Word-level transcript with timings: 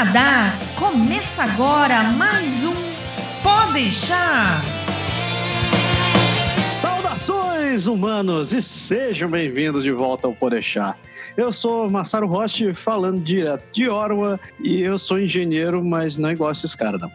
Canadá, 0.00 0.54
começa 0.78 1.44
agora 1.44 2.02
mais 2.04 2.64
um 2.64 2.72
Pode 3.42 3.74
deixar. 3.74 4.62
Saudações 6.72 7.86
humanos 7.86 8.54
e 8.54 8.62
sejam 8.62 9.28
bem-vindos 9.28 9.84
de 9.84 9.92
volta 9.92 10.26
ao 10.26 10.32
Podeixar. 10.32 10.96
Eu 11.36 11.52
sou 11.52 11.90
Massaro 11.90 12.26
Roche, 12.26 12.72
falando 12.72 13.20
direto 13.20 13.62
de 13.72 13.90
Orwa 13.90 14.40
e 14.58 14.80
eu 14.80 14.96
sou 14.96 15.20
engenheiro, 15.20 15.84
mas 15.84 16.16
não 16.16 16.30
igual 16.30 16.50
esses 16.50 16.74
caras, 16.74 16.98
não. 16.98 17.12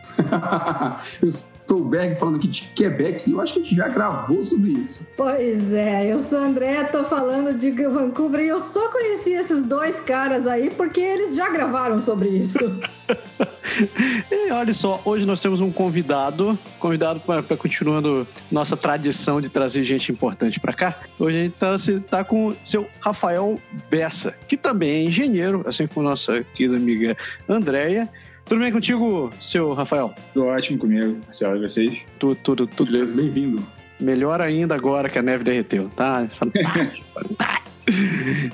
eu 1.24 1.30
sou 1.68 1.82
o 1.82 1.84
Berg 1.84 2.20
falando 2.20 2.38
aqui 2.38 2.48
de 2.48 2.62
Quebec 2.76 3.28
e 3.30 3.34
eu 3.34 3.42
acho 3.42 3.54
que 3.54 3.60
a 3.60 3.64
gente 3.64 3.76
já 3.76 3.88
gravou 3.88 4.44
sobre 4.44 4.72
isso. 4.72 5.08
Pois 5.18 5.74
é, 5.74 6.12
eu 6.12 6.20
sou 6.20 6.40
André, 6.40 6.84
tô 6.86 7.04
falando 7.04 7.58
de 7.58 7.72
Vancouver 7.72 8.42
e 8.42 8.48
eu 8.48 8.60
só 8.60 8.90
conheci 8.90 9.34
esses 9.34 9.64
dois 9.64 10.00
caras 10.02 10.48
aí 10.48 10.70
porque 10.70 11.02
eles 11.02 11.36
já 11.36 11.50
gravaram 11.50 12.00
sobre 12.00 12.30
isso. 12.30 12.60
e 14.32 14.52
olha 14.52 14.74
só, 14.74 15.02
hoje 15.04 15.26
nós 15.26 15.42
temos 15.42 15.60
um 15.62 15.72
convidado, 15.72 16.58
convidado 16.80 17.20
para 17.20 17.44
continuando 17.58 18.28
nossa 18.52 18.78
tradição 18.78 19.42
de 19.42 19.50
trazer 19.50 19.84
gente 19.84 20.12
importante 20.12 20.60
para 20.60 20.74
cá. 20.74 21.00
Hoje 21.20 21.40
a 21.40 21.44
gente 21.44 21.54
tá, 21.54 21.76
tá 22.10 22.24
com 22.24 22.50
o 22.50 22.56
seu 22.64 22.88
Rafael 23.00 23.60
Bessa, 23.90 24.36
que 24.48 24.56
também 24.56 24.90
é 24.90 25.04
engenheiro, 25.04 25.64
assim 25.66 25.88
como 25.88 26.08
nossa 26.08 26.44
querida 26.54 26.76
amiga 26.76 27.18
Andréia. 27.50 28.10
Tudo 28.46 28.60
bem 28.62 28.72
contigo, 28.72 29.32
seu 29.40 29.74
Rafael? 29.74 30.14
Tudo 30.34 30.46
ótimo 30.46 30.78
comigo, 30.78 31.18
Marcelo, 31.26 31.58
e 31.58 31.68
vocês? 31.68 31.98
Tudo, 32.20 32.36
tudo, 32.36 32.68
tudo. 32.68 32.92
Beleza, 32.92 33.16
bem-vindo. 33.16 33.64
Melhor 34.00 34.40
ainda 34.40 34.76
agora 34.76 35.10
que 35.10 35.18
a 35.18 35.22
neve 35.22 35.44
derreteu, 35.44 35.90
tá? 35.96 36.28
Fantástico, 36.30 37.06
fantástico. 37.14 37.66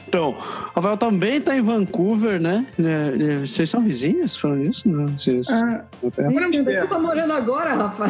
Então, 0.08 0.36
Rafael 0.74 0.96
também 0.98 1.36
está 1.38 1.58
em 1.58 1.62
Vancouver, 1.62 2.42
né? 2.42 2.66
É, 2.80 3.34
é, 3.34 3.38
vocês 3.40 3.70
são 3.70 3.82
vizinhos 3.82 4.36
falando 4.36 4.64
isso? 4.64 4.88
Não, 4.90 5.08
vocês... 5.08 5.48
Ah, 5.50 5.84
Nem 6.30 6.40
sei 6.50 6.62
onde 6.62 6.72
é 6.72 6.76
que 6.76 6.82
tu 6.82 6.88
tá 6.90 7.00
morando 7.00 7.34
agora, 7.34 7.74
Rafa. 7.76 8.06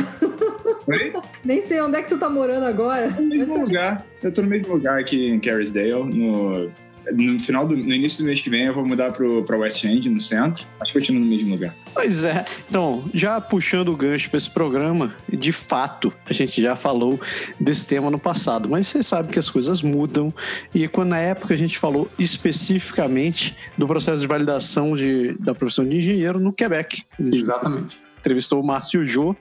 Oi? 0.88 1.14
Nem 1.44 1.62
sei 1.62 1.82
onde 1.82 1.98
é 1.98 2.02
que 2.04 2.10
tu 2.10 2.18
tá 2.18 2.30
morando 2.30 2.66
agora. 2.66 3.10
No 3.10 3.28
mesmo 3.28 3.58
lugar. 3.58 4.06
Eu 4.22 4.32
tô 4.32 4.42
no 4.44 4.50
mesmo 4.50 4.74
lugar 4.74 5.00
aqui 5.00 5.30
em 5.30 5.40
Carrisdale, 5.40 5.94
no 5.94 6.72
no 7.12 7.40
final 7.40 7.68
do, 7.68 7.76
no 7.76 7.94
início 7.94 8.24
do 8.24 8.28
mês 8.28 8.42
que 8.42 8.50
vem 8.50 8.66
eu 8.66 8.74
vou 8.74 8.86
mudar 8.86 9.12
para 9.12 9.58
West 9.58 9.84
End, 9.84 10.10
no 10.10 10.22
centro. 10.22 10.66
Acho 10.80 10.92
que 10.92 11.00
continuo 11.00 11.22
no 11.22 11.28
mesmo 11.28 11.52
lugar. 11.52 11.76
Pois 11.94 12.24
é. 12.24 12.46
Então, 12.70 13.04
já 13.14 13.40
puxando 13.42 13.90
o 13.90 13.96
gancho 13.96 14.30
para 14.30 14.38
esse 14.38 14.50
programa, 14.50 15.14
de 15.32 15.52
fato, 15.52 16.14
a 16.26 16.34
gente 16.34 16.62
já 16.62 16.76
falou 16.76 17.20
desse 17.60 17.88
tema 17.88 18.10
no 18.10 18.20
passado, 18.20 18.70
mas 18.70 18.88
você 18.88 19.04
sabe 19.04 19.32
que 19.32 19.40
as 19.40 19.50
coisas 19.50 19.82
mudam 19.82 20.34
e 20.74 20.88
quando 20.88 21.10
na 21.10 21.20
época 21.20 21.54
a 21.54 21.58
gente 21.58 21.78
falou 21.78 22.10
especificamente 22.18 23.56
do 23.78 23.88
processo 23.88 24.22
de 24.22 24.28
validação 24.28 24.96
de, 24.96 25.34
da 25.40 25.54
profissão 25.54 25.88
de 25.88 25.98
engenheiro 25.98 26.40
no 26.40 26.54
Quebec. 26.54 27.04
Exatamente 27.20 28.00
entrevistou 28.22 28.62
o 28.62 28.66
Márcio 28.66 29.04
Jô. 29.04 29.36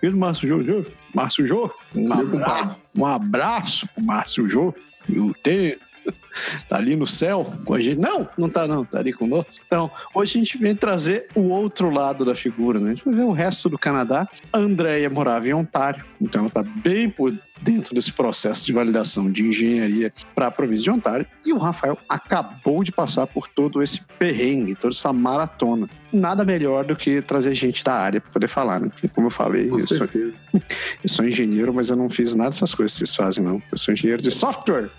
Viu, 0.00 0.16
Márcio 0.16 0.48
Jô? 0.48 0.84
Márcio 1.12 1.44
Jô? 1.44 1.70
Um 1.94 2.12
abraço, 2.12 2.76
um 2.96 3.06
abraço 3.06 3.88
pro 3.88 4.04
Márcio 4.04 4.48
Jô. 4.48 4.74
E 5.08 5.18
o 5.18 5.34
tá 6.68 6.76
ali 6.76 6.96
no 6.96 7.06
céu 7.06 7.46
com 7.64 7.74
a 7.74 7.80
gente. 7.80 7.98
Não, 7.98 8.28
não 8.36 8.48
tá 8.48 8.66
não, 8.66 8.84
tá 8.84 8.98
ali 8.98 9.12
conosco. 9.12 9.62
Então, 9.66 9.90
hoje 10.14 10.38
a 10.38 10.44
gente 10.44 10.58
vem 10.58 10.74
trazer 10.74 11.26
o 11.34 11.48
outro 11.48 11.90
lado 11.90 12.24
da 12.24 12.34
figura, 12.34 12.78
né? 12.78 12.90
A 12.90 12.94
gente 12.94 13.04
vai 13.04 13.14
ver 13.14 13.22
o 13.22 13.32
resto 13.32 13.68
do 13.68 13.78
Canadá. 13.78 14.28
A 14.52 14.58
Andrea 14.58 15.08
morava 15.10 15.48
em 15.48 15.54
Ontário, 15.54 16.04
então 16.20 16.42
ela 16.42 16.50
tá 16.50 16.62
bem 16.62 17.10
por 17.10 17.32
dentro 17.60 17.94
desse 17.94 18.12
processo 18.12 18.64
de 18.64 18.72
validação 18.72 19.30
de 19.30 19.46
engenharia 19.46 20.12
para 20.34 20.46
a 20.46 20.50
província 20.50 20.84
de 20.84 20.90
Ontário. 20.90 21.26
E 21.44 21.52
o 21.52 21.58
Rafael 21.58 21.98
acabou 22.08 22.82
de 22.82 22.90
passar 22.92 23.26
por 23.26 23.48
todo 23.48 23.82
esse 23.82 24.02
perrengue, 24.18 24.74
toda 24.74 24.94
essa 24.94 25.12
maratona. 25.12 25.88
Nada 26.12 26.44
melhor 26.44 26.84
do 26.84 26.96
que 26.96 27.22
trazer 27.22 27.54
gente 27.54 27.84
da 27.84 27.94
área 27.94 28.20
para 28.20 28.30
poder 28.30 28.48
falar, 28.48 28.80
né? 28.80 28.88
Porque, 28.88 29.08
como 29.08 29.28
eu 29.28 29.30
falei, 29.30 29.70
eu 29.70 29.78
sou, 29.86 30.06
eu 30.54 31.08
sou, 31.08 31.24
engenheiro, 31.24 31.72
mas 31.72 31.90
eu 31.90 31.96
não 31.96 32.08
fiz 32.08 32.34
nada 32.34 32.50
dessas 32.50 32.74
coisas 32.74 32.92
que 32.92 33.06
vocês 33.06 33.16
fazem, 33.16 33.44
não. 33.44 33.62
Eu 33.70 33.78
sou 33.78 33.92
engenheiro 33.92 34.22
de 34.22 34.30
software. 34.30 34.90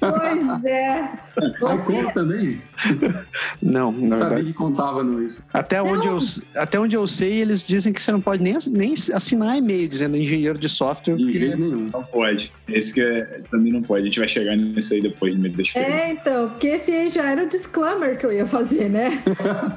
Pois 0.00 0.64
é. 0.64 1.10
Você... 1.60 2.02
também? 2.12 2.60
Não, 3.62 3.92
na 3.92 4.16
Sabia 4.16 4.36
verdade. 4.36 4.44
que 4.44 4.52
contava 4.54 5.02
no 5.02 5.22
isso. 5.22 5.42
Até 5.52 5.82
onde, 5.82 6.06
eu, 6.06 6.18
até 6.54 6.78
onde 6.80 6.96
eu 6.96 7.06
sei, 7.06 7.40
eles 7.40 7.62
dizem 7.62 7.92
que 7.92 8.00
você 8.00 8.12
não 8.12 8.20
pode 8.20 8.42
nem, 8.42 8.56
nem 8.70 8.94
assinar 9.12 9.56
e-mail 9.56 9.88
dizendo 9.88 10.16
engenheiro 10.16 10.58
de 10.58 10.68
software. 10.68 11.16
De 11.16 11.38
jeito 11.38 11.58
nenhum. 11.58 11.88
Não 11.92 12.04
pode. 12.04 12.52
Esse 12.68 12.92
que 12.94 13.00
é, 13.00 13.42
também 13.50 13.72
não 13.72 13.82
pode. 13.82 14.02
A 14.02 14.04
gente 14.06 14.18
vai 14.18 14.28
chegar 14.28 14.56
nisso 14.56 14.94
aí 14.94 15.00
depois 15.00 15.34
no 15.34 15.40
meio 15.40 15.54
das 15.54 15.74
É, 15.74 16.12
então, 16.12 16.48
porque 16.50 16.68
esse 16.68 16.92
aí 16.92 17.10
já 17.10 17.30
era 17.30 17.44
o 17.44 17.48
disclaimer 17.48 18.18
que 18.18 18.24
eu 18.24 18.32
ia 18.32 18.46
fazer, 18.46 18.88
né? 18.88 19.22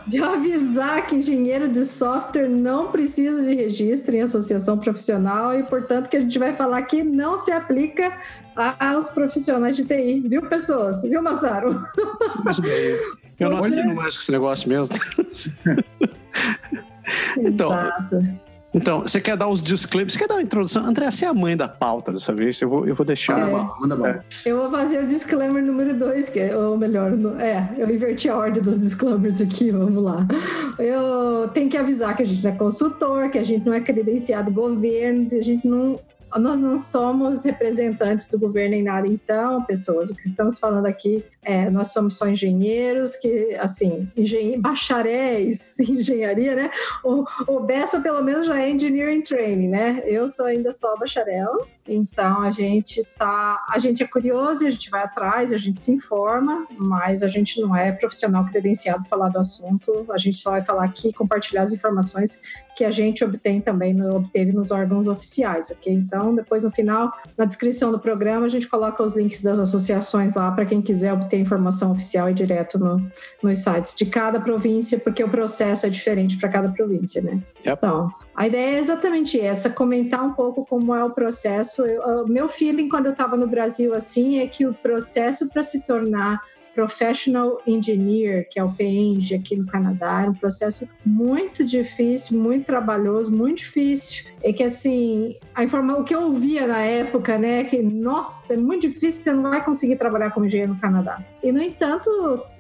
de 0.08 0.20
avisar 0.34 1.06
que 1.06 1.16
engenheiro 1.16 1.68
de 1.68 1.84
software 1.84 2.48
não 2.48 2.92
precisa 2.92 3.44
de 3.44 3.54
registro 3.54 4.16
em 4.16 4.22
associação 4.22 4.78
profissional 4.78 5.58
e, 5.58 5.64
portanto, 5.64 6.10
que 6.10 6.18
a 6.18 6.22
gente 6.22 6.38
vai 6.40 6.54
falar 6.54 6.82
que 6.84 7.04
não 7.04 7.38
se 7.38 7.52
aplica 7.52 8.18
aos 8.80 9.10
profissionais 9.10 9.76
de 9.78 9.86
TI, 9.86 10.24
viu, 10.28 10.42
pessoas? 10.44 11.02
Viu, 11.04 11.22
Massaro? 11.22 11.80
Eu 13.40 13.50
não 13.50 13.64
assino 13.64 13.96
mais 13.96 14.16
com 14.16 14.22
esse 14.22 14.32
negócio 14.32 14.68
mesmo. 14.68 14.96
então, 17.38 17.72
Exato. 17.72 18.49
Então, 18.74 19.02
você 19.02 19.20
quer 19.20 19.36
dar 19.36 19.48
os 19.48 19.64
disclaimers? 19.64 20.14
Você 20.14 20.20
quer 20.20 20.28
dar 20.28 20.36
uma 20.36 20.44
introdução? 20.44 20.86
André, 20.86 21.10
você 21.10 21.26
é 21.26 21.28
a 21.28 21.34
mãe 21.34 21.58
da 21.58 21.68
pauta 21.68 22.12
dessa 22.12 22.34
vez. 22.34 22.62
Eu 22.62 22.70
vou, 22.70 22.88
eu 22.88 22.96
vou 22.96 23.06
deixar. 23.06 23.40
É, 23.40 23.52
manda 23.80 24.10
é. 24.10 24.22
Eu 24.50 24.58
vou 24.58 24.70
fazer 24.70 25.04
o 25.04 25.08
disclaimer 25.08 25.64
número 25.64 25.98
dois, 25.98 26.30
que 26.30 26.40
é, 26.40 26.56
ou 26.56 26.78
melhor, 26.78 27.12
é, 27.40 27.68
eu 27.78 27.90
inverti 27.90 28.30
a 28.30 28.38
ordem 28.38 28.62
dos 28.62 28.80
disclaimers 28.80 29.42
aqui, 29.42 29.72
vamos 29.72 30.04
lá. 30.04 30.28
Eu 30.78 31.50
tenho 31.50 31.70
que 31.70 31.78
avisar 31.78 32.16
que 32.16 32.22
a 32.22 32.26
gente 32.26 32.44
não 32.44 32.52
é 32.52 32.56
consultor, 32.56 33.30
que 33.30 33.40
a 33.40 33.44
gente 33.44 33.66
não 33.66 33.74
é 33.74 33.82
credenciado 33.82 34.52
governo, 34.52 35.28
que 35.28 35.36
a 35.36 35.44
gente 35.44 35.68
não 35.68 36.00
nós 36.38 36.60
não 36.60 36.78
somos 36.78 37.44
representantes 37.44 38.30
do 38.30 38.38
governo 38.38 38.76
em 38.76 38.84
nada, 38.84 39.08
então, 39.08 39.64
pessoas, 39.64 40.12
o 40.12 40.16
que 40.16 40.22
estamos 40.22 40.60
falando 40.60 40.86
aqui 40.86 41.26
é, 41.42 41.70
nós 41.70 41.94
somos 41.94 42.18
só 42.18 42.28
engenheiros, 42.28 43.16
que, 43.16 43.56
assim, 43.56 44.10
bacharéis 44.60 45.80
em 45.80 45.94
engenharia, 46.00 46.56
né? 46.56 46.72
O, 47.04 47.24
o 47.48 47.60
Bessa, 47.62 48.02
pelo 48.02 48.22
menos, 48.22 48.46
já 48.46 48.62
é 48.62 48.70
engineering 48.70 49.22
training, 49.22 49.70
né? 49.70 50.04
Eu 50.06 50.28
sou 50.28 50.46
ainda 50.46 50.72
só 50.72 50.98
bacharel, 50.98 51.58
então 51.88 52.42
a 52.42 52.52
gente 52.52 53.04
tá, 53.18 53.66
a 53.70 53.80
gente 53.80 54.04
é 54.04 54.08
curioso, 54.08 54.66
a 54.66 54.70
gente 54.70 54.90
vai 54.90 55.04
atrás, 55.04 55.54
a 55.54 55.58
gente 55.58 55.80
se 55.80 55.92
informa, 55.92 56.68
mas 56.78 57.24
a 57.24 57.28
gente 57.28 57.62
não 57.62 57.76
é 57.76 57.92
profissional 57.92 58.46
credenciado 58.46 59.02
para 59.02 59.10
falar 59.10 59.30
do 59.30 59.40
assunto, 59.40 60.06
a 60.12 60.18
gente 60.18 60.38
só 60.38 60.52
vai 60.52 60.64
falar 60.64 60.84
aqui, 60.84 61.14
compartilhar 61.14 61.64
as 61.64 61.72
informações 61.72 62.42
que 62.76 62.86
a 62.86 62.92
gente 62.92 63.24
obtém 63.24 63.60
também, 63.60 63.94
no, 63.94 64.16
obteve 64.16 64.52
nos 64.52 64.72
órgãos 64.72 65.08
oficiais, 65.08 65.70
ok? 65.72 65.94
Então, 65.94 66.34
depois 66.36 66.64
no 66.64 66.72
final, 66.72 67.12
na 67.38 67.46
descrição 67.46 67.92
do 67.92 68.00
programa, 68.00 68.46
a 68.46 68.50
gente 68.50 68.68
coloca 68.68 69.04
os 69.04 69.16
links 69.16 69.42
das 69.42 69.60
associações 69.60 70.36
lá 70.36 70.52
para 70.52 70.66
quem 70.66 70.82
quiser 70.82 71.12
obter 71.14 71.29
informação 71.38 71.92
oficial 71.92 72.30
e 72.30 72.34
direto 72.34 72.80
no, 72.80 72.98
nos 73.42 73.60
sites 73.60 73.96
de 73.96 74.06
cada 74.06 74.40
província, 74.40 75.00
porque 75.00 75.24
o 75.24 75.30
processo 75.30 75.86
é 75.86 75.90
diferente 75.90 76.38
para 76.38 76.50
cada 76.50 76.70
província, 76.70 77.22
né? 77.22 77.42
Yep. 77.66 77.78
Então, 77.78 78.10
a 78.36 78.48
ideia 78.48 78.78
é 78.78 78.80
exatamente 78.80 79.40
essa, 79.40 79.70
comentar 79.70 80.24
um 80.24 80.34
pouco 80.34 80.66
como 80.66 80.96
é 80.96 81.04
o 81.04 81.12
processo. 81.12 81.84
O 81.84 82.28
meu 82.28 82.48
feeling 82.48 82.88
quando 82.88 83.08
eu 83.08 83.12
estava 83.12 83.36
no 83.36 83.48
Brasil, 83.48 83.94
assim, 83.94 84.40
é 84.40 84.48
que 84.48 84.66
o 84.66 84.74
processo 84.74 85.50
para 85.50 85.62
se 85.62 85.86
tornar 85.86 86.42
Professional 86.80 87.62
Engineer, 87.68 88.48
que 88.50 88.58
é 88.58 88.64
o 88.64 88.72
PENG 88.72 89.36
aqui 89.36 89.54
no 89.54 89.66
Canadá, 89.66 90.24
é 90.26 90.30
um 90.30 90.34
processo 90.34 90.88
muito 91.06 91.66
difícil, 91.66 92.40
muito 92.40 92.66
trabalhoso, 92.66 93.36
muito 93.36 93.58
difícil. 93.58 94.32
É 94.42 94.54
que 94.54 94.64
assim, 94.64 95.36
a 95.54 95.62
informa... 95.62 95.98
o 95.98 96.06
que 96.06 96.16
eu 96.16 96.22
ouvia 96.22 96.66
na 96.66 96.80
época, 96.80 97.38
né, 97.38 97.66
que 97.66 97.82
nossa, 97.82 98.54
é 98.54 98.58
muito 98.58 98.88
difícil, 98.88 99.24
você 99.24 99.34
não 99.34 99.50
vai 99.50 99.62
conseguir 99.62 99.98
trabalhar 99.98 100.32
como 100.32 100.46
engenheiro 100.46 100.74
no 100.74 100.80
Canadá. 100.80 101.22
E 101.44 101.52
no 101.52 101.62
entanto, 101.62 102.10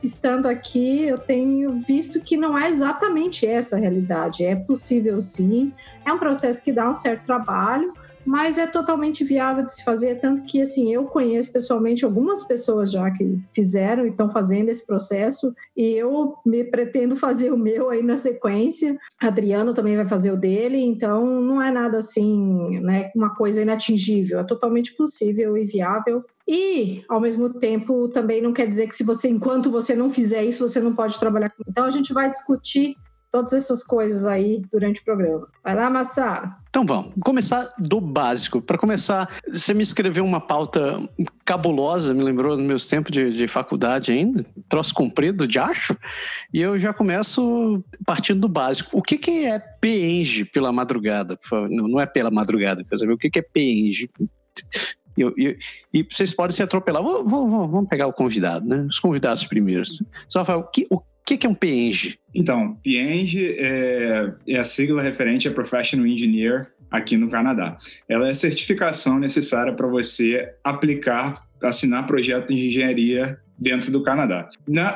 estando 0.04 0.48
aqui, 0.48 1.04
eu 1.04 1.18
tenho 1.18 1.72
visto 1.72 2.20
que 2.20 2.36
não 2.36 2.60
é 2.60 2.68
exatamente 2.68 3.48
essa 3.48 3.78
a 3.78 3.80
realidade. 3.80 4.44
É 4.44 4.54
possível 4.54 5.22
sim, 5.22 5.72
é 6.06 6.12
um 6.12 6.20
processo 6.20 6.62
que 6.62 6.74
dá 6.74 6.90
um 6.90 6.96
certo 6.96 7.24
trabalho, 7.24 7.94
mas 8.30 8.60
é 8.60 8.68
totalmente 8.68 9.24
viável 9.24 9.66
de 9.66 9.74
se 9.74 9.84
fazer, 9.84 10.20
tanto 10.20 10.44
que 10.44 10.62
assim, 10.62 10.94
eu 10.94 11.06
conheço 11.06 11.52
pessoalmente 11.52 12.06
algumas 12.06 12.44
pessoas 12.44 12.92
já 12.92 13.10
que 13.10 13.40
fizeram 13.52 14.06
e 14.06 14.10
estão 14.10 14.30
fazendo 14.30 14.70
esse 14.70 14.86
processo, 14.86 15.52
e 15.76 15.96
eu 15.96 16.36
me 16.46 16.64
pretendo 16.64 17.16
fazer 17.18 17.52
o 17.52 17.58
meu 17.58 17.90
aí 17.90 18.04
na 18.04 18.16
sequência. 18.16 18.96
Adriano 19.20 19.74
também 19.74 19.96
vai 19.96 20.08
fazer 20.08 20.30
o 20.32 20.38
dele, 20.38 20.78
então 20.78 21.42
não 21.42 21.60
é 21.60 21.72
nada 21.72 21.98
assim, 21.98 22.80
né, 22.82 23.10
uma 23.16 23.34
coisa 23.34 23.64
inatingível, 23.64 24.38
é 24.38 24.44
totalmente 24.44 24.94
possível 24.94 25.58
e 25.58 25.66
viável. 25.66 26.24
E, 26.48 27.04
ao 27.10 27.20
mesmo 27.20 27.52
tempo, 27.56 28.10
também 28.10 28.44
não 28.44 28.54
quer 28.54 28.68
dizer 28.68 28.88
que 28.88 28.96
se 28.96 29.04
você, 29.04 29.28
enquanto 29.28 29.72
você 29.72 29.96
não 29.96 30.10
fizer 30.10 30.44
isso, 30.44 30.68
você 30.68 30.80
não 30.80 30.94
pode 30.94 31.20
trabalhar. 31.20 31.52
Então, 31.68 31.86
a 31.86 31.90
gente 31.90 32.14
vai 32.14 32.30
discutir 32.30 32.96
todas 33.32 33.54
essas 33.54 33.84
coisas 33.84 34.26
aí 34.26 34.62
durante 34.72 35.02
o 35.02 35.04
programa. 35.04 35.48
Vai 35.64 35.76
lá, 35.76 35.90
Massaro. 35.90 36.52
Então 36.70 36.86
vamos 36.86 37.14
começar 37.24 37.74
do 37.78 38.00
básico. 38.00 38.62
Para 38.62 38.78
começar, 38.78 39.30
você 39.48 39.74
me 39.74 39.84
escreveu 39.84 40.24
uma 40.24 40.40
pauta 40.40 41.00
cabulosa, 41.44 42.14
me 42.14 42.24
lembrou 42.24 42.56
dos 42.56 42.66
meus 42.66 42.88
tempos 42.88 43.12
de, 43.12 43.32
de 43.32 43.48
faculdade 43.48 44.12
ainda, 44.12 44.46
troço 44.68 44.94
comprido 44.94 45.48
de 45.48 45.58
acho, 45.58 45.98
e 46.54 46.62
eu 46.62 46.78
já 46.78 46.94
começo 46.94 47.84
partindo 48.06 48.42
do 48.42 48.50
básico. 48.50 48.98
O 48.98 49.02
que, 49.02 49.18
que 49.18 49.46
é 49.46 49.60
PENG 49.60 50.46
pela 50.46 50.72
madrugada? 50.72 51.40
Não, 51.52 51.88
não 51.88 52.00
é 52.00 52.06
pela 52.06 52.30
madrugada, 52.30 52.84
quer 52.84 52.98
saber 52.98 53.14
o 53.14 53.18
que, 53.18 53.30
que 53.30 53.40
é 53.40 53.44
PENG? 53.44 54.10
E, 55.18 55.58
e, 55.94 56.08
vocês 56.10 56.34
podem 56.34 56.56
se 56.56 56.64
atropelar. 56.64 57.04
Vou, 57.04 57.26
vou, 57.26 57.50
vou, 57.50 57.68
vamos 57.68 57.90
pegar 57.90 58.08
o 58.08 58.14
convidado, 58.14 58.66
né? 58.68 58.86
Os 58.90 59.00
convidados 59.00 59.44
primeiro. 59.44 59.84
Só 60.30 60.46
falar, 60.46 60.60
o 60.60 60.70
que, 60.70 60.86
o 60.90 61.02
que 61.38 61.48
é 61.48 61.50
um 61.50 61.54
PENG? 61.54 62.18
Então, 62.34 62.78
PENG 62.84 63.56
é, 63.58 64.34
é 64.48 64.60
a 64.60 64.66
sigla 64.66 65.02
referente 65.02 65.48
a 65.48 65.52
Professional 65.52 66.06
Engineer 66.06 66.62
aqui 66.90 67.18
no 67.18 67.30
Canadá. 67.30 67.78
Ela 68.08 68.28
é 68.28 68.32
a 68.32 68.36
certificação 68.36 69.20
necessária 69.20 69.74
para 69.74 69.88
você 69.88 70.54
aplicar, 70.64 71.44
assinar 71.62 72.08
projeto 72.08 72.48
de 72.48 72.68
engenharia 72.68 73.38
dentro 73.58 73.92
do 73.92 74.02
Canadá. 74.02 74.48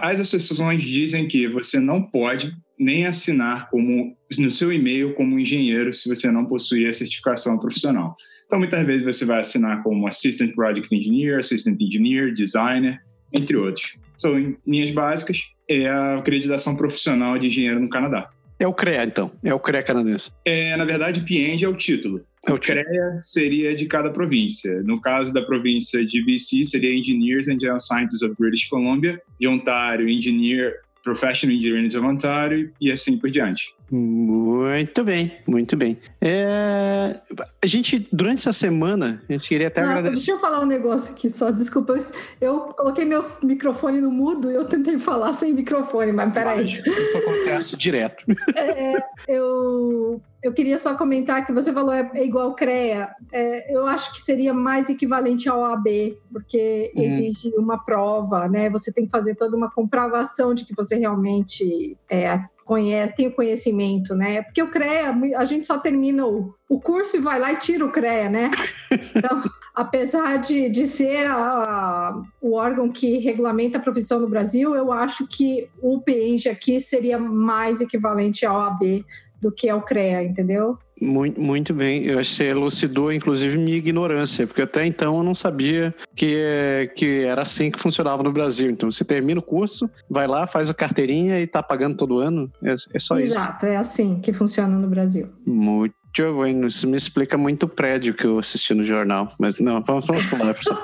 as 0.02 0.20
associações 0.20 0.84
dizem 0.84 1.28
que 1.28 1.48
você 1.48 1.80
não 1.80 2.02
pode 2.02 2.54
nem 2.80 3.06
assinar 3.06 3.70
como 3.70 4.16
no 4.38 4.52
seu 4.52 4.72
e-mail 4.72 5.14
como 5.14 5.40
engenheiro 5.40 5.94
se 5.94 6.10
você 6.10 6.32
não 6.32 6.46
possuir 6.46 6.90
a 6.90 6.94
certificação 6.94 7.58
profissional. 7.60 8.16
Então, 8.46 8.60
muitas 8.60 8.86
vezes 8.86 9.04
você 9.04 9.26
vai 9.26 9.40
assinar 9.40 9.84
como 9.84 10.08
Assistant 10.08 10.54
Project 10.54 10.94
Engineer, 10.96 11.40
Assistant 11.40 11.80
Engineer, 11.80 12.34
Designer, 12.34 13.00
entre 13.34 13.58
outros. 13.58 13.96
São, 14.18 14.40
em 14.40 14.58
linhas 14.66 14.92
básicas, 14.92 15.40
é 15.70 15.88
a 15.88 16.18
acreditação 16.18 16.76
profissional 16.76 17.38
de 17.38 17.48
engenheiro 17.48 17.80
no 17.80 17.90
Canadá. 17.90 18.30
É 18.60 18.68
o 18.68 18.74
CREA, 18.74 19.04
então. 19.04 19.32
É 19.44 19.54
o 19.54 19.60
CREA 19.60 19.84
canadense. 19.84 20.32
É, 20.46 20.76
na 20.78 20.86
verdade, 20.86 21.22
PIENG 21.22 21.66
é 21.66 21.68
o 21.68 21.76
título. 21.76 22.24
É 22.48 22.52
o, 22.52 22.56
o 22.56 22.60
CREA 22.60 23.18
seria 23.20 23.76
de 23.76 23.86
cada 23.86 24.10
província. 24.10 24.82
No 24.84 25.02
caso 25.02 25.34
da 25.34 25.42
província 25.42 26.06
de 26.06 26.24
BC, 26.24 26.66
seria 26.66 26.98
Engineers 26.98 27.48
and 27.48 27.60
General 27.60 27.80
Scientists 27.80 28.22
of 28.22 28.36
British 28.40 28.68
Columbia. 28.70 29.22
De 29.40 29.48
Ontário, 29.48 30.08
Engineer 30.08 30.76
Professional 31.04 31.56
Engineering 31.56 31.88
of 31.88 32.00
Ontário 32.00 32.72
e 32.80 32.92
assim 32.92 33.18
por 33.18 33.30
diante. 33.30 33.64
Muito 33.96 35.04
bem, 35.04 35.38
muito 35.46 35.78
bem. 35.78 36.00
É, 36.20 37.22
a 37.64 37.68
gente, 37.68 38.10
durante 38.12 38.40
essa 38.40 38.52
semana, 38.52 39.22
a 39.30 39.34
gente 39.34 39.48
queria 39.48 39.68
até 39.68 39.82
Nossa, 39.82 39.92
agradecer. 39.92 40.16
Deixa 40.16 40.32
eu 40.32 40.40
falar 40.40 40.62
um 40.62 40.66
negócio 40.66 41.14
aqui 41.14 41.30
só, 41.30 41.52
desculpa. 41.52 41.96
Eu 42.42 42.62
coloquei 42.76 43.06
meu 43.06 43.24
microfone 43.44 44.02
no 44.02 44.10
mudo 44.10 44.50
e 44.50 44.56
eu 44.56 44.66
tentei 44.66 44.98
falar 44.98 45.32
sem 45.34 45.54
microfone, 45.54 46.12
mas 46.12 46.34
peraí. 46.34 46.70
Isso 46.70 47.18
acontece 47.18 47.78
direto. 47.78 48.26
É, 48.56 48.96
eu, 49.28 50.22
eu 50.42 50.54
queria 50.54 50.78
só 50.78 50.96
comentar 50.96 51.46
que 51.46 51.54
você 51.54 51.72
falou 51.74 51.92
é, 51.92 52.10
é 52.16 52.24
igual 52.24 52.56
CREA. 52.56 53.10
É, 53.32 53.76
eu 53.76 53.86
acho 53.86 54.14
que 54.14 54.22
seria 54.22 54.54
mais 54.54 54.90
equivalente 54.90 55.50
ao 55.50 55.66
AB, 55.66 56.18
porque 56.32 56.92
uhum. 56.96 57.04
exige 57.04 57.50
uma 57.58 57.84
prova, 57.84 58.48
né? 58.48 58.70
Você 58.70 58.92
tem 58.92 59.06
que 59.06 59.12
fazer 59.12 59.36
toda 59.36 59.56
uma 59.56 59.70
comprovação 59.70 60.54
de 60.54 60.66
que 60.66 60.76
você 60.76 60.98
realmente 60.98 61.98
é, 62.10 62.40
conhece, 62.66 63.16
tem 63.16 63.28
o 63.28 63.36
conhecimento, 63.36 64.16
né? 64.16 64.42
Porque 64.42 64.62
o 64.62 64.70
CREA, 64.70 65.14
a 65.38 65.46
gente 65.46 65.68
só 65.68 65.78
termina 65.78 66.26
o, 66.26 66.54
o 66.70 66.80
curso 66.80 67.18
e 67.18 67.20
vai 67.20 67.40
lá 67.40 67.52
e 67.52 67.58
tira 67.58 67.86
o 67.86 67.92
CREA, 67.92 68.30
né? 68.30 68.52
Então, 69.16 69.44
apesar 69.76 70.38
de, 70.38 70.70
de 70.70 70.86
ser 70.86 71.28
a, 71.28 71.36
a, 71.36 72.22
o 72.42 72.54
órgão 72.54 72.92
que 72.92 73.18
regulamenta 73.18 73.78
a 73.78 73.82
profissão 73.82 74.20
no 74.20 74.28
Brasil, 74.28 74.76
eu 74.76 74.92
acho 74.92 75.28
que 75.28 75.70
o 75.82 76.00
PENG 76.02 76.50
aqui 76.50 76.80
seria 76.80 77.18
mais 77.18 77.80
equivalente 77.80 78.46
ao 78.46 78.60
AB 78.60 79.06
do 79.44 79.52
que 79.52 79.70
ao 79.70 79.82
CREA, 79.82 80.24
entendeu? 80.24 80.78
Muito, 81.00 81.40
muito 81.40 81.74
bem. 81.74 82.06
Eu 82.06 82.18
acho 82.18 82.30
que 82.30 82.36
você 82.38 82.46
elucidou, 82.46 83.12
inclusive, 83.12 83.58
minha 83.58 83.76
ignorância, 83.76 84.48
porque 84.48 84.62
até 84.62 84.86
então 84.86 85.18
eu 85.18 85.24
não 85.24 85.36
sabia 85.36 85.94
que, 86.16 86.90
que 86.96 87.26
era 87.26 87.42
assim 87.42 87.70
que 87.70 87.80
funcionava 87.80 88.24
no 88.24 88.32
Brasil. 88.32 88.72
Então, 88.72 88.90
você 88.90 89.04
termina 89.04 89.40
o 89.40 89.44
curso, 89.44 89.90
vai 90.10 90.28
lá, 90.28 90.48
faz 90.48 90.70
a 90.70 90.74
carteirinha 90.74 91.40
e 91.40 91.44
está 91.44 91.62
pagando 91.62 91.98
todo 91.98 92.20
ano. 92.20 92.50
É, 92.64 92.74
é 92.74 93.00
só 93.00 93.20
Exato, 93.20 93.20
isso. 93.20 93.34
Exato, 93.34 93.66
é 93.66 93.76
assim 93.76 94.20
que 94.22 94.32
funciona 94.32 94.78
no 94.78 94.88
Brasil. 94.88 95.28
Muito 95.46 95.94
bem. 96.42 96.66
Isso 96.66 96.88
me 96.88 96.96
explica 96.96 97.38
muito 97.38 97.64
o 97.64 97.70
prédio 97.70 98.14
que 98.14 98.26
eu 98.26 98.40
assisti 98.40 98.74
no 98.74 98.84
jornal. 98.84 99.28
Mas 99.38 99.60
não, 99.60 99.84
vamos, 99.84 100.06
vamos 100.06 100.24
falar, 100.24 100.54
pessoal. 100.56 100.82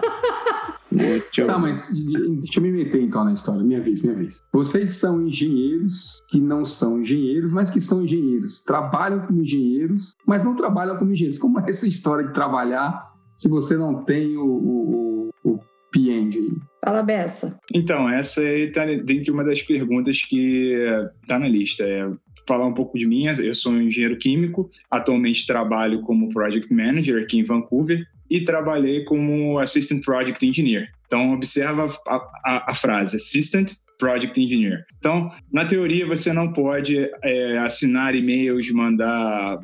Muito 0.91 1.45
tá, 1.45 1.57
mas 1.57 1.89
deixa 1.91 2.59
eu 2.59 2.63
me 2.63 2.71
meter 2.71 3.01
então 3.01 3.23
na 3.23 3.33
história, 3.33 3.63
minha 3.63 3.81
vez, 3.81 4.01
minha 4.01 4.15
vez. 4.15 4.39
Vocês 4.51 4.97
são 4.97 5.21
engenheiros 5.27 6.19
que 6.29 6.39
não 6.39 6.65
são 6.65 7.01
engenheiros, 7.01 7.51
mas 7.51 7.69
que 7.69 7.79
são 7.79 8.03
engenheiros. 8.03 8.63
Trabalham 8.63 9.19
como 9.21 9.41
engenheiros, 9.41 10.13
mas 10.25 10.43
não 10.43 10.55
trabalham 10.55 10.97
como 10.97 11.11
engenheiros. 11.11 11.37
Como 11.37 11.59
é 11.59 11.69
essa 11.69 11.87
história 11.87 12.27
de 12.27 12.33
trabalhar 12.33 13.07
se 13.35 13.47
você 13.47 13.77
não 13.77 14.03
tem 14.03 14.35
o, 14.35 14.45
o, 14.45 15.29
o 15.43 15.59
PNG? 15.91 16.57
Fala, 16.83 17.03
Bessa. 17.03 17.59
Então, 17.73 18.09
essa 18.09 18.41
aí 18.41 18.67
está 18.67 18.85
dentro 18.85 19.23
de 19.23 19.31
uma 19.31 19.43
das 19.43 19.61
perguntas 19.61 20.23
que 20.23 20.73
está 21.21 21.37
na 21.37 21.47
lista. 21.47 21.83
É 21.83 22.09
falar 22.47 22.65
um 22.65 22.73
pouco 22.73 22.97
de 22.97 23.05
mim. 23.05 23.25
Eu 23.25 23.53
sou 23.53 23.73
um 23.73 23.81
engenheiro 23.81 24.17
químico, 24.17 24.67
atualmente 24.89 25.45
trabalho 25.45 26.01
como 26.01 26.29
Project 26.29 26.73
Manager 26.73 27.21
aqui 27.21 27.37
em 27.37 27.43
Vancouver 27.43 28.07
e 28.29 28.41
trabalhei 28.41 29.03
como 29.03 29.57
Assistant 29.59 30.03
Project 30.03 30.45
Engineer. 30.45 30.89
Então, 31.07 31.33
observa 31.33 31.97
a, 32.07 32.15
a, 32.45 32.71
a 32.71 32.75
frase 32.75 33.15
Assistant 33.15 33.73
Project 33.97 34.39
Engineer. 34.41 34.85
Então, 34.97 35.29
na 35.51 35.65
teoria, 35.65 36.05
você 36.05 36.31
não 36.31 36.53
pode 36.53 36.97
é, 37.23 37.57
assinar 37.57 38.15
e-mails, 38.15 38.71
mandar, 38.71 39.59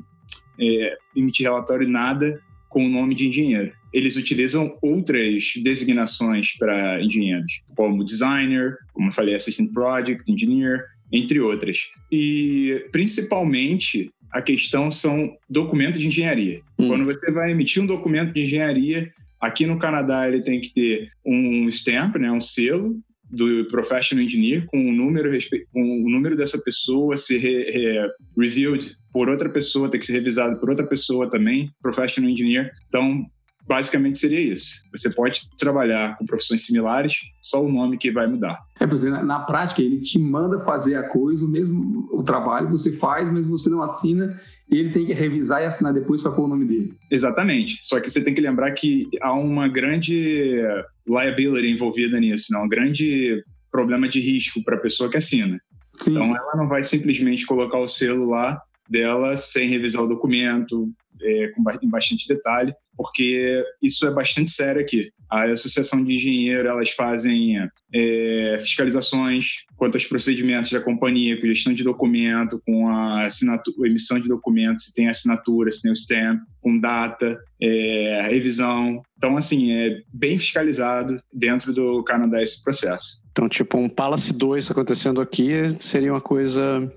é, 0.59 0.97
emitir 1.15 1.45
relatório, 1.45 1.87
nada 1.87 2.39
com 2.69 2.85
o 2.85 2.89
nome 2.89 3.15
de 3.15 3.27
engenheiro. 3.27 3.71
Eles 3.93 4.17
utilizam 4.17 4.77
outras 4.81 5.53
designações 5.63 6.57
para 6.57 7.01
engenheiros, 7.01 7.61
como 7.77 8.03
designer, 8.03 8.75
como 8.91 9.07
eu 9.09 9.13
falei, 9.13 9.35
assistant 9.35 9.71
project 9.71 10.29
engineer, 10.29 10.83
entre 11.09 11.39
outras. 11.39 11.77
E 12.11 12.85
principalmente 12.91 14.11
a 14.35 14.41
questão 14.41 14.91
são 14.91 15.33
documentos 15.49 15.97
de 15.97 16.07
engenharia. 16.07 16.59
Hum. 16.77 16.89
Quando 16.89 17.05
você 17.05 17.31
vai 17.31 17.51
emitir 17.51 17.81
um 17.81 17.85
documento 17.85 18.33
de 18.33 18.41
engenharia, 18.41 19.09
aqui 19.39 19.65
no 19.65 19.79
Canadá 19.79 20.27
ele 20.27 20.41
tem 20.41 20.59
que 20.59 20.73
ter 20.73 21.09
um 21.25 21.69
stamp, 21.69 22.17
né, 22.17 22.29
um 22.29 22.41
selo 22.41 22.99
do 23.31 23.65
professional 23.69 24.25
engineer 24.25 24.65
com 24.65 24.77
o 24.77 24.91
número 24.91 25.31
com 25.71 25.81
o 25.81 26.09
número 26.09 26.35
dessa 26.35 26.61
pessoa 26.61 27.15
ser 27.15 27.37
re, 27.37 27.71
re, 27.71 28.09
reviewed 28.37 28.91
por 29.13 29.29
outra 29.29 29.47
pessoa, 29.47 29.89
tem 29.89 30.01
que 30.01 30.05
ser 30.05 30.13
revisado 30.13 30.59
por 30.59 30.69
outra 30.69 30.85
pessoa 30.85 31.29
também, 31.29 31.71
professional 31.81 32.29
engineer. 32.29 32.71
Então, 32.89 33.25
basicamente 33.67 34.19
seria 34.19 34.39
isso. 34.39 34.81
Você 34.91 35.09
pode 35.09 35.49
trabalhar 35.57 36.17
com 36.17 36.25
profissões 36.25 36.65
similares, 36.65 37.13
só 37.41 37.63
o 37.63 37.71
nome 37.71 37.97
que 37.97 38.11
vai 38.11 38.27
mudar. 38.27 38.59
É, 38.79 38.85
por 38.85 38.93
exemplo, 38.93 39.23
na 39.25 39.39
prática, 39.39 39.81
ele 39.81 40.01
te 40.01 40.19
manda 40.19 40.59
fazer 40.59 40.95
a 40.95 41.07
coisa, 41.07 41.45
o 41.45 41.49
mesmo 41.49 42.07
o 42.11 42.23
trabalho 42.23 42.69
você 42.69 42.91
faz, 42.91 43.29
mas 43.29 43.45
você 43.45 43.69
não 43.69 43.81
assina, 43.81 44.39
e 44.69 44.77
ele 44.77 44.91
tem 44.91 45.05
que 45.05 45.13
revisar 45.13 45.61
e 45.61 45.65
assinar 45.65 45.93
depois 45.93 46.21
para 46.21 46.31
pôr 46.31 46.45
o 46.45 46.47
nome 46.47 46.65
dele. 46.65 46.93
Exatamente. 47.09 47.79
Só 47.81 47.99
que 47.99 48.09
você 48.09 48.23
tem 48.23 48.33
que 48.33 48.41
lembrar 48.41 48.71
que 48.71 49.07
há 49.21 49.33
uma 49.33 49.67
grande 49.67 50.61
liability 51.07 51.67
envolvida 51.67 52.19
nisso, 52.19 52.47
não? 52.51 52.65
um 52.65 52.69
grande 52.69 53.43
problema 53.71 54.07
de 54.07 54.19
risco 54.19 54.63
para 54.63 54.75
a 54.75 54.79
pessoa 54.79 55.09
que 55.09 55.17
assina. 55.17 55.59
Sim. 55.99 56.11
Então, 56.11 56.35
ela 56.35 56.55
não 56.55 56.67
vai 56.67 56.83
simplesmente 56.83 57.45
colocar 57.45 57.79
o 57.79 57.87
selo 57.87 58.29
lá 58.29 58.61
dela 58.89 59.35
sem 59.35 59.67
revisar 59.67 60.03
o 60.03 60.07
documento, 60.07 60.91
é, 61.21 61.47
com 61.49 61.63
bastante 61.89 62.27
detalhe 62.27 62.73
porque 62.97 63.63
isso 63.81 64.05
é 64.05 64.11
bastante 64.11 64.51
sério 64.51 64.81
aqui. 64.81 65.11
A 65.29 65.43
Associação 65.45 66.03
de 66.03 66.13
Engenheiro, 66.13 66.67
elas 66.67 66.91
fazem 66.91 67.57
é, 67.93 68.57
fiscalizações 68.59 69.63
quanto 69.75 69.95
aos 69.95 70.05
procedimentos 70.05 70.71
da 70.71 70.79
companhia, 70.79 71.39
com 71.39 71.47
gestão 71.47 71.73
de 71.73 71.83
documento, 71.83 72.61
com 72.65 72.87
a 72.87 73.25
assinatura, 73.25 73.89
emissão 73.89 74.19
de 74.19 74.27
documentos, 74.27 74.85
se 74.85 74.93
tem 74.93 75.09
assinatura, 75.09 75.71
se 75.71 75.81
tem 75.81 75.91
o 75.91 75.95
stamp, 75.95 76.39
com 76.61 76.79
data, 76.79 77.37
é, 77.59 78.21
revisão. 78.29 79.01
Então, 79.17 79.35
assim, 79.35 79.71
é 79.71 79.99
bem 80.13 80.37
fiscalizado 80.37 81.19
dentro 81.33 81.73
do 81.73 82.03
Canadá 82.03 82.41
esse 82.41 82.63
processo. 82.63 83.23
Então, 83.31 83.49
tipo, 83.49 83.77
um 83.77 83.89
Palace 83.89 84.31
2 84.31 84.71
acontecendo 84.71 85.19
aqui 85.19 85.51
seria 85.79 86.13
uma 86.13 86.21
coisa, 86.21 86.89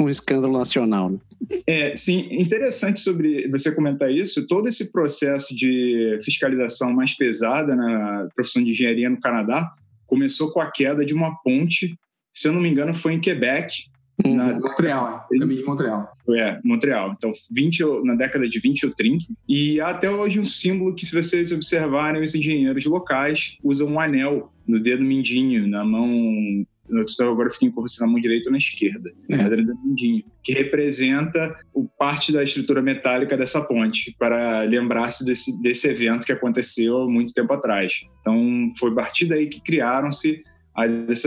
um 0.00 0.08
escândalo 0.08 0.56
nacional. 0.56 1.10
Né? 1.10 1.18
É, 1.66 1.96
sim, 1.96 2.28
interessante 2.30 3.00
sobre 3.00 3.48
você 3.48 3.74
comentar 3.74 4.10
isso. 4.10 4.46
Todo 4.46 4.68
esse 4.68 4.92
processo 4.92 5.54
de 5.54 6.18
fiscalização 6.22 6.92
mais 6.92 7.16
pesada 7.16 7.74
na 7.74 8.28
profissão 8.34 8.62
de 8.62 8.70
engenharia 8.70 9.10
no 9.10 9.20
Canadá 9.20 9.72
começou 10.06 10.52
com 10.52 10.60
a 10.60 10.70
queda 10.70 11.04
de 11.04 11.14
uma 11.14 11.36
ponte, 11.42 11.96
se 12.32 12.48
eu 12.48 12.52
não 12.52 12.60
me 12.60 12.68
engano, 12.68 12.94
foi 12.94 13.14
em 13.14 13.20
Quebec. 13.20 13.84
Uhum. 14.24 14.34
Na 14.34 14.52
Montreal, 14.52 15.26
é. 15.32 15.38
caminho 15.38 15.60
de 15.60 15.64
Montreal. 15.64 16.12
É, 16.36 16.58
Montreal. 16.62 17.14
Então, 17.16 17.32
20, 17.50 17.80
na 18.04 18.14
década 18.14 18.48
de 18.48 18.60
20 18.60 18.86
ou 18.86 18.94
30. 18.94 19.24
E 19.48 19.80
há 19.80 19.88
até 19.88 20.10
hoje 20.10 20.38
um 20.38 20.44
símbolo 20.44 20.94
que, 20.94 21.06
se 21.06 21.14
vocês 21.14 21.52
observarem, 21.52 22.22
os 22.22 22.34
engenheiros 22.34 22.84
locais 22.84 23.56
usam 23.62 23.88
um 23.88 24.00
anel 24.00 24.52
no 24.66 24.78
dedo 24.78 25.02
mindinho, 25.02 25.66
na 25.66 25.84
mão 25.84 26.66
agora 27.20 27.48
eu 27.48 27.52
fiquei 27.52 27.70
com 27.70 27.82
você 27.82 28.04
na 28.04 28.10
mão 28.10 28.20
direita 28.20 28.48
ou 28.48 28.52
na 28.52 28.58
esquerda, 28.58 29.10
é. 29.28 29.36
pedra 29.36 29.64
do 29.64 29.74
Mindinho, 29.84 30.24
que 30.42 30.52
representa 30.52 31.58
o 31.72 31.88
parte 31.88 32.32
da 32.32 32.42
estrutura 32.42 32.82
metálica 32.82 33.36
dessa 33.36 33.62
ponte, 33.62 34.14
para 34.18 34.62
lembrar-se 34.62 35.24
desse, 35.24 35.60
desse 35.62 35.88
evento 35.88 36.26
que 36.26 36.32
aconteceu 36.32 37.02
há 37.02 37.08
muito 37.08 37.32
tempo 37.32 37.52
atrás. 37.52 37.92
Então, 38.20 38.72
foi 38.78 38.90
a 38.90 38.94
partir 38.94 39.26
daí 39.26 39.48
que 39.48 39.60
criaram-se 39.60 40.42
as, 40.74 41.24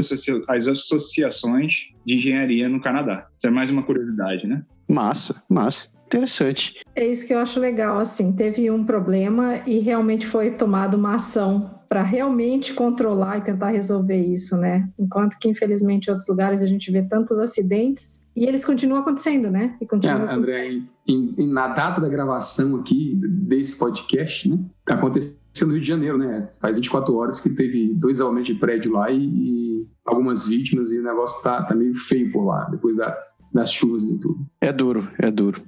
as 0.48 0.68
associações 0.68 1.74
de 2.06 2.16
engenharia 2.16 2.68
no 2.68 2.82
Canadá. 2.82 3.28
Isso 3.38 3.48
é 3.48 3.52
mais 3.52 3.70
uma 3.70 3.84
curiosidade, 3.84 4.48
né? 4.48 4.64
Massa, 4.88 5.44
massa 5.50 5.94
interessante. 6.14 6.80
É 6.96 7.08
isso 7.08 7.26
que 7.26 7.34
eu 7.34 7.40
acho 7.40 7.60
legal, 7.60 7.98
assim, 7.98 8.34
teve 8.34 8.70
um 8.70 8.84
problema 8.86 9.64
e 9.66 9.80
realmente 9.80 10.28
foi 10.28 10.52
tomada 10.52 10.96
uma 10.96 11.16
ação 11.16 11.80
para 11.94 12.02
realmente 12.02 12.74
controlar 12.74 13.38
e 13.38 13.42
tentar 13.42 13.70
resolver 13.70 14.18
isso, 14.18 14.58
né? 14.58 14.90
Enquanto 14.98 15.38
que, 15.40 15.48
infelizmente, 15.48 16.08
em 16.08 16.10
outros 16.10 16.28
lugares 16.28 16.64
a 16.64 16.66
gente 16.66 16.92
vê 16.92 17.04
tantos 17.04 17.38
acidentes 17.38 18.26
e 18.36 18.46
eles 18.46 18.66
continuam 18.66 19.02
acontecendo, 19.02 19.52
né? 19.52 19.78
E 19.80 19.86
continuam 19.86 20.28
é, 20.28 20.34
André, 20.34 20.70
em, 21.08 21.36
em, 21.38 21.48
na 21.48 21.68
data 21.68 22.02
da 22.02 22.10
gravação 22.10 22.78
aqui 22.78 23.14
desse 23.46 23.78
podcast, 23.78 24.50
né? 24.50 24.58
Aconteceu 24.88 25.38
no 25.68 25.74
Rio 25.74 25.82
de 25.82 25.88
Janeiro, 25.88 26.18
né? 26.18 26.50
Faz 26.60 26.78
24 26.78 27.16
horas 27.16 27.40
que 27.40 27.52
teve 27.52 27.94
dois 27.94 28.20
aumentos 28.20 28.48
de 28.48 28.56
prédio 28.56 28.92
lá 28.92 29.12
e, 29.12 29.24
e 29.24 29.88
algumas 30.04 30.48
vítimas 30.48 30.92
e 30.92 30.98
o 30.98 31.04
negócio 31.04 31.44
tá, 31.44 31.62
tá 31.62 31.76
meio 31.76 31.94
feio 31.94 32.32
por 32.32 32.44
lá, 32.44 32.68
depois 32.72 32.98
da, 32.98 33.16
das 33.54 33.72
chuvas 33.72 34.04
e 34.04 34.20
tudo. 34.20 34.48
É 34.60 34.74
duro, 34.74 35.08
é 35.20 35.30
duro. 35.30 35.62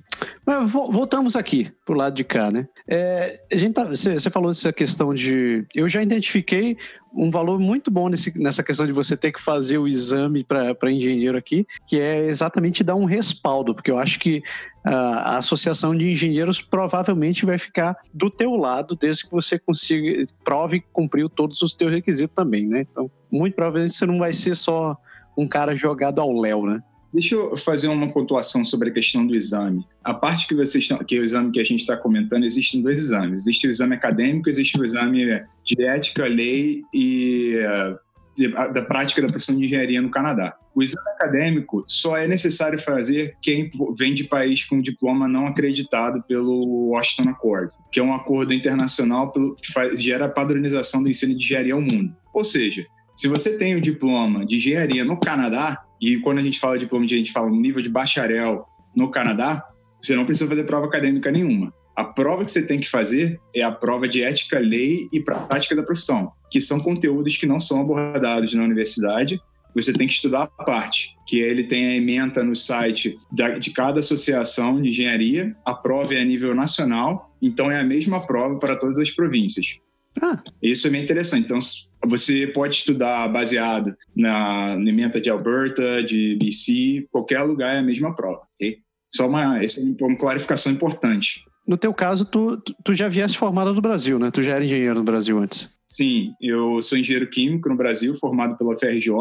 Mas 0.45 0.71
voltamos 0.71 1.35
aqui 1.35 1.71
pro 1.85 1.95
lado 1.95 2.15
de 2.15 2.23
cá, 2.23 2.51
né? 2.51 2.67
É, 2.87 3.43
a 3.51 3.55
gente 3.55 3.73
tá, 3.73 3.83
você, 3.83 4.13
você 4.13 4.29
falou 4.29 4.49
dessa 4.49 4.71
questão 4.71 5.13
de. 5.13 5.65
Eu 5.73 5.89
já 5.89 6.01
identifiquei 6.01 6.77
um 7.13 7.31
valor 7.31 7.59
muito 7.59 7.89
bom 7.89 8.09
nesse, 8.09 8.37
nessa 8.37 8.61
questão 8.61 8.85
de 8.85 8.91
você 8.91 9.15
ter 9.15 9.31
que 9.31 9.41
fazer 9.41 9.77
o 9.77 9.87
exame 9.87 10.43
para 10.43 10.91
engenheiro 10.91 11.37
aqui, 11.37 11.65
que 11.87 11.99
é 11.99 12.27
exatamente 12.27 12.83
dar 12.83 12.95
um 12.95 13.05
respaldo, 13.05 13.73
porque 13.73 13.89
eu 13.89 13.97
acho 13.97 14.19
que 14.19 14.43
a 14.83 15.37
associação 15.37 15.97
de 15.97 16.11
engenheiros 16.11 16.61
provavelmente 16.61 17.43
vai 17.43 17.57
ficar 17.57 17.97
do 18.13 18.29
teu 18.29 18.55
lado 18.55 18.95
desde 18.95 19.25
que 19.25 19.31
você 19.31 19.57
consiga 19.57 20.23
prove 20.43 20.81
que 20.81 20.87
cumpriu 20.93 21.27
todos 21.27 21.61
os 21.63 21.75
teus 21.75 21.91
requisitos 21.91 22.35
também, 22.35 22.67
né? 22.67 22.85
Então, 22.91 23.09
muito 23.31 23.55
provavelmente 23.55 23.95
você 23.95 24.05
não 24.05 24.19
vai 24.19 24.31
ser 24.31 24.55
só 24.55 24.95
um 25.35 25.47
cara 25.47 25.73
jogado 25.73 26.21
ao 26.21 26.31
léu, 26.31 26.65
né? 26.65 26.83
Deixa 27.15 27.33
eu 27.33 27.57
fazer 27.57 27.87
uma 27.87 28.11
pontuação 28.11 28.65
sobre 28.65 28.89
a 28.89 28.91
questão 28.91 29.25
do 29.25 29.33
exame. 29.33 29.87
A 30.03 30.13
parte 30.13 30.45
que 30.45 30.53
vocês 30.53 30.83
estão, 30.83 30.97
que 30.97 31.15
é 31.15 31.19
o 31.21 31.23
exame 31.23 31.49
que 31.49 31.61
a 31.61 31.63
gente 31.63 31.79
está 31.79 31.95
comentando, 31.95 32.43
existem 32.43 32.81
dois 32.81 32.99
exames. 32.99 33.39
Existe 33.39 33.67
o 33.67 33.69
exame 33.69 33.95
acadêmico, 33.95 34.49
existe 34.49 34.77
o 34.77 34.83
exame 34.83 35.41
de 35.63 35.81
ética, 35.81 36.27
lei 36.27 36.81
e 36.93 37.55
uh, 37.55 38.73
da 38.73 38.81
prática 38.81 39.21
da 39.21 39.29
profissão 39.29 39.55
de 39.55 39.63
engenharia 39.63 40.01
no 40.01 40.11
Canadá. 40.11 40.57
O 40.75 40.83
exame 40.83 41.09
acadêmico 41.11 41.85
só 41.87 42.17
é 42.17 42.27
necessário 42.27 42.77
fazer 42.77 43.37
quem 43.41 43.71
vem 43.97 44.13
de 44.13 44.25
país 44.25 44.65
com 44.65 44.81
diploma 44.81 45.25
não 45.25 45.47
acreditado 45.47 46.21
pelo 46.27 46.89
Washington 46.89 47.29
Accord, 47.29 47.71
que 47.93 47.99
é 48.01 48.03
um 48.03 48.13
acordo 48.13 48.53
internacional 48.53 49.31
que 49.31 49.71
faz, 49.71 50.03
gera 50.03 50.25
a 50.25 50.29
padronização 50.29 51.01
do 51.01 51.09
ensino 51.09 51.33
de 51.33 51.45
engenharia 51.45 51.75
ao 51.75 51.81
mundo. 51.81 52.13
Ou 52.33 52.43
seja, 52.43 52.85
se 53.15 53.29
você 53.29 53.57
tem 53.57 53.73
o 53.73 53.81
diploma 53.81 54.45
de 54.45 54.57
engenharia 54.57 55.05
no 55.05 55.17
Canadá, 55.17 55.84
e 56.01 56.19
quando 56.19 56.39
a 56.39 56.41
gente 56.41 56.59
fala 56.59 56.75
de 56.75 56.85
diploma 56.85 57.05
de 57.05 57.15
a 57.15 57.17
gente 57.17 57.31
fala 57.31 57.49
no 57.49 57.55
nível 57.55 57.81
de 57.81 57.89
bacharel 57.89 58.65
no 58.95 59.09
Canadá, 59.09 59.63
você 60.01 60.15
não 60.15 60.25
precisa 60.25 60.49
fazer 60.49 60.63
prova 60.63 60.87
acadêmica 60.87 61.31
nenhuma. 61.31 61.73
A 61.95 62.03
prova 62.03 62.43
que 62.43 62.51
você 62.51 62.65
tem 62.65 62.79
que 62.79 62.89
fazer 62.89 63.39
é 63.55 63.61
a 63.61 63.71
prova 63.71 64.07
de 64.07 64.21
ética, 64.21 64.59
lei 64.59 65.07
e 65.13 65.19
prática 65.21 65.75
da 65.75 65.83
profissão, 65.83 66.31
que 66.51 66.59
são 66.59 66.79
conteúdos 66.79 67.37
que 67.37 67.45
não 67.45 67.59
são 67.59 67.81
abordados 67.81 68.53
na 68.53 68.63
universidade. 68.63 69.39
Você 69.73 69.93
tem 69.93 70.07
que 70.07 70.13
estudar 70.13 70.43
a 70.43 70.63
parte, 70.63 71.15
que 71.25 71.39
ele 71.39 71.63
tem 71.63 71.87
a 71.87 71.95
ementa 71.95 72.43
no 72.43 72.55
site 72.55 73.17
de 73.59 73.71
cada 73.71 73.99
associação 73.99 74.81
de 74.81 74.89
engenharia. 74.89 75.55
A 75.65 75.73
prova 75.73 76.13
é 76.13 76.21
a 76.21 76.25
nível 76.25 76.53
nacional, 76.53 77.33
então 77.41 77.71
é 77.71 77.79
a 77.79 77.83
mesma 77.83 78.25
prova 78.25 78.59
para 78.59 78.75
todas 78.75 78.99
as 78.99 79.11
províncias. 79.11 79.65
Ah. 80.21 80.41
Isso 80.61 80.87
é 80.87 80.89
bem 80.89 81.03
interessante. 81.03 81.45
Então, 81.45 81.59
você 82.07 82.47
pode 82.47 82.75
estudar 82.75 83.27
baseado 83.27 83.95
na, 84.15 84.77
na 84.77 85.07
de 85.07 85.29
Alberta, 85.29 86.03
de 86.03 86.37
BC, 86.37 87.07
qualquer 87.11 87.41
lugar 87.41 87.75
é 87.75 87.79
a 87.79 87.83
mesma 87.83 88.15
prova, 88.15 88.41
ok? 88.55 88.79
Só 89.13 89.27
uma, 89.27 89.63
essa 89.63 89.79
é 89.79 89.83
uma 89.83 90.17
clarificação 90.17 90.71
importante. 90.71 91.41
No 91.67 91.77
teu 91.77 91.93
caso, 91.93 92.25
tu, 92.25 92.57
tu 92.83 92.93
já 92.93 93.07
viesse 93.07 93.37
formado 93.37 93.73
do 93.73 93.81
Brasil, 93.81 94.19
né? 94.19 94.29
Tu 94.29 94.43
já 94.43 94.55
era 94.55 94.63
engenheiro 94.63 94.95
no 94.95 95.03
Brasil 95.03 95.39
antes. 95.39 95.74
Sim, 95.87 96.33
eu 96.41 96.81
sou 96.81 96.97
engenheiro 96.97 97.29
químico 97.29 97.69
no 97.69 97.75
Brasil, 97.75 98.15
formado 98.15 98.57
pela 98.57 98.75
FRJ. 98.75 99.11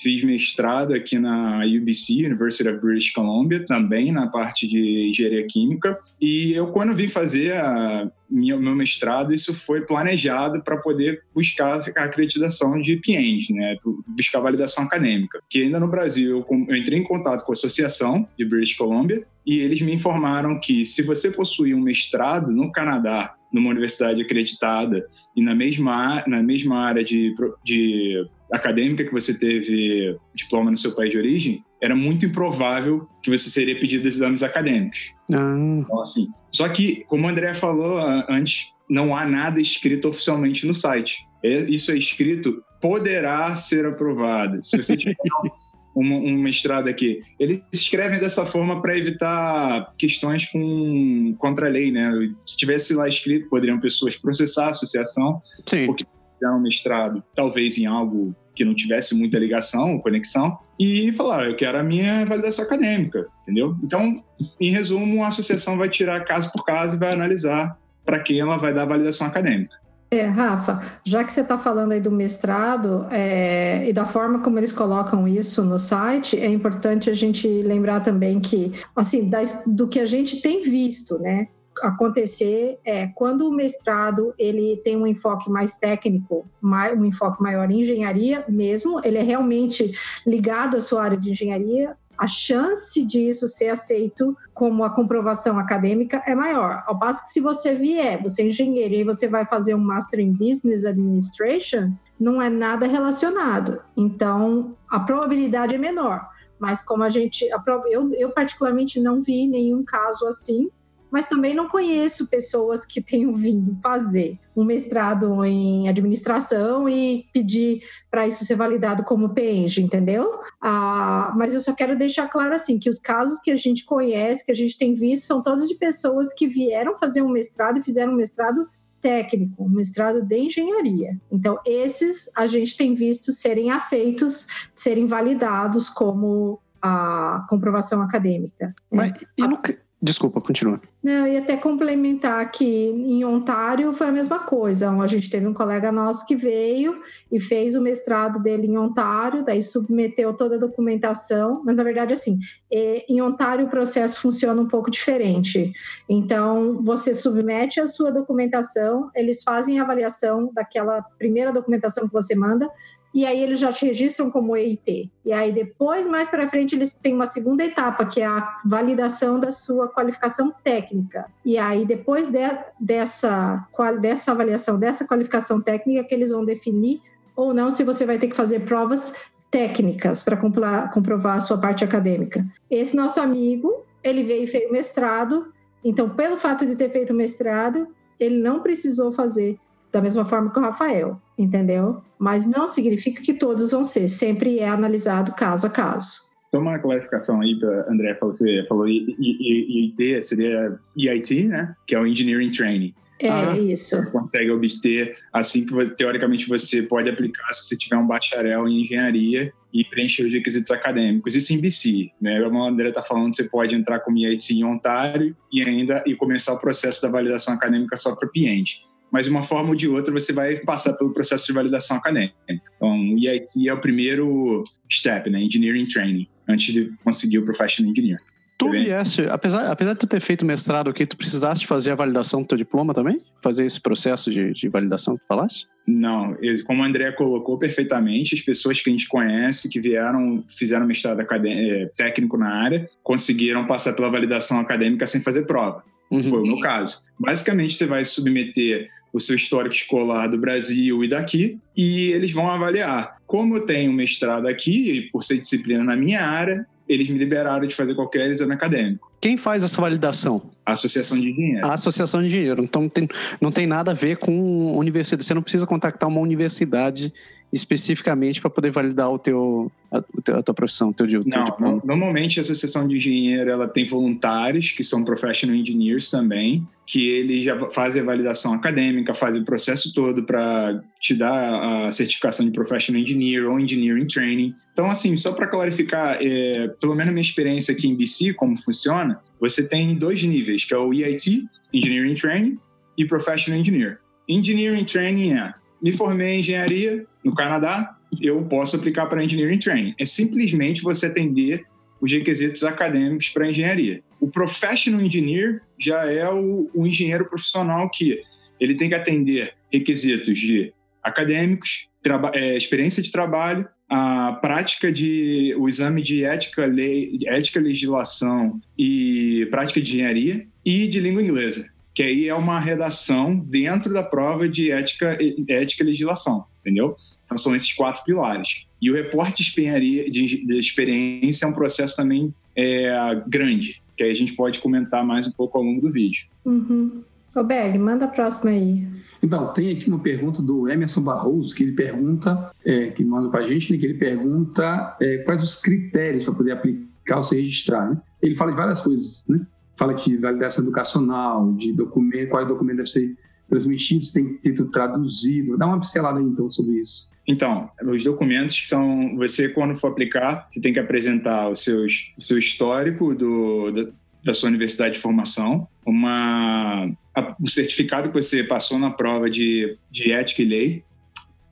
Fiz 0.00 0.22
mestrado 0.22 0.94
aqui 0.94 1.18
na 1.18 1.60
UBC, 1.64 2.26
University 2.26 2.68
of 2.68 2.80
British 2.80 3.12
Columbia, 3.12 3.66
também 3.66 4.12
na 4.12 4.28
parte 4.28 4.68
de 4.68 5.10
engenharia 5.10 5.44
química. 5.46 5.98
E 6.20 6.52
eu, 6.52 6.68
quando 6.68 6.94
vim 6.94 7.08
fazer 7.08 7.54
a 7.56 8.08
minha, 8.30 8.56
meu 8.56 8.76
mestrado, 8.76 9.34
isso 9.34 9.52
foi 9.52 9.80
planejado 9.80 10.62
para 10.62 10.76
poder 10.76 11.22
buscar 11.34 11.80
a 11.80 12.04
acreditação 12.04 12.80
de 12.80 12.96
PIENS, 12.96 13.48
né? 13.50 13.76
buscar 14.06 14.40
validação 14.40 14.84
acadêmica. 14.84 15.40
Que 15.50 15.64
ainda 15.64 15.80
no 15.80 15.88
Brasil, 15.88 16.30
eu, 16.30 16.66
eu 16.68 16.76
entrei 16.76 16.98
em 16.98 17.04
contato 17.04 17.44
com 17.44 17.52
a 17.52 17.54
Associação 17.54 18.28
de 18.38 18.44
British 18.44 18.76
Columbia 18.76 19.26
e 19.44 19.58
eles 19.58 19.80
me 19.80 19.92
informaram 19.92 20.60
que 20.60 20.86
se 20.86 21.02
você 21.02 21.30
possui 21.30 21.74
um 21.74 21.80
mestrado 21.80 22.52
no 22.52 22.70
Canadá 22.70 23.34
numa 23.52 23.70
universidade 23.70 24.20
acreditada 24.20 25.06
e 25.36 25.42
na 25.42 25.54
mesma, 25.54 26.22
na 26.26 26.42
mesma 26.42 26.80
área 26.80 27.04
de, 27.04 27.34
de 27.64 28.26
acadêmica 28.52 29.04
que 29.04 29.12
você 29.12 29.38
teve 29.38 30.16
diploma 30.34 30.70
no 30.70 30.76
seu 30.76 30.94
país 30.94 31.10
de 31.10 31.18
origem, 31.18 31.64
era 31.82 31.94
muito 31.94 32.26
improvável 32.26 33.08
que 33.22 33.30
você 33.30 33.48
seria 33.50 33.78
pedido 33.78 34.06
exames 34.06 34.42
acadêmicos. 34.42 35.14
Ah. 35.32 35.56
Então, 35.80 36.00
assim, 36.00 36.28
só 36.50 36.68
que, 36.68 37.04
como 37.04 37.26
o 37.26 37.30
André 37.30 37.54
falou 37.54 37.98
antes, 38.28 38.72
não 38.88 39.16
há 39.16 39.26
nada 39.26 39.60
escrito 39.60 40.08
oficialmente 40.08 40.66
no 40.66 40.74
site. 40.74 41.26
É, 41.42 41.70
isso 41.70 41.92
é 41.92 41.96
escrito 41.96 42.62
poderá 42.80 43.54
ser 43.56 43.86
aprovado. 43.86 44.62
Se 44.62 44.76
você 44.76 44.96
tiver 44.96 45.16
um, 46.00 46.14
um 46.14 46.38
mestrado 46.38 46.88
aqui. 46.88 47.20
Eles 47.38 47.62
escrevem 47.72 48.18
dessa 48.18 48.46
forma 48.46 48.80
para 48.80 48.96
evitar 48.96 49.92
questões 49.98 50.46
com, 50.46 51.34
contra 51.38 51.66
a 51.66 51.70
lei, 51.70 51.90
né? 51.90 52.10
Se 52.46 52.56
tivesse 52.56 52.94
lá 52.94 53.08
escrito, 53.08 53.48
poderiam 53.48 53.80
pessoas 53.80 54.16
processar 54.16 54.66
a 54.66 54.70
associação, 54.70 55.42
Sim. 55.66 55.86
porque 55.86 56.04
fizeram 56.34 56.58
um 56.58 56.62
mestrado, 56.62 57.22
talvez 57.34 57.78
em 57.78 57.86
algo 57.86 58.34
que 58.54 58.64
não 58.64 58.74
tivesse 58.74 59.14
muita 59.14 59.38
ligação 59.38 59.94
ou 59.94 60.02
conexão, 60.02 60.58
e 60.78 61.12
falar, 61.12 61.46
eu 61.46 61.56
quero 61.56 61.78
a 61.78 61.82
minha 61.82 62.24
validação 62.24 62.64
acadêmica, 62.64 63.26
entendeu? 63.42 63.76
Então, 63.82 64.22
em 64.60 64.70
resumo, 64.70 65.24
a 65.24 65.28
associação 65.28 65.76
vai 65.76 65.88
tirar 65.88 66.24
caso 66.24 66.50
por 66.52 66.64
caso 66.64 66.96
e 66.96 66.98
vai 66.98 67.12
analisar 67.12 67.76
para 68.04 68.20
quem 68.20 68.40
ela 68.40 68.56
vai 68.56 68.72
dar 68.72 68.82
a 68.82 68.86
validação 68.86 69.26
acadêmica. 69.26 69.76
É, 70.10 70.24
Rafa, 70.24 70.80
já 71.04 71.22
que 71.22 71.30
você 71.30 71.42
está 71.42 71.58
falando 71.58 71.92
aí 71.92 72.00
do 72.00 72.10
mestrado 72.10 73.06
é, 73.10 73.86
e 73.86 73.92
da 73.92 74.06
forma 74.06 74.38
como 74.38 74.58
eles 74.58 74.72
colocam 74.72 75.28
isso 75.28 75.62
no 75.62 75.78
site, 75.78 76.38
é 76.38 76.48
importante 76.48 77.10
a 77.10 77.12
gente 77.12 77.46
lembrar 77.46 78.00
também 78.00 78.40
que, 78.40 78.72
assim, 78.96 79.28
das, 79.28 79.64
do 79.66 79.86
que 79.86 80.00
a 80.00 80.06
gente 80.06 80.40
tem 80.40 80.62
visto, 80.62 81.18
né? 81.18 81.48
acontecer 81.82 82.78
é 82.84 83.06
quando 83.06 83.46
o 83.46 83.52
mestrado 83.52 84.34
ele 84.38 84.78
tem 84.78 84.96
um 84.96 85.06
enfoque 85.06 85.50
mais 85.50 85.76
técnico, 85.76 86.46
um 86.62 87.04
enfoque 87.04 87.42
maior 87.42 87.70
em 87.70 87.80
engenharia 87.80 88.44
mesmo, 88.48 89.00
ele 89.04 89.18
é 89.18 89.22
realmente 89.22 89.92
ligado 90.26 90.76
à 90.76 90.80
sua 90.80 91.04
área 91.04 91.16
de 91.16 91.30
engenharia, 91.30 91.96
a 92.18 92.26
chance 92.26 93.04
disso 93.06 93.46
ser 93.46 93.68
aceito 93.68 94.36
como 94.52 94.82
a 94.82 94.90
comprovação 94.90 95.56
acadêmica 95.56 96.20
é 96.26 96.34
maior. 96.34 96.82
Ao 96.86 96.98
passo 96.98 97.22
que 97.22 97.28
se 97.28 97.40
você 97.40 97.74
vier, 97.74 98.20
você 98.20 98.42
é 98.42 98.46
engenheiro 98.46 98.94
e 98.94 99.04
você 99.04 99.28
vai 99.28 99.46
fazer 99.46 99.74
um 99.74 99.78
Master 99.78 100.18
in 100.18 100.32
Business 100.32 100.84
Administration, 100.84 101.92
não 102.18 102.42
é 102.42 102.50
nada 102.50 102.88
relacionado. 102.88 103.80
Então, 103.96 104.76
a 104.90 104.98
probabilidade 104.98 105.76
é 105.76 105.78
menor. 105.78 106.28
Mas 106.58 106.82
como 106.82 107.04
a 107.04 107.08
gente, 107.08 107.48
eu, 107.86 108.12
eu 108.14 108.30
particularmente 108.30 108.98
não 108.98 109.22
vi 109.22 109.46
nenhum 109.46 109.84
caso 109.84 110.26
assim, 110.26 110.68
mas 111.10 111.26
também 111.26 111.54
não 111.54 111.68
conheço 111.68 112.28
pessoas 112.28 112.84
que 112.84 113.00
tenham 113.00 113.32
vindo 113.32 113.76
fazer 113.82 114.38
um 114.56 114.64
mestrado 114.64 115.44
em 115.44 115.88
administração 115.88 116.88
e 116.88 117.26
pedir 117.32 117.82
para 118.10 118.26
isso 118.26 118.44
ser 118.44 118.56
validado 118.56 119.04
como 119.04 119.28
PENG, 119.30 119.80
entendeu? 119.80 120.40
Ah, 120.60 121.32
mas 121.36 121.54
eu 121.54 121.60
só 121.60 121.72
quero 121.72 121.96
deixar 121.96 122.28
claro 122.28 122.54
assim 122.54 122.78
que 122.78 122.90
os 122.90 122.98
casos 122.98 123.38
que 123.38 123.50
a 123.50 123.56
gente 123.56 123.84
conhece, 123.84 124.44
que 124.44 124.52
a 124.52 124.54
gente 124.54 124.76
tem 124.76 124.94
visto, 124.94 125.26
são 125.26 125.42
todos 125.42 125.68
de 125.68 125.76
pessoas 125.76 126.32
que 126.32 126.46
vieram 126.46 126.98
fazer 126.98 127.22
um 127.22 127.28
mestrado 127.28 127.78
e 127.78 127.82
fizeram 127.82 128.12
um 128.12 128.16
mestrado 128.16 128.68
técnico, 129.00 129.64
um 129.64 129.68
mestrado 129.68 130.22
de 130.22 130.36
engenharia. 130.36 131.16
Então, 131.30 131.58
esses 131.64 132.28
a 132.36 132.46
gente 132.46 132.76
tem 132.76 132.94
visto 132.94 133.32
serem 133.32 133.70
aceitos, 133.70 134.46
serem 134.74 135.06
validados 135.06 135.88
como 135.88 136.60
a 136.82 137.46
comprovação 137.48 138.02
acadêmica. 138.02 138.74
Mas 138.90 139.12
e 139.36 139.42
no, 139.42 139.60
Desculpa, 140.00 140.40
continua. 140.40 140.80
Não, 141.02 141.26
ia 141.26 141.40
até 141.40 141.56
complementar 141.56 142.48
que 142.52 142.64
em 142.64 143.24
Ontário 143.24 143.92
foi 143.92 144.06
a 144.06 144.12
mesma 144.12 144.38
coisa. 144.38 144.90
A 144.92 145.06
gente 145.08 145.28
teve 145.28 145.44
um 145.44 145.52
colega 145.52 145.90
nosso 145.90 146.24
que 146.24 146.36
veio 146.36 147.02
e 147.32 147.40
fez 147.40 147.74
o 147.74 147.80
mestrado 147.80 148.40
dele 148.40 148.68
em 148.68 148.78
Ontário, 148.78 149.44
daí 149.44 149.60
submeteu 149.60 150.32
toda 150.34 150.54
a 150.54 150.58
documentação, 150.58 151.62
mas 151.64 151.74
na 151.74 151.82
verdade, 151.82 152.12
assim, 152.12 152.38
em 152.70 153.20
Ontário 153.20 153.66
o 153.66 153.70
processo 153.70 154.20
funciona 154.20 154.62
um 154.62 154.68
pouco 154.68 154.88
diferente. 154.88 155.72
Então, 156.08 156.80
você 156.80 157.12
submete 157.12 157.80
a 157.80 157.86
sua 157.88 158.12
documentação, 158.12 159.10
eles 159.16 159.42
fazem 159.42 159.80
a 159.80 159.82
avaliação 159.82 160.48
daquela 160.54 161.02
primeira 161.18 161.52
documentação 161.52 162.06
que 162.06 162.12
você 162.12 162.36
manda, 162.36 162.70
e 163.14 163.24
aí 163.24 163.42
eles 163.42 163.58
já 163.58 163.72
te 163.72 163.86
registram 163.86 164.30
como 164.30 164.56
EIT. 164.56 165.10
E 165.24 165.32
aí 165.32 165.52
depois, 165.52 166.06
mais 166.06 166.28
para 166.28 166.48
frente, 166.48 166.74
eles 166.74 166.92
têm 166.92 167.14
uma 167.14 167.26
segunda 167.26 167.64
etapa, 167.64 168.04
que 168.04 168.20
é 168.20 168.26
a 168.26 168.54
validação 168.64 169.40
da 169.40 169.50
sua 169.50 169.88
qualificação 169.88 170.52
técnica. 170.62 171.26
E 171.44 171.58
aí 171.58 171.86
depois 171.86 172.26
de, 172.26 172.38
dessa, 172.78 173.66
dessa 174.00 174.32
avaliação, 174.32 174.78
dessa 174.78 175.06
qualificação 175.06 175.60
técnica, 175.60 176.04
que 176.04 176.14
eles 176.14 176.30
vão 176.30 176.44
definir 176.44 177.00
ou 177.34 177.54
não 177.54 177.70
se 177.70 177.84
você 177.84 178.04
vai 178.04 178.18
ter 178.18 178.28
que 178.28 178.36
fazer 178.36 178.60
provas 178.64 179.14
técnicas 179.50 180.22
para 180.22 180.36
comprovar 180.36 181.36
a 181.36 181.40
sua 181.40 181.58
parte 181.58 181.84
acadêmica. 181.84 182.44
Esse 182.70 182.96
nosso 182.96 183.20
amigo, 183.20 183.84
ele 184.02 184.22
veio 184.22 184.44
e 184.44 184.46
fez 184.46 184.70
mestrado, 184.70 185.52
então 185.82 186.10
pelo 186.10 186.36
fato 186.36 186.66
de 186.66 186.76
ter 186.76 186.90
feito 186.90 187.14
mestrado, 187.14 187.88
ele 188.18 188.42
não 188.42 188.60
precisou 188.60 189.12
fazer 189.12 189.58
da 189.92 190.00
mesma 190.00 190.24
forma 190.24 190.50
que 190.50 190.58
o 190.58 190.62
Rafael, 190.62 191.20
entendeu? 191.36 192.02
Mas 192.18 192.46
não 192.46 192.66
significa 192.66 193.22
que 193.22 193.34
todos 193.34 193.70
vão 193.70 193.84
ser, 193.84 194.08
sempre 194.08 194.58
é 194.58 194.68
analisado 194.68 195.34
caso 195.34 195.66
a 195.66 195.70
caso. 195.70 196.28
Só 196.54 196.60
uma 196.60 196.78
clarificação 196.78 197.40
aí 197.40 197.58
para 197.58 197.90
André, 197.90 198.16
você 198.20 198.64
falou 198.68 198.88
IIT, 198.88 200.22
seria 200.22 200.78
EIT, 200.96 201.48
né? 201.48 201.74
Que 201.86 201.94
é 201.94 202.00
o 202.00 202.06
Engineering 202.06 202.50
Training. 202.50 202.94
É 203.20 203.28
ah, 203.28 203.58
isso. 203.58 203.96
Você 203.96 204.10
consegue 204.10 204.50
obter 204.50 205.16
assim 205.32 205.66
que 205.66 205.90
teoricamente 205.90 206.48
você 206.48 206.82
pode 206.82 207.10
aplicar 207.10 207.52
se 207.52 207.64
você 207.64 207.76
tiver 207.76 207.96
um 207.96 208.06
bacharel 208.06 208.68
em 208.68 208.82
engenharia 208.82 209.52
e 209.74 209.84
preencher 209.84 210.24
os 210.24 210.32
requisitos 210.32 210.70
acadêmicos. 210.70 211.34
Isso 211.34 211.52
em 211.52 211.60
BC, 211.60 212.10
né? 212.20 212.40
Como 212.40 212.62
a 212.62 212.68
André 212.68 212.88
está 212.88 213.02
falando, 213.02 213.34
você 213.34 213.44
pode 213.44 213.74
entrar 213.74 214.00
como 214.00 214.18
EIT 214.18 214.54
em 214.54 214.64
Ontário 214.64 215.36
e 215.52 215.62
ainda 215.62 216.02
e 216.06 216.14
começar 216.14 216.54
o 216.54 216.58
processo 216.58 217.02
da 217.02 217.10
validação 217.10 217.52
acadêmica 217.52 217.96
só 217.96 218.14
para 218.14 218.26
o 218.26 218.30
cliente 218.30 218.87
mas 219.10 219.26
de 219.26 219.30
uma 219.30 219.42
forma 219.42 219.70
ou 219.70 219.74
de 219.74 219.88
outra 219.88 220.12
você 220.12 220.32
vai 220.32 220.56
passar 220.56 220.92
pelo 220.94 221.12
processo 221.12 221.46
de 221.46 221.52
validação 221.52 221.96
acadêmica. 221.96 222.34
Então, 222.48 223.14
o 223.14 223.18
EIT 223.18 223.68
é 223.68 223.72
o 223.72 223.80
primeiro 223.80 224.64
step, 224.90 225.30
né? 225.30 225.40
Engineering 225.40 225.86
Training, 225.86 226.28
antes 226.48 226.72
de 226.72 226.92
conseguir 227.04 227.38
o 227.38 227.44
Professional 227.44 227.90
Engineer. 227.90 228.20
Tu 228.58 228.68
viesse, 228.70 229.22
apesar, 229.22 229.70
apesar 229.70 229.92
de 229.92 230.00
tu 230.00 230.06
ter 230.08 230.20
feito 230.20 230.44
mestrado 230.44 230.90
aqui, 230.90 231.06
tu 231.06 231.16
precisaste 231.16 231.64
fazer 231.64 231.92
a 231.92 231.94
validação 231.94 232.42
do 232.42 232.48
teu 232.48 232.58
diploma 232.58 232.92
também? 232.92 233.16
Fazer 233.40 233.64
esse 233.64 233.80
processo 233.80 234.32
de, 234.32 234.52
de 234.52 234.68
validação 234.68 235.14
que 235.14 235.22
tu 235.22 235.28
falasse? 235.28 235.66
Não, 235.86 236.36
como 236.66 236.82
o 236.82 236.84
André 236.84 237.12
colocou 237.12 237.56
perfeitamente, 237.56 238.34
as 238.34 238.40
pessoas 238.40 238.80
que 238.80 238.90
a 238.90 238.92
gente 238.92 239.06
conhece, 239.06 239.68
que 239.68 239.80
vieram, 239.80 240.44
fizeram 240.58 240.86
mestrado 240.86 241.20
é, 241.20 241.86
técnico 241.96 242.36
na 242.36 242.48
área, 242.48 242.90
conseguiram 243.02 243.64
passar 243.64 243.92
pela 243.92 244.10
validação 244.10 244.58
acadêmica 244.58 245.06
sem 245.06 245.20
fazer 245.20 245.46
prova. 245.46 245.84
Uhum. 246.10 246.22
Foi 246.24 246.40
o 246.40 246.46
meu 246.46 246.60
caso. 246.60 247.02
Basicamente, 247.18 247.76
você 247.76 247.86
vai 247.86 248.04
submeter 248.04 248.88
o 249.18 249.20
seu 249.20 249.36
histórico 249.36 249.74
escolar 249.74 250.28
do 250.28 250.38
Brasil 250.38 251.04
e 251.04 251.08
daqui, 251.08 251.58
e 251.76 252.10
eles 252.12 252.32
vão 252.32 252.48
avaliar. 252.48 253.16
Como 253.26 253.56
eu 253.56 253.60
tenho 253.66 253.92
mestrado 253.92 254.48
aqui, 254.48 254.90
e 254.90 255.02
por 255.10 255.22
ser 255.22 255.38
disciplina 255.38 255.84
na 255.84 255.94
minha 255.94 256.22
área, 256.22 256.66
eles 256.88 257.08
me 257.10 257.18
liberaram 257.18 257.68
de 257.68 257.74
fazer 257.74 257.94
qualquer 257.94 258.30
exame 258.30 258.54
acadêmico. 258.54 259.12
Quem 259.20 259.36
faz 259.36 259.62
essa 259.62 259.80
validação? 259.80 260.50
A 260.64 260.72
Associação 260.72 261.18
de 261.18 261.30
Engenheiro. 261.30 261.66
A 261.66 261.74
Associação 261.74 262.22
de 262.22 262.28
Engenheiro. 262.28 262.62
Então 262.62 262.88
tem, 262.88 263.06
não 263.40 263.52
tem 263.52 263.66
nada 263.66 263.90
a 263.90 263.94
ver 263.94 264.16
com 264.16 264.76
universidade. 264.76 265.24
Você 265.24 265.34
não 265.34 265.42
precisa 265.42 265.66
contactar 265.66 266.08
uma 266.08 266.20
universidade 266.20 267.12
especificamente 267.52 268.40
para 268.40 268.50
poder 268.50 268.70
validar 268.70 269.10
o 269.10 269.18
teu, 269.18 269.72
a, 269.90 269.98
a 270.38 270.42
tua 270.42 270.54
profissão, 270.54 270.90
o 270.90 270.92
teu, 270.92 271.06
teu 271.06 271.24
não, 271.24 271.44
diploma? 271.44 271.82
Normalmente 271.84 272.38
a 272.38 272.42
associação 272.42 272.86
de 272.86 272.96
engenheiro 272.96 273.50
ela 273.50 273.66
tem 273.66 273.86
voluntários 273.86 274.72
que 274.72 274.84
são 274.84 275.04
professional 275.04 275.56
engineers 275.56 276.10
também, 276.10 276.66
que 276.86 277.08
eles 277.08 277.44
já 277.44 277.58
fazem 277.70 278.02
a 278.02 278.04
validação 278.04 278.52
acadêmica, 278.52 279.14
fazem 279.14 279.42
o 279.42 279.44
processo 279.44 279.92
todo 279.94 280.24
para 280.24 280.82
te 281.00 281.14
dar 281.14 281.86
a 281.86 281.90
certificação 281.90 282.44
de 282.44 282.52
professional 282.52 283.00
engineer 283.00 283.48
ou 283.48 283.58
engineering 283.58 284.06
training. 284.06 284.54
Então, 284.72 284.90
assim, 284.90 285.16
só 285.16 285.32
para 285.32 285.46
clarificar, 285.46 286.18
é, 286.20 286.68
pelo 286.80 286.94
menos 286.94 287.12
minha 287.12 287.22
experiência 287.22 287.72
aqui 287.72 287.88
em 287.88 287.96
BC, 287.96 288.34
como 288.34 288.56
funciona, 288.56 289.20
você 289.40 289.66
tem 289.66 289.94
dois 289.94 290.22
níveis, 290.22 290.64
que 290.64 290.74
é 290.74 290.78
o 290.78 290.92
EIT, 290.92 291.46
Engineering 291.72 292.14
Training, 292.14 292.58
e 292.96 293.04
Professional 293.04 293.60
Engineer. 293.60 294.00
Engineering 294.28 294.84
Training 294.84 295.32
é 295.32 295.54
me 295.82 295.92
formei 295.92 296.34
em 296.34 296.40
engenharia 296.40 297.06
no 297.24 297.34
Canadá, 297.34 297.96
eu 298.20 298.42
posso 298.44 298.76
aplicar 298.76 299.06
para 299.06 299.22
Engineering 299.22 299.58
Training. 299.58 299.94
É 299.98 300.04
simplesmente 300.04 300.82
você 300.82 301.06
atender 301.06 301.64
os 302.00 302.12
requisitos 302.12 302.64
acadêmicos 302.64 303.28
para 303.28 303.48
engenharia. 303.48 304.02
O 304.20 304.28
Professional 304.28 305.00
Engineer 305.00 305.62
já 305.78 306.04
é 306.10 306.28
o, 306.28 306.70
o 306.74 306.86
engenheiro 306.86 307.28
profissional 307.28 307.88
que 307.90 308.20
ele 308.60 308.74
tem 308.74 308.88
que 308.88 308.94
atender 308.94 309.54
requisitos 309.72 310.38
de 310.38 310.72
acadêmicos, 311.02 311.88
é, 312.34 312.56
experiência 312.56 313.02
de 313.02 313.12
trabalho, 313.12 313.68
a 313.88 314.32
prática 314.32 314.92
de 314.92 315.54
o 315.58 315.68
exame 315.68 316.02
de 316.02 316.24
ética, 316.24 316.66
lei, 316.66 317.18
ética, 317.26 317.60
legislação 317.60 318.60
e 318.78 319.46
prática 319.50 319.80
de 319.80 319.94
engenharia 319.94 320.46
e 320.64 320.86
de 320.86 321.00
língua 321.00 321.22
inglesa 321.22 321.70
que 321.98 322.02
aí 322.04 322.28
é 322.28 322.34
uma 322.36 322.60
redação 322.60 323.34
dentro 323.34 323.92
da 323.92 324.04
prova 324.04 324.48
de 324.48 324.70
ética, 324.70 325.18
ética 325.48 325.82
e 325.82 325.86
legislação, 325.86 326.44
entendeu? 326.60 326.94
Então 327.24 327.36
são 327.36 327.56
esses 327.56 327.72
quatro 327.72 328.04
pilares. 328.04 328.68
E 328.80 328.88
o 328.88 328.94
reporte 328.94 329.42
de, 329.42 330.60
experiência 330.60 331.44
é 331.44 331.48
um 331.48 331.52
processo 331.52 331.96
também 331.96 332.32
é, 332.54 333.20
grande, 333.26 333.82
que 333.96 334.04
aí 334.04 334.12
a 334.12 334.14
gente 334.14 334.34
pode 334.34 334.60
comentar 334.60 335.04
mais 335.04 335.26
um 335.26 335.32
pouco 335.32 335.58
ao 335.58 335.64
longo 335.64 335.80
do 335.80 335.90
vídeo. 335.90 336.28
Uhum. 336.44 337.02
Ô 337.34 337.42
Berg, 337.42 337.76
manda 337.80 338.04
a 338.04 338.08
próxima 338.08 338.52
aí. 338.52 338.86
Então, 339.20 339.52
tem 339.52 339.72
aqui 339.72 339.88
uma 339.88 339.98
pergunta 339.98 340.40
do 340.40 340.68
Emerson 340.68 341.02
Barroso, 341.02 341.52
que 341.52 341.64
ele 341.64 341.72
pergunta, 341.72 342.52
é, 342.64 342.90
que 342.92 343.02
manda 343.02 343.28
para 343.28 343.40
a 343.40 343.44
gente, 343.44 343.72
né, 343.72 343.76
que 343.76 343.86
ele 343.86 343.98
pergunta 343.98 344.96
é, 345.02 345.18
quais 345.24 345.42
os 345.42 345.56
critérios 345.56 346.22
para 346.22 346.34
poder 346.34 346.52
aplicar 346.52 347.16
ou 347.16 347.24
se 347.24 347.34
registrar. 347.34 347.90
Né? 347.90 348.00
Ele 348.22 348.36
fala 348.36 348.52
de 348.52 348.56
várias 348.56 348.80
coisas, 348.80 349.26
né? 349.28 349.44
Fala 349.78 349.94
de 349.94 350.16
validação 350.16 350.64
educacional, 350.64 351.52
de 351.52 351.72
documento, 351.72 352.30
qual 352.30 352.44
documento 352.46 352.78
deve 352.78 352.90
ser 352.90 353.16
transmitido, 353.48 354.04
se 354.04 354.12
tem 354.12 354.26
que 354.26 354.34
ter 354.42 354.52
tudo 354.52 354.70
traduzido. 354.70 355.56
Dá 355.56 355.66
uma 355.66 355.78
pincelada 355.78 356.20
então, 356.20 356.50
sobre 356.50 356.80
isso. 356.80 357.10
Então, 357.26 357.70
os 357.84 358.02
documentos 358.02 358.68
são. 358.68 359.16
Você, 359.16 359.48
quando 359.50 359.76
for 359.76 359.88
aplicar, 359.88 360.46
você 360.50 360.60
tem 360.60 360.72
que 360.72 360.78
apresentar 360.78 361.50
os 361.50 361.62
seus, 361.62 362.12
o 362.18 362.22
seu 362.22 362.38
histórico 362.38 363.14
do, 363.14 363.70
da, 363.70 363.86
da 364.24 364.34
sua 364.34 364.48
universidade 364.48 364.94
de 364.94 365.00
formação, 365.00 365.68
uma, 365.86 366.90
a, 367.14 367.36
um 367.40 367.46
certificado 367.46 368.10
que 368.10 368.22
você 368.22 368.42
passou 368.42 368.78
na 368.78 368.90
prova 368.90 369.30
de, 369.30 369.76
de 369.90 370.10
ética 370.10 370.42
e 370.42 370.44
lei, 370.46 370.84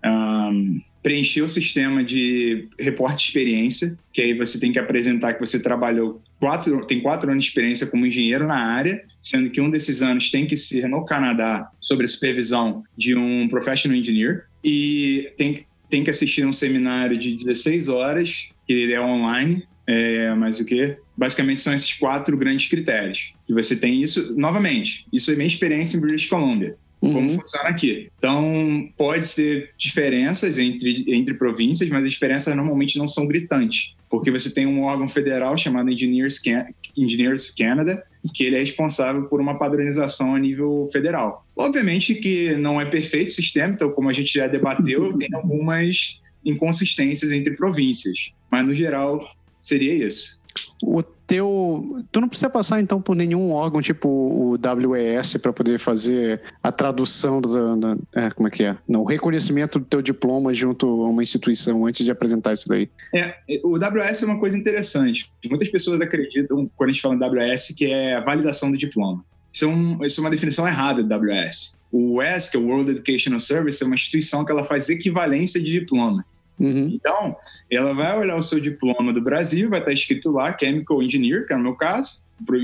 um, 0.05 0.81
preencher 1.07 1.43
o 1.43 1.49
sistema 1.49 2.03
de 2.03 2.69
reporte 2.77 3.19
de 3.19 3.23
experiência, 3.29 3.97
que 4.13 4.21
aí 4.21 4.35
você 4.37 4.59
tem 4.59 4.73
que 4.73 4.79
apresentar 4.81 5.35
que 5.35 5.39
você 5.39 5.61
trabalhou 5.61 6.21
quatro, 6.41 6.85
tem 6.85 7.01
quatro 7.01 7.31
anos 7.31 7.45
de 7.45 7.51
experiência 7.51 7.87
como 7.87 8.05
engenheiro 8.05 8.45
na 8.45 8.57
área, 8.57 9.05
sendo 9.23 9.49
que 9.49 9.61
um 9.61 9.71
desses 9.71 10.03
anos 10.03 10.33
tem 10.33 10.49
que 10.49 10.57
ser 10.57 10.89
no 10.89 11.05
Canadá, 11.05 11.71
sob 11.81 12.03
a 12.03 12.09
supervisão 12.09 12.83
de 12.99 13.15
um 13.15 13.47
professional 13.47 13.97
engineer, 13.97 14.47
e 14.65 15.31
tem, 15.37 15.65
tem 15.89 16.03
que 16.03 16.11
assistir 16.11 16.45
um 16.45 16.53
seminário 16.53 17.17
de 17.17 17.37
16 17.37 17.89
horas, 17.89 18.49
que 18.67 18.93
é 18.93 19.01
online, 19.01 19.63
é, 19.87 20.35
mas 20.35 20.59
o 20.59 20.65
que? 20.65 20.97
Basicamente 21.17 21.63
são 21.63 21.73
esses 21.73 21.95
quatro 21.95 22.37
grandes 22.37 22.69
critérios. 22.69 23.33
E 23.49 23.53
você 23.53 23.77
tem 23.77 24.03
isso, 24.03 24.35
novamente, 24.37 25.07
isso 25.13 25.31
é 25.31 25.37
minha 25.37 25.47
experiência 25.47 25.99
em 25.99 26.01
British 26.01 26.27
Columbia 26.27 26.77
como 27.13 27.31
uhum. 27.31 27.37
funciona 27.37 27.69
aqui. 27.69 28.11
Então, 28.19 28.89
pode 28.97 29.27
ser 29.27 29.71
diferenças 29.77 30.59
entre, 30.59 31.05
entre 31.09 31.35
províncias, 31.35 31.89
mas 31.89 32.05
as 32.05 32.11
diferenças 32.11 32.55
normalmente 32.55 32.99
não 32.99 33.09
são 33.09 33.27
gritantes, 33.27 33.95
porque 34.09 34.31
você 34.31 34.53
tem 34.53 34.67
um 34.67 34.83
órgão 34.83 35.09
federal 35.09 35.57
chamado 35.57 35.91
Engineers, 35.91 36.39
Can 36.39 36.67
Engineers 36.97 37.51
Canada, 37.51 38.03
que 38.35 38.45
ele 38.45 38.57
é 38.57 38.61
responsável 38.61 39.25
por 39.25 39.41
uma 39.41 39.59
padronização 39.59 40.35
a 40.35 40.39
nível 40.39 40.89
federal. 40.93 41.47
Obviamente 41.57 42.15
que 42.15 42.55
não 42.57 42.81
é 42.81 42.85
perfeito 42.85 43.29
o 43.29 43.33
sistema, 43.33 43.75
então, 43.75 43.91
como 43.91 44.09
a 44.09 44.13
gente 44.13 44.33
já 44.33 44.47
debateu, 44.47 45.13
tem 45.19 45.29
algumas 45.35 46.21
inconsistências 46.45 47.33
entre 47.33 47.55
províncias, 47.55 48.31
mas 48.51 48.67
no 48.67 48.75
geral 48.75 49.29
seria 49.61 49.93
isso. 49.93 50.41
O 50.83 51.03
teu. 51.27 52.05
Tu 52.13 52.21
não 52.21 52.29
precisa 52.29 52.49
passar 52.49 52.81
então 52.81 53.01
por 53.01 53.17
nenhum 53.17 53.53
órgão 53.53 53.83
tipo 53.83 54.09
o 54.09 54.53
WES 54.53 55.37
para 55.39 55.53
poder 55.53 55.79
fazer 55.79 56.41
a 56.63 56.71
tradução 56.71 57.41
do, 57.41 57.77
do, 57.77 58.09
é, 58.15 58.31
como 58.31 58.49
é 58.49 58.51
que 58.51 58.65
é? 58.65 58.77
Não, 58.89 59.03
o 59.03 59.05
reconhecimento 59.05 59.79
do 59.79 59.85
teu 59.85 60.01
diploma 60.01 60.55
junto 60.55 60.87
a 60.87 61.09
uma 61.09 61.23
instituição 61.23 61.87
antes 61.87 62.05
de 62.05 62.11
apresentar 62.11 62.53
isso 62.53 62.67
daí. 62.69 62.89
É, 63.15 63.35
o 63.65 63.77
WS 63.77 64.23
é 64.23 64.27
uma 64.27 64.39
coisa 64.39 64.57
interessante. 64.57 65.31
Muitas 65.49 65.69
pessoas 65.69 66.01
acreditam, 66.01 66.71
quando 66.77 66.91
a 66.91 66.93
gente 66.93 67.03
fala 67.03 67.15
em 67.15 67.19
WS, 67.19 67.75
que 67.77 67.87
é 67.87 68.15
a 68.15 68.21
validação 68.21 68.71
do 68.71 68.79
diploma. 68.79 69.25
Isso 69.53 69.65
é, 69.65 69.69
um, 69.69 70.05
isso 70.05 70.21
é 70.21 70.25
uma 70.25 70.31
definição 70.31 70.67
errada 70.69 71.03
do 71.03 71.15
WS. 71.15 71.81
O 71.91 72.17
WES, 72.19 72.51
que 72.51 72.57
é 72.57 72.61
o 72.61 72.67
World 72.67 72.91
Educational 72.91 73.41
Service, 73.41 73.83
é 73.83 73.87
uma 73.87 73.95
instituição 73.95 74.45
que 74.45 74.53
ela 74.53 74.65
faz 74.65 74.91
equivalência 74.91 75.61
de 75.61 75.73
diploma. 75.73 76.25
Uhum. 76.59 76.91
Então, 76.95 77.37
ela 77.71 77.93
vai 77.93 78.19
olhar 78.19 78.37
o 78.37 78.43
seu 78.43 78.59
diploma 78.61 79.13
do 79.13 79.21
Brasil, 79.21 79.69
vai 79.69 79.81
estar 79.81 79.93
escrito 79.93 80.31
lá 80.31 80.57
Chemical 80.59 81.03
Engineer, 81.03 81.47
que 81.47 81.53
é 81.53 81.57
o 81.57 81.61
meu 81.61 81.75
caso, 81.75 82.25
para 82.45 82.57
é, 82.59 82.61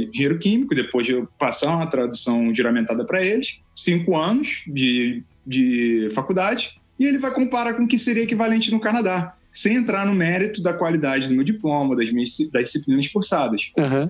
engenheiro 0.00 0.38
químico, 0.38 0.74
depois 0.74 1.06
de 1.06 1.12
eu 1.12 1.28
passar 1.38 1.74
uma 1.74 1.86
tradução 1.86 2.52
juramentada 2.52 3.04
para 3.04 3.24
eles, 3.24 3.60
cinco 3.76 4.16
anos 4.16 4.62
de, 4.66 5.22
de 5.46 6.10
faculdade, 6.14 6.74
e 6.98 7.06
ele 7.06 7.18
vai 7.18 7.32
comparar 7.32 7.74
com 7.74 7.84
o 7.84 7.88
que 7.88 7.98
seria 7.98 8.24
equivalente 8.24 8.70
no 8.70 8.80
Canadá, 8.80 9.34
sem 9.52 9.76
entrar 9.76 10.06
no 10.06 10.14
mérito 10.14 10.62
da 10.62 10.72
qualidade 10.72 11.28
do 11.28 11.34
meu 11.34 11.44
diploma, 11.44 11.96
das 11.96 12.12
minhas 12.12 12.36
das 12.52 12.64
disciplinas 12.64 13.08
cursadas. 13.08 13.72
Uhum. 13.78 14.08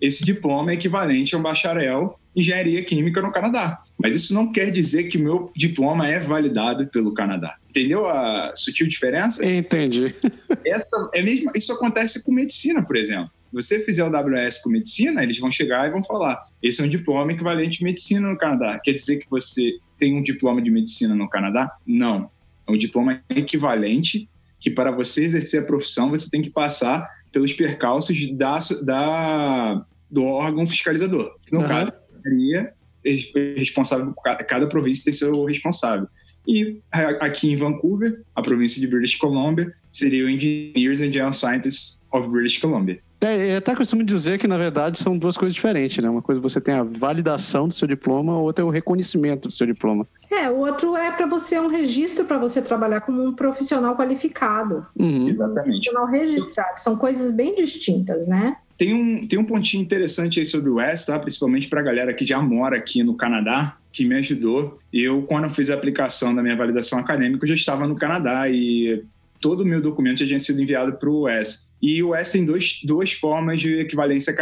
Esse 0.00 0.24
diploma 0.24 0.70
é 0.70 0.74
equivalente 0.74 1.34
a 1.34 1.38
um 1.38 1.42
bacharel 1.42 2.18
em 2.34 2.40
engenharia 2.40 2.84
química 2.84 3.22
no 3.22 3.32
Canadá. 3.32 3.82
Mas 3.98 4.14
isso 4.14 4.34
não 4.34 4.52
quer 4.52 4.70
dizer 4.70 5.04
que 5.04 5.16
o 5.16 5.22
meu 5.22 5.50
diploma 5.56 6.06
é 6.06 6.18
validado 6.18 6.86
pelo 6.88 7.14
Canadá. 7.14 7.56
Entendeu 7.76 8.06
a 8.06 8.56
sutil 8.56 8.88
diferença? 8.88 9.44
Entendi. 9.44 10.14
Essa 10.64 11.10
é 11.12 11.20
mesmo, 11.20 11.50
isso 11.54 11.70
acontece 11.74 12.24
com 12.24 12.32
medicina, 12.32 12.82
por 12.82 12.96
exemplo. 12.96 13.30
Você 13.52 13.80
fizer 13.84 14.02
o 14.02 14.08
WS 14.08 14.62
com 14.62 14.70
medicina, 14.70 15.22
eles 15.22 15.38
vão 15.38 15.50
chegar 15.50 15.86
e 15.86 15.90
vão 15.90 16.02
falar: 16.02 16.42
esse 16.62 16.80
é 16.80 16.84
um 16.84 16.88
diploma 16.88 17.32
equivalente 17.32 17.78
de 17.78 17.84
medicina 17.84 18.28
no 18.28 18.36
Canadá. 18.36 18.80
Quer 18.82 18.92
dizer 18.92 19.18
que 19.18 19.28
você 19.30 19.78
tem 19.98 20.14
um 20.14 20.22
diploma 20.22 20.62
de 20.62 20.70
medicina 20.70 21.14
no 21.14 21.28
Canadá? 21.28 21.70
Não. 21.86 22.30
É 22.66 22.72
um 22.72 22.78
diploma 22.78 23.22
equivalente 23.28 24.28
que 24.58 24.70
para 24.70 24.90
você 24.90 25.24
exercer 25.24 25.62
a 25.62 25.66
profissão 25.66 26.10
você 26.10 26.30
tem 26.30 26.42
que 26.42 26.50
passar 26.50 27.08
pelos 27.30 27.52
percalços 27.52 28.30
da, 28.32 28.58
da 28.84 29.86
do 30.10 30.24
órgão 30.24 30.66
fiscalizador. 30.66 31.36
Que 31.44 31.52
no 31.52 31.60
uhum. 31.60 31.68
caso 31.68 31.92
seria 32.22 32.72
responsável 33.56 34.14
cada 34.48 34.66
província 34.66 35.04
tem 35.04 35.12
seu 35.12 35.44
responsável. 35.44 36.08
E 36.46 36.80
aqui 37.20 37.50
em 37.50 37.56
Vancouver, 37.56 38.22
a 38.34 38.40
província 38.40 38.80
de 38.80 38.86
British 38.86 39.16
Columbia 39.16 39.72
seria 39.90 40.24
o 40.24 40.30
Engineers 40.30 41.00
and 41.00 41.12
Geoscientists 41.12 42.00
of 42.12 42.28
British 42.28 42.58
Columbia. 42.58 43.00
É, 43.20 43.54
eu 43.54 43.58
até 43.58 43.74
costumo 43.74 44.04
dizer 44.04 44.38
que, 44.38 44.46
na 44.46 44.58
verdade, 44.58 44.98
são 44.98 45.16
duas 45.16 45.36
coisas 45.36 45.54
diferentes, 45.54 45.96
né? 45.98 46.08
Uma 46.08 46.20
coisa 46.20 46.40
você 46.40 46.60
tem 46.60 46.74
a 46.74 46.82
validação 46.82 47.66
do 47.66 47.74
seu 47.74 47.88
diploma, 47.88 48.38
outra 48.38 48.62
é 48.62 48.66
o 48.66 48.70
reconhecimento 48.70 49.48
do 49.48 49.54
seu 49.54 49.66
diploma. 49.66 50.06
É, 50.30 50.50
o 50.50 50.58
outro 50.58 50.94
é 50.94 51.10
para 51.10 51.26
você 51.26 51.58
um 51.58 51.66
registro 51.66 52.26
para 52.26 52.38
você 52.38 52.60
trabalhar 52.60 53.00
como 53.00 53.24
um 53.24 53.34
profissional 53.34 53.96
qualificado. 53.96 54.86
Uhum. 54.98 55.28
Exatamente. 55.28 55.58
Um 55.58 55.64
profissional 55.64 56.06
registrado. 56.06 56.78
São 56.78 56.96
coisas 56.96 57.32
bem 57.32 57.54
distintas, 57.54 58.28
né? 58.28 58.56
Tem 58.78 58.92
um, 58.92 59.26
tem 59.26 59.38
um 59.38 59.44
pontinho 59.44 59.82
interessante 59.82 60.38
aí 60.38 60.46
sobre 60.46 60.68
o 60.68 60.74
West, 60.74 61.06
tá? 61.06 61.18
principalmente 61.18 61.68
para 61.68 61.80
a 61.80 61.84
galera 61.84 62.12
que 62.12 62.26
já 62.26 62.40
mora 62.40 62.76
aqui 62.76 63.02
no 63.02 63.16
Canadá, 63.16 63.78
que 63.92 64.04
me 64.04 64.16
ajudou. 64.16 64.78
Eu, 64.92 65.22
quando 65.22 65.48
fiz 65.48 65.70
a 65.70 65.74
aplicação 65.74 66.34
da 66.34 66.42
minha 66.42 66.56
validação 66.56 66.98
acadêmica, 66.98 67.46
já 67.46 67.54
estava 67.54 67.88
no 67.88 67.94
Canadá 67.94 68.48
e 68.48 69.02
todo 69.40 69.62
o 69.62 69.66
meu 69.66 69.80
documento 69.80 70.18
já 70.18 70.26
tinha 70.26 70.38
sido 70.38 70.60
enviado 70.60 70.92
para 70.98 71.08
o 71.08 71.22
West. 71.22 71.66
E 71.80 72.02
o 72.02 72.08
West 72.08 72.32
tem 72.32 72.44
dois, 72.44 72.80
duas 72.84 73.12
formas 73.12 73.60
de 73.60 73.74
equivalência 73.78 74.34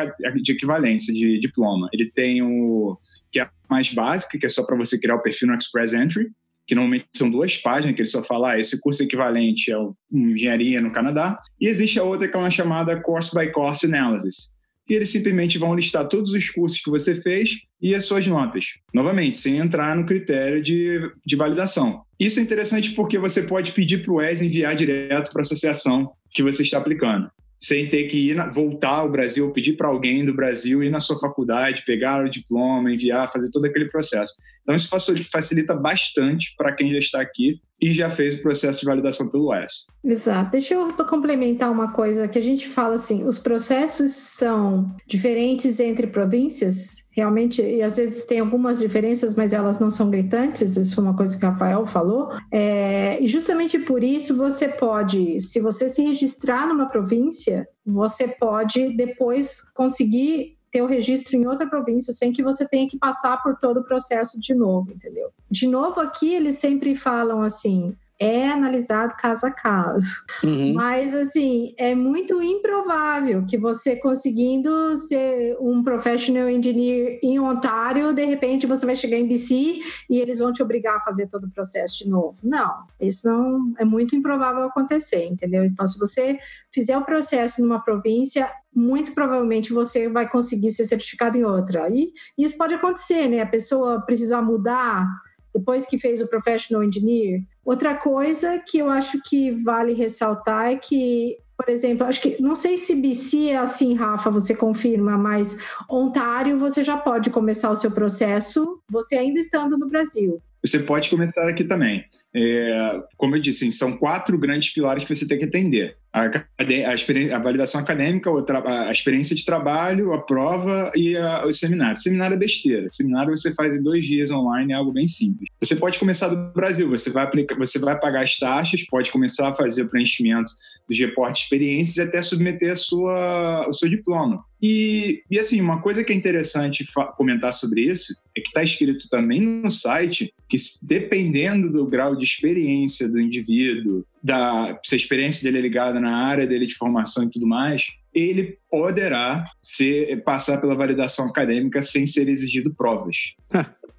de 0.43 0.53
equivalência 0.53 1.13
de 1.13 1.39
diploma. 1.39 1.89
Ele 1.93 2.11
tem 2.11 2.43
o 2.43 2.99
que 3.31 3.41
é 3.41 3.49
mais 3.69 3.93
básica, 3.93 4.39
que 4.39 4.47
é 4.47 4.49
só 4.49 4.65
para 4.65 4.77
você 4.77 4.99
criar 4.99 5.17
o 5.17 5.23
perfil 5.23 5.49
no 5.49 5.55
Express 5.55 5.93
Entry, 5.93 6.31
que 6.67 6.75
normalmente 6.75 7.07
são 7.15 7.31
duas 7.31 7.57
páginas, 7.57 7.95
que 7.95 8.03
ele 8.03 8.09
só 8.09 8.23
fala, 8.23 8.53
ah, 8.53 8.61
esse 8.61 8.81
curso 8.81 9.03
equivalente 9.03 9.73
é 9.73 9.77
engenharia 10.13 10.81
no 10.81 10.93
Canadá. 10.93 11.39
E 11.61 11.67
existe 11.67 11.99
a 11.99 12.05
outra 12.05 12.29
que 12.29 12.37
é 12.37 12.41
uma 12.41 12.51
chamada 12.51 13.01
Course 13.01 13.35
by 13.35 13.53
Course 13.53 13.87
Analysis, 13.87 14.55
que 14.87 14.95
eles 14.95 15.11
simplesmente 15.11 15.59
vão 15.59 15.75
listar 15.75 16.09
todos 16.09 16.33
os 16.33 16.49
cursos 16.51 16.81
que 16.81 16.91
você 16.91 17.15
fez 17.15 17.51
e 17.81 17.95
as 17.95 18.05
suas 18.05 18.27
notas. 18.27 18.67
Novamente, 18.95 19.37
sem 19.37 19.59
entrar 19.59 19.95
no 19.95 20.07
critério 20.07 20.63
de, 20.63 21.01
de 21.25 21.37
validação. 21.37 22.03
Isso 22.19 22.41
é 22.41 22.43
interessante 22.43 22.93
porque 22.93 23.19
você 23.19 23.43
pode 23.43 23.73
pedir 23.73 24.03
para 24.03 24.13
o 24.13 24.23
ES 24.23 24.41
enviar 24.41 24.75
direto 24.75 25.33
para 25.33 25.43
a 25.43 25.45
associação 25.45 26.13
que 26.33 26.43
você 26.43 26.63
está 26.63 26.79
aplicando 26.79 27.31
sem 27.65 27.89
ter 27.89 28.09
que 28.09 28.31
ir 28.31 28.51
voltar 28.53 28.91
ao 28.91 29.11
Brasil, 29.11 29.51
pedir 29.51 29.73
para 29.75 29.89
alguém 29.89 30.23
do 30.23 30.35
Brasil 30.35 30.83
ir 30.83 30.91
na 30.91 31.01
sua 31.01 31.19
faculdade, 31.19 31.85
pegar 31.87 32.23
o 32.23 32.29
diploma, 32.29 32.93
enviar, 32.93 33.33
fazer 33.33 33.51
todo 33.51 33.65
aquele 33.65 33.87
processo. 33.87 34.35
Então, 34.65 34.75
isso 34.75 34.89
facilita 35.31 35.75
bastante 35.75 36.55
para 36.57 36.73
quem 36.73 36.91
já 36.91 36.99
está 36.99 37.21
aqui 37.21 37.61
e 37.81 37.93
já 37.93 38.09
fez 38.09 38.35
o 38.35 38.43
processo 38.43 38.81
de 38.81 38.87
validação 38.87 39.31
pelo 39.31 39.53
OS. 39.53 39.87
Exato. 40.03 40.53
Deixa 40.53 40.73
eu 40.73 40.89
complementar 41.07 41.71
uma 41.71 41.93
coisa 41.93 42.27
que 42.27 42.39
a 42.39 42.43
gente 42.43 42.67
fala 42.67 42.97
assim: 42.97 43.25
os 43.25 43.39
processos 43.39 44.13
são 44.13 44.97
diferentes 45.07 45.79
entre 45.81 46.07
províncias, 46.07 47.05
realmente, 47.11 47.61
e 47.61 47.83
às 47.83 47.99
vezes 47.99 48.25
tem 48.25 48.41
algumas 48.41 48.79
diferenças, 48.79 49.37
mas 49.37 49.53
elas 49.53 49.79
não 49.79 49.91
são 49.91 50.09
gritantes, 50.09 50.79
isso 50.79 50.95
foi 50.95 51.05
uma 51.05 51.17
coisa 51.17 51.39
que 51.39 51.45
o 51.45 51.51
Rafael 51.51 51.85
falou. 51.85 52.31
É, 52.51 53.23
e 53.23 53.27
justamente 53.27 53.79
por 53.79 54.03
isso 54.03 54.35
você 54.35 54.67
pode, 54.67 55.39
se 55.41 55.61
você 55.61 55.91
se 55.91 56.03
registrar 56.03 56.67
numa 56.67 56.89
província, 56.89 57.69
você 57.85 58.29
pode 58.29 58.97
depois 58.97 59.61
conseguir 59.73 60.57
ter 60.75 60.83
o 60.83 60.87
registro 60.87 61.37
em 61.37 61.47
outra 61.47 61.69
província 61.69 62.13
sem 62.13 62.33
que 62.33 62.43
você 62.43 62.69
tenha 62.69 62.89
que 62.89 62.99
passar 62.99 63.41
por 63.45 63.57
todo 63.61 63.79
o 63.79 63.85
processo 63.85 64.41
de 64.41 64.57
novo, 64.57 64.91
entendeu? 64.91 65.31
De 65.49 65.69
novo, 65.69 66.01
aqui 66.01 66.35
eles 66.35 66.55
sempre 66.55 66.97
falam 66.97 67.43
assim: 67.43 67.95
é 68.19 68.49
analisado 68.49 69.15
caso 69.17 69.47
a 69.47 69.53
caso. 69.53 70.25
Uhum. 70.43 70.75
Mas, 70.75 71.15
assim, 71.15 71.75
é 71.79 71.95
muito 71.95 72.43
improvável 72.43 73.45
que 73.45 73.57
você 73.57 73.95
conseguindo 73.97 74.97
ser 74.97 75.57
um 75.61 75.83
professional 75.83 76.49
engineer 76.49 77.21
em 77.23 77.39
Ontário, 77.39 78.13
de 78.13 78.25
repente 78.25 78.67
você 78.67 78.87
vai 78.87 78.97
chegar 78.97 79.17
em 79.17 79.29
BC 79.29 79.79
e 80.11 80.19
eles 80.19 80.39
vão 80.39 80.53
te 80.53 80.63
obrigar 80.63 80.97
a 80.97 81.01
fazer 81.01 81.29
todo 81.29 81.45
o 81.45 81.51
processo 81.51 82.05
de 82.05 82.11
novo. 82.11 82.37
Não, 82.43 82.85
isso 83.01 83.29
não 83.29 83.73
é 83.79 83.85
muito 83.85 84.17
improvável 84.17 84.65
acontecer, 84.65 85.25
entendeu? 85.27 85.65
Então, 85.65 85.87
se 85.87 85.99
você 85.99 86.39
fizer 86.73 86.97
o 86.99 87.05
processo 87.05 87.63
numa 87.63 87.81
província, 87.81 88.49
muito 88.75 89.15
provavelmente 89.15 89.73
você 89.73 90.09
vai 90.09 90.29
conseguir 90.29 90.71
ser 90.71 90.85
certificado 90.85 91.37
em 91.37 91.45
outra. 91.45 91.89
E 91.91 92.13
isso 92.37 92.59
pode 92.59 92.75
acontecer, 92.75 93.29
né? 93.29 93.41
A 93.41 93.47
pessoa 93.47 94.01
precisar 94.01 94.43
mudar 94.43 95.07
depois 95.55 95.87
que 95.87 95.99
fez 95.99 96.21
o 96.21 96.29
Professional 96.29 96.83
Engineer. 96.83 97.43
Outra 97.65 97.95
coisa 97.95 98.59
que 98.59 98.79
eu 98.79 98.91
acho 98.91 99.21
que 99.23 99.53
vale 99.53 99.95
ressaltar 99.95 100.73
é 100.73 100.77
que, 100.77 101.37
por 101.57 101.69
exemplo, 101.69 102.07
acho 102.07 102.21
que 102.21 102.43
não 102.43 102.57
sei 102.57 102.77
se 102.77 102.95
BC 102.95 103.51
é 103.51 103.57
assim, 103.59 103.95
Rafa, 103.95 104.31
você 104.31 104.55
confirma, 104.55 105.17
mas 105.17 105.57
Ontário 105.89 106.59
você 106.59 106.83
já 106.83 106.97
pode 106.97 107.31
começar 107.31 107.71
o 107.71 107.77
seu 107.77 107.93
processo, 107.93 108.81
você 108.91 109.17
ainda 109.17 109.39
estando 109.39 109.79
no 109.79 109.89
Brasil 109.89 110.43
você 110.65 110.79
pode 110.79 111.11
começar 111.11 111.47
aqui 111.47 111.63
também. 111.63 112.05
É, 112.35 113.03
como 113.19 113.37
eu 113.37 113.41
disse, 113.41 113.71
são 113.71 113.99
quatro 113.99 114.39
grandes 114.39 114.73
pilares 114.73 115.05
que 115.05 115.15
você 115.15 115.29
tem 115.29 115.39
que 115.39 115.45
atender. 115.45 115.97
A, 116.15 116.27
a, 116.27 117.37
a 117.37 117.39
validação 117.41 117.81
acadêmica, 117.81 118.31
a, 118.31 118.89
a, 118.89 118.93
experiência 118.93 119.35
de 119.35 119.45
trabalho, 119.45 120.13
a 120.13 120.23
prova 120.23 120.93
e 120.95 121.17
o 121.45 121.51
seminário. 121.51 122.01
Seminário 122.01 122.37
é 122.37 122.39
besteira. 122.39 122.87
Seminário 122.89 123.37
você 123.37 123.53
faz 123.53 123.75
em 123.75 123.83
dois 123.83 124.05
dias 124.05 124.31
online, 124.31 124.73
é 124.73 124.77
algo 124.77 124.93
bem 124.93 125.09
simples. 125.09 125.49
Você 125.61 125.75
pode 125.75 125.99
começar 125.99 126.29
do 126.29 126.53
Brasil, 126.53 126.89
você 126.89 127.11
vai, 127.11 127.25
aplicar, 127.25 127.57
você 127.57 127.81
vai 127.81 127.99
pagar 127.99 128.23
as 128.23 128.39
taxas, 128.39 128.87
pode 128.87 129.11
começar 129.11 129.49
a 129.49 129.55
fazer 129.55 129.83
o 129.83 129.89
preenchimento 129.89 130.53
dos 130.89 130.99
reportes 130.99 131.41
de 131.41 131.45
experiências 131.47 131.97
e 131.97 132.03
até 132.03 132.23
submeter 132.23 132.73
a 132.73 132.77
sua, 132.77 133.67
o 133.69 133.73
seu 133.73 133.89
diploma. 133.89 134.45
E, 134.63 135.23
e 135.31 135.39
assim, 135.39 135.61
uma 135.61 135.83
coisa 135.83 136.05
que 136.05 136.13
é 136.13 136.17
interessante 136.17 136.87
comentar 137.17 137.53
sobre 137.53 137.83
isso 137.83 138.15
é 138.37 138.41
que 138.41 138.49
está 138.49 138.63
escrito 138.63 139.09
também 139.09 139.41
no 139.41 139.71
site 139.71 140.33
que, 140.49 140.57
dependendo 140.83 141.71
do 141.71 141.87
grau 141.87 142.15
de 142.17 142.25
experiência 142.25 143.09
do 143.09 143.21
indivíduo, 143.21 144.05
da, 144.25 144.81
se 144.83 144.95
a 144.95 144.99
experiência 144.99 145.45
dele 145.45 145.59
é 145.59 145.61
ligada 145.61 146.01
na 146.01 146.17
área 146.17 146.47
dele 146.47 146.67
de 146.67 146.75
formação 146.75 147.25
e 147.25 147.31
tudo 147.31 147.47
mais, 147.47 147.85
ele 148.15 148.59
poderá 148.71 149.45
ser, 149.63 150.23
passar 150.25 150.59
pela 150.61 150.75
validação 150.75 151.29
acadêmica 151.29 151.83
sem 151.83 152.07
ser 152.07 152.29
exigido 152.29 152.75
provas. 152.75 153.17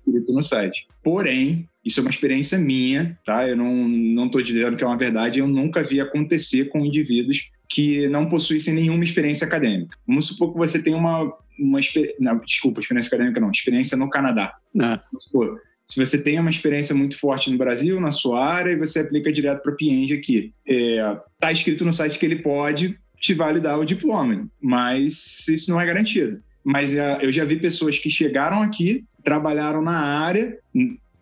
escrito 0.08 0.34
no 0.34 0.42
site. 0.42 0.88
Porém, 1.04 1.70
isso 1.84 2.00
é 2.00 2.02
uma 2.02 2.10
experiência 2.10 2.58
minha, 2.58 3.18
tá? 3.26 3.48
Eu 3.48 3.56
não, 3.56 3.88
não 3.88 4.30
dizendo 4.30 4.76
que 4.76 4.84
é 4.84 4.88
uma 4.88 4.98
verdade, 4.98 5.40
eu 5.40 5.48
nunca 5.48 5.84
vi 5.84 6.00
acontecer 6.00 6.66
com 6.70 6.86
indivíduos 6.86 7.50
que 7.70 8.08
não 8.08 8.30
possuíssem 8.30 8.74
nenhuma 8.74 9.04
experiência 9.04 9.46
acadêmica. 9.46 9.98
Vamos 10.08 10.28
supor 10.28 10.54
que 10.54 10.58
você 10.58 10.82
tem 10.82 10.94
uma, 10.94 11.24
uma 11.60 11.80
não, 12.20 12.40
desculpa, 12.40 12.80
experiência 12.80 13.10
acadêmica 13.10 13.40
não, 13.40 13.52
experiência 13.52 13.98
no 13.98 14.10
Canadá. 14.10 14.56
Ah. 14.80 15.02
Vamos 15.12 15.24
supor, 15.24 15.62
se 15.88 16.04
você 16.04 16.22
tem 16.22 16.40
uma 16.40 16.50
experiência 16.50 16.96
muito 16.96 17.18
forte 17.20 17.52
no 17.52 17.58
Brasil, 17.58 18.00
na 18.00 18.12
sua 18.12 18.44
área, 18.44 18.72
e 18.72 18.78
você 18.78 19.00
aplica 19.00 19.32
direto 19.32 19.62
para 19.62 19.72
o 19.72 19.76
Pienge 19.76 20.14
aqui. 20.14 20.54
Está 20.66 21.12
é, 21.12 21.20
tá 21.40 21.52
escrito 21.52 21.86
no 21.86 21.94
site 21.94 22.18
que 22.18 22.26
ele 22.26 22.42
pode, 22.42 22.98
te 23.20 23.34
validar 23.34 23.80
o 23.80 23.86
diploma, 23.86 24.48
mas 24.62 25.48
isso 25.48 25.70
não 25.70 25.80
é 25.80 25.86
garantido. 25.86 26.40
Mas 26.64 26.94
é, 26.94 27.20
eu 27.22 27.32
já 27.32 27.46
vi 27.46 27.60
pessoas 27.60 27.98
que 28.00 28.10
chegaram 28.10 28.62
aqui, 28.62 29.04
trabalharam 29.24 29.82
na 29.82 29.98
área, 29.98 30.58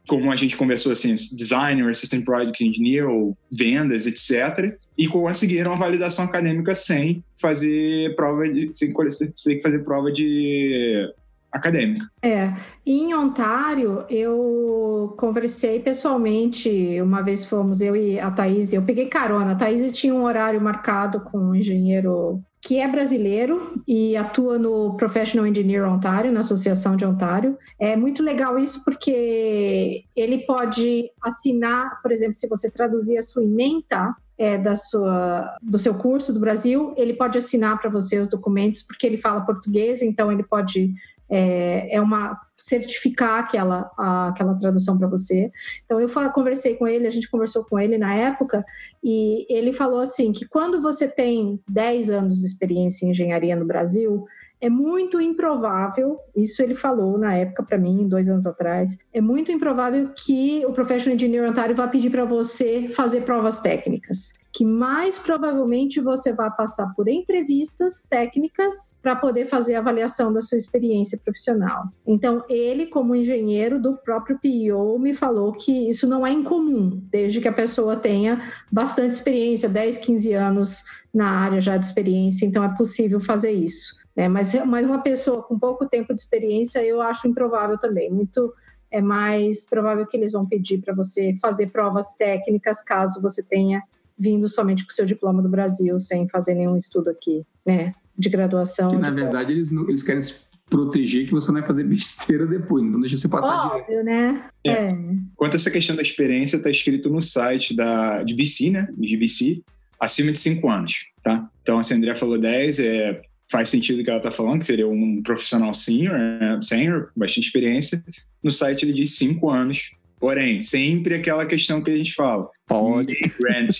como 0.07 0.31
a 0.31 0.35
gente 0.35 0.57
conversou 0.57 0.91
assim, 0.91 1.13
designer, 1.13 1.89
assistant 1.89 2.23
project 2.23 2.63
engineer 2.63 3.07
ou 3.07 3.37
vendas, 3.51 4.05
etc, 4.05 4.77
e 4.97 5.07
conseguiram 5.07 5.73
a 5.73 5.77
validação 5.77 6.25
acadêmica 6.25 6.75
sem 6.75 7.23
fazer 7.41 8.15
prova 8.15 8.47
de 8.47 8.69
sem, 8.73 8.93
sem 9.37 9.61
fazer 9.61 9.79
prova 9.83 10.11
de 10.11 11.09
acadêmica. 11.53 12.05
É, 12.21 12.53
em 12.85 13.13
Ontário 13.13 14.05
eu 14.09 15.13
conversei 15.17 15.79
pessoalmente, 15.79 16.99
uma 17.01 17.21
vez 17.21 17.45
fomos 17.45 17.79
eu 17.79 17.95
e 17.95 18.19
a 18.19 18.31
Thaís, 18.31 18.73
eu 18.73 18.81
peguei 18.81 19.05
carona, 19.05 19.51
a 19.51 19.55
Thaís 19.55 19.91
tinha 19.91 20.13
um 20.13 20.23
horário 20.23 20.59
marcado 20.59 21.21
com 21.21 21.37
um 21.37 21.55
engenheiro 21.55 22.41
que 22.65 22.79
é 22.79 22.87
brasileiro 22.87 23.81
e 23.85 24.15
atua 24.15 24.57
no 24.57 24.95
Professional 24.95 25.45
Engineer 25.45 25.85
Ontário, 25.85 26.31
na 26.31 26.39
Associação 26.39 26.95
de 26.95 27.03
Ontário. 27.03 27.57
É 27.77 27.93
muito 27.97 28.23
legal 28.23 28.57
isso 28.57 28.85
porque 28.85 30.05
ele 30.15 30.45
pode 30.45 31.11
assinar, 31.21 32.01
por 32.01 32.09
exemplo, 32.09 32.37
se 32.37 32.47
você 32.47 32.71
traduzir 32.71 33.17
a 33.17 33.21
sua 33.21 33.43
ementa 33.43 34.15
é, 34.37 34.57
da 34.57 34.75
sua, 34.75 35.57
do 35.61 35.77
seu 35.77 35.93
curso 35.93 36.31
do 36.31 36.39
Brasil, 36.39 36.93
ele 36.97 37.13
pode 37.13 37.37
assinar 37.37 37.79
para 37.79 37.89
você 37.89 38.17
os 38.17 38.29
documentos 38.29 38.81
porque 38.81 39.05
ele 39.05 39.17
fala 39.17 39.45
português, 39.45 40.01
então 40.01 40.31
ele 40.31 40.43
pode 40.43 40.93
é, 41.35 41.95
é 41.95 41.99
uma 41.99 42.39
certificar 42.55 43.39
aquela, 43.39 43.91
a, 43.97 44.29
aquela 44.29 44.53
tradução 44.53 44.99
para 44.99 45.07
você. 45.07 45.51
Então 45.83 45.99
eu 45.99 46.07
conversei 46.31 46.75
com 46.75 46.87
ele, 46.87 47.07
a 47.07 47.09
gente 47.09 47.29
conversou 47.29 47.65
com 47.65 47.79
ele 47.79 47.97
na 47.97 48.13
época 48.13 48.63
e 49.03 49.47
ele 49.49 49.73
falou 49.73 49.99
assim 49.99 50.31
que 50.31 50.47
quando 50.47 50.79
você 50.79 51.07
tem 51.07 51.59
10 51.67 52.11
anos 52.11 52.39
de 52.39 52.45
experiência 52.45 53.07
em 53.07 53.09
engenharia 53.09 53.55
no 53.55 53.65
Brasil, 53.65 54.25
é 54.63 54.69
muito 54.69 55.19
improvável, 55.19 56.17
isso 56.33 56.63
ele 56.63 56.73
falou 56.73 57.17
na 57.17 57.35
época 57.35 57.63
para 57.63 57.77
mim, 57.77 58.07
dois 58.07 58.29
anos 58.29 58.45
atrás, 58.45 58.97
é 59.11 59.19
muito 59.19 59.51
improvável 59.51 60.09
que 60.15 60.65
o 60.65 60.71
Professional 60.71 61.15
Engineer 61.15 61.49
Ontário 61.49 61.75
vá 61.75 61.85
pedir 61.85 62.09
para 62.09 62.23
você 62.23 62.87
fazer 62.87 63.25
provas 63.25 63.59
técnicas. 63.59 64.41
Que 64.53 64.63
mais 64.63 65.19
provavelmente 65.19 65.99
você 65.99 66.31
vai 66.31 66.49
passar 66.55 66.93
por 66.95 67.09
entrevistas 67.09 68.03
técnicas 68.09 68.93
para 69.01 69.17
poder 69.17 69.47
fazer 69.47 69.75
a 69.75 69.79
avaliação 69.79 70.31
da 70.31 70.41
sua 70.41 70.57
experiência 70.57 71.19
profissional. 71.21 71.89
Então, 72.07 72.41
ele, 72.47 72.85
como 72.85 73.15
engenheiro 73.15 73.81
do 73.81 73.97
próprio 73.97 74.39
PIO, 74.39 74.97
me 74.97 75.13
falou 75.13 75.51
que 75.51 75.89
isso 75.89 76.07
não 76.07 76.25
é 76.25 76.31
incomum, 76.31 77.01
desde 77.11 77.41
que 77.41 77.49
a 77.49 77.53
pessoa 77.53 77.97
tenha 77.97 78.41
bastante 78.71 79.11
experiência 79.11 79.67
10, 79.67 79.97
15 79.97 80.33
anos 80.33 80.83
na 81.13 81.29
área 81.29 81.59
já 81.59 81.75
de 81.75 81.85
experiência, 81.85 82.45
então 82.45 82.63
é 82.63 82.75
possível 82.75 83.19
fazer 83.19 83.51
isso. 83.51 84.02
Né? 84.15 84.27
Mas, 84.27 84.53
mas 84.65 84.85
uma 84.85 85.01
pessoa 85.01 85.41
com 85.43 85.57
pouco 85.57 85.87
tempo 85.87 86.13
de 86.13 86.19
experiência 86.19 86.83
eu 86.83 87.01
acho 87.01 87.27
improvável 87.27 87.77
também. 87.77 88.11
Muito 88.11 88.53
é 88.91 89.01
mais 89.01 89.67
provável 89.67 90.05
que 90.05 90.15
eles 90.15 90.31
vão 90.31 90.45
pedir 90.45 90.79
para 90.79 90.93
você 90.93 91.33
fazer 91.41 91.71
provas 91.71 92.13
técnicas 92.15 92.83
caso 92.83 93.21
você 93.21 93.41
tenha 93.41 93.81
vindo 94.17 94.47
somente 94.47 94.85
com 94.85 94.91
seu 94.91 95.03
diploma 95.03 95.41
do 95.41 95.49
Brasil, 95.49 95.99
sem 95.99 96.29
fazer 96.29 96.53
nenhum 96.53 96.77
estudo 96.77 97.09
aqui, 97.09 97.43
né? 97.65 97.93
De 98.15 98.29
graduação. 98.29 98.91
Que, 98.91 98.97
na 98.97 99.09
de 99.09 99.15
verdade, 99.15 99.51
eles, 99.51 99.71
não, 99.71 99.89
eles 99.89 100.03
querem 100.03 100.21
proteger 100.69 101.25
que 101.25 101.31
você 101.31 101.51
não 101.51 101.59
vai 101.59 101.67
fazer 101.67 101.83
besteira 101.83 102.45
depois, 102.45 102.83
não 102.83 102.99
deixa 102.99 103.17
você 103.17 103.27
passar 103.27 103.65
Óbvio, 103.65 103.85
direto. 103.87 104.05
né? 104.05 104.45
É. 104.63 104.71
é. 104.71 104.97
Quanto 105.35 105.53
a 105.53 105.55
essa 105.55 105.71
questão 105.71 105.95
da 105.95 106.03
experiência, 106.03 106.57
está 106.57 106.69
escrito 106.69 107.09
no 107.09 107.21
site 107.21 107.75
da, 107.75 108.21
de 108.21 108.35
BC, 108.35 108.69
né? 108.69 108.87
De 108.95 109.17
BC, 109.17 109.63
acima 109.99 110.31
de 110.31 110.39
5 110.39 110.69
anos, 110.69 110.93
tá? 111.23 111.49
Então, 111.63 111.79
a 111.79 111.81
Andrea 111.81 112.15
falou 112.15 112.37
10, 112.37 112.79
é 112.79 113.21
faz 113.51 113.69
sentido 113.69 114.01
o 114.01 114.03
que 114.03 114.09
ela 114.09 114.17
está 114.17 114.31
falando, 114.31 114.59
que 114.59 114.65
seria 114.65 114.87
um 114.87 115.21
profissional 115.21 115.73
senior, 115.73 116.17
né? 116.17 116.59
senior, 116.61 117.11
bastante 117.15 117.45
experiência. 117.45 118.03
No 118.41 118.51
site 118.51 118.83
ele 118.83 118.93
diz 118.93 119.15
cinco 119.15 119.49
anos, 119.49 119.91
porém, 120.19 120.61
sempre 120.61 121.15
aquela 121.15 121.45
questão 121.45 121.81
que 121.81 121.91
a 121.91 121.97
gente 121.97 122.13
fala. 122.13 122.49
Pode. 122.67 123.13
Grant, 123.39 123.77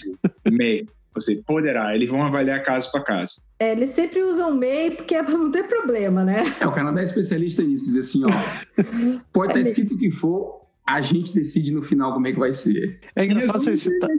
may. 0.51 0.85
Você 1.15 1.43
poderá, 1.45 1.95
eles 1.95 2.09
vão 2.09 2.23
avaliar 2.23 2.63
caso 2.63 2.91
para 2.91 3.03
caso. 3.03 3.43
É, 3.59 3.71
eles 3.71 3.89
sempre 3.89 4.23
usam 4.23 4.55
MEI 4.55 4.91
porque 4.91 5.13
é 5.13 5.21
para 5.21 5.37
não 5.37 5.51
ter 5.51 5.67
problema, 5.67 6.23
né? 6.23 6.43
É, 6.59 6.65
o 6.65 6.71
Canadá 6.71 7.01
é 7.01 7.03
especialista 7.03 7.61
nisso, 7.61 7.85
dizer 7.85 7.99
assim, 7.99 8.23
ó, 8.25 8.83
pode 9.31 9.51
estar 9.51 9.61
tá 9.61 9.61
escrito 9.61 9.93
o 9.93 9.97
que 9.97 10.09
for, 10.09 10.61
a 10.87 11.01
gente 11.01 11.33
decide 11.33 11.71
no 11.71 11.83
final 11.83 12.13
como 12.13 12.27
é 12.27 12.31
que 12.31 12.39
vai 12.39 12.51
ser. 12.51 12.99
É 13.15 13.25
engraçado 13.25 13.59
você 13.59 13.75
citar, 13.75 14.09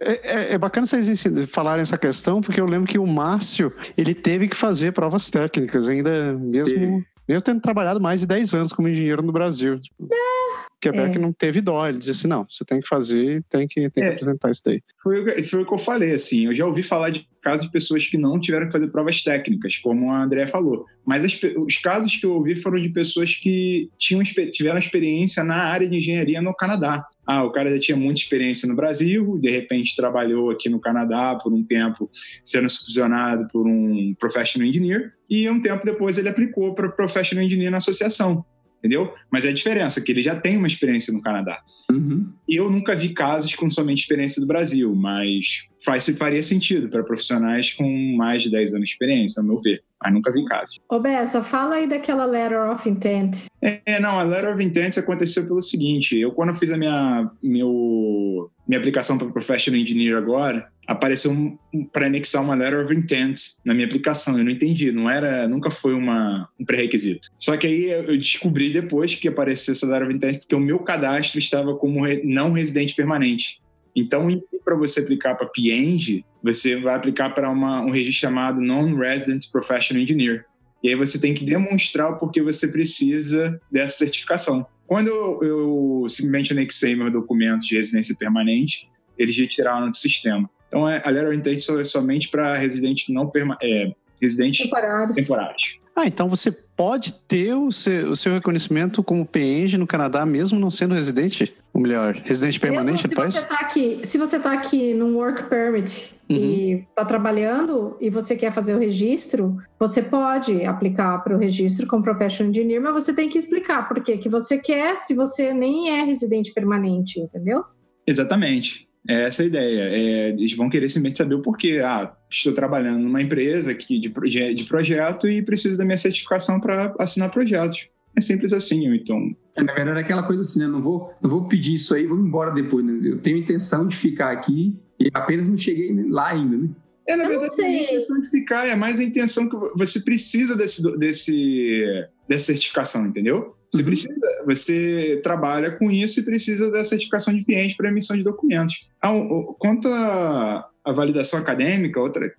é, 0.00 0.12
é, 0.12 0.52
é, 0.54 0.58
bacana 0.58 0.86
vocês 0.86 1.24
falarem 1.48 1.82
essa 1.82 1.98
questão, 1.98 2.40
porque 2.40 2.60
eu 2.60 2.66
lembro 2.66 2.88
que 2.88 2.98
o 2.98 3.06
Márcio, 3.06 3.72
ele 3.96 4.14
teve 4.14 4.48
que 4.48 4.56
fazer 4.56 4.92
provas 4.92 5.30
técnicas, 5.30 5.88
ainda 5.88 6.32
mesmo... 6.34 7.04
Eu 7.28 7.40
tendo 7.40 7.60
trabalhado 7.60 8.00
mais 8.00 8.20
de 8.20 8.26
10 8.26 8.54
anos 8.54 8.72
como 8.72 8.88
engenheiro 8.88 9.22
no 9.22 9.32
Brasil. 9.32 9.80
Tipo, 9.80 10.12
é. 10.12 10.52
Quebec 10.82 11.16
é. 11.16 11.20
não 11.20 11.32
teve 11.32 11.60
dó. 11.60 11.88
Ele 11.88 11.98
disse 11.98 12.10
assim: 12.10 12.28
não, 12.28 12.44
você 12.48 12.64
tem 12.64 12.80
que 12.80 12.88
fazer, 12.88 13.42
tem 13.48 13.66
que, 13.68 13.88
tem 13.88 14.04
é. 14.04 14.08
que 14.08 14.14
apresentar 14.14 14.50
isso 14.50 14.62
daí. 14.64 14.82
Foi, 15.00 15.44
foi 15.44 15.62
o 15.62 15.66
que 15.66 15.72
eu 15.72 15.78
falei, 15.78 16.12
assim. 16.12 16.46
Eu 16.46 16.54
já 16.54 16.66
ouvi 16.66 16.82
falar 16.82 17.10
de 17.10 17.26
casos 17.40 17.66
de 17.66 17.72
pessoas 17.72 18.06
que 18.06 18.18
não 18.18 18.40
tiveram 18.40 18.66
que 18.66 18.72
fazer 18.72 18.88
provas 18.88 19.22
técnicas, 19.22 19.78
como 19.78 20.10
a 20.10 20.22
Andrea 20.22 20.46
falou. 20.48 20.84
Mas 21.06 21.24
as, 21.24 21.40
os 21.56 21.76
casos 21.78 22.16
que 22.16 22.26
eu 22.26 22.32
ouvi 22.32 22.56
foram 22.56 22.80
de 22.80 22.88
pessoas 22.88 23.34
que 23.34 23.88
tinham, 23.96 24.22
tiveram 24.24 24.78
experiência 24.78 25.44
na 25.44 25.56
área 25.56 25.88
de 25.88 25.96
engenharia 25.96 26.42
no 26.42 26.54
Canadá. 26.54 27.06
Ah, 27.26 27.44
o 27.44 27.52
cara 27.52 27.70
já 27.70 27.78
tinha 27.78 27.96
muita 27.96 28.20
experiência 28.20 28.68
no 28.68 28.74
Brasil, 28.74 29.38
de 29.38 29.50
repente 29.50 29.94
trabalhou 29.94 30.50
aqui 30.50 30.68
no 30.68 30.80
Canadá 30.80 31.36
por 31.36 31.52
um 31.52 31.62
tempo, 31.62 32.10
sendo 32.44 32.68
supervisionado 32.68 33.46
por 33.52 33.66
um 33.66 34.14
professional 34.18 34.68
engineer, 34.68 35.12
e 35.30 35.48
um 35.48 35.60
tempo 35.60 35.84
depois 35.84 36.18
ele 36.18 36.28
aplicou 36.28 36.74
para 36.74 36.88
professional 36.88 37.44
engineer 37.44 37.70
na 37.70 37.78
associação 37.78 38.44
entendeu? 38.82 39.14
Mas 39.30 39.44
é 39.44 39.50
a 39.50 39.52
diferença 39.52 40.00
que 40.00 40.10
ele 40.10 40.22
já 40.22 40.34
tem 40.34 40.56
uma 40.56 40.66
experiência 40.66 41.12
no 41.12 41.22
Canadá. 41.22 41.62
Uhum. 41.88 42.32
Eu 42.48 42.68
nunca 42.68 42.96
vi 42.96 43.10
casos 43.10 43.54
com 43.54 43.70
somente 43.70 44.00
experiência 44.00 44.40
do 44.40 44.46
Brasil, 44.46 44.92
mas 44.92 45.68
faz, 45.84 46.08
faria 46.18 46.42
sentido 46.42 46.88
para 46.88 47.04
profissionais 47.04 47.72
com 47.72 47.88
mais 48.16 48.42
de 48.42 48.50
10 48.50 48.74
anos 48.74 48.86
de 48.86 48.92
experiência, 48.92 49.40
ao 49.40 49.46
meu 49.46 49.60
ver. 49.60 49.84
Mas 50.02 50.12
nunca 50.12 50.32
vi 50.32 50.44
casos. 50.44 50.78
Ô 50.88 50.98
Bessa, 50.98 51.42
fala 51.42 51.76
aí 51.76 51.88
daquela 51.88 52.24
letter 52.24 52.70
of 52.70 52.88
intent. 52.88 53.46
É, 53.60 54.00
não, 54.00 54.18
a 54.18 54.22
letter 54.22 54.54
of 54.54 54.64
intent 54.64 54.98
aconteceu 54.98 55.46
pelo 55.46 55.62
seguinte, 55.62 56.18
eu 56.18 56.32
quando 56.32 56.54
fiz 56.54 56.70
a 56.72 56.76
minha, 56.76 57.30
meu, 57.42 58.50
minha 58.66 58.78
aplicação 58.78 59.16
para 59.16 59.28
Professional 59.28 59.80
Engineer 59.80 60.16
agora, 60.16 60.68
apareceu 60.86 61.30
um, 61.30 61.56
um, 61.72 61.84
para 61.84 62.06
anexar 62.06 62.42
uma 62.42 62.54
letter 62.54 62.84
of 62.84 62.94
intent 62.94 63.40
na 63.64 63.72
minha 63.74 63.86
aplicação. 63.86 64.36
Eu 64.36 64.44
não 64.44 64.50
entendi, 64.50 64.90
não 64.90 65.08
era, 65.08 65.46
nunca 65.46 65.70
foi 65.70 65.94
uma, 65.94 66.48
um 66.58 66.64
pré-requisito. 66.64 67.28
Só 67.38 67.56
que 67.56 67.66
aí 67.66 67.90
eu 67.90 68.16
descobri 68.18 68.72
depois 68.72 69.14
que 69.14 69.28
apareceu 69.28 69.72
essa 69.72 69.86
letter 69.86 70.08
of 70.08 70.16
intent 70.16 70.38
porque 70.40 70.54
o 70.54 70.60
meu 70.60 70.80
cadastro 70.80 71.38
estava 71.38 71.74
como 71.76 72.04
re, 72.04 72.22
não 72.24 72.52
residente 72.52 72.94
permanente. 72.94 73.61
Então, 73.94 74.28
para 74.64 74.76
você 74.76 75.00
aplicar 75.00 75.34
para 75.34 75.46
PNG, 75.46 76.24
você 76.42 76.80
vai 76.80 76.94
aplicar 76.94 77.30
para 77.30 77.50
um 77.50 77.90
registro 77.90 78.20
chamado 78.20 78.60
Non-Resident 78.60 79.50
Professional 79.50 80.02
Engineer. 80.02 80.46
E 80.82 80.88
aí 80.88 80.96
você 80.96 81.20
tem 81.20 81.32
que 81.32 81.44
demonstrar 81.44 82.10
o 82.10 82.16
porquê 82.16 82.42
você 82.42 82.66
precisa 82.68 83.60
dessa 83.70 83.98
certificação. 83.98 84.66
Quando 84.86 85.08
eu, 85.08 85.42
eu 85.42 86.06
simplesmente 86.08 86.52
anexei 86.52 86.96
meus 86.96 87.12
documentos 87.12 87.66
de 87.66 87.76
residência 87.76 88.16
permanente, 88.18 88.88
eles 89.16 89.36
retiraram 89.36 89.90
do 89.90 89.96
sistema. 89.96 90.50
Então, 90.68 90.88
é, 90.88 91.00
a 91.04 91.10
Letter 91.10 91.34
Intent 91.34 91.68
é 91.78 91.84
somente 91.84 92.28
para 92.28 92.56
residentes 92.56 93.08
não 93.08 93.28
perma 93.28 93.56
é, 93.62 93.92
residentes 94.20 94.64
temporários. 94.64 95.16
temporários. 95.16 95.62
Ah, 95.94 96.06
então 96.06 96.28
você 96.28 96.50
pode 96.50 97.12
ter 97.28 97.54
o 97.54 97.70
seu, 97.70 98.10
o 98.10 98.16
seu 98.16 98.32
reconhecimento 98.32 99.02
como 99.02 99.26
PNG 99.26 99.76
no 99.76 99.86
Canadá, 99.86 100.24
mesmo 100.24 100.58
não 100.58 100.70
sendo 100.70 100.94
residente? 100.94 101.54
Ou 101.74 101.80
melhor, 101.80 102.14
residente 102.14 102.60
permanente, 102.60 103.08
mesmo 103.08 103.08
se 103.08 103.14
Você 103.32 103.46
tá 103.46 103.60
aqui, 103.60 104.00
se 104.02 104.18
você 104.18 104.36
está 104.36 104.52
aqui 104.52 104.92
num 104.92 105.16
work 105.16 105.44
permit 105.44 106.14
uhum. 106.28 106.36
e 106.36 106.72
está 106.88 107.04
trabalhando 107.04 107.96
e 107.98 108.10
você 108.10 108.36
quer 108.36 108.52
fazer 108.52 108.74
o 108.74 108.78
registro, 108.78 109.56
você 109.78 110.02
pode 110.02 110.64
aplicar 110.66 111.18
para 111.24 111.34
o 111.34 111.38
registro 111.38 111.86
como 111.86 112.02
professional 112.02 112.50
engineer, 112.50 112.80
mas 112.80 112.92
você 112.92 113.14
tem 113.14 113.28
que 113.28 113.38
explicar 113.38 113.88
por 113.88 114.02
que 114.02 114.28
você 114.28 114.58
quer 114.58 114.96
se 114.96 115.14
você 115.14 115.54
nem 115.54 115.88
é 115.90 116.02
residente 116.02 116.52
permanente, 116.52 117.18
entendeu? 117.18 117.64
Exatamente. 118.06 118.86
É 119.08 119.24
essa 119.24 119.42
a 119.42 119.46
ideia. 119.46 119.82
É, 119.82 120.28
eles 120.28 120.54
vão 120.54 120.68
querer 120.68 120.88
simplesmente 120.88 121.18
saber 121.18 121.34
o 121.34 121.42
porquê. 121.42 121.80
Ah, 121.84 122.14
estou 122.30 122.52
trabalhando 122.52 123.00
numa 123.00 123.20
empresa 123.20 123.72
aqui 123.72 123.98
de, 123.98 124.08
de 124.54 124.64
projeto 124.64 125.28
e 125.28 125.42
preciso 125.42 125.76
da 125.76 125.84
minha 125.84 125.96
certificação 125.96 126.60
para 126.60 126.94
assinar 126.98 127.30
projetos. 127.30 127.88
É 128.16 128.20
simples 128.20 128.52
assim, 128.52 128.86
então. 128.94 129.34
É, 129.56 129.62
na 129.62 129.72
verdade, 129.72 129.98
é 129.98 130.02
aquela 130.02 130.22
coisa 130.22 130.42
assim, 130.42 130.58
né? 130.58 130.66
Não 130.66 130.82
vou, 130.82 131.12
não 131.22 131.30
vou 131.30 131.44
pedir 131.46 131.74
isso 131.74 131.94
aí, 131.94 132.06
vou 132.06 132.18
embora 132.18 132.50
depois. 132.50 132.84
Né? 132.84 132.98
Eu 133.02 133.18
tenho 133.18 133.38
intenção 133.38 133.86
de 133.86 133.96
ficar 133.96 134.30
aqui 134.30 134.76
e 134.98 135.08
apenas 135.12 135.48
não 135.48 135.56
cheguei 135.56 135.92
lá 136.08 136.28
ainda, 136.28 136.56
né? 136.56 136.68
É, 137.08 137.16
na 137.16 137.24
eu 137.24 137.40
verdade, 137.40 137.52
não 137.58 137.64
é 137.64 137.68
a 137.68 137.82
intenção 137.82 138.20
de 138.20 138.30
ficar, 138.30 138.66
é 138.66 138.76
mais 138.76 139.00
a 139.00 139.04
intenção 139.04 139.48
que 139.48 139.56
você 139.76 140.00
precisa 140.00 140.54
desse, 140.54 140.82
desse, 140.98 142.06
dessa 142.28 142.46
certificação, 142.46 143.06
entendeu? 143.06 143.56
Você 143.72 143.80
uhum. 143.80 143.86
precisa, 143.86 144.44
você 144.46 145.20
trabalha 145.22 145.72
com 145.72 145.90
isso 145.90 146.20
e 146.20 146.24
precisa 146.24 146.70
da 146.70 146.84
certificação 146.84 147.34
de 147.34 147.42
cliente 147.44 147.74
para 147.76 147.88
emissão 147.88 148.16
de 148.16 148.22
documentos. 148.22 148.74
Ah, 149.00 149.10
quanto 149.58 149.88
a, 149.88 150.68
a 150.84 150.92
validação 150.92 151.38
acadêmica, 151.38 152.00
outra, 152.00 152.32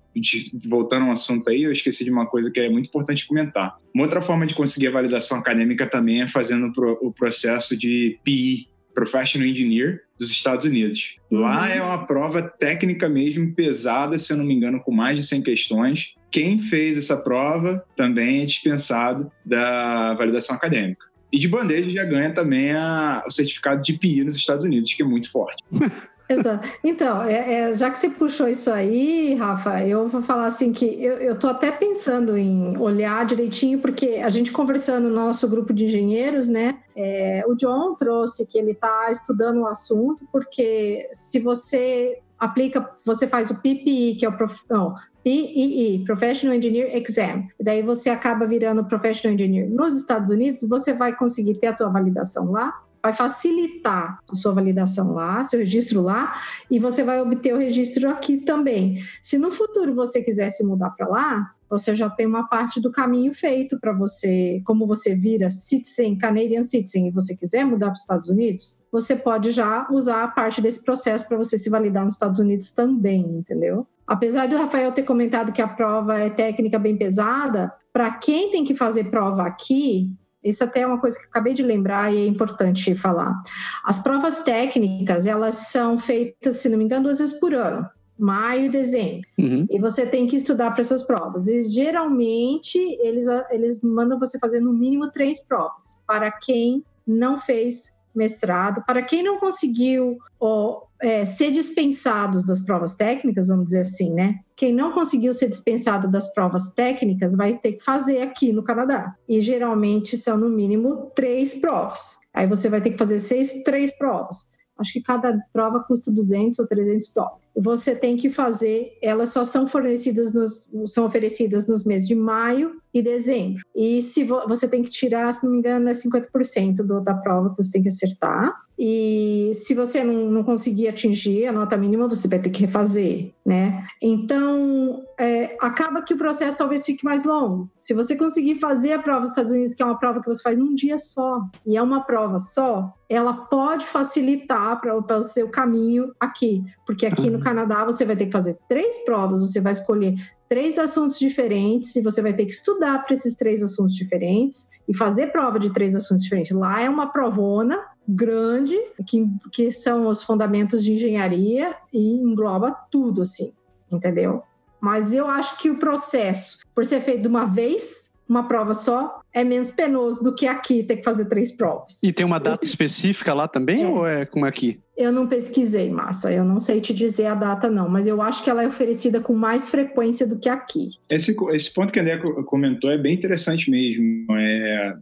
voltando 0.65 1.05
ao 1.05 1.11
assunto 1.13 1.49
aí, 1.49 1.63
eu 1.63 1.71
esqueci 1.71 2.03
de 2.03 2.11
uma 2.11 2.25
coisa 2.25 2.51
que 2.51 2.59
é 2.59 2.69
muito 2.69 2.87
importante 2.87 3.25
comentar. 3.25 3.77
Uma 3.93 4.03
outra 4.03 4.21
forma 4.21 4.45
de 4.45 4.53
conseguir 4.53 4.87
a 4.87 4.91
validação 4.91 5.37
acadêmica 5.37 5.87
também 5.87 6.21
é 6.21 6.27
fazendo 6.27 6.71
o 7.01 7.11
processo 7.11 7.77
de 7.77 8.19
PI, 8.23 8.67
Professional 8.93 9.47
Engineer, 9.47 10.01
dos 10.19 10.29
Estados 10.29 10.65
Unidos. 10.65 11.15
Lá 11.31 11.61
uhum. 11.61 11.67
é 11.67 11.81
uma 11.81 12.05
prova 12.05 12.41
técnica 12.41 13.09
mesmo 13.09 13.53
pesada, 13.53 14.17
se 14.19 14.31
eu 14.31 14.37
não 14.37 14.45
me 14.45 14.53
engano, 14.53 14.79
com 14.79 14.91
mais 14.91 15.17
de 15.17 15.23
100 15.23 15.41
questões. 15.41 16.13
Quem 16.29 16.59
fez 16.59 16.97
essa 16.97 17.17
prova 17.17 17.83
também 17.95 18.41
é 18.41 18.45
dispensado 18.45 19.31
da 19.45 20.13
validação 20.15 20.55
acadêmica. 20.55 21.05
E 21.31 21.39
de 21.39 21.47
bandeja 21.47 21.89
já 21.89 22.03
ganha 22.03 22.31
também 22.31 22.73
a, 22.73 23.23
o 23.25 23.31
certificado 23.31 23.81
de 23.81 23.93
PI 23.93 24.23
nos 24.23 24.35
Estados 24.35 24.63
Unidos, 24.63 24.93
que 24.93 25.01
é 25.01 25.05
muito 25.05 25.31
forte. 25.31 25.63
Exato. 26.29 26.67
Então, 26.83 27.21
é, 27.23 27.53
é, 27.53 27.73
já 27.73 27.89
que 27.91 27.99
você 27.99 28.09
puxou 28.09 28.47
isso 28.47 28.71
aí, 28.71 29.35
Rafa, 29.35 29.85
eu 29.85 30.07
vou 30.07 30.21
falar 30.21 30.45
assim 30.45 30.71
que 30.71 30.85
eu, 31.03 31.33
estou 31.33 31.49
até 31.49 31.71
pensando 31.71 32.37
em 32.37 32.77
olhar 32.77 33.25
direitinho, 33.25 33.79
porque 33.79 34.21
a 34.23 34.29
gente 34.29 34.51
conversando 34.51 35.09
no 35.09 35.15
nosso 35.15 35.47
grupo 35.49 35.73
de 35.73 35.85
engenheiros, 35.85 36.47
né? 36.47 36.79
É, 36.95 37.43
o 37.47 37.55
John 37.55 37.95
trouxe 37.95 38.49
que 38.49 38.57
ele 38.57 38.71
está 38.71 39.09
estudando 39.11 39.61
o 39.61 39.67
assunto, 39.67 40.25
porque 40.31 41.09
se 41.11 41.39
você 41.39 42.19
aplica, 42.39 42.89
você 43.05 43.27
faz 43.27 43.51
o 43.51 43.55
PPI, 43.55 44.15
que 44.19 44.25
é 44.25 44.29
o 44.29 44.37
prof, 44.37 44.61
não, 44.69 44.95
PEE, 45.23 46.03
Professional 46.05 46.55
Engineer 46.55 46.95
Exam. 46.95 47.47
Daí 47.59 47.81
você 47.81 48.09
acaba 48.09 48.45
virando 48.45 48.83
Professional 48.85 49.33
Engineer 49.33 49.69
nos 49.69 49.95
Estados 49.95 50.29
Unidos, 50.29 50.67
você 50.67 50.93
vai 50.93 51.15
conseguir 51.15 51.53
ter 51.59 51.67
a 51.67 51.73
tua 51.73 51.89
validação 51.89 52.51
lá 52.51 52.82
vai 53.03 53.11
facilitar 53.11 54.19
a 54.31 54.33
sua 54.33 54.53
validação 54.53 55.13
lá, 55.13 55.43
seu 55.43 55.59
registro 55.59 56.01
lá, 56.01 56.33
e 56.71 56.79
você 56.79 57.03
vai 57.03 57.21
obter 57.21 57.53
o 57.53 57.57
registro 57.57 58.09
aqui 58.09 58.37
também. 58.37 59.03
Se 59.21 59.37
no 59.37 59.51
futuro 59.51 59.93
você 59.93 60.23
quiser 60.23 60.47
se 60.47 60.63
mudar 60.63 60.91
para 60.91 61.07
lá, 61.07 61.51
você 61.69 61.95
já 61.95 62.09
tem 62.09 62.25
uma 62.25 62.47
parte 62.47 62.79
do 62.79 62.91
caminho 62.91 63.33
feito 63.33 63.77
para 63.79 63.91
você, 63.91 64.61
como 64.63 64.87
você 64.87 65.15
vira 65.15 65.49
citizen, 65.49 66.17
Canadian 66.17 66.63
citizen, 66.63 67.07
e 67.07 67.11
você 67.11 67.35
quiser 67.35 67.65
mudar 67.65 67.87
para 67.87 67.95
os 67.95 68.01
Estados 68.01 68.29
Unidos, 68.29 68.81
você 68.91 69.15
pode 69.15 69.51
já 69.51 69.87
usar 69.91 70.23
a 70.23 70.27
parte 70.27 70.61
desse 70.61 70.85
processo 70.85 71.27
para 71.27 71.37
você 71.37 71.57
se 71.57 71.69
validar 71.69 72.05
nos 72.05 72.13
Estados 72.13 72.39
Unidos 72.39 72.71
também, 72.71 73.21
entendeu? 73.21 73.85
Apesar 74.05 74.47
do 74.47 74.55
Rafael 74.57 74.91
ter 74.91 75.03
comentado 75.03 75.51
que 75.51 75.61
a 75.61 75.67
prova 75.67 76.19
é 76.19 76.29
técnica 76.29 76.77
bem 76.77 76.95
pesada, 76.95 77.73
para 77.91 78.11
quem 78.11 78.51
tem 78.51 78.63
que 78.63 78.75
fazer 78.75 79.05
prova 79.09 79.43
aqui, 79.43 80.13
isso 80.43 80.63
até 80.63 80.81
é 80.81 80.87
uma 80.87 80.99
coisa 80.99 81.17
que 81.17 81.25
acabei 81.25 81.53
de 81.53 81.63
lembrar 81.63 82.13
e 82.13 82.17
é 82.17 82.27
importante 82.27 82.93
falar. 82.95 83.41
As 83.83 84.01
provas 84.03 84.41
técnicas, 84.41 85.25
elas 85.25 85.55
são 85.69 85.97
feitas, 85.97 86.57
se 86.57 86.69
não 86.69 86.77
me 86.77 86.85
engano, 86.85 87.03
duas 87.03 87.19
vezes 87.19 87.39
por 87.39 87.53
ano. 87.53 87.87
Maio 88.19 88.65
e 88.65 88.69
dezembro. 88.69 89.27
Uhum. 89.39 89.65
E 89.69 89.79
você 89.79 90.05
tem 90.05 90.27
que 90.27 90.35
estudar 90.35 90.71
para 90.71 90.81
essas 90.81 91.03
provas. 91.03 91.47
E 91.47 91.61
geralmente 91.61 92.77
eles, 93.01 93.25
eles 93.49 93.81
mandam 93.83 94.19
você 94.19 94.37
fazer 94.37 94.59
no 94.59 94.71
mínimo 94.71 95.09
três 95.11 95.47
provas. 95.47 96.01
Para 96.05 96.31
quem 96.31 96.83
não 97.07 97.37
fez 97.37 97.93
mestrado, 98.15 98.83
para 98.85 99.01
quem 99.01 99.23
não 99.23 99.39
conseguiu 99.39 100.17
ó, 100.39 100.83
é, 101.01 101.25
ser 101.25 101.51
dispensados 101.51 102.45
das 102.45 102.61
provas 102.61 102.95
técnicas, 102.95 103.47
vamos 103.47 103.65
dizer 103.65 103.81
assim, 103.81 104.13
né? 104.13 104.39
Quem 104.55 104.73
não 104.73 104.93
conseguiu 104.93 105.33
ser 105.33 105.49
dispensado 105.49 106.09
das 106.09 106.33
provas 106.33 106.69
técnicas 106.69 107.35
vai 107.35 107.57
ter 107.57 107.73
que 107.73 107.83
fazer 107.83 108.21
aqui 108.21 108.53
no 108.53 108.63
Canadá. 108.63 109.15
E 109.27 109.41
geralmente 109.41 110.17
são 110.17 110.37
no 110.37 110.49
mínimo 110.49 111.11
três 111.15 111.55
provas. 111.55 112.19
Aí 112.33 112.47
você 112.47 112.69
vai 112.69 112.81
ter 112.81 112.91
que 112.91 112.97
fazer 112.97 113.19
seis, 113.19 113.63
três 113.63 113.95
provas. 113.97 114.51
Acho 114.77 114.93
que 114.93 115.01
cada 115.01 115.37
prova 115.51 115.83
custa 115.83 116.11
200 116.11 116.59
ou 116.59 116.67
300 116.67 117.13
dólares 117.13 117.42
você 117.55 117.95
tem 117.95 118.17
que 118.17 118.29
fazer, 118.29 118.97
elas 119.01 119.29
só 119.29 119.43
são 119.43 119.67
fornecidas 119.67 120.33
nos, 120.33 120.69
são 120.87 121.05
oferecidas 121.05 121.67
nos 121.67 121.83
meses 121.83 122.07
de 122.07 122.15
maio 122.15 122.81
e 122.93 123.01
dezembro. 123.01 123.63
E 123.75 124.01
se 124.01 124.23
vo, 124.23 124.47
você 124.47 124.67
tem 124.67 124.83
que 124.83 124.89
tirar, 124.89 125.31
se 125.31 125.43
não 125.43 125.51
me 125.51 125.57
engano, 125.57 125.89
é 125.89 125.91
50% 125.91 126.77
do, 126.77 127.01
da 127.01 127.13
prova 127.13 127.49
que 127.49 127.63
você 127.63 127.73
tem 127.73 127.81
que 127.81 127.87
acertar. 127.87 128.53
E 128.77 129.51
se 129.53 129.75
você 129.75 130.03
não, 130.03 130.31
não 130.31 130.43
conseguir 130.43 130.87
atingir 130.87 131.45
a 131.45 131.51
nota 131.51 131.77
mínima, 131.77 132.07
você 132.07 132.27
vai 132.27 132.39
ter 132.39 132.49
que 132.49 132.61
refazer, 132.61 133.31
né? 133.45 133.85
Então, 134.01 135.03
é, 135.19 135.55
acaba 135.61 136.01
que 136.01 136.13
o 136.13 136.17
processo 136.17 136.57
talvez 136.57 136.83
fique 136.83 137.05
mais 137.05 137.23
longo. 137.23 137.69
Se 137.77 137.93
você 137.93 138.15
conseguir 138.15 138.55
fazer 138.55 138.93
a 138.93 138.99
prova 138.99 139.21
dos 139.21 139.29
Estados 139.29 139.51
Unidos, 139.51 139.75
que 139.75 139.83
é 139.83 139.85
uma 139.85 139.97
prova 139.97 140.21
que 140.21 140.27
você 140.27 140.41
faz 140.41 140.57
num 140.57 140.73
dia 140.73 140.97
só, 140.97 141.41
e 141.65 141.77
é 141.77 141.81
uma 141.81 142.01
prova 142.01 142.39
só, 142.39 142.93
ela 143.07 143.33
pode 143.33 143.85
facilitar 143.85 144.81
para 144.81 144.95
o 144.95 145.23
seu 145.23 145.49
caminho 145.49 146.11
aqui. 146.19 146.63
Porque 146.85 147.05
aqui 147.05 147.29
no 147.29 147.39
Canadá 147.43 147.85
você 147.85 148.05
vai 148.05 148.15
ter 148.15 148.27
que 148.27 148.31
fazer 148.31 148.57
três 148.67 149.03
provas, 149.05 149.41
você 149.41 149.59
vai 149.59 149.71
escolher 149.71 150.15
três 150.49 150.77
assuntos 150.77 151.17
diferentes 151.17 151.95
e 151.95 152.01
você 152.01 152.21
vai 152.21 152.33
ter 152.33 152.45
que 152.45 152.51
estudar 152.51 153.03
para 153.03 153.13
esses 153.13 153.35
três 153.35 153.63
assuntos 153.63 153.95
diferentes 153.95 154.69
e 154.87 154.95
fazer 154.95 155.31
prova 155.31 155.59
de 155.59 155.73
três 155.73 155.95
assuntos 155.95 156.23
diferentes. 156.23 156.51
Lá 156.51 156.81
é 156.81 156.89
uma 156.89 157.07
provona 157.11 157.79
grande, 158.07 158.77
que, 159.07 159.25
que 159.51 159.71
são 159.71 160.07
os 160.07 160.23
fundamentos 160.23 160.83
de 160.83 160.93
engenharia 160.93 161.75
e 161.91 162.15
engloba 162.15 162.71
tudo, 162.91 163.21
assim, 163.21 163.53
entendeu? 163.91 164.43
Mas 164.79 165.13
eu 165.13 165.27
acho 165.27 165.57
que 165.57 165.69
o 165.69 165.79
processo, 165.79 166.59
por 166.75 166.85
ser 166.85 167.01
feito 167.01 167.21
de 167.21 167.27
uma 167.27 167.45
vez, 167.45 168.13
uma 168.27 168.47
prova 168.47 168.73
só, 168.73 169.21
é 169.33 169.43
menos 169.43 169.71
penoso 169.71 170.23
do 170.23 170.33
que 170.33 170.45
aqui 170.45 170.83
ter 170.83 170.97
que 170.97 171.03
fazer 171.03 171.25
três 171.25 171.51
provas. 171.51 172.01
E 172.03 172.13
tem 172.13 172.25
uma 172.25 172.39
data 172.39 172.65
específica 172.65 173.33
lá 173.33 173.47
também, 173.47 173.83
é. 173.83 173.87
ou 173.87 174.07
é 174.07 174.25
como 174.25 174.45
é 174.45 174.49
aqui? 174.49 174.79
Eu 174.95 175.11
não 175.11 175.27
pesquisei, 175.27 175.89
Massa, 175.89 176.31
eu 176.31 176.45
não 176.45 176.59
sei 176.59 176.79
te 176.79 176.93
dizer 176.93 177.25
a 177.25 177.33
data 177.33 177.69
não, 177.69 177.89
mas 177.89 178.05
eu 178.05 178.21
acho 178.21 178.43
que 178.43 178.49
ela 178.49 178.61
é 178.61 178.67
oferecida 178.67 179.19
com 179.19 179.33
mais 179.33 179.69
frequência 179.69 180.27
do 180.27 180.37
que 180.37 180.47
aqui. 180.47 180.91
Esse, 181.09 181.35
esse 181.51 181.73
ponto 181.73 181.91
que 181.91 181.99
a 181.99 182.01
André 182.03 182.19
comentou 182.45 182.91
é 182.91 182.97
bem 182.97 183.15
interessante 183.15 183.71
mesmo. 183.71 184.25
É, 184.37 184.95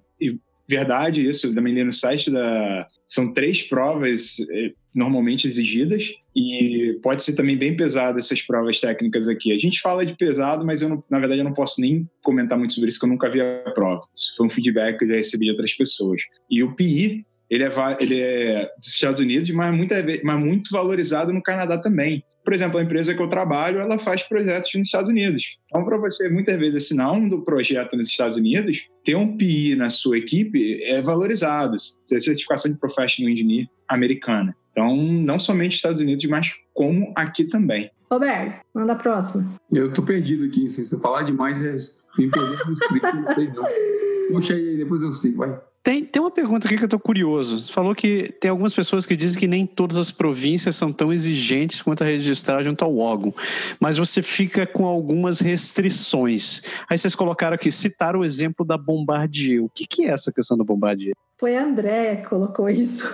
verdade 0.72 1.26
isso, 1.26 1.54
também 1.54 1.74
li 1.74 1.84
no 1.84 1.94
site 1.94 2.32
da... 2.32 2.88
São 3.08 3.34
três 3.34 3.62
provas 3.62 4.38
é, 4.50 4.72
normalmente 4.96 5.46
exigidas 5.46 6.04
e 6.36 6.98
pode 7.04 7.24
ser 7.24 7.34
também 7.34 7.58
bem 7.58 7.76
pesado 7.76 8.18
essas 8.18 8.42
provas 8.42 8.80
técnicas 8.80 9.28
aqui. 9.28 9.52
A 9.52 9.60
gente 9.60 9.82
fala 9.82 10.06
de 10.06 10.16
pesado, 10.16 10.66
mas 10.66 10.82
eu 10.82 10.90
não, 10.90 11.04
na 11.10 11.20
verdade 11.20 11.42
eu 11.42 11.46
não 11.46 11.54
posso 11.54 11.82
nem 11.82 12.10
comentar 12.24 12.58
muito 12.58 12.74
sobre 12.74 12.90
isso, 12.90 13.00
que 13.00 13.06
eu 13.06 13.10
nunca 13.10 13.30
vi 13.30 13.42
a 13.42 13.72
prova. 13.72 14.02
Isso 14.16 14.34
foi 14.38 14.48
um 14.48 14.50
feedback 14.50 14.98
que 14.98 15.04
eu 15.06 15.10
já 15.10 15.16
recebi 15.16 15.46
de 15.46 15.52
outras 15.52 15.74
pessoas. 15.74 16.22
E 16.50 16.64
o 16.64 16.74
PI, 16.74 17.26
ele 17.50 17.64
é, 17.64 17.72
ele 18.00 18.20
é 18.22 18.70
dos 18.78 18.88
Estados 18.88 19.20
Unidos, 19.20 19.50
mas, 19.50 19.76
muita, 19.76 19.96
mas 20.24 20.40
muito 20.40 20.72
valorizado 20.72 21.34
no 21.34 21.44
Canadá 21.44 21.78
também. 21.78 22.24
Por 22.44 22.54
exemplo, 22.54 22.80
a 22.80 22.84
empresa 22.84 23.14
que 23.14 23.22
eu 23.22 23.28
trabalho, 23.28 23.80
ela 23.80 23.98
faz 23.98 24.24
projetos 24.24 24.72
nos 24.76 24.88
Estados 24.88 25.10
Unidos. 25.10 25.58
Então, 25.66 25.86
para 25.86 25.98
você 25.98 26.30
muitas 26.30 26.58
vezes 26.60 26.86
assinar 26.86 27.12
um 27.14 27.30
do 27.30 27.42
projeto 27.44 27.96
nos 27.96 28.08
Estados 28.08 28.38
Unidos, 28.38 28.88
ter 29.04 29.16
um 29.16 29.38
PI 29.38 29.76
na 29.76 29.90
sua 29.90 30.18
equipe 30.18 30.82
é 30.84 31.02
valorizado. 31.02 31.78
Ter 32.08 32.22
certificação 32.22 32.72
de 32.72 32.80
Professional 32.80 33.32
Engineer 33.32 33.68
americana. 33.88 34.56
Então, 34.72 34.96
não 34.96 35.40
somente 35.40 35.76
Estados 35.76 36.02
Unidos, 36.02 36.26
mas 36.26 36.54
como 36.74 37.14
aqui 37.16 37.44
também. 37.44 37.92
Roberto, 38.12 38.62
manda 38.74 38.94
a 38.94 38.96
próxima. 38.96 39.48
Eu 39.72 39.92
tô 39.94 40.02
perdido 40.02 40.46
aqui, 40.46 40.68
se 40.68 40.84
você 40.84 40.98
falar 41.00 41.24
demais, 41.24 41.64
é... 41.64 41.76
me 42.18 42.30
perdi 42.30 42.66
no 42.66 42.74
script, 42.74 43.16
não 43.16 43.34
sei 43.34 43.48
não. 43.48 43.66
Puxa 44.32 44.54
aí, 44.54 44.78
depois 44.78 45.02
eu 45.02 45.12
sigo, 45.12 45.38
vai. 45.38 45.60
Tem, 45.84 46.06
tem 46.06 46.22
uma 46.22 46.30
pergunta 46.30 46.68
aqui 46.68 46.78
que 46.78 46.84
eu 46.84 46.88
estou 46.88 47.00
curioso. 47.00 47.60
Você 47.60 47.72
falou 47.72 47.96
que 47.96 48.32
tem 48.40 48.52
algumas 48.52 48.74
pessoas 48.74 49.06
que 49.06 49.16
dizem 49.16 49.40
que 49.40 49.48
nem 49.48 49.66
todas 49.66 49.98
as 49.98 50.12
províncias 50.12 50.76
são 50.76 50.94
tão 50.94 51.12
exigentes 51.12 51.82
quanto 51.82 52.04
a 52.04 52.06
registrar 52.06 52.62
junto 52.62 52.86
ao 52.86 52.96
órgão, 52.98 53.34
mas 53.80 53.98
você 53.98 54.22
fica 54.22 54.68
com 54.68 54.86
algumas 54.86 55.40
restrições. 55.40 56.62
Aí 56.88 56.98
vocês 56.98 57.16
colocaram 57.16 57.56
aqui, 57.56 57.72
citaram 57.72 58.20
o 58.20 58.26
exemplo 58.26 58.64
da 58.64 58.78
Bombardier. 58.78 59.64
O 59.64 59.70
que, 59.70 59.88
que 59.88 60.06
é 60.06 60.12
essa 60.12 60.32
questão 60.32 60.56
da 60.56 60.64
Bombardier? 60.64 61.16
Foi 61.40 61.58
a 61.58 61.64
Andréia 61.64 62.18
que 62.18 62.30
colocou 62.30 62.70
isso. 62.70 63.10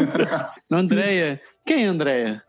Andréia? 0.72 1.38
Quem 1.66 1.84
é 1.84 1.88
Andréia? 1.88 2.42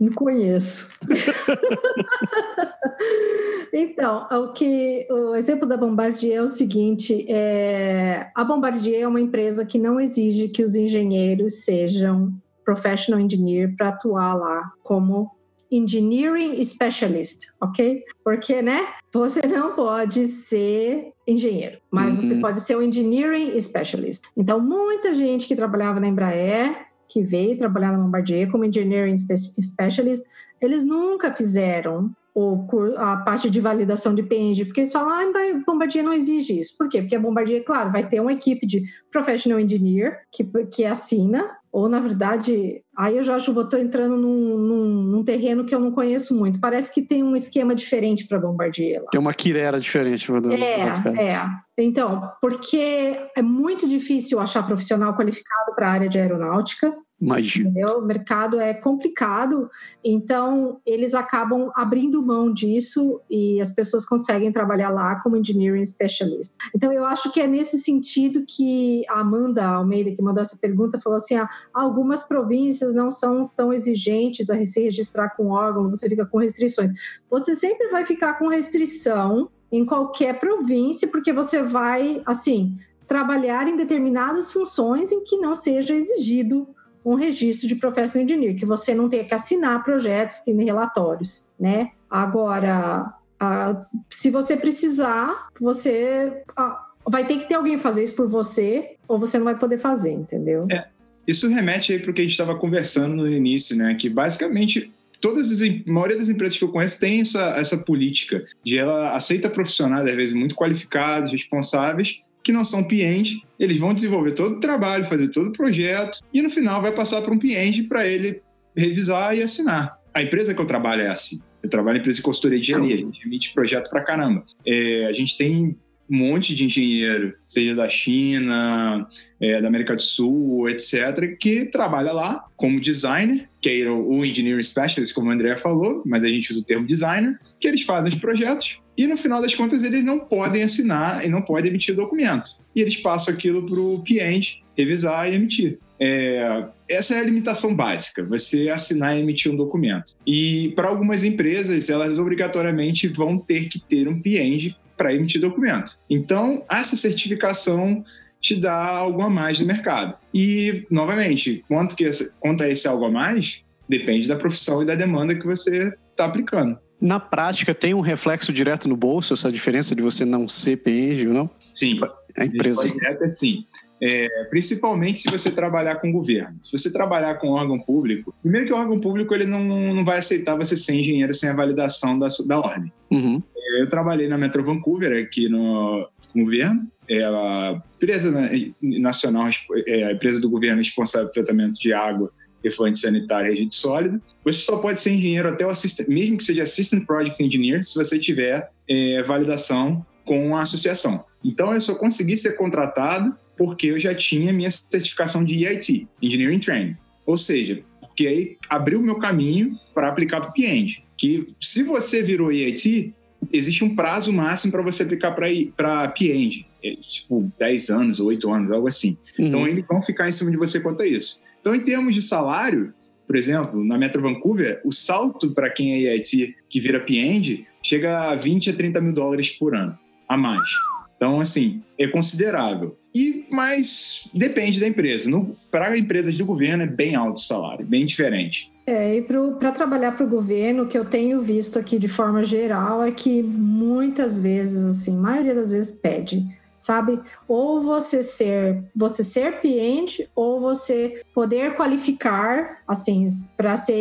Não 0.00 0.12
conheço. 0.12 0.92
então, 3.72 4.26
o 4.30 4.52
que 4.52 5.06
o 5.10 5.34
exemplo 5.34 5.66
da 5.66 5.76
Bombardier 5.76 6.38
é 6.38 6.42
o 6.42 6.46
seguinte: 6.46 7.26
é, 7.28 8.30
a 8.34 8.44
Bombardier 8.44 9.02
é 9.02 9.08
uma 9.08 9.20
empresa 9.20 9.64
que 9.64 9.78
não 9.78 10.00
exige 10.00 10.48
que 10.48 10.62
os 10.62 10.74
engenheiros 10.74 11.64
sejam 11.64 12.32
professional 12.64 13.20
engineer 13.20 13.74
para 13.76 13.88
atuar 13.88 14.34
lá 14.34 14.72
como 14.82 15.30
engineering 15.70 16.62
specialist, 16.64 17.48
ok? 17.60 18.02
Porque, 18.24 18.62
né? 18.62 18.86
Você 19.12 19.46
não 19.46 19.74
pode 19.74 20.26
ser 20.26 21.12
engenheiro, 21.26 21.78
mas 21.90 22.14
uhum. 22.14 22.20
você 22.20 22.34
pode 22.36 22.60
ser 22.60 22.76
um 22.76 22.82
engineering 22.82 23.58
specialist. 23.60 24.24
Então, 24.36 24.60
muita 24.60 25.14
gente 25.14 25.46
que 25.46 25.56
trabalhava 25.56 26.00
na 26.00 26.08
Embraer 26.08 26.87
que 27.08 27.22
veio 27.22 27.56
trabalhar 27.56 27.92
na 27.92 27.98
Bombardier 27.98 28.50
como 28.50 28.64
Engineering 28.64 29.16
Specialist, 29.16 30.24
eles 30.60 30.84
nunca 30.84 31.32
fizeram 31.32 32.10
o, 32.34 32.66
a 32.96 33.16
parte 33.16 33.50
de 33.50 33.60
validação 33.60 34.14
de 34.14 34.22
PNG, 34.22 34.66
porque 34.66 34.82
eles 34.82 34.92
falam, 34.92 35.10
ah, 35.10 35.62
Bombardier 35.66 36.04
não 36.04 36.12
exige 36.12 36.58
isso. 36.58 36.76
Por 36.78 36.88
quê? 36.88 37.00
Porque 37.00 37.16
a 37.16 37.20
Bombardier, 37.20 37.64
claro, 37.64 37.90
vai 37.90 38.08
ter 38.08 38.20
uma 38.20 38.32
equipe 38.32 38.66
de 38.66 38.84
Professional 39.10 39.58
Engineer 39.58 40.20
que, 40.30 40.44
que 40.66 40.84
assina 40.84 41.58
ou 41.70 41.88
na 41.88 42.00
verdade, 42.00 42.82
aí 42.96 43.16
eu 43.18 43.22
já 43.22 43.36
acho 43.36 43.52
que 43.52 43.60
estou 43.60 43.78
entrando 43.78 44.16
num, 44.16 44.56
num, 44.56 45.02
num, 45.02 45.24
terreno 45.24 45.64
que 45.64 45.74
eu 45.74 45.78
não 45.78 45.92
conheço 45.92 46.34
muito. 46.34 46.58
Parece 46.60 46.92
que 46.92 47.02
tem 47.02 47.22
um 47.22 47.36
esquema 47.36 47.74
diferente 47.74 48.26
para 48.26 48.38
Bombardier 48.38 49.02
lá. 49.02 49.10
Tem 49.10 49.20
uma 49.20 49.34
quirera 49.34 49.78
diferente. 49.78 50.26
Do, 50.32 50.50
é, 50.50 50.92
é. 51.18 51.40
Então, 51.76 52.30
porque 52.40 53.20
é 53.36 53.42
muito 53.42 53.86
difícil 53.86 54.40
achar 54.40 54.66
profissional 54.66 55.14
qualificado 55.14 55.74
para 55.74 55.88
a 55.88 55.92
área 55.92 56.08
de 56.08 56.18
aeronáutica. 56.18 56.92
Imagina. 57.20 57.70
Entendeu? 57.70 57.98
O 57.98 58.06
mercado 58.06 58.60
é 58.60 58.72
complicado, 58.72 59.68
então 60.04 60.80
eles 60.86 61.14
acabam 61.14 61.70
abrindo 61.74 62.22
mão 62.22 62.52
disso 62.52 63.20
e 63.28 63.60
as 63.60 63.72
pessoas 63.72 64.06
conseguem 64.06 64.52
trabalhar 64.52 64.90
lá 64.90 65.16
como 65.16 65.36
engineering 65.36 65.84
specialist. 65.84 66.54
Então 66.74 66.92
eu 66.92 67.04
acho 67.04 67.32
que 67.32 67.40
é 67.40 67.46
nesse 67.46 67.78
sentido 67.78 68.44
que 68.46 69.02
a 69.08 69.20
Amanda 69.20 69.66
Almeida, 69.66 70.14
que 70.14 70.22
mandou 70.22 70.40
essa 70.40 70.56
pergunta, 70.58 71.00
falou 71.00 71.16
assim: 71.16 71.34
ah, 71.34 71.48
algumas 71.74 72.22
províncias 72.22 72.94
não 72.94 73.10
são 73.10 73.50
tão 73.56 73.72
exigentes 73.72 74.48
a 74.48 74.64
se 74.64 74.84
registrar 74.84 75.30
com 75.30 75.48
órgão, 75.48 75.88
você 75.88 76.08
fica 76.08 76.24
com 76.24 76.38
restrições. 76.38 76.92
Você 77.28 77.54
sempre 77.56 77.88
vai 77.88 78.06
ficar 78.06 78.34
com 78.34 78.48
restrição 78.48 79.50
em 79.72 79.84
qualquer 79.84 80.38
província, 80.38 81.08
porque 81.08 81.32
você 81.32 81.62
vai, 81.62 82.22
assim, 82.24 82.78
trabalhar 83.08 83.66
em 83.66 83.76
determinadas 83.76 84.52
funções 84.52 85.10
em 85.10 85.24
que 85.24 85.36
não 85.38 85.54
seja 85.54 85.94
exigido 85.94 86.68
um 87.08 87.14
registro 87.14 87.66
de 87.66 87.76
professional 87.76 88.22
engineer, 88.24 88.54
que 88.54 88.66
você 88.66 88.94
não 88.94 89.08
tenha 89.08 89.24
que 89.24 89.32
assinar 89.32 89.82
projetos 89.82 90.42
nem 90.46 90.66
relatórios, 90.66 91.50
né? 91.58 91.92
Agora, 92.10 93.14
a, 93.40 93.86
se 94.10 94.30
você 94.30 94.56
precisar, 94.56 95.48
você 95.58 96.42
a, 96.54 96.86
vai 97.08 97.26
ter 97.26 97.38
que 97.38 97.48
ter 97.48 97.54
alguém 97.54 97.78
fazer 97.78 98.02
isso 98.02 98.14
por 98.14 98.28
você, 98.28 98.96
ou 99.08 99.18
você 99.18 99.38
não 99.38 99.46
vai 99.46 99.58
poder 99.58 99.78
fazer, 99.78 100.12
entendeu? 100.12 100.66
É, 100.70 100.86
isso 101.26 101.48
remete 101.48 101.94
aí 101.94 101.98
para 101.98 102.10
o 102.10 102.14
que 102.14 102.20
a 102.20 102.24
gente 102.24 102.32
estava 102.32 102.54
conversando 102.56 103.16
no 103.16 103.26
início, 103.26 103.74
né? 103.74 103.94
Que 103.98 104.10
basicamente 104.10 104.92
todas 105.18 105.50
as, 105.50 105.62
a 105.62 105.90
maioria 105.90 106.18
das 106.18 106.28
empresas 106.28 106.58
que 106.58 106.64
eu 106.64 106.70
conheço 106.70 107.00
tem 107.00 107.22
essa, 107.22 107.58
essa 107.58 107.78
política 107.78 108.44
de 108.62 108.76
ela 108.76 109.16
aceita 109.16 109.48
profissionais, 109.48 110.06
às 110.06 110.14
vezes 110.14 110.34
muito 110.34 110.54
qualificados, 110.54 111.32
responsáveis, 111.32 112.20
que 112.48 112.52
não 112.52 112.64
são 112.64 112.82
PNs, 112.82 113.42
eles 113.60 113.76
vão 113.76 113.92
desenvolver 113.92 114.32
todo 114.32 114.56
o 114.56 114.58
trabalho, 114.58 115.04
fazer 115.04 115.28
todo 115.28 115.48
o 115.48 115.52
projeto 115.52 116.20
e 116.32 116.40
no 116.40 116.48
final 116.48 116.80
vai 116.80 116.92
passar 116.92 117.20
para 117.20 117.30
um 117.30 117.38
PN 117.38 117.86
para 117.86 118.06
ele 118.06 118.40
revisar 118.74 119.36
e 119.36 119.42
assinar. 119.42 119.98
A 120.14 120.22
empresa 120.22 120.54
que 120.54 120.60
eu 120.62 120.64
trabalho 120.64 121.02
é 121.02 121.08
assim. 121.08 121.42
Eu 121.62 121.68
trabalho 121.68 121.98
em 121.98 122.00
empresa 122.00 122.16
de 122.16 122.22
consultoria 122.22 122.58
de 122.58 122.72
engenharia, 122.72 122.94
a 122.94 122.98
gente 123.00 123.26
emite 123.26 123.52
projeto 123.52 123.90
para 123.90 124.00
caramba. 124.00 124.46
É, 124.66 125.04
a 125.04 125.12
gente 125.12 125.36
tem 125.36 125.76
um 126.08 126.16
monte 126.16 126.54
de 126.54 126.64
engenheiro, 126.64 127.34
seja 127.46 127.74
da 127.74 127.86
China, 127.86 129.06
é, 129.38 129.60
da 129.60 129.68
América 129.68 129.94
do 129.94 130.00
Sul, 130.00 130.70
etc., 130.70 131.36
que 131.38 131.66
trabalha 131.66 132.12
lá 132.12 132.46
como 132.56 132.80
designer, 132.80 133.46
que 133.60 133.82
é 133.82 133.90
o 133.90 134.24
engineering 134.24 134.62
specialist, 134.62 135.14
como 135.14 135.28
o 135.28 135.32
André 135.32 135.54
falou, 135.58 136.02
mas 136.06 136.24
a 136.24 136.28
gente 136.28 136.50
usa 136.50 136.62
o 136.62 136.64
termo 136.64 136.86
designer, 136.86 137.38
que 137.60 137.68
eles 137.68 137.82
fazem 137.82 138.08
os 138.08 138.18
projetos 138.18 138.80
e 138.98 139.06
no 139.06 139.16
final 139.16 139.40
das 139.40 139.54
contas 139.54 139.84
eles 139.84 140.04
não 140.04 140.18
podem 140.18 140.64
assinar 140.64 141.24
e 141.24 141.28
não 141.28 141.40
podem 141.40 141.70
emitir 141.70 141.94
documento. 141.94 142.48
E 142.74 142.80
eles 142.80 142.96
passam 142.96 143.32
aquilo 143.32 143.64
para 143.64 143.80
o 143.80 144.02
cliente 144.02 144.64
revisar 144.76 145.30
e 145.30 145.36
emitir. 145.36 145.78
É, 146.00 146.64
essa 146.88 147.14
é 147.14 147.20
a 147.20 147.24
limitação 147.24 147.74
básica, 147.74 148.24
você 148.24 148.68
assinar 148.68 149.16
e 149.16 149.20
emitir 149.20 149.52
um 149.52 149.56
documento. 149.56 150.16
E 150.26 150.72
para 150.74 150.88
algumas 150.88 151.22
empresas, 151.22 151.88
elas 151.88 152.18
obrigatoriamente 152.18 153.06
vão 153.06 153.38
ter 153.38 153.68
que 153.68 153.80
ter 153.80 154.08
um 154.08 154.20
PNG 154.20 154.74
para 154.96 155.14
emitir 155.14 155.40
documento. 155.40 155.96
Então, 156.10 156.64
essa 156.68 156.96
certificação 156.96 158.04
te 158.40 158.56
dá 158.56 158.74
algo 158.74 159.22
a 159.22 159.30
mais 159.30 159.60
no 159.60 159.66
mercado. 159.66 160.16
E, 160.34 160.84
novamente, 160.90 161.64
quanto, 161.68 161.94
que 161.94 162.08
quanto 162.40 162.64
a 162.64 162.68
esse 162.68 162.86
algo 162.86 163.04
a 163.04 163.10
mais, 163.10 163.62
depende 163.88 164.26
da 164.26 164.36
profissão 164.36 164.82
e 164.82 164.86
da 164.86 164.94
demanda 164.94 165.34
que 165.34 165.46
você 165.46 165.92
está 166.10 166.24
aplicando. 166.24 166.78
Na 167.00 167.20
prática, 167.20 167.74
tem 167.74 167.94
um 167.94 168.00
reflexo 168.00 168.52
direto 168.52 168.88
no 168.88 168.96
bolso, 168.96 169.34
essa 169.34 169.52
diferença 169.52 169.94
de 169.94 170.02
você 170.02 170.24
não 170.24 170.48
ser 170.48 170.78
PNG 170.78 171.28
ou 171.28 171.34
não? 171.34 171.50
Sim. 171.72 172.00
A 172.36 172.44
empresa. 172.44 172.88
Direto 172.88 173.24
é 173.24 173.28
sim. 173.28 173.64
É, 174.00 174.28
principalmente 174.48 175.18
se 175.18 175.30
você 175.30 175.50
trabalhar 175.50 175.96
com 175.96 176.12
governo. 176.12 176.58
Se 176.62 176.70
você 176.70 176.92
trabalhar 176.92 177.34
com 177.34 177.48
órgão 177.48 177.78
público, 177.80 178.32
primeiro 178.40 178.66
que 178.66 178.72
o 178.72 178.76
órgão 178.76 179.00
público 179.00 179.34
ele 179.34 179.44
não, 179.44 179.64
não 179.92 180.04
vai 180.04 180.18
aceitar 180.18 180.56
você 180.56 180.76
ser 180.76 180.94
engenheiro 180.94 181.34
sem 181.34 181.50
a 181.50 181.54
validação 181.54 182.16
da, 182.16 182.28
da 182.46 182.60
ordem. 182.60 182.92
Uhum. 183.10 183.42
É, 183.56 183.82
eu 183.82 183.88
trabalhei 183.88 184.28
na 184.28 184.38
Metro 184.38 184.64
Vancouver 184.64 185.20
aqui 185.20 185.48
no 185.48 186.08
governo, 186.34 186.86
é 187.08 187.24
a 187.24 187.82
empresa 187.96 188.32
nacional, 188.80 189.48
é 189.86 190.04
a 190.04 190.12
empresa 190.12 190.40
do 190.40 190.50
governo 190.50 190.78
responsável 190.78 191.28
pelo 191.30 191.44
tratamento 191.44 191.80
de 191.80 191.92
água 191.92 192.32
efluente 192.62 192.98
sanitário 192.98 193.48
e 193.48 193.54
resíduo 193.54 193.74
sólido. 193.74 194.22
Você 194.44 194.60
só 194.60 194.78
pode 194.78 195.00
ser 195.00 195.12
engenheiro 195.12 195.48
até 195.48 195.66
o 195.66 195.70
assistant, 195.70 196.08
mesmo 196.08 196.36
que 196.36 196.44
seja 196.44 196.62
Assistant 196.62 197.04
Project 197.04 197.42
Engineer, 197.42 197.84
se 197.84 197.94
você 197.94 198.18
tiver 198.18 198.70
é, 198.88 199.22
validação 199.22 200.04
com 200.24 200.56
a 200.56 200.62
associação. 200.62 201.24
Então, 201.44 201.72
eu 201.72 201.80
só 201.80 201.94
consegui 201.94 202.36
ser 202.36 202.56
contratado 202.56 203.34
porque 203.56 203.88
eu 203.88 203.98
já 203.98 204.14
tinha 204.14 204.52
minha 204.52 204.70
certificação 204.70 205.44
de 205.44 205.64
EIT, 205.64 206.06
Engineering 206.20 206.60
Training. 206.60 206.94
Ou 207.24 207.38
seja, 207.38 207.82
porque 208.00 208.26
aí 208.26 208.56
abriu 208.68 209.00
o 209.00 209.02
meu 209.02 209.18
caminho 209.18 209.78
para 209.94 210.08
aplicar 210.08 210.40
para 210.40 210.50
o 210.50 210.52
cliente. 210.52 211.04
Que 211.16 211.54
se 211.60 211.82
você 211.82 212.22
virou 212.22 212.52
EIT, 212.52 213.14
existe 213.52 213.84
um 213.84 213.94
prazo 213.94 214.32
máximo 214.32 214.72
para 214.72 214.82
você 214.82 215.02
aplicar 215.02 215.32
para 215.32 216.08
PNG, 216.08 216.66
é, 216.82 216.96
tipo 216.96 217.50
10 217.58 217.90
anos, 217.90 218.20
8 218.20 218.52
anos, 218.52 218.70
algo 218.70 218.88
assim. 218.88 219.16
Uhum. 219.38 219.46
Então, 219.46 219.68
eles 219.68 219.86
vão 219.86 220.02
ficar 220.02 220.28
em 220.28 220.32
cima 220.32 220.50
de 220.50 220.56
você 220.56 220.80
quanto 220.80 221.02
a 221.02 221.06
isso. 221.06 221.40
Então, 221.60 221.74
em 221.74 221.80
termos 221.80 222.14
de 222.14 222.22
salário, 222.22 222.92
por 223.26 223.36
exemplo, 223.36 223.84
na 223.84 223.98
Metro 223.98 224.22
Vancouver, 224.22 224.80
o 224.84 224.92
salto 224.92 225.52
para 225.52 225.68
quem 225.68 225.92
é 225.92 226.14
EIT 226.14 226.56
que 226.70 226.80
vira 226.80 227.00
PNG 227.00 227.66
chega 227.82 228.30
a 228.30 228.34
20 228.34 228.70
a 228.70 228.72
30 228.72 229.00
mil 229.00 229.12
dólares 229.12 229.50
por 229.50 229.74
ano, 229.74 229.98
a 230.28 230.36
mais. 230.36 230.68
Então, 231.16 231.40
assim, 231.40 231.82
é 231.98 232.06
considerável. 232.06 232.96
E, 233.14 233.46
mas 233.52 234.30
depende 234.32 234.78
da 234.78 234.86
empresa. 234.86 235.30
Para 235.70 235.98
empresas 235.98 236.38
do 236.38 236.44
governo 236.46 236.84
é 236.84 236.86
bem 236.86 237.16
alto 237.16 237.36
o 237.36 237.40
salário, 237.40 237.84
bem 237.84 238.06
diferente. 238.06 238.70
É, 238.86 239.16
e 239.16 239.22
para 239.22 239.72
trabalhar 239.72 240.12
para 240.12 240.24
o 240.24 240.28
governo, 240.28 240.84
o 240.84 240.86
que 240.86 240.96
eu 240.96 241.04
tenho 241.04 241.42
visto 241.42 241.78
aqui 241.78 241.98
de 241.98 242.08
forma 242.08 242.42
geral 242.42 243.02
é 243.02 243.10
que 243.10 243.42
muitas 243.42 244.40
vezes, 244.40 244.86
assim, 244.86 245.18
maioria 245.18 245.54
das 245.54 245.72
vezes 245.72 245.92
pede 245.92 246.46
sabe? 246.78 247.20
Ou 247.46 247.80
você 247.80 248.22
ser, 248.22 248.84
você 248.94 249.24
ser 249.24 249.60
cliente, 249.60 250.28
ou 250.34 250.60
você 250.60 251.22
poder 251.34 251.74
qualificar, 251.74 252.78
assim, 252.86 253.28
para 253.56 253.76
ser 253.76 253.94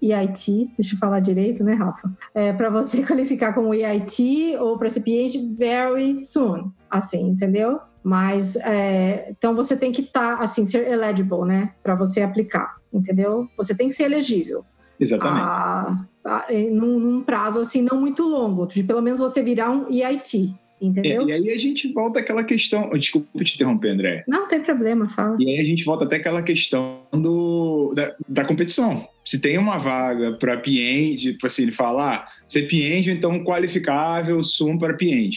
EIT, 0.00 0.70
deixa 0.76 0.94
eu 0.94 0.98
falar 0.98 1.20
direito, 1.20 1.64
né, 1.64 1.74
Rafa? 1.74 2.10
É, 2.34 2.52
para 2.52 2.70
você 2.70 3.02
qualificar 3.06 3.52
como 3.52 3.74
EIT 3.74 4.56
ou 4.60 4.78
para 4.78 4.88
ser 4.88 5.00
PhD 5.00 5.54
very 5.56 6.18
soon, 6.18 6.70
assim, 6.90 7.28
entendeu? 7.28 7.80
Mas 8.02 8.56
é, 8.56 9.30
então 9.30 9.54
você 9.54 9.76
tem 9.76 9.90
que 9.90 10.02
estar, 10.02 10.36
tá, 10.36 10.44
assim, 10.44 10.66
ser 10.66 10.86
eligible, 10.86 11.46
né, 11.46 11.72
para 11.82 11.94
você 11.94 12.20
aplicar, 12.20 12.76
entendeu? 12.92 13.48
Você 13.56 13.74
tem 13.74 13.88
que 13.88 13.94
ser 13.94 14.04
elegível. 14.04 14.64
Exatamente. 15.00 15.42
A, 15.42 16.06
a, 16.24 16.46
num, 16.70 16.98
num 16.98 17.22
prazo 17.22 17.60
assim 17.60 17.82
não 17.82 18.00
muito 18.00 18.22
longo, 18.22 18.66
de 18.66 18.82
pelo 18.84 19.02
menos 19.02 19.18
você 19.18 19.42
virar 19.42 19.70
um 19.70 19.90
EIT, 19.90 20.54
Entendeu? 20.84 21.22
É, 21.22 21.26
e 21.26 21.32
aí 21.32 21.50
a 21.50 21.58
gente 21.58 21.90
volta 21.92 22.20
àquela 22.20 22.44
questão. 22.44 22.90
Desculpa 22.90 23.42
te 23.42 23.54
interromper, 23.54 23.90
André. 23.90 24.24
Não, 24.28 24.46
tem 24.46 24.62
problema, 24.62 25.08
fala. 25.08 25.36
E 25.40 25.48
aí 25.48 25.58
a 25.58 25.64
gente 25.64 25.84
volta 25.84 26.04
até 26.04 26.16
aquela 26.16 26.42
questão 26.42 27.00
do, 27.12 27.92
da, 27.94 28.14
da 28.28 28.44
competição. 28.44 29.08
Se 29.24 29.40
tem 29.40 29.56
uma 29.56 29.78
vaga 29.78 30.32
para 30.32 30.58
PN, 30.58 31.16
tipo 31.16 31.46
assim, 31.46 31.62
ele 31.62 31.72
fala, 31.72 32.16
ah, 32.16 32.28
ser 32.46 32.68
PN, 32.68 33.10
então 33.10 33.42
qualificável, 33.42 34.42
sum 34.42 34.76
para 34.76 34.94
PN. 34.94 35.30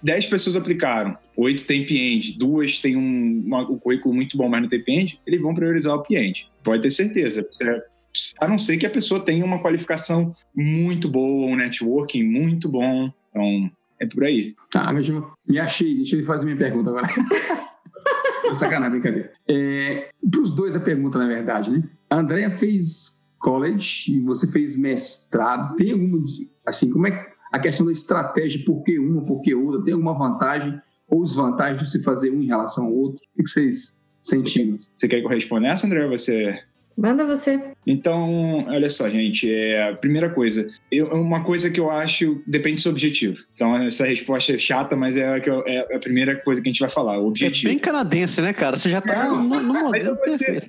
Dez 0.00 0.26
pessoas 0.26 0.54
aplicaram, 0.54 1.18
oito 1.36 1.66
tem 1.66 1.84
PN, 1.84 2.38
duas 2.38 2.80
têm 2.80 2.96
um, 2.96 3.42
uma, 3.44 3.68
um 3.68 3.76
currículo 3.76 4.14
muito 4.14 4.36
bom, 4.36 4.48
mas 4.48 4.62
não 4.62 4.68
tem 4.68 4.80
PN, 4.80 5.18
eles 5.26 5.40
vão 5.40 5.52
priorizar 5.52 5.96
o 5.96 6.02
PN. 6.04 6.32
Pode 6.62 6.82
ter 6.82 6.92
certeza. 6.92 7.44
A 8.40 8.46
não 8.46 8.58
ser 8.58 8.78
que 8.78 8.86
a 8.86 8.90
pessoa 8.90 9.20
tenha 9.20 9.44
uma 9.44 9.60
qualificação 9.60 10.34
muito 10.54 11.08
boa, 11.08 11.50
um 11.50 11.56
networking 11.56 12.22
muito 12.22 12.68
bom. 12.68 13.10
Então, 13.30 13.70
é 14.00 14.06
por 14.06 14.24
aí. 14.24 14.54
Tá, 14.70 14.92
mas 14.92 15.08
me 15.46 15.58
achei. 15.58 15.96
Deixa 15.96 16.16
eu 16.16 16.24
fazer 16.24 16.44
minha 16.46 16.56
pergunta 16.56 16.90
agora. 16.90 17.06
Sacanagem, 18.54 19.00
brincadeira. 19.00 19.32
É, 19.46 20.10
Para 20.30 20.40
os 20.40 20.54
dois 20.54 20.74
a 20.76 20.80
pergunta, 20.80 21.18
na 21.18 21.26
verdade, 21.26 21.70
né? 21.70 21.82
A 22.08 22.16
Andrea 22.16 22.50
fez 22.50 23.26
college 23.38 24.12
e 24.12 24.20
você 24.20 24.46
fez 24.46 24.76
mestrado. 24.76 25.76
Tem 25.76 25.92
alguma, 25.92 26.24
assim, 26.66 26.90
como 26.90 27.06
é 27.06 27.26
a 27.52 27.58
questão 27.58 27.86
da 27.86 27.92
estratégia, 27.92 28.64
por 28.64 28.82
que 28.82 28.98
uma, 28.98 29.24
por 29.24 29.40
que 29.40 29.54
outra? 29.54 29.82
Tem 29.82 29.94
alguma 29.94 30.16
vantagem 30.16 30.80
ou 31.08 31.24
desvantagem 31.24 31.78
de 31.78 31.90
se 31.90 32.02
fazer 32.02 32.30
um 32.30 32.42
em 32.42 32.46
relação 32.46 32.86
ao 32.86 32.92
outro? 32.92 33.22
O 33.38 33.42
que 33.42 33.48
vocês 33.48 34.02
sentiram? 34.22 34.76
Você 34.78 35.08
quer 35.08 35.20
que 35.20 35.26
eu 35.26 35.30
responda 35.30 35.68
essa, 35.68 35.86
André? 35.86 36.04
Ou 36.04 36.10
você 36.10 36.58
Manda 36.98 37.24
você. 37.24 37.62
Então, 37.86 38.66
olha 38.66 38.90
só, 38.90 39.08
gente. 39.08 39.48
É, 39.48 39.94
primeira 39.94 40.28
coisa, 40.28 40.66
eu, 40.90 41.06
uma 41.06 41.44
coisa 41.44 41.70
que 41.70 41.78
eu 41.78 41.88
acho 41.88 42.42
depende 42.44 42.74
do 42.76 42.80
seu 42.80 42.90
objetivo. 42.90 43.38
Então, 43.54 43.76
essa 43.84 44.04
resposta 44.04 44.52
é 44.52 44.58
chata, 44.58 44.96
mas 44.96 45.16
é 45.16 45.24
a, 45.24 45.38
é 45.64 45.94
a 45.94 46.00
primeira 46.00 46.34
coisa 46.34 46.60
que 46.60 46.68
a 46.68 46.72
gente 46.72 46.80
vai 46.80 46.90
falar, 46.90 47.20
o 47.20 47.28
objetivo. 47.28 47.68
É 47.68 47.70
bem 47.70 47.78
canadense, 47.78 48.40
né, 48.40 48.52
cara? 48.52 48.74
Você 48.74 48.88
já 48.88 49.00
tá 49.00 49.28
no, 49.28 49.62
no 49.62 49.74
modelo 49.74 50.16
perfeito. 50.16 50.66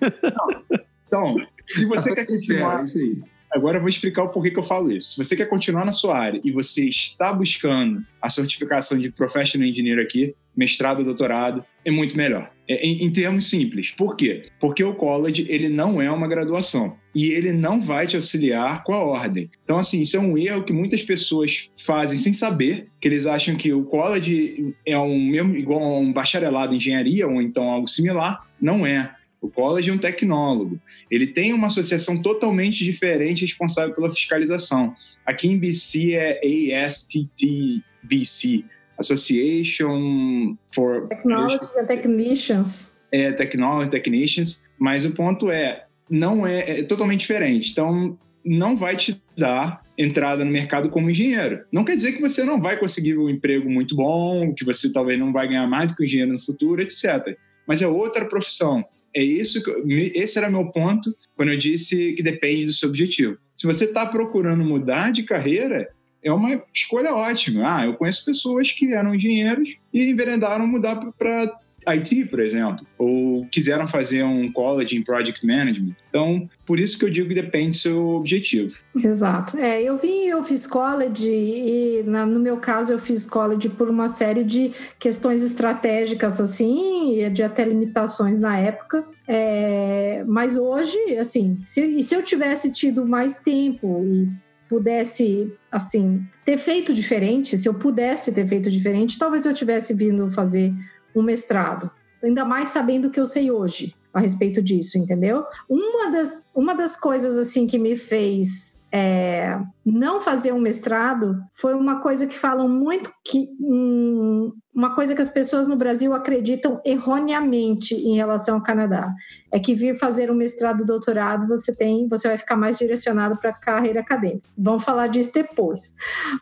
Então, 1.08 1.36
se 1.66 1.86
você 1.86 2.14
quer 2.14 2.28
continuar... 2.28 2.84
Isso 2.84 3.00
aí 3.00 3.18
Agora 3.52 3.78
eu 3.78 3.82
vou 3.82 3.90
explicar 3.90 4.24
o 4.24 4.30
porquê 4.30 4.52
que 4.52 4.60
eu 4.60 4.64
falo 4.64 4.92
isso. 4.92 5.14
Se 5.14 5.18
você 5.18 5.36
quer 5.36 5.48
continuar 5.48 5.84
na 5.84 5.92
sua 5.92 6.16
área 6.16 6.40
e 6.44 6.52
você 6.52 6.86
está 6.88 7.34
buscando 7.34 8.06
a 8.22 8.30
certificação 8.30 8.98
de 8.98 9.12
Professional 9.12 9.68
Engineer 9.68 10.00
aqui, 10.00 10.36
mestrado, 10.56 11.04
doutorado, 11.04 11.66
é 11.84 11.90
muito 11.90 12.16
melhor. 12.16 12.52
É, 12.70 12.86
em, 12.86 13.04
em, 13.04 13.10
termos 13.10 13.50
simples. 13.50 13.90
Por 13.90 14.16
quê? 14.16 14.44
Porque 14.60 14.84
o 14.84 14.94
college 14.94 15.48
ele 15.50 15.68
não 15.68 16.00
é 16.00 16.12
uma 16.12 16.28
graduação 16.28 16.96
e 17.16 17.32
ele 17.32 17.52
não 17.52 17.82
vai 17.82 18.06
te 18.06 18.16
auxiliar 18.16 18.84
com 18.84 18.94
a 18.94 19.04
ordem. 19.04 19.50
Então, 19.64 19.80
assim, 19.80 20.04
isso 20.04 20.16
é 20.16 20.20
um 20.20 20.38
erro 20.38 20.64
que 20.64 20.72
muitas 20.72 21.02
pessoas 21.02 21.72
fazem 21.84 22.20
sem 22.20 22.32
saber, 22.32 22.88
que 23.02 23.08
eles 23.08 23.26
acham 23.26 23.56
que 23.56 23.74
o 23.74 23.86
college 23.86 24.76
é 24.86 24.96
um 25.00 25.20
mesmo 25.20 25.56
igual 25.56 25.82
a 25.82 25.98
um 25.98 26.14
bacharelado 26.14 26.72
em 26.72 26.78
engenharia 26.78 27.28
ou 27.28 27.42
então 27.42 27.72
algo 27.72 27.88
similar. 27.88 28.48
Não 28.62 28.86
é. 28.86 29.16
O 29.42 29.50
college 29.50 29.90
é 29.90 29.94
um 29.94 29.98
tecnólogo. 29.98 30.80
Ele 31.10 31.26
tem 31.26 31.54
uma 31.54 31.68
associação 31.68 32.22
totalmente 32.22 32.86
diferente 32.86 33.46
responsável 33.48 33.96
pela 33.96 34.14
fiscalização. 34.14 34.94
Aqui 35.26 35.48
em 35.48 35.58
BC 35.58 36.14
é 36.14 36.84
ASTTBC, 36.86 38.64
Association 39.00 40.58
for 40.74 41.08
Technology 41.08 41.60
and 41.80 41.86
Technicians. 41.86 43.02
É, 43.12 43.32
Technology 43.32 43.90
Technicians, 43.90 44.64
mas 44.78 45.06
o 45.06 45.12
ponto 45.12 45.50
é, 45.50 45.86
não 46.10 46.46
é, 46.46 46.80
é 46.80 46.84
totalmente 46.84 47.22
diferente. 47.22 47.72
Então, 47.72 48.18
não 48.46 48.78
vai 48.78 48.96
te 48.96 49.22
dar 49.38 49.82
entrada 49.98 50.46
no 50.46 50.52
mercado 50.52 50.90
como 50.90 51.10
engenheiro. 51.10 51.64
Não 51.72 51.84
quer 51.84 51.96
dizer 51.96 52.14
que 52.14 52.22
você 52.22 52.44
não 52.44 52.62
vai 52.62 52.78
conseguir 52.78 53.18
um 53.18 53.30
emprego 53.30 53.70
muito 53.70 53.96
bom, 53.96 54.54
que 54.54 54.64
você 54.64 54.92
talvez 54.92 55.20
não 55.20 55.34
vai 55.34 55.48
ganhar 55.48 55.68
mais 55.68 55.88
do 55.88 55.96
que 55.96 56.04
um 56.04 56.06
engenheiro 56.06 56.34
no 56.34 56.42
futuro, 56.42 56.82
etc. 56.82 57.38
Mas 57.68 57.82
é 57.82 57.88
outra 57.88 58.26
profissão. 58.26 58.86
É 59.16 59.22
isso 59.22 59.62
que, 59.64 59.72
esse 60.16 60.38
era 60.38 60.50
meu 60.50 60.68
ponto 60.68 61.16
quando 61.36 61.52
eu 61.52 61.58
disse 61.58 62.14
que 62.14 62.24
depende 62.24 62.66
do 62.66 62.74
seu 62.74 62.90
objetivo. 62.90 63.38
Se 63.56 63.68
você 63.68 63.86
está 63.86 64.06
procurando 64.06 64.64
mudar 64.64 65.12
de 65.12 65.24
carreira, 65.24 65.90
é 66.24 66.32
uma 66.32 66.62
escolha 66.74 67.14
ótima. 67.14 67.64
Ah, 67.66 67.86
eu 67.86 67.94
conheço 67.94 68.26
pessoas 68.26 68.72
que 68.72 68.94
eram 68.94 69.16
engenheiros 69.16 69.78
e 69.94 70.10
enveredaram 70.10 70.68
mudar 70.68 70.96
para 71.18 71.60
IT, 71.88 72.26
por 72.26 72.40
exemplo, 72.40 72.86
ou 72.98 73.46
quiseram 73.46 73.88
fazer 73.88 74.24
um 74.24 74.52
college 74.52 74.96
em 74.96 75.04
project 75.04 75.46
management. 75.46 75.96
Então, 76.10 76.50
por 76.66 76.80
isso 76.80 76.98
que 76.98 77.06
eu 77.06 77.10
digo 77.10 77.30
que 77.30 77.36
depende 77.36 77.72
do 77.72 77.76
seu 77.78 78.08
objetivo. 78.10 78.76
Exato. 78.96 79.58
É, 79.58 79.82
eu 79.82 79.98
vim, 79.98 80.26
eu 80.26 80.44
fiz 80.44 80.68
college 80.68 81.30
e 81.30 82.04
na, 82.06 82.26
no 82.26 82.40
meu 82.40 82.58
caso 82.58 82.94
eu 82.94 83.00
fiz 83.00 83.26
college 83.26 83.70
por 83.70 83.90
uma 83.90 84.08
série 84.08 84.44
de 84.44 84.72
questões 84.98 85.42
estratégicas 85.42 86.40
assim, 86.42 87.30
de 87.32 87.44
até 87.44 87.64
limitações 87.64 88.40
na 88.40 88.58
época. 88.58 89.06
É, 89.28 90.24
mas 90.28 90.58
hoje, 90.58 90.98
assim, 91.18 91.60
se, 91.64 92.04
se 92.04 92.16
eu 92.16 92.24
tivesse 92.24 92.72
tido 92.72 93.06
mais 93.06 93.40
tempo 93.40 94.04
e 94.04 94.49
pudesse, 94.70 95.52
assim, 95.72 96.26
ter 96.46 96.58
feito 96.58 96.94
diferente, 96.94 97.58
se 97.58 97.68
eu 97.68 97.74
pudesse 97.74 98.34
ter 98.34 98.48
feito 98.48 98.70
diferente, 98.70 99.18
talvez 99.18 99.46
eu 99.46 99.54
tivesse 99.54 99.96
vindo 99.96 100.32
fazer 100.32 100.72
um 101.14 101.24
mestrado, 101.24 101.90
ainda 102.24 102.46
mais 102.46 102.70
sabendo 102.70 103.08
o 103.08 103.12
que 103.12 103.20
eu 103.20 103.26
sei 103.26 103.50
hoje 103.50 103.99
a 104.14 104.20
respeito 104.20 104.62
disso, 104.62 104.98
entendeu? 104.98 105.46
Uma 105.68 106.12
das, 106.12 106.46
uma 106.54 106.74
das 106.74 106.96
coisas, 106.96 107.38
assim, 107.38 107.68
que 107.68 107.78
me 107.78 107.96
fez 107.96 108.80
é, 108.92 109.60
não 109.86 110.20
fazer 110.20 110.52
um 110.52 110.60
mestrado 110.60 111.40
foi 111.52 111.76
uma 111.76 112.02
coisa 112.02 112.26
que 112.26 112.38
falam 112.38 112.68
muito 112.68 113.12
que 113.24 113.48
um, 113.60 114.52
uma 114.74 114.96
coisa 114.96 115.14
que 115.14 115.22
as 115.22 115.30
pessoas 115.30 115.68
no 115.68 115.76
Brasil 115.76 116.12
acreditam 116.14 116.82
erroneamente 116.84 117.94
em 117.94 118.16
relação 118.16 118.56
ao 118.56 118.64
Canadá 118.64 119.14
é 119.52 119.60
que 119.60 119.76
vir 119.76 119.98
fazer 120.00 120.32
um 120.32 120.36
mestrado, 120.36 120.86
doutorado, 120.86 121.48
você 121.48 121.76
tem, 121.76 122.08
você 122.08 122.28
vai 122.28 122.38
ficar 122.38 122.56
mais 122.56 122.80
direcionado 122.80 123.38
para 123.38 123.52
a 123.52 123.54
carreira 123.54 124.00
acadêmica. 124.00 124.48
Vamos 124.58 124.84
falar 124.84 125.08
disso 125.08 125.34
depois. 125.34 125.94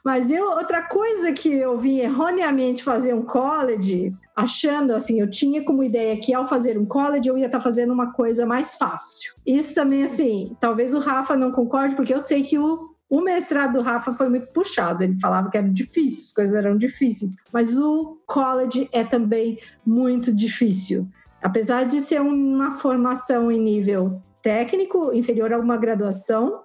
Mas 0.06 0.32
eu, 0.32 0.46
outra 0.52 0.84
coisa 0.84 1.34
que 1.34 1.54
eu 1.54 1.78
vim 1.78 2.00
erroneamente 2.00 2.84
fazer 2.84 3.14
um 3.14 3.24
college, 3.24 4.16
achando 4.38 4.94
assim, 4.94 5.20
eu 5.20 5.28
tinha 5.28 5.66
como 5.66 5.84
ideia 5.84 6.16
que 6.20 6.32
ao 6.32 6.48
fazer 6.48 6.78
um 6.78 6.86
college 6.86 7.28
eu 7.28 7.36
ia 7.36 7.48
estar 7.48 7.58
tá 7.58 7.64
fazendo 7.64 7.92
uma 7.92 8.14
coisa 8.14 8.46
mais 8.46 8.76
fácil. 8.76 9.34
Isso 9.44 9.74
também 9.74 10.04
assim, 10.04 10.56
talvez 10.60 10.94
o 10.94 11.00
Rafa 11.00 11.36
não 11.36 11.52
concorde 11.52 11.96
porque 11.96 12.14
eu 12.14 12.20
sei 12.20 12.44
que 12.44 12.60
o 12.60 12.96
o 13.10 13.22
mestrado 13.22 13.74
do 13.74 13.82
Rafa 13.82 14.12
foi 14.12 14.28
muito 14.28 14.48
puxado, 14.48 15.02
ele 15.02 15.18
falava 15.18 15.50
que 15.50 15.58
era 15.58 15.70
difícil, 15.70 16.26
as 16.26 16.34
coisas 16.34 16.56
eram 16.56 16.78
difíceis, 16.78 17.38
mas 17.54 17.78
o 17.78 18.18
college 18.26 18.90
é 18.92 19.02
também 19.02 19.58
muito 19.86 20.34
difícil. 20.36 21.08
Apesar 21.42 21.86
de 21.86 22.02
ser 22.02 22.20
uma 22.20 22.72
formação 22.72 23.50
em 23.50 23.62
nível 23.62 24.22
técnico, 24.42 25.14
inferior 25.14 25.54
a 25.54 25.58
uma 25.58 25.78
graduação 25.78 26.64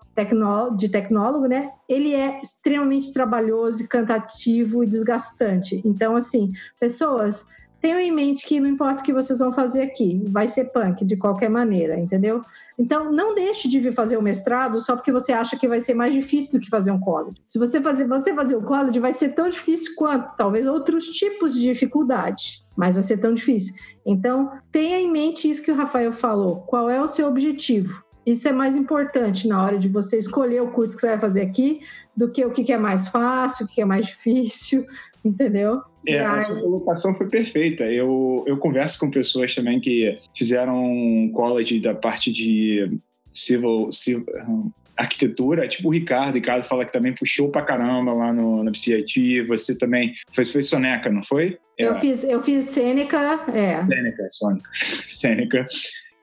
de 0.77 0.89
tecnólogo, 0.89 1.47
né? 1.47 1.71
Ele 1.89 2.13
é 2.13 2.41
extremamente 2.43 3.13
trabalhoso, 3.13 3.89
cantativo 3.89 4.83
e 4.85 4.87
desgastante. 4.87 5.81
Então, 5.85 6.17
assim, 6.17 6.53
pessoas, 6.79 7.47
tenham 7.83 7.99
em 7.99 8.13
mente 8.13 8.47
que 8.47 8.61
não 8.61 8.69
importa 8.69 9.03
o 9.03 9.05
que 9.05 9.13
vocês 9.13 9.41
vão 9.41 9.51
fazer 9.51 9.83
aqui, 9.83 10.23
vai 10.29 10.47
ser 10.47 10.67
punk 10.67 11.05
de 11.05 11.17
qualquer 11.17 11.51
maneira, 11.51 11.99
entendeu? 11.99 12.41
Então, 12.79 13.13
não 13.13 13.35
deixe 13.35 13.69
de 13.69 13.81
vir 13.81 13.93
fazer 13.93 14.17
o 14.17 14.23
mestrado 14.23 14.79
só 14.79 14.95
porque 14.95 15.11
você 15.11 15.33
acha 15.33 15.59
que 15.59 15.67
vai 15.67 15.81
ser 15.81 15.93
mais 15.93 16.15
difícil 16.15 16.53
do 16.53 16.61
que 16.61 16.71
fazer 16.71 16.93
um 16.93 17.01
college. 17.01 17.37
Se 17.47 17.59
você 17.59 17.83
fazer, 17.83 18.07
você 18.07 18.33
fazer 18.33 18.55
o 18.55 18.63
college, 18.63 19.01
vai 19.01 19.13
ser 19.13 19.31
tão 19.31 19.49
difícil 19.49 19.95
quanto 19.97 20.37
talvez 20.37 20.67
outros 20.67 21.07
tipos 21.07 21.55
de 21.55 21.61
dificuldade, 21.63 22.65
mas 22.77 22.95
vai 22.95 23.03
ser 23.03 23.19
tão 23.19 23.35
difícil. 23.35 23.75
Então, 24.07 24.53
tenha 24.71 24.99
em 24.99 25.11
mente 25.11 25.49
isso 25.49 25.61
que 25.61 25.73
o 25.73 25.77
Rafael 25.77 26.13
falou. 26.13 26.61
Qual 26.61 26.89
é 26.89 27.03
o 27.03 27.09
seu 27.09 27.27
objetivo? 27.29 28.03
Isso 28.25 28.49
é 28.49 28.53
mais 28.53 28.77
importante 28.77 29.49
na 29.49 29.61
hora 29.61 29.77
de 29.77 29.89
você 29.89 30.17
escolher 30.17 30.63
o 30.63 30.71
curso 30.71 30.95
que 30.95 31.01
você 31.01 31.09
vai 31.09 31.19
fazer 31.19 31.43
aqui 31.43 31.81
do 32.17 32.31
que 32.31 32.45
o 32.45 32.51
que 32.51 32.73
é 32.73 32.79
mais 32.79 33.09
fácil, 33.09 33.67
o 33.67 33.69
que 33.69 33.83
é 33.83 33.85
mais 33.85 34.07
difícil, 34.07 34.87
entendeu? 35.25 35.83
É, 36.07 36.21
a 36.21 36.39
essa 36.39 36.55
colocação 36.61 37.15
foi 37.15 37.29
perfeita. 37.29 37.85
Eu, 37.85 38.45
eu 38.47 38.57
converso 38.57 38.99
com 38.99 39.11
pessoas 39.11 39.55
também 39.55 39.81
que 39.81 40.19
fizeram 40.37 41.31
college 41.33 41.81
da 41.81 41.95
parte 41.95 42.33
de 42.33 42.99
civil, 43.33 43.91
civil 43.93 44.25
arquitetura, 44.97 45.69
tipo 45.69 45.89
o 45.89 45.93
Ricardo. 45.93 46.33
O 46.33 46.35
Ricardo 46.35 46.65
fala 46.65 46.85
que 46.85 46.93
também 46.93 47.15
puxou 47.15 47.51
pra 47.51 47.63
caramba 47.63 48.13
lá 48.13 48.33
no, 48.33 48.65
no 48.65 48.73
PCIT. 48.73 49.43
Você 49.43 49.77
também 49.77 50.15
foi, 50.35 50.45
foi 50.45 50.63
Soneca, 50.63 51.11
não 51.11 51.23
foi? 51.23 51.59
É. 51.79 51.87
Eu, 51.87 51.95
fiz, 51.97 52.25
eu 52.25 52.43
fiz 52.43 52.65
Sêneca, 52.65 53.45
é. 53.53 53.87
Sêneca, 53.87 54.29
Sônica. 54.31 54.71
Sêneca. 55.05 55.67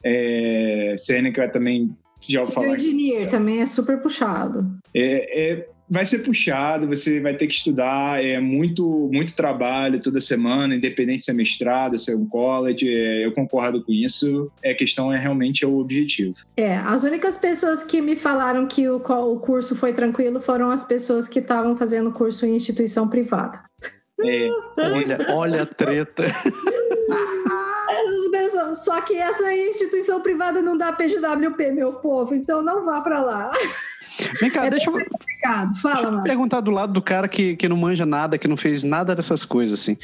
É, 0.03 0.95
Sêneca 0.97 1.49
também 1.49 1.95
já 2.27 2.41
ouvi 2.41 2.53
falar. 2.53 2.77
Engineer 2.77 3.29
também 3.29 3.61
é 3.61 3.65
super 3.65 4.01
puxado. 4.01 4.69
É, 4.93 5.51
é 5.51 5.67
vai 5.89 6.05
ser 6.05 6.19
puxado, 6.19 6.87
você 6.87 7.19
vai 7.19 7.35
ter 7.35 7.47
que 7.47 7.53
estudar, 7.53 8.23
é 8.23 8.39
muito, 8.39 9.09
muito 9.11 9.35
trabalho 9.35 9.99
toda 9.99 10.21
semana, 10.21 10.75
independente 10.75 11.23
se 11.23 11.31
é 11.31 11.33
mestrado, 11.33 11.97
se 11.97 12.11
é 12.11 12.15
um 12.15 12.27
college, 12.27 12.87
é, 12.87 13.25
eu 13.25 13.31
concordo 13.31 13.83
com 13.83 13.91
isso. 13.91 14.51
É, 14.63 14.71
a 14.71 14.75
questão 14.75 15.11
é 15.11 15.17
realmente 15.17 15.63
é 15.63 15.67
o 15.67 15.79
objetivo. 15.79 16.35
É, 16.55 16.77
as 16.77 17.03
únicas 17.03 17.37
pessoas 17.37 17.83
que 17.83 18.01
me 18.01 18.15
falaram 18.15 18.67
que 18.67 18.87
o, 18.87 18.97
o 18.97 19.39
curso 19.39 19.75
foi 19.75 19.93
tranquilo 19.93 20.39
foram 20.39 20.69
as 20.69 20.83
pessoas 20.83 21.27
que 21.27 21.39
estavam 21.39 21.75
fazendo 21.75 22.11
curso 22.11 22.45
em 22.45 22.55
instituição 22.55 23.07
privada. 23.07 23.63
É, 24.21 24.49
olha, 24.77 25.17
olha 25.29 25.63
a 25.63 25.65
treta. 25.65 26.25
Só 28.73 29.01
que 29.01 29.15
essa 29.15 29.53
instituição 29.53 30.21
privada 30.21 30.61
não 30.61 30.77
dá 30.77 30.91
PGWP, 30.91 31.71
meu 31.71 31.93
povo, 31.93 32.33
então 32.35 32.61
não 32.61 32.85
vá 32.85 33.01
para 33.01 33.21
lá. 33.21 33.51
Vem 34.39 34.49
cá, 34.49 34.65
é 34.65 34.69
deixa, 34.69 34.89
eu, 34.89 34.93
Fala, 34.93 35.67
deixa 35.93 36.07
eu 36.07 36.23
perguntar 36.23 36.61
do 36.61 36.71
lado 36.71 36.93
do 36.93 37.01
cara 37.01 37.27
que, 37.27 37.55
que 37.55 37.67
não 37.69 37.77
manja 37.77 38.05
nada, 38.05 38.37
que 38.37 38.47
não 38.47 38.57
fez 38.57 38.83
nada 38.83 39.15
dessas 39.15 39.45
coisas, 39.45 39.79
assim. 39.79 39.97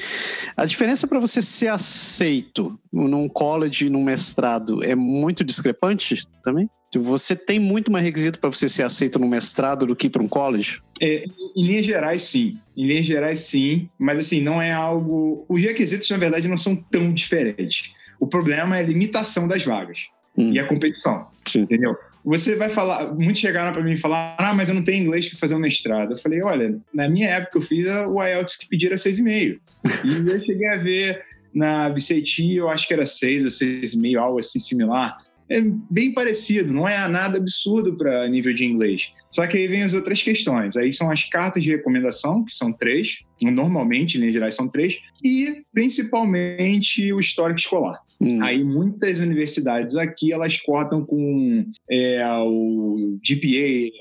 A 0.56 0.66
diferença 0.66 1.08
para 1.08 1.20
você 1.20 1.42
ser 1.42 1.68
aceito 1.68 2.80
num 2.92 3.28
college, 3.28 3.90
num 3.90 4.04
mestrado, 4.04 4.84
é 4.84 4.96
muito 4.96 5.44
discrepante 5.44 6.24
também? 6.44 6.70
Você 6.98 7.36
tem 7.36 7.60
muito 7.60 7.92
mais 7.92 8.06
requisito 8.06 8.40
para 8.40 8.50
você 8.50 8.70
ser 8.70 8.84
aceito 8.84 9.20
num 9.20 9.28
mestrado 9.28 9.86
do 9.86 9.96
que 9.96 10.10
para 10.10 10.24
um 10.24 10.28
college? 10.28 10.82
É, 11.02 11.26
em 11.56 11.68
linhas 11.68 11.86
gerais, 11.86 12.22
sim. 12.24 12.58
Em 12.78 12.88
linhas 12.88 13.06
gerais, 13.06 13.40
sim. 13.40 13.90
Mas, 14.00 14.20
assim, 14.20 14.42
não 14.42 14.62
é 14.62 14.72
algo... 14.72 15.46
Os 15.50 15.62
requisitos, 15.62 16.10
na 16.10 16.18
verdade, 16.18 16.48
não 16.48 16.56
são 16.56 16.76
tão 16.76 17.14
diferentes. 17.14 17.92
O 18.18 18.28
problema 18.28 18.78
é 18.78 18.80
a 18.80 18.84
limitação 18.84 19.46
das 19.46 19.64
vagas 19.64 20.06
hum. 20.38 20.54
e 20.54 20.60
a 20.60 20.66
competição. 20.66 21.28
Sim. 21.46 21.62
Entendeu? 21.62 21.98
Você 22.26 22.56
vai 22.56 22.70
falar, 22.70 23.14
muitos 23.14 23.40
chegaram 23.40 23.72
para 23.72 23.84
mim 23.84 23.94
e 23.94 23.98
falaram: 23.98 24.36
ah, 24.40 24.54
mas 24.54 24.68
eu 24.68 24.74
não 24.74 24.84
tenho 24.84 25.04
inglês 25.04 25.30
para 25.30 25.38
fazer 25.38 25.54
um 25.54 25.60
mestrado. 25.60 26.14
Eu 26.14 26.18
falei: 26.18 26.42
olha, 26.42 26.80
na 26.92 27.08
minha 27.08 27.30
época 27.30 27.60
eu 27.60 27.62
fiz 27.62 27.86
o 27.86 28.24
IELTS 28.24 28.58
que 28.58 28.68
pediram 28.68 28.96
6,5. 28.96 29.60
e 30.04 30.30
eu 30.30 30.44
cheguei 30.44 30.68
a 30.70 30.78
ver 30.78 31.24
na 31.54 31.88
BCT, 31.90 32.56
eu 32.56 32.68
acho 32.68 32.88
que 32.88 32.94
era 32.94 33.06
6 33.06 33.44
ou 33.44 33.50
6,5, 33.50 34.20
algo 34.20 34.40
assim 34.40 34.60
similar. 34.60 35.18
é 35.48 35.62
bem 35.90 36.14
parecido, 36.14 36.74
não 36.74 36.90
é 36.90 37.08
nada 37.08 37.38
absurdo 37.38 37.96
para 37.96 38.28
nível 38.28 38.54
de 38.54 38.66
inglês. 38.66 39.14
Só 39.32 39.46
que 39.46 39.58
aí 39.58 39.68
vem 39.68 39.84
as 39.84 39.94
outras 39.94 40.22
questões. 40.22 40.76
Aí 40.76 40.92
são 40.92 41.12
as 41.12 41.26
cartas 41.26 41.62
de 41.62 41.70
recomendação, 41.70 42.44
que 42.44 42.56
são 42.56 42.74
três, 42.74 43.20
normalmente, 43.42 44.20
em 44.20 44.34
geral, 44.34 44.52
são 44.52 44.68
três, 44.68 44.98
e 45.24 45.64
principalmente 45.72 47.14
o 47.14 47.20
histórico 47.20 47.60
escolar. 47.60 48.00
Hum. 48.20 48.42
Aí 48.44 48.64
muitas 48.64 49.20
universidades 49.20 49.96
aqui 49.96 50.32
elas 50.32 50.60
cortam 50.62 51.06
com 51.06 51.66
é, 51.90 52.26
o 52.40 53.20
GPA, 53.22 53.92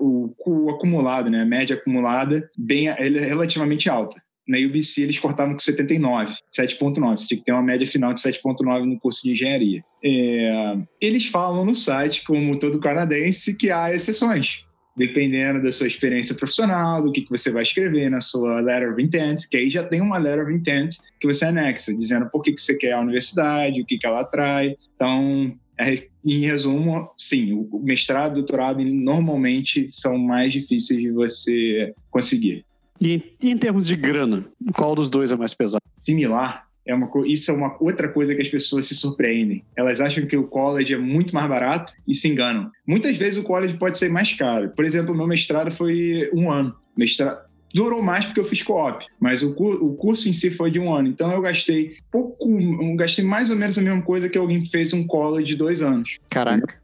o, 0.00 0.34
o, 0.46 0.70
acumulado, 0.70 1.30
né, 1.30 1.42
a 1.42 1.46
média 1.46 1.76
acumulada, 1.76 2.48
bem 2.56 2.88
é 2.88 2.94
relativamente 2.94 3.88
alta. 3.88 4.22
Na 4.46 4.58
UBC 4.58 5.02
eles 5.02 5.18
cortavam 5.18 5.54
com 5.54 5.58
79, 5.58 6.34
7.9. 6.54 7.16
Você 7.16 7.28
tinha 7.28 7.38
que 7.38 7.44
ter 7.44 7.52
uma 7.52 7.62
média 7.62 7.86
final 7.86 8.12
de 8.12 8.20
7.9 8.20 8.84
no 8.84 9.00
curso 9.00 9.22
de 9.22 9.32
engenharia. 9.32 9.82
É, 10.04 10.76
eles 11.00 11.26
falam 11.26 11.64
no 11.64 11.74
site, 11.74 12.24
como 12.24 12.58
todo 12.58 12.78
canadense, 12.78 13.56
que 13.56 13.70
há 13.70 13.94
exceções 13.94 14.64
dependendo 14.96 15.62
da 15.62 15.72
sua 15.72 15.86
experiência 15.86 16.34
profissional, 16.34 17.02
do 17.02 17.10
que, 17.10 17.22
que 17.22 17.30
você 17.30 17.50
vai 17.50 17.62
escrever 17.62 18.10
na 18.10 18.20
sua 18.20 18.60
letter 18.60 18.92
of 18.92 19.02
intent, 19.02 19.48
que 19.50 19.56
aí 19.56 19.68
já 19.68 19.84
tem 19.84 20.00
uma 20.00 20.18
letter 20.18 20.44
of 20.44 20.52
intent 20.52 20.96
que 21.20 21.26
você 21.26 21.46
anexa, 21.46 21.94
dizendo 21.94 22.28
por 22.30 22.42
que, 22.42 22.52
que 22.52 22.60
você 22.60 22.76
quer 22.76 22.92
a 22.92 23.00
universidade, 23.00 23.80
o 23.80 23.86
que, 23.86 23.98
que 23.98 24.06
ela 24.06 24.20
atrai. 24.20 24.76
Então, 24.94 25.52
é, 25.78 26.06
em 26.24 26.40
resumo, 26.40 27.10
sim, 27.16 27.52
o 27.52 27.80
mestrado, 27.82 28.32
o 28.32 28.34
doutorado 28.36 28.82
normalmente 28.84 29.88
são 29.90 30.16
mais 30.16 30.52
difíceis 30.52 31.00
de 31.00 31.10
você 31.10 31.92
conseguir. 32.10 32.64
E, 33.02 33.34
e 33.42 33.50
em 33.50 33.58
termos 33.58 33.86
de 33.86 33.96
grana, 33.96 34.46
qual 34.74 34.94
dos 34.94 35.10
dois 35.10 35.32
é 35.32 35.36
mais 35.36 35.52
pesado? 35.52 35.82
Similar, 35.98 36.63
é 36.86 36.94
uma, 36.94 37.10
isso 37.26 37.50
é 37.50 37.54
uma 37.54 37.76
outra 37.80 38.08
coisa 38.08 38.34
que 38.34 38.42
as 38.42 38.48
pessoas 38.48 38.86
se 38.86 38.94
surpreendem. 38.94 39.64
Elas 39.76 40.00
acham 40.00 40.26
que 40.26 40.36
o 40.36 40.46
college 40.46 40.92
é 40.92 40.98
muito 40.98 41.34
mais 41.34 41.48
barato 41.48 41.94
e 42.06 42.14
se 42.14 42.28
enganam. 42.28 42.70
Muitas 42.86 43.16
vezes 43.16 43.38
o 43.38 43.42
college 43.42 43.78
pode 43.78 43.96
ser 43.96 44.10
mais 44.10 44.34
caro. 44.34 44.70
Por 44.70 44.84
exemplo, 44.84 45.14
o 45.14 45.16
meu 45.16 45.26
mestrado 45.26 45.72
foi 45.72 46.30
um 46.34 46.52
ano. 46.52 46.74
Mestrado, 46.96 47.38
durou 47.74 48.00
mais 48.00 48.24
porque 48.24 48.38
eu 48.38 48.44
fiz 48.44 48.62
co-op, 48.62 49.04
mas 49.18 49.42
o, 49.42 49.50
o, 49.50 49.96
curso 49.96 50.28
em 50.28 50.32
si 50.32 50.50
foi 50.50 50.70
de 50.70 50.78
um 50.78 50.94
ano. 50.94 51.08
Então 51.08 51.32
eu 51.32 51.40
gastei 51.40 51.96
pouco, 52.10 52.48
eu 52.60 52.96
gastei 52.96 53.24
mais 53.24 53.50
ou 53.50 53.56
menos 53.56 53.76
a 53.76 53.82
mesma 53.82 54.02
coisa 54.02 54.28
que 54.28 54.38
alguém 54.38 54.62
que 54.62 54.70
fez 54.70 54.92
um 54.92 55.06
college 55.06 55.46
de 55.46 55.56
dois 55.56 55.82
anos. 55.82 56.18
Caraca. 56.30 56.80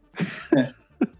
É. 0.57 0.73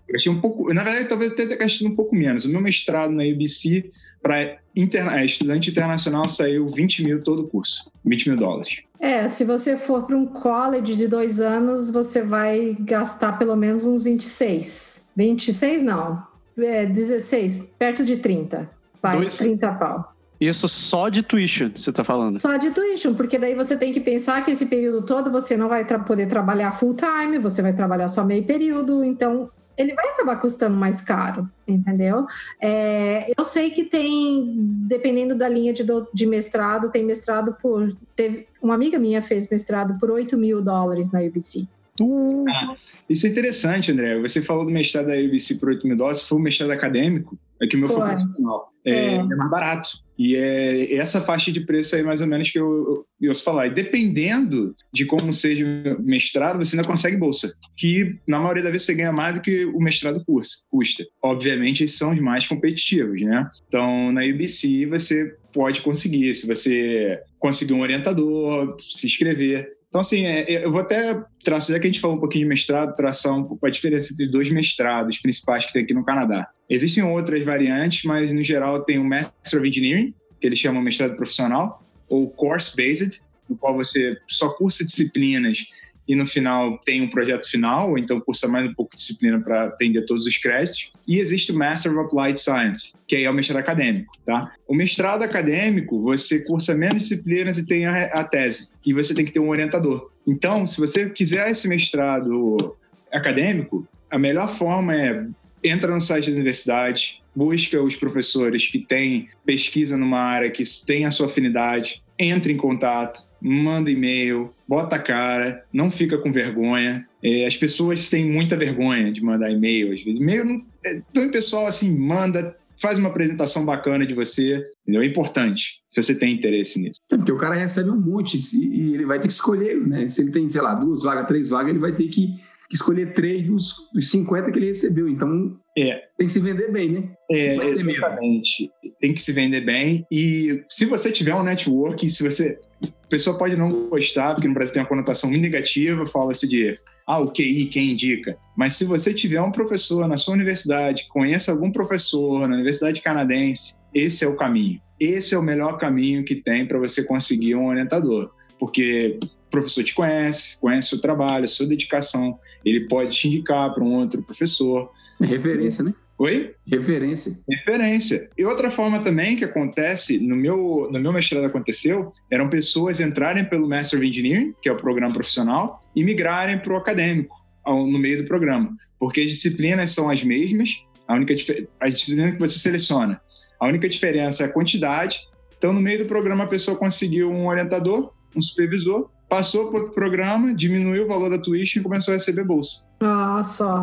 Gastei 0.10 0.32
um 0.32 0.42
pouco, 0.42 0.74
na 0.74 0.84
verdade, 0.84 1.08
talvez 1.08 1.32
até 1.32 1.56
gastei 1.56 1.88
um 1.88 1.96
pouco 1.96 2.14
menos. 2.14 2.44
O 2.44 2.50
meu 2.50 2.62
mestrado 2.62 3.12
na 3.12 3.24
UBC 3.24 3.90
para 4.22 4.58
interna 4.76 5.20
é, 5.20 5.26
estudante 5.26 5.70
internacional 5.70 6.28
saiu 6.28 6.70
20 6.70 7.04
mil 7.04 7.24
todo 7.24 7.44
o 7.44 7.48
curso, 7.48 7.92
20 8.06 8.30
mil 8.30 8.38
dólares. 8.38 8.80
É, 9.00 9.28
se 9.28 9.44
você 9.44 9.76
for 9.76 10.04
para 10.04 10.16
um 10.16 10.28
college 10.28 10.96
de 10.96 11.08
dois 11.08 11.42
anos, 11.42 11.90
você 11.90 12.22
vai 12.22 12.78
gastar 12.80 13.34
pelo 13.34 13.56
menos 13.56 13.86
uns 13.86 14.04
26. 14.04 15.08
26 15.16 15.82
não, 15.82 16.24
é 16.58 16.86
16, 16.86 17.72
perto 17.80 18.06
de 18.06 18.18
30. 18.18 18.70
Vai, 19.02 19.18
Dois... 19.18 19.38
30 19.38 19.72
pau. 19.74 20.12
Isso 20.40 20.68
só 20.68 21.08
de 21.08 21.22
tuition, 21.22 21.70
você 21.74 21.92
está 21.92 22.04
falando? 22.04 22.40
Só 22.40 22.58
de 22.58 22.72
tuition, 22.72 23.14
porque 23.14 23.38
daí 23.38 23.54
você 23.54 23.78
tem 23.78 23.94
que 23.94 24.00
pensar 24.00 24.44
que 24.44 24.50
esse 24.50 24.66
período 24.66 25.06
todo 25.06 25.32
você 25.32 25.56
não 25.56 25.70
vai 25.70 25.86
poder 26.00 26.28
trabalhar 26.28 26.72
full 26.72 26.96
time, 26.96 27.38
você 27.38 27.62
vai 27.62 27.74
trabalhar 27.74 28.08
só 28.08 28.24
meio 28.26 28.44
período, 28.44 29.04
então 29.04 29.52
ele 29.82 29.96
vai 29.96 30.10
acabar 30.10 30.36
custando 30.40 30.78
mais 30.78 31.02
caro, 31.02 31.50
entendeu? 31.68 32.26
É, 32.62 33.32
eu 33.36 33.44
sei 33.44 33.72
que 33.72 33.84
tem, 33.84 34.54
dependendo 34.88 35.36
da 35.36 35.50
linha 35.50 35.74
de, 35.74 35.84
do, 35.84 36.08
de 36.14 36.26
mestrado, 36.26 36.92
tem 36.92 37.04
mestrado 37.04 37.56
por. 37.62 37.98
Teve, 38.16 38.48
uma 38.62 38.76
amiga 38.76 39.00
minha 39.00 39.22
fez 39.22 39.50
mestrado 39.50 40.00
por 40.00 40.12
8 40.12 40.38
mil 40.38 40.62
dólares 40.62 41.12
na 41.12 41.22
UBC. 41.22 41.68
Uh. 42.00 42.46
Ah, 42.48 42.76
isso 43.10 43.26
é 43.26 43.30
interessante, 43.30 43.92
André. 43.92 44.20
Você 44.20 44.42
falou 44.42 44.66
do 44.66 44.72
mestrado 44.72 45.08
da 45.08 45.16
UBC 45.16 45.56
por 45.56 45.70
8 45.70 45.88
mil 45.88 45.98
dólares, 45.98 46.22
foi 46.22 46.38
um 46.38 46.42
mestrado 46.42 46.72
acadêmico, 46.72 47.38
é 47.62 47.68
que 47.68 47.76
o 47.76 47.80
meu 47.80 47.90
foi 47.90 48.00
profissional. 48.00 48.72
É, 48.86 48.92
é. 48.92 49.16
é 49.16 49.24
mais 49.24 49.52
barato. 49.52 49.90
E 50.18 50.36
é 50.36 50.96
essa 50.96 51.22
faixa 51.22 51.52
de 51.52 51.62
preço 51.62 51.96
aí, 51.96 52.04
mais 52.04 52.22
ou 52.22 52.28
menos, 52.28 52.52
que 52.52 52.60
eu, 52.60 53.06
eu, 53.20 53.30
eu 53.30 53.36
falar. 53.36 53.68
E 53.68 53.74
dependendo 53.74 54.76
de 54.94 55.06
como 55.06 55.32
seja 55.34 55.66
o 55.66 56.04
mestrado, 56.04 56.60
você 56.60 56.76
ainda 56.76 56.88
consegue 56.88 57.18
bolsa. 57.18 57.52
Que, 57.78 58.20
na 58.28 58.40
maioria 58.40 58.64
das 58.64 58.72
vezes, 58.72 58.86
você 58.88 58.96
ganha 58.96 59.12
mais 59.12 59.36
do 59.36 59.42
que 59.42 59.66
o 59.66 59.80
mestrado 59.80 60.24
custa. 60.26 61.06
Obviamente, 61.24 61.84
esses 61.84 61.98
são 61.98 62.12
os 62.12 62.20
mais 62.20 62.48
competitivos, 62.48 63.22
né? 63.22 63.50
Então, 63.68 64.12
na 64.12 64.22
UBC, 64.24 64.86
você 64.86 65.36
pode 65.54 65.82
conseguir. 65.82 66.34
Se 66.36 66.48
você 66.48 67.20
conseguir 67.40 67.74
um 67.74 67.82
orientador, 67.82 68.76
se 68.80 69.08
inscrever. 69.08 69.68
Então, 69.92 70.00
assim, 70.00 70.26
é, 70.26 70.54
é, 70.54 70.66
eu 70.66 70.72
vou 70.72 70.80
até 70.80 71.22
traçar, 71.44 71.76
já 71.76 71.80
que 71.82 71.88
a 71.88 71.92
gente 71.92 72.00
falou 72.00 72.16
um 72.16 72.20
pouquinho 72.20 72.46
de 72.46 72.50
mestrado, 72.50 72.96
traçar 72.96 73.36
um 73.36 73.44
pouco 73.44 73.68
a 73.68 73.70
diferença 73.70 74.14
entre 74.14 74.26
dois 74.26 74.50
mestrados 74.50 75.20
principais 75.20 75.66
que 75.66 75.74
tem 75.74 75.84
aqui 75.84 75.94
no 75.94 76.06
Canadá. 76.06 76.48
Existem 76.72 77.04
outras 77.04 77.44
variantes, 77.44 78.06
mas 78.06 78.32
no 78.32 78.42
geral 78.42 78.82
tem 78.86 78.98
o 78.98 79.04
Master 79.04 79.60
of 79.60 79.68
Engineering, 79.68 80.14
que 80.40 80.48
eles 80.48 80.58
chamam 80.58 80.82
mestrado 80.82 81.18
profissional, 81.18 81.86
ou 82.08 82.30
Course 82.30 82.74
Based, 82.78 83.22
no 83.50 83.58
qual 83.58 83.76
você 83.76 84.18
só 84.26 84.48
cursa 84.48 84.86
disciplinas 84.86 85.66
e 86.08 86.16
no 86.16 86.26
final 86.26 86.78
tem 86.80 87.02
um 87.02 87.10
projeto 87.10 87.50
final, 87.50 87.90
ou 87.90 87.98
então 87.98 88.22
cursa 88.22 88.48
mais 88.48 88.68
um 88.68 88.74
pouco 88.74 88.96
de 88.96 89.02
disciplina 89.02 89.40
para 89.42 89.66
atender 89.66 90.06
todos 90.06 90.26
os 90.26 90.38
créditos. 90.38 90.92
E 91.06 91.20
existe 91.20 91.52
o 91.52 91.56
Master 91.56 91.92
of 91.92 92.06
Applied 92.06 92.40
Science, 92.40 92.94
que 93.06 93.18
aí 93.18 93.26
é 93.26 93.30
o 93.30 93.34
mestrado 93.34 93.60
acadêmico, 93.60 94.14
tá? 94.26 94.54
O 94.66 94.74
mestrado 94.74 95.24
acadêmico, 95.24 96.02
você 96.02 96.40
cursa 96.40 96.74
menos 96.74 97.02
disciplinas 97.04 97.58
e 97.58 97.66
tem 97.66 97.86
a, 97.86 98.06
a 98.06 98.24
tese, 98.24 98.70
e 98.86 98.94
você 98.94 99.14
tem 99.14 99.26
que 99.26 99.32
ter 99.34 99.40
um 99.40 99.50
orientador. 99.50 100.10
Então, 100.26 100.66
se 100.66 100.80
você 100.80 101.10
quiser 101.10 101.52
esse 101.52 101.68
mestrado 101.68 102.78
acadêmico, 103.12 103.86
a 104.10 104.18
melhor 104.18 104.50
forma 104.56 104.96
é 104.96 105.26
entra 105.64 105.94
no 105.94 106.02
site 106.02 106.30
da 106.30 106.36
universidade, 106.36 107.22
busca 107.36 107.82
os 107.82 107.96
professores 107.96 108.68
que 108.68 108.80
têm 108.80 109.30
pesquisa 109.46 109.98
numa 109.98 110.20
área 110.20 110.52
que 110.52 110.64
tem 110.86 111.06
a 111.06 111.12
sua 111.12 111.28
afinidade, 111.28 112.02
entre 112.18 112.54
em 112.54 112.58
contato, 112.58 113.24
manda 113.42 113.90
e-mail, 113.90 114.54
bota 114.68 114.96
a 114.96 115.00
cara, 115.00 115.66
não 115.74 115.90
fica 115.90 116.18
com 116.18 116.32
vergonha. 116.32 117.08
É, 117.24 117.46
as 117.46 117.58
pessoas 117.58 118.10
têm 118.10 118.30
muita 118.30 118.56
vergonha 118.56 119.12
de 119.12 119.22
mandar 119.24 119.50
e-mail, 119.52 119.94
às 119.94 120.04
vezes. 120.04 120.20
E-mail, 120.20 120.46
não, 120.46 120.66
é, 120.86 121.02
então 121.10 121.28
o 121.28 121.32
pessoal 121.32 121.66
assim, 121.66 121.96
manda, 121.96 122.56
faz 122.80 123.00
uma 123.00 123.10
apresentação 123.10 123.66
bacana 123.66 124.06
de 124.06 124.14
você, 124.14 124.64
entendeu? 124.84 125.02
É 125.02 125.06
importante 125.06 125.82
se 125.94 126.02
você 126.02 126.16
tem 126.16 126.34
interesse 126.34 126.80
nisso. 126.80 127.00
É 127.12 127.18
porque 127.18 127.32
o 127.32 127.38
cara 127.38 127.56
recebe 127.56 127.90
um 127.90 128.00
monte 128.00 128.38
e 128.56 128.94
ele 128.94 129.06
vai 129.06 129.20
ter 129.20 129.28
que 129.28 129.34
escolher, 129.34 129.76
né? 129.76 130.08
Se 130.08 130.22
ele 130.22 130.32
tem, 130.32 130.50
sei 130.50 130.62
lá, 130.62 130.74
duas 130.74 131.04
vagas, 131.04 131.28
três 131.28 131.50
vagas, 131.50 131.72
ele 131.72 131.80
vai 131.80 131.92
ter 131.92 132.08
que 132.08 132.36
escolher 132.72 133.14
três 133.14 133.46
dos, 133.46 133.90
dos 133.94 134.10
50 134.12 134.52
que 134.52 134.60
ele 134.60 134.68
recebeu. 134.68 135.08
Então, 135.08 135.58
é. 135.78 136.04
tem 136.18 136.28
que 136.28 136.34
se 136.34 136.40
vender 136.40 136.72
bem, 136.72 136.92
né? 136.92 137.10
É, 137.30 137.68
exatamente. 137.70 138.72
Mesmo. 138.84 138.98
Tem 139.00 139.14
que 139.14 139.22
se 139.22 139.32
vender 139.32 139.62
bem. 139.62 140.06
E 140.12 140.64
se 140.70 140.86
você 140.86 141.12
tiver 141.12 141.36
um 141.36 141.44
network, 141.44 142.10
se 142.10 142.24
você. 142.24 142.60
A 142.84 143.08
pessoa 143.08 143.38
pode 143.38 143.56
não 143.56 143.90
gostar, 143.90 144.34
porque 144.34 144.48
no 144.48 144.54
Brasil 144.54 144.74
tem 144.74 144.82
uma 144.82 144.90
conotação 144.90 145.30
muito 145.30 145.44
negativa, 145.44 146.06
fala-se 146.08 146.48
de 146.48 146.80
ah, 147.06 147.20
o 147.20 147.32
QI, 147.32 147.66
quem 147.66 147.92
indica. 147.92 148.38
Mas 148.56 148.76
se 148.76 148.86
você 148.86 149.14
tiver 149.14 149.42
um 149.42 149.52
professor 149.52 150.08
na 150.08 150.18
sua 150.18 150.34
universidade, 150.34 151.08
conheça 151.10 151.52
algum 151.52 151.72
professor 151.72 152.48
na 152.48 152.56
universidade 152.56 153.02
canadense, 153.02 153.76
esse 153.94 154.24
é 154.24 154.28
o 154.28 154.38
caminho. 154.38 154.82
Esse 155.00 155.36
é 155.36 155.38
o 155.38 155.44
melhor 155.44 155.78
caminho 155.78 156.24
que 156.24 156.36
tem 156.36 156.66
para 156.66 156.80
você 156.80 157.04
conseguir 157.04 157.56
um 157.56 157.68
orientador. 157.68 158.32
Porque 158.60 159.20
o 159.22 159.50
professor 159.50 159.84
te 159.84 159.94
conhece, 159.94 160.58
conhece 160.60 160.88
o 160.88 160.90
seu 160.92 161.02
trabalho, 161.02 161.46
a 161.46 161.48
sua 161.48 161.66
dedicação, 161.66 162.40
ele 162.64 162.88
pode 162.88 163.12
te 163.12 163.28
indicar 163.28 163.74
para 163.74 163.84
um 163.84 163.96
outro 163.96 164.22
professor. 164.24 164.92
Referência, 165.20 165.84
né? 165.84 165.94
Oi? 166.22 166.54
Referência. 166.68 167.36
Referência. 167.50 168.30
E 168.38 168.46
outra 168.46 168.70
forma 168.70 169.00
também 169.00 169.36
que 169.36 169.44
acontece, 169.44 170.20
no 170.20 170.36
meu, 170.36 170.88
no 170.92 171.00
meu 171.00 171.12
mestrado 171.12 171.46
aconteceu, 171.46 172.14
eram 172.30 172.48
pessoas 172.48 173.02
entrarem 173.02 173.44
pelo 173.44 173.68
Master 173.68 173.98
of 173.98 174.08
Engineering, 174.08 174.54
que 174.62 174.70
é 174.70 174.72
o 174.72 174.78
programa 174.78 175.12
profissional, 175.12 175.82
e 175.96 176.04
migrarem 176.04 176.60
para 176.60 176.74
o 176.74 176.78
acadêmico, 176.78 177.36
ao, 177.64 177.88
no 177.88 177.98
meio 177.98 178.22
do 178.22 178.28
programa. 178.28 178.72
Porque 179.00 179.22
as 179.22 179.30
disciplinas 179.30 179.90
são 179.90 180.12
as 180.12 180.24
mesmas, 180.24 180.84
a 181.08 181.16
única 181.16 181.34
a 181.80 181.90
disciplina 181.90 182.32
que 182.32 182.40
você 182.40 182.60
seleciona. 182.60 183.20
A 183.60 183.68
única 183.68 183.90
diferença 183.90 184.44
é 184.44 184.46
a 184.46 184.54
quantidade. 184.54 185.20
Então, 185.58 185.74
no 185.74 185.82
meio 185.82 186.04
do 186.04 186.06
programa, 186.06 186.44
a 186.44 186.48
pessoa 186.48 186.78
conseguiu 186.78 187.32
um 187.32 187.48
orientador, 187.48 188.14
um 188.36 188.42
supervisor, 188.42 189.10
passou 189.32 189.72
para 189.72 189.86
o 189.86 189.92
programa, 189.92 190.54
diminuiu 190.54 191.06
o 191.06 191.08
valor 191.08 191.30
da 191.30 191.38
tuition 191.38 191.80
e 191.80 191.84
começou 191.84 192.14
a 192.14 192.18
receber 192.18 192.44
bolsa. 192.44 192.90
Ah, 193.00 193.42
só. 193.48 193.82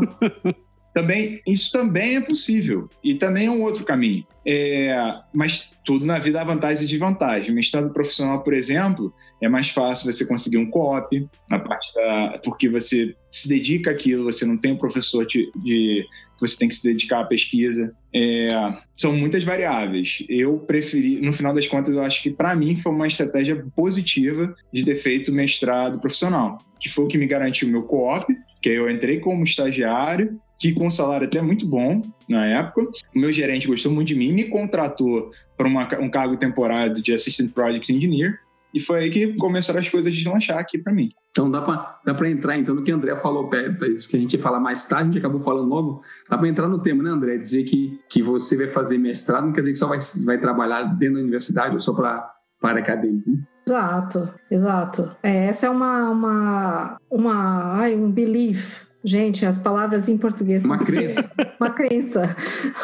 também, 0.93 1.41
isso 1.47 1.73
também 1.73 2.17
é 2.17 2.21
possível. 2.21 2.91
E 3.03 3.15
também 3.15 3.47
é 3.47 3.51
um 3.51 3.63
outro 3.63 3.83
caminho. 3.83 4.27
É, 4.47 4.95
mas 5.33 5.73
tudo 5.87 6.05
na 6.05 6.19
vida 6.19 6.39
há 6.39 6.45
vantagem 6.45 6.85
e 6.85 6.87
desvantagem. 6.87 7.55
Mestrado 7.55 7.95
profissional, 7.95 8.43
por 8.43 8.53
exemplo, 8.53 9.11
é 9.43 9.49
mais 9.49 9.71
fácil 9.71 10.13
você 10.13 10.27
conseguir 10.27 10.59
um 10.59 10.69
co-op, 10.69 11.27
na 11.49 11.59
parte 11.59 11.95
da, 11.95 12.39
porque 12.45 12.69
você 12.69 13.17
se 13.33 13.49
dedica 13.49 13.91
àquilo, 13.91 14.25
você 14.25 14.45
não 14.45 14.59
tem 14.59 14.73
um 14.73 14.79
professor 14.79 15.25
de, 15.25 15.51
de 15.57 16.05
você 16.41 16.57
tem 16.57 16.69
que 16.69 16.75
se 16.75 16.83
dedicar 16.83 17.21
à 17.21 17.25
pesquisa. 17.25 17.93
É, 18.15 18.49
são 18.97 19.13
muitas 19.13 19.45
variáveis. 19.45 20.25
Eu 20.29 20.59
preferi, 20.59 21.21
no 21.21 21.33
final 21.33 21.55
das 21.55 21.67
contas, 21.67 21.95
eu 21.95 22.03
acho 22.03 22.23
que 22.23 22.31
para 22.31 22.55
mim 22.55 22.77
foi 22.77 22.93
uma 22.93 23.07
estratégia 23.07 23.65
positiva 23.75 24.55
de 24.73 24.85
ter 24.85 24.97
feito 24.97 25.33
mestrado 25.33 26.01
profissional, 26.01 26.59
que 26.81 26.89
foi 26.89 27.05
o 27.05 27.09
que 27.09 27.19
me 27.19 27.27
garantiu 27.27 27.69
meu 27.69 27.83
co-op, 27.83 28.27
que 28.61 28.69
eu 28.69 28.91
entrei 28.91 29.21
como 29.21 29.45
estagiário, 29.45 30.41
que 30.59 30.73
com 30.73 30.87
um 30.87 30.91
salário 30.91 31.27
até 31.27 31.41
muito 31.41 31.67
bom 31.67 32.03
na 32.29 32.47
época. 32.47 32.83
O 33.15 33.19
meu 33.19 33.33
gerente 33.33 33.67
gostou 33.67 33.93
muito 33.93 34.09
de 34.09 34.15
mim, 34.15 34.33
me 34.33 34.45
contratou 34.45 35.31
para 35.57 35.69
um 36.01 36.11
cargo 36.11 36.37
temporário 36.37 37.01
de 37.01 37.13
Assistant 37.13 37.53
Project 37.53 37.93
Engineer, 37.93 38.41
e 38.73 38.81
foi 38.81 39.01
aí 39.01 39.11
que 39.11 39.35
começaram 39.35 39.81
as 39.81 39.89
coisas 39.89 40.13
a 40.13 40.15
deslanchar 40.15 40.59
aqui 40.59 40.79
para 40.79 40.93
mim. 40.93 41.11
Então 41.31 41.51
dá 41.51 41.61
para 41.61 42.29
entrar 42.29 42.59
então 42.59 42.75
no 42.75 42.83
que 42.83 42.93
o 42.93 42.97
André 42.97 43.17
falou, 43.17 43.49
isso 43.89 44.09
que 44.09 44.17
a 44.17 44.21
gente 44.21 44.37
ia 44.37 44.43
falar 44.43 44.61
mais 44.61 44.87
tarde, 44.87 45.05
a 45.05 45.13
gente 45.13 45.19
acabou 45.19 45.41
falando 45.41 45.69
logo. 45.69 46.03
Dá 46.29 46.37
para 46.37 46.49
entrar 46.49 46.69
no 46.69 46.81
tema, 46.81 47.03
né, 47.03 47.11
André? 47.11 47.37
Dizer 47.37 47.65
que, 47.65 48.01
que 48.09 48.23
você 48.23 48.57
vai 48.57 48.69
fazer 48.69 48.99
mestrado 48.99 49.47
não 49.47 49.53
quer 49.53 49.61
dizer 49.61 49.73
que 49.73 49.79
só 49.79 49.87
vai, 49.87 49.99
vai 50.25 50.39
trabalhar 50.39 50.83
dentro 50.83 51.15
da 51.15 51.21
universidade 51.21 51.75
ou 51.75 51.81
só 51.81 51.93
para 51.93 52.33
para 52.61 52.81
acadêmico. 52.81 53.31
Né? 53.31 53.39
Exato, 53.65 54.35
exato. 54.51 55.17
É, 55.23 55.47
essa 55.47 55.67
é 55.67 55.71
uma, 55.71 56.11
uma, 56.11 56.99
uma 57.09 57.79
ai, 57.79 57.95
um 57.95 58.11
belief 58.11 58.89
Gente, 59.05 59.47
as 59.47 59.59
palavras 59.59 60.09
em 60.09 60.19
português. 60.19 60.65
Uma 60.65 60.79
crença. 60.79 61.31
Uma 61.59 61.71
crença. 61.71 62.37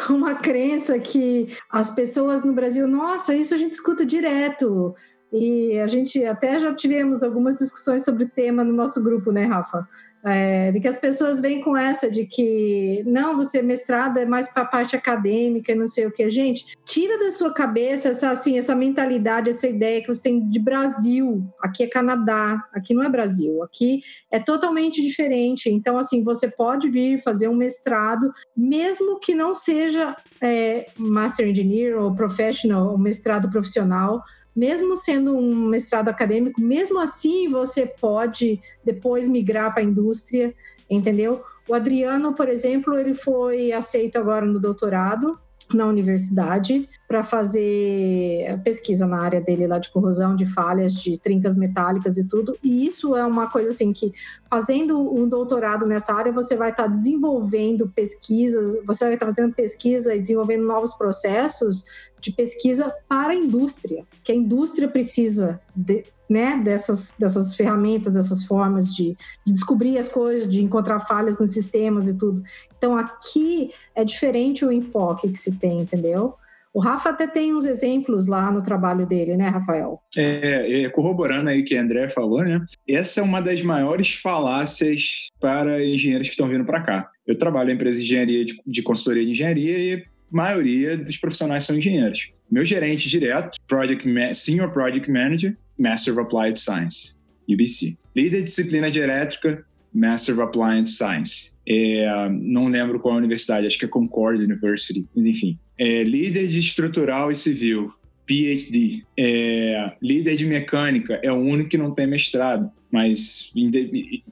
Uma 0.09 0.35
crença 0.35 0.97
que 0.97 1.47
as 1.69 1.91
pessoas 1.91 2.43
no 2.43 2.53
Brasil, 2.53 2.87
nossa, 2.87 3.35
isso 3.35 3.53
a 3.53 3.57
gente 3.57 3.73
escuta 3.73 4.05
direto. 4.05 4.95
E 5.31 5.79
a 5.79 5.87
gente 5.87 6.23
até 6.23 6.59
já 6.59 6.73
tivemos 6.73 7.23
algumas 7.23 7.55
discussões 7.55 8.05
sobre 8.05 8.23
o 8.23 8.29
tema 8.29 8.63
no 8.63 8.73
nosso 8.73 9.03
grupo, 9.03 9.31
né, 9.31 9.45
Rafa? 9.45 9.87
É, 10.27 10.71
de 10.71 10.79
que 10.79 10.87
as 10.87 10.97
pessoas 10.97 11.39
vêm 11.39 11.61
com 11.61 11.77
essa 11.77 12.09
de 12.09 12.25
que 12.25 13.03
não, 13.05 13.35
você 13.35 13.61
mestrado 13.61 14.17
é 14.17 14.25
mais 14.25 14.51
para 14.51 14.63
a 14.63 14.65
parte 14.65 14.95
acadêmica 14.95 15.71
e 15.71 15.75
não 15.75 15.85
sei 15.85 16.07
o 16.07 16.11
que. 16.11 16.27
Gente, 16.31 16.65
tira 16.83 17.19
da 17.19 17.29
sua 17.29 17.53
cabeça 17.53 18.09
essa, 18.09 18.31
assim, 18.31 18.57
essa 18.57 18.73
mentalidade, 18.73 19.51
essa 19.51 19.67
ideia 19.67 20.01
que 20.01 20.07
você 20.07 20.23
tem 20.23 20.49
de 20.49 20.59
Brasil. 20.59 21.47
Aqui 21.61 21.83
é 21.83 21.87
Canadá, 21.87 22.59
aqui 22.73 22.95
não 22.95 23.03
é 23.03 23.09
Brasil, 23.09 23.61
aqui 23.61 24.01
é 24.31 24.39
totalmente 24.39 24.99
diferente. 24.99 25.69
Então, 25.69 25.95
assim, 25.95 26.23
você 26.23 26.47
pode 26.47 26.89
vir 26.89 27.21
fazer 27.21 27.47
um 27.47 27.55
mestrado, 27.55 28.33
mesmo 28.57 29.19
que 29.19 29.35
não 29.35 29.53
seja 29.53 30.17
é, 30.41 30.87
Master 30.97 31.47
Engineer 31.47 32.01
ou 32.01 32.15
Professional, 32.15 32.95
um 32.95 32.97
mestrado 32.97 33.47
profissional, 33.51 34.23
mesmo 34.55 34.95
sendo 34.95 35.35
um 35.35 35.67
mestrado 35.67 36.09
acadêmico, 36.09 36.61
mesmo 36.61 36.99
assim 36.99 37.47
você 37.47 37.85
pode 37.85 38.61
depois 38.83 39.27
migrar 39.27 39.73
para 39.73 39.81
a 39.83 39.85
indústria, 39.85 40.53
entendeu? 40.89 41.43
O 41.67 41.73
Adriano, 41.73 42.33
por 42.33 42.47
exemplo, 42.47 42.97
ele 42.97 43.13
foi 43.13 43.71
aceito 43.71 44.17
agora 44.17 44.45
no 44.45 44.59
doutorado 44.59 45.37
na 45.73 45.87
universidade 45.87 46.87
para 47.07 47.23
fazer 47.23 48.59
pesquisa 48.63 49.07
na 49.07 49.21
área 49.21 49.41
dele 49.41 49.67
lá 49.67 49.79
de 49.79 49.89
corrosão 49.91 50.35
de 50.35 50.45
falhas 50.45 50.93
de 50.93 51.19
trincas 51.19 51.55
metálicas 51.55 52.17
e 52.17 52.27
tudo. 52.27 52.57
E 52.63 52.85
isso 52.85 53.15
é 53.15 53.25
uma 53.25 53.49
coisa 53.49 53.71
assim 53.71 53.91
que 53.91 54.11
fazendo 54.49 54.99
um 54.99 55.27
doutorado 55.27 55.85
nessa 55.85 56.13
área 56.13 56.31
você 56.31 56.55
vai 56.55 56.71
estar 56.71 56.83
tá 56.83 56.89
desenvolvendo 56.89 57.87
pesquisas, 57.89 58.77
você 58.85 59.05
vai 59.05 59.13
estar 59.15 59.25
tá 59.25 59.31
fazendo 59.31 59.53
pesquisa 59.53 60.13
e 60.13 60.19
desenvolvendo 60.19 60.65
novos 60.65 60.93
processos 60.93 61.85
de 62.19 62.31
pesquisa 62.31 62.93
para 63.07 63.33
a 63.33 63.35
indústria, 63.35 64.03
que 64.23 64.31
a 64.31 64.35
indústria 64.35 64.87
precisa 64.87 65.59
de, 65.75 66.05
né, 66.29 66.61
dessas, 66.63 67.15
dessas 67.19 67.55
ferramentas, 67.55 68.13
dessas 68.13 68.45
formas 68.45 68.93
de, 68.93 69.15
de, 69.45 69.53
descobrir 69.53 69.97
as 69.97 70.09
coisas, 70.09 70.49
de 70.49 70.63
encontrar 70.63 70.99
falhas 71.01 71.39
nos 71.39 71.51
sistemas 71.51 72.07
e 72.07 72.17
tudo. 72.17 72.43
Então, 72.77 72.97
aqui 72.97 73.71
é 73.93 74.03
diferente 74.03 74.65
o 74.65 74.71
enfoque 74.71 75.29
que 75.29 75.37
se 75.37 75.57
tem, 75.57 75.81
entendeu? 75.81 76.35
O 76.73 76.79
Rafa 76.79 77.11
até 77.11 77.25
tem 77.25 77.53
uns 77.53 77.65
exemplos 77.65 78.27
lá 78.27 78.51
no 78.51 78.61
trabalho 78.61 79.05
dele, 79.05 79.37
né, 79.37 79.47
Rafael? 79.47 80.01
É, 80.13 80.83
é, 80.83 80.89
corroborando 80.89 81.49
aí 81.49 81.61
o 81.61 81.65
que 81.65 81.77
a 81.77 81.81
André 81.81 82.09
falou, 82.09 82.43
né? 82.43 82.61
Essa 82.85 83.21
é 83.21 83.23
uma 83.23 83.41
das 83.41 83.61
maiores 83.61 84.15
falácias 84.15 85.29
para 85.39 85.85
engenheiros 85.85 86.27
que 86.27 86.33
estão 86.33 86.49
vindo 86.49 86.65
para 86.65 86.81
cá. 86.81 87.09
Eu 87.25 87.37
trabalho 87.37 87.69
em 87.69 87.75
empresa 87.75 87.99
de 87.99 88.03
engenharia, 88.03 88.43
de, 88.43 88.61
de 88.67 88.83
consultoria 88.83 89.23
de 89.23 89.31
engenharia 89.31 89.77
e 89.77 90.05
maioria 90.29 90.97
dos 90.97 91.15
profissionais 91.15 91.63
são 91.63 91.77
engenheiros. 91.77 92.31
Meu 92.51 92.65
gerente 92.65 93.07
direto, 93.07 93.57
project 93.65 94.05
Senior 94.35 94.69
Project 94.71 95.09
Manager, 95.09 95.57
Master 95.77 96.13
of 96.13 96.21
Applied 96.21 96.59
Science, 96.59 97.15
UBC. 97.49 97.97
Líder 98.15 98.39
de 98.39 98.43
disciplina 98.43 98.89
de 98.89 98.99
elétrica, 98.99 99.65
Master 99.93 100.35
of 100.35 100.43
Applied 100.43 100.89
Science. 100.89 101.53
É, 101.67 102.29
não 102.29 102.67
lembro 102.67 102.99
qual 102.99 103.15
é 103.15 103.17
universidade, 103.17 103.67
acho 103.67 103.77
que 103.77 103.85
é 103.85 103.87
Concord 103.87 104.41
University, 104.41 105.07
mas 105.15 105.25
enfim. 105.25 105.57
É, 105.77 106.03
líder 106.03 106.47
de 106.47 106.59
estrutural 106.59 107.31
e 107.31 107.35
civil, 107.35 107.91
PhD. 108.25 109.03
É, 109.17 109.93
líder 110.01 110.35
de 110.35 110.45
mecânica, 110.45 111.19
é 111.23 111.31
o 111.31 111.35
único 111.35 111.69
que 111.69 111.77
não 111.77 111.91
tem 111.91 112.07
mestrado, 112.07 112.71
mas 112.91 113.51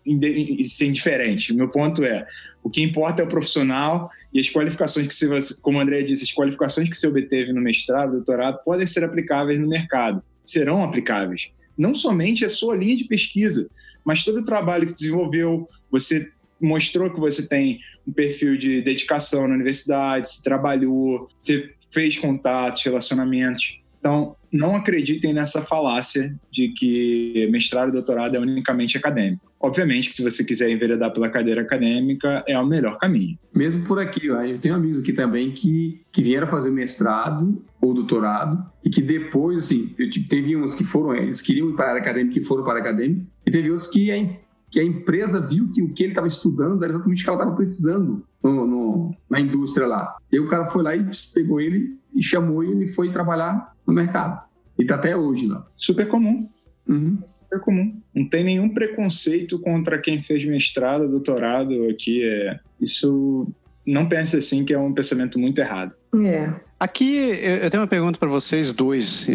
isso 0.05 0.83
é 0.83 0.87
indiferente. 0.87 1.53
Meu 1.53 1.69
ponto 1.69 2.03
é, 2.03 2.25
o 2.63 2.69
que 2.69 2.81
importa 2.81 3.21
é 3.21 3.25
o 3.25 3.29
profissional 3.29 4.09
e 4.33 4.39
as 4.39 4.49
qualificações 4.49 5.07
que 5.07 5.13
você, 5.13 5.55
como 5.61 5.77
o 5.77 5.81
André 5.81 6.01
disse, 6.01 6.23
as 6.23 6.31
qualificações 6.31 6.89
que 6.89 6.95
você 6.95 7.07
obteve 7.07 7.51
no 7.53 7.61
mestrado, 7.61 8.13
doutorado, 8.13 8.63
podem 8.63 8.87
ser 8.87 9.03
aplicáveis 9.03 9.59
no 9.59 9.67
mercado, 9.67 10.23
serão 10.45 10.83
aplicáveis. 10.83 11.51
Não 11.77 11.95
somente 11.95 12.45
a 12.45 12.49
sua 12.49 12.75
linha 12.75 12.95
de 12.95 13.05
pesquisa, 13.05 13.69
mas 14.03 14.23
todo 14.23 14.39
o 14.39 14.43
trabalho 14.43 14.87
que 14.87 14.93
desenvolveu, 14.93 15.67
você 15.89 16.31
mostrou 16.61 17.13
que 17.13 17.19
você 17.19 17.47
tem 17.47 17.79
um 18.07 18.11
perfil 18.11 18.57
de 18.57 18.81
dedicação 18.81 19.47
na 19.47 19.55
universidade, 19.55 20.27
você 20.27 20.43
trabalhou, 20.43 21.29
você 21.39 21.71
fez 21.91 22.17
contatos, 22.17 22.83
relacionamentos. 22.83 23.79
Então, 23.99 24.35
não 24.51 24.75
acreditem 24.75 25.33
nessa 25.33 25.61
falácia 25.61 26.35
de 26.51 26.69
que 26.69 27.47
mestrado 27.49 27.89
e 27.89 27.93
doutorado 27.93 28.35
é 28.35 28.39
unicamente 28.39 28.97
acadêmico. 28.97 29.52
Obviamente 29.63 30.09
que 30.09 30.15
se 30.15 30.21
você 30.21 30.43
quiser 30.43 30.69
enveredar 30.69 31.13
pela 31.13 31.29
cadeira 31.29 31.61
acadêmica, 31.61 32.43
é 32.45 32.59
o 32.59 32.65
melhor 32.65 32.97
caminho. 32.97 33.39
Mesmo 33.55 33.85
por 33.85 33.97
aqui, 33.97 34.27
eu 34.27 34.59
tenho 34.59 34.75
amigos 34.75 34.99
aqui 34.99 35.13
também 35.13 35.53
que, 35.53 36.01
que 36.11 36.21
vieram 36.21 36.47
fazer 36.47 36.69
mestrado 36.69 37.63
ou 37.81 37.93
doutorado 37.93 38.61
e 38.83 38.89
que 38.89 39.01
depois, 39.01 39.57
assim, 39.59 39.95
teve 40.27 40.57
uns 40.57 40.75
que 40.75 40.83
foram, 40.83 41.15
eles 41.15 41.41
queriam 41.41 41.69
ir 41.69 41.75
para 41.77 41.85
a 41.85 41.89
área 41.91 42.01
acadêmica 42.01 42.37
e 42.37 42.43
foram 42.43 42.61
para 42.65 42.73
a 42.73 42.75
área 42.75 42.89
acadêmica, 42.89 43.25
e 43.45 43.51
teve 43.51 43.71
outros 43.71 43.87
que 43.87 44.11
a, 44.11 44.37
que 44.69 44.81
a 44.81 44.83
empresa 44.83 45.39
viu 45.39 45.71
que 45.73 45.81
o 45.81 45.93
que 45.93 46.03
ele 46.03 46.11
estava 46.11 46.27
estudando 46.27 46.83
era 46.83 46.91
exatamente 46.91 47.21
o 47.21 47.23
que 47.23 47.29
ela 47.29 47.39
estava 47.39 47.55
precisando 47.55 48.25
no, 48.43 48.67
no, 48.67 49.15
na 49.29 49.39
indústria 49.39 49.87
lá. 49.87 50.17
E 50.29 50.41
o 50.41 50.47
cara 50.49 50.65
foi 50.65 50.83
lá 50.83 50.93
e 50.93 51.09
pegou 51.33 51.61
ele 51.61 51.97
e 52.13 52.21
chamou 52.21 52.65
e 52.65 52.71
ele 52.71 52.87
foi 52.89 53.09
trabalhar 53.13 53.73
no 53.87 53.93
mercado. 53.93 54.43
E 54.77 54.81
está 54.81 54.95
até 54.95 55.15
hoje 55.15 55.47
lá. 55.47 55.65
Super 55.77 56.09
comum. 56.09 56.49
Uhum. 56.85 57.17
Super 57.53 57.59
comum. 57.59 58.01
Não 58.13 58.27
tem 58.27 58.43
nenhum 58.43 58.69
preconceito 58.69 59.59
contra 59.59 59.99
quem 59.99 60.21
fez 60.21 60.43
mestrado, 60.45 61.07
doutorado 61.07 61.87
aqui. 61.89 62.23
É... 62.23 62.59
Isso 62.81 63.47
não 63.85 64.07
pense 64.07 64.35
assim 64.35 64.65
que 64.65 64.73
é 64.73 64.79
um 64.79 64.93
pensamento 64.93 65.37
muito 65.39 65.59
errado. 65.59 65.93
É. 66.25 66.51
Aqui 66.79 67.15
eu 67.17 67.69
tenho 67.69 67.81
uma 67.81 67.87
pergunta 67.87 68.19
para 68.19 68.29
vocês 68.29 68.73
dois. 68.73 69.27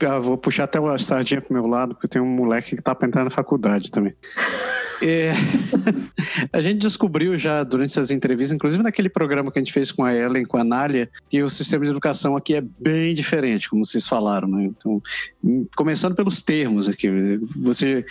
Eu 0.00 0.20
vou 0.20 0.36
puxar 0.36 0.64
até 0.64 0.80
o 0.80 0.98
sardinha 0.98 1.40
pro 1.40 1.54
meu 1.54 1.66
lado, 1.66 1.94
porque 1.94 2.08
tem 2.08 2.20
um 2.20 2.26
moleque 2.26 2.76
que 2.76 2.82
tá 2.82 2.94
para 2.94 3.06
entrar 3.08 3.24
na 3.24 3.30
faculdade 3.30 3.90
também. 3.90 4.14
É, 5.02 5.32
a 6.52 6.60
gente 6.60 6.78
descobriu 6.78 7.36
já 7.38 7.64
durante 7.64 7.90
essas 7.90 8.10
entrevistas, 8.10 8.54
inclusive 8.54 8.82
naquele 8.82 9.08
programa 9.08 9.50
que 9.50 9.58
a 9.58 9.62
gente 9.62 9.72
fez 9.72 9.90
com 9.90 10.04
a 10.04 10.14
Ellen, 10.14 10.44
com 10.44 10.58
a 10.58 10.64
Nália, 10.64 11.08
que 11.28 11.42
o 11.42 11.48
sistema 11.48 11.84
de 11.84 11.90
educação 11.90 12.36
aqui 12.36 12.54
é 12.54 12.60
bem 12.60 13.14
diferente, 13.14 13.68
como 13.68 13.84
vocês 13.84 14.06
falaram, 14.06 14.46
né? 14.46 14.64
Então, 14.64 15.02
começando 15.74 16.14
pelos 16.14 16.42
termos 16.42 16.88
aqui, 16.88 17.08
você, 17.56 18.04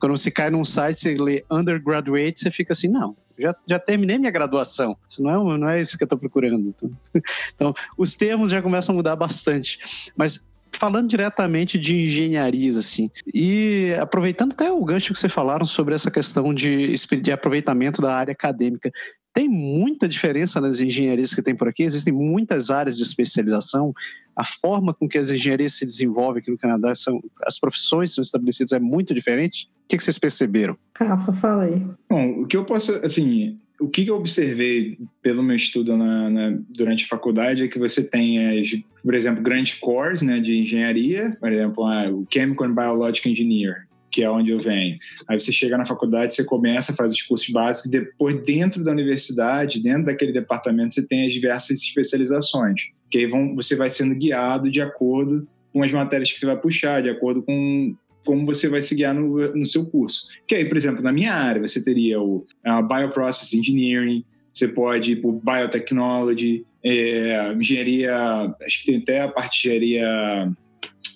quando 0.00 0.16
você 0.16 0.30
cai 0.30 0.50
num 0.50 0.64
site, 0.64 1.00
você 1.00 1.14
lê 1.14 1.44
undergraduate, 1.50 2.40
você 2.40 2.50
fica 2.50 2.72
assim, 2.72 2.88
não, 2.88 3.16
já, 3.38 3.54
já 3.66 3.78
terminei 3.78 4.18
minha 4.18 4.30
graduação. 4.30 4.96
Isso 5.08 5.22
não 5.22 5.54
é, 5.54 5.58
não 5.58 5.68
é 5.68 5.80
isso 5.80 5.96
que 5.96 6.02
eu 6.02 6.06
estou 6.06 6.18
procurando. 6.18 6.68
Então, 6.68 6.90
então, 7.54 7.74
os 7.96 8.14
termos 8.14 8.50
já 8.50 8.60
começam 8.60 8.94
a 8.94 8.96
mudar 8.96 9.16
bastante. 9.16 9.78
Mas 10.16 10.44
falando 10.82 11.08
diretamente 11.08 11.78
de 11.78 11.94
engenharias, 11.94 12.76
assim, 12.76 13.08
e 13.32 13.94
aproveitando 14.00 14.50
até 14.50 14.72
o 14.72 14.84
gancho 14.84 15.12
que 15.12 15.18
vocês 15.20 15.32
falaram 15.32 15.64
sobre 15.64 15.94
essa 15.94 16.10
questão 16.10 16.52
de, 16.52 16.92
de 17.22 17.30
aproveitamento 17.30 18.02
da 18.02 18.12
área 18.12 18.32
acadêmica, 18.32 18.90
tem 19.32 19.48
muita 19.48 20.08
diferença 20.08 20.60
nas 20.60 20.80
engenharias 20.80 21.32
que 21.32 21.40
tem 21.40 21.54
por 21.54 21.68
aqui, 21.68 21.84
existem 21.84 22.12
muitas 22.12 22.68
áreas 22.68 22.96
de 22.96 23.04
especialização, 23.04 23.94
a 24.34 24.42
forma 24.42 24.92
com 24.92 25.08
que 25.08 25.18
as 25.18 25.30
engenharias 25.30 25.74
se 25.74 25.86
desenvolvem 25.86 26.42
aqui 26.42 26.50
no 26.50 26.58
Canadá, 26.58 26.92
são, 26.96 27.22
as 27.46 27.60
profissões 27.60 28.12
são 28.12 28.20
estabelecidas 28.20 28.72
é 28.72 28.80
muito 28.80 29.14
diferente. 29.14 29.70
O 29.84 29.88
que, 29.88 29.96
que 29.96 30.02
vocês 30.02 30.18
perceberam? 30.18 30.76
Rafa, 30.98 31.32
fala 31.32 31.62
aí. 31.62 31.80
Bom, 32.10 32.42
o 32.42 32.46
que 32.48 32.56
eu 32.56 32.64
posso, 32.64 32.92
assim, 33.04 33.56
o 33.80 33.88
que 33.88 34.04
eu 34.04 34.16
observei 34.16 34.98
pelo 35.22 35.44
meu 35.44 35.54
estudo 35.54 35.96
na, 35.96 36.28
na, 36.28 36.58
durante 36.68 37.04
a 37.04 37.08
faculdade 37.08 37.62
é 37.62 37.68
que 37.68 37.78
você 37.78 38.02
tem, 38.02 38.60
as, 38.60 38.70
por 39.02 39.14
exemplo, 39.14 39.42
grandes 39.42 39.74
cores 39.74 40.22
né, 40.22 40.38
de 40.40 40.58
engenharia, 40.58 41.36
por 41.40 41.52
exemplo, 41.52 41.84
ah, 41.84 42.08
o 42.10 42.26
Chemical 42.30 42.66
and 42.66 42.74
Biological 42.74 43.32
Engineer, 43.32 43.86
que 44.10 44.22
é 44.22 44.30
onde 44.30 44.50
eu 44.50 44.60
venho. 44.60 44.98
Aí 45.28 45.38
você 45.38 45.52
chega 45.52 45.76
na 45.76 45.86
faculdade, 45.86 46.34
você 46.34 46.44
começa, 46.44 46.94
faz 46.94 47.12
os 47.12 47.22
cursos 47.22 47.48
básicos, 47.50 47.90
depois 47.90 48.40
dentro 48.44 48.84
da 48.84 48.92
universidade, 48.92 49.82
dentro 49.82 50.04
daquele 50.04 50.32
departamento, 50.32 50.94
você 50.94 51.06
tem 51.06 51.26
as 51.26 51.32
diversas 51.32 51.82
especializações, 51.82 52.80
que 53.10 53.18
aí 53.18 53.26
vão, 53.26 53.54
você 53.54 53.74
vai 53.74 53.90
sendo 53.90 54.14
guiado 54.14 54.70
de 54.70 54.80
acordo 54.80 55.48
com 55.72 55.82
as 55.82 55.90
matérias 55.90 56.30
que 56.30 56.38
você 56.38 56.46
vai 56.46 56.60
puxar, 56.60 57.02
de 57.02 57.10
acordo 57.10 57.42
com 57.42 57.96
como 58.24 58.46
você 58.46 58.68
vai 58.68 58.80
se 58.80 58.94
guiar 58.94 59.14
no, 59.14 59.36
no 59.52 59.66
seu 59.66 59.90
curso. 59.90 60.28
Que 60.46 60.54
aí, 60.54 60.64
por 60.64 60.76
exemplo, 60.76 61.02
na 61.02 61.12
minha 61.12 61.34
área, 61.34 61.60
você 61.60 61.82
teria 61.82 62.20
o 62.20 62.46
Bioprocess 62.88 63.52
Engineering, 63.52 64.24
você 64.52 64.68
pode 64.68 65.12
ir 65.12 65.16
para 65.16 65.60
Biotechnology, 65.60 66.64
é, 66.84 67.52
engenharia, 67.52 68.54
acho 68.62 68.80
que 68.80 68.86
tem 68.86 68.96
até 68.96 69.22
a 69.22 69.28
parte 69.28 69.62
de 69.62 69.68
engenharia 69.68 70.50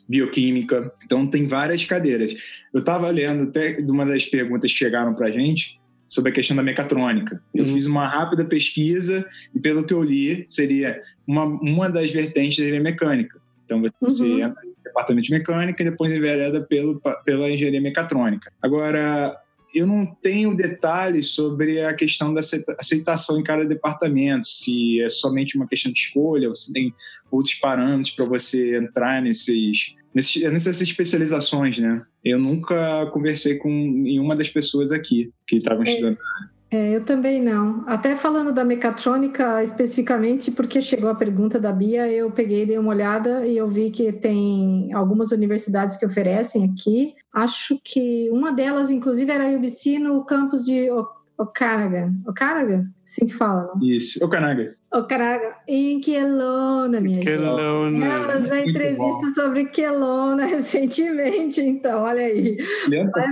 bioquímica. 0.09 0.93
Então, 1.05 1.27
tem 1.27 1.47
várias 1.47 1.85
cadeiras. 1.85 2.35
Eu 2.73 2.81
estava 2.81 3.11
lendo 3.11 3.45
até 3.45 3.73
de 3.73 3.91
uma 3.91 4.07
das 4.07 4.25
perguntas 4.25 4.73
que 4.73 4.79
chegaram 4.79 5.15
para 5.15 5.27
a 5.27 5.31
gente 5.31 5.81
sobre 6.09 6.31
a 6.31 6.35
questão 6.35 6.57
da 6.57 6.63
mecatrônica. 6.63 7.43
Eu 7.55 7.65
uhum. 7.65 7.75
fiz 7.75 7.87
uma 7.87 8.07
rápida 8.07 8.45
pesquisa 8.45 9.27
e, 9.55 9.59
pelo 9.59 9.85
que 9.85 9.93
eu 9.93 10.03
li, 10.03 10.45
seria 10.47 11.01
uma, 11.27 11.45
uma 11.45 11.91
das 11.91 12.11
vertentes 12.13 12.65
da 12.65 12.81
mecânica. 12.81 13.41
Então, 13.65 13.83
você 14.01 14.25
uhum. 14.25 14.39
entra 14.39 14.63
no 14.65 14.75
departamento 14.85 15.27
de 15.27 15.33
mecânica 15.33 15.83
e 15.83 15.91
depois 15.91 16.13
envereda 16.13 16.61
pelo, 16.63 17.01
pela 17.25 17.51
engenharia 17.51 17.81
mecatrônica. 17.81 18.53
Agora, 18.63 19.37
eu 19.77 19.87
não 19.87 20.07
tenho 20.07 20.57
detalhes 20.57 21.33
sobre 21.33 21.83
a 21.85 21.93
questão 21.93 22.33
da 22.33 22.41
aceitação 22.81 23.39
em 23.39 23.43
cada 23.43 23.63
departamento, 23.63 24.49
se 24.49 25.03
é 25.03 25.09
somente 25.11 25.55
uma 25.55 25.69
questão 25.69 25.93
de 25.93 26.01
escolha, 26.01 26.49
ou 26.49 26.55
se 26.55 26.73
tem 26.73 26.95
outros 27.31 27.55
parâmetros 27.57 28.15
para 28.15 28.25
você 28.25 28.75
entrar 28.79 29.21
nesses, 29.21 29.95
nesses, 30.15 30.43
nessas 30.45 30.81
especializações, 30.81 31.79
né? 31.79 32.03
Eu 32.25 32.39
nunca 32.39 33.05
conversei 33.13 33.57
com 33.57 33.69
nenhuma 33.69 34.35
das 34.35 34.49
pessoas 34.49 34.91
aqui 34.91 35.31
que 35.47 35.57
estavam 35.57 35.85
é. 35.85 35.91
estudando. 35.91 36.17
É, 36.17 36.56
eu 36.71 37.05
também 37.05 37.41
não. 37.41 37.85
Até 37.87 38.17
falando 38.17 38.53
da 38.53 38.65
mecatrônica 38.65 39.63
especificamente, 39.63 40.51
porque 40.51 40.81
chegou 40.81 41.09
a 41.09 41.15
pergunta 41.15 41.61
da 41.61 41.73
Bia, 41.73 42.11
eu 42.11 42.31
peguei, 42.31 42.67
dei 42.67 42.79
uma 42.79 42.91
olhada 42.91 43.47
e 43.47 43.57
eu 43.57 43.69
vi 43.69 43.91
que 43.91 44.13
tem 44.13 44.93
algumas 44.93 45.31
universidades 45.31 45.97
que 45.97 46.05
oferecem 46.05 46.65
aqui. 46.65 47.15
Acho 47.33 47.79
que 47.85 48.29
uma 48.31 48.53
delas, 48.53 48.91
inclusive, 48.91 49.31
era 49.31 49.45
a 49.45 49.57
UBC 49.57 49.99
no 49.99 50.25
campus 50.25 50.65
de 50.65 50.89
Okanagan. 51.39 52.15
Okanagan? 52.27 52.87
Assim 53.05 53.27
que 53.27 53.35
fala, 53.35 53.71
não? 53.75 53.89
Isso, 53.89 54.25
Okanagan. 54.25 54.73
Okanagan. 54.93 55.53
Em 55.69 56.01
Kelowna, 56.01 57.01
minha 57.01 57.21
Kelowna. 57.21 57.91
gente. 57.91 58.05
Elas 58.05 58.51
a 58.51 58.61
entrevista 58.61 59.29
sobre 59.35 59.67
Kelowna 59.67 60.47
recentemente, 60.47 61.61
então, 61.61 62.03
olha 62.03 62.23
aí. 62.25 62.57
Lembra? 62.89 63.23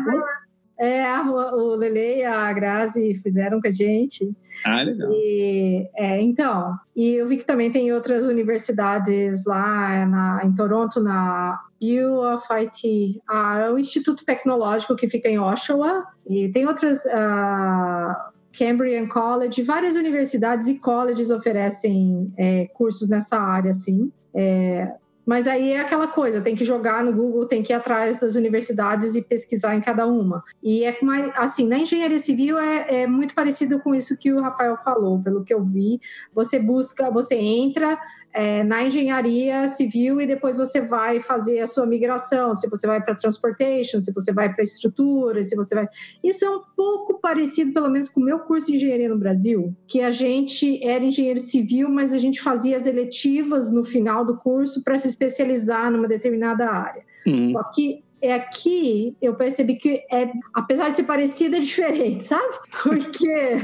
É, 0.78 1.04
o 1.20 1.76
Lele 1.76 2.18
e 2.18 2.24
a 2.24 2.52
Grazi 2.52 3.14
fizeram 3.14 3.60
com 3.60 3.68
a 3.68 3.70
gente. 3.70 4.34
Ah, 4.64 4.82
legal. 4.82 5.10
E, 5.12 5.88
é, 5.94 6.20
então, 6.20 6.74
e 6.96 7.14
eu 7.14 7.26
vi 7.26 7.36
que 7.36 7.44
também 7.44 7.70
tem 7.70 7.92
outras 7.92 8.26
universidades 8.26 9.44
lá 9.46 10.06
na, 10.06 10.40
em 10.44 10.54
Toronto, 10.54 11.00
na 11.00 11.60
U 11.80 12.34
of 12.34 12.46
IT, 12.50 13.22
ah, 13.28 13.60
é 13.60 13.70
o 13.70 13.78
Instituto 13.78 14.24
Tecnológico 14.24 14.96
que 14.96 15.08
fica 15.08 15.28
em 15.28 15.38
Oshawa, 15.38 16.04
e 16.26 16.48
tem 16.48 16.66
outras, 16.66 17.04
uh, 17.04 18.32
Cambrian 18.56 19.06
College, 19.08 19.62
várias 19.62 19.96
universidades 19.96 20.68
e 20.68 20.78
colleges 20.78 21.30
oferecem 21.30 22.32
é, 22.36 22.66
cursos 22.68 23.08
nessa 23.08 23.38
área, 23.38 23.70
assim. 23.70 24.12
É, 24.32 24.92
mas 25.26 25.46
aí 25.46 25.72
é 25.72 25.80
aquela 25.80 26.06
coisa, 26.06 26.40
tem 26.40 26.54
que 26.54 26.64
jogar 26.64 27.02
no 27.02 27.12
Google, 27.12 27.46
tem 27.46 27.62
que 27.62 27.72
ir 27.72 27.76
atrás 27.76 28.20
das 28.20 28.34
universidades 28.34 29.14
e 29.14 29.22
pesquisar 29.22 29.74
em 29.74 29.80
cada 29.80 30.06
uma. 30.06 30.42
E 30.62 30.84
é 30.84 30.96
mais, 31.02 31.32
assim, 31.36 31.66
na 31.66 31.78
engenharia 31.78 32.18
civil 32.18 32.58
é, 32.58 33.02
é 33.02 33.06
muito 33.06 33.34
parecido 33.34 33.80
com 33.80 33.94
isso 33.94 34.18
que 34.18 34.32
o 34.32 34.40
Rafael 34.40 34.76
falou, 34.76 35.20
pelo 35.22 35.44
que 35.44 35.54
eu 35.54 35.62
vi. 35.64 36.00
Você 36.34 36.58
busca, 36.58 37.10
você 37.10 37.36
entra, 37.36 37.98
é, 38.34 38.64
na 38.64 38.84
engenharia 38.84 39.68
civil 39.68 40.20
e 40.20 40.26
depois 40.26 40.58
você 40.58 40.80
vai 40.80 41.20
fazer 41.20 41.60
a 41.60 41.66
sua 41.66 41.86
migração, 41.86 42.52
se 42.52 42.68
você 42.68 42.84
vai 42.84 43.00
para 43.00 43.14
transportation, 43.14 44.00
se 44.00 44.12
você 44.12 44.32
vai 44.32 44.52
para 44.52 44.64
estrutura, 44.64 45.40
se 45.42 45.54
você 45.54 45.74
vai. 45.74 45.88
Isso 46.22 46.44
é 46.44 46.50
um 46.50 46.60
pouco 46.76 47.20
parecido, 47.20 47.72
pelo 47.72 47.88
menos, 47.88 48.10
com 48.10 48.20
o 48.20 48.24
meu 48.24 48.40
curso 48.40 48.66
de 48.66 48.74
engenharia 48.74 49.08
no 49.08 49.16
Brasil, 49.16 49.72
que 49.86 50.00
a 50.00 50.10
gente 50.10 50.84
era 50.84 51.04
engenheiro 51.04 51.38
civil, 51.38 51.88
mas 51.88 52.12
a 52.12 52.18
gente 52.18 52.42
fazia 52.42 52.76
as 52.76 52.86
eletivas 52.86 53.70
no 53.70 53.84
final 53.84 54.24
do 54.24 54.36
curso 54.36 54.82
para 54.82 54.98
se 54.98 55.06
especializar 55.06 55.92
numa 55.92 56.08
determinada 56.08 56.68
área. 56.68 57.04
Uhum. 57.24 57.52
Só 57.52 57.62
que 57.72 58.02
é 58.20 58.32
aqui 58.32 59.16
eu 59.22 59.34
percebi 59.34 59.76
que 59.76 60.02
é, 60.10 60.32
apesar 60.52 60.88
de 60.88 60.96
ser 60.96 61.04
parecido, 61.04 61.54
é 61.56 61.60
diferente, 61.60 62.24
sabe? 62.26 62.54
Porque 62.82 63.58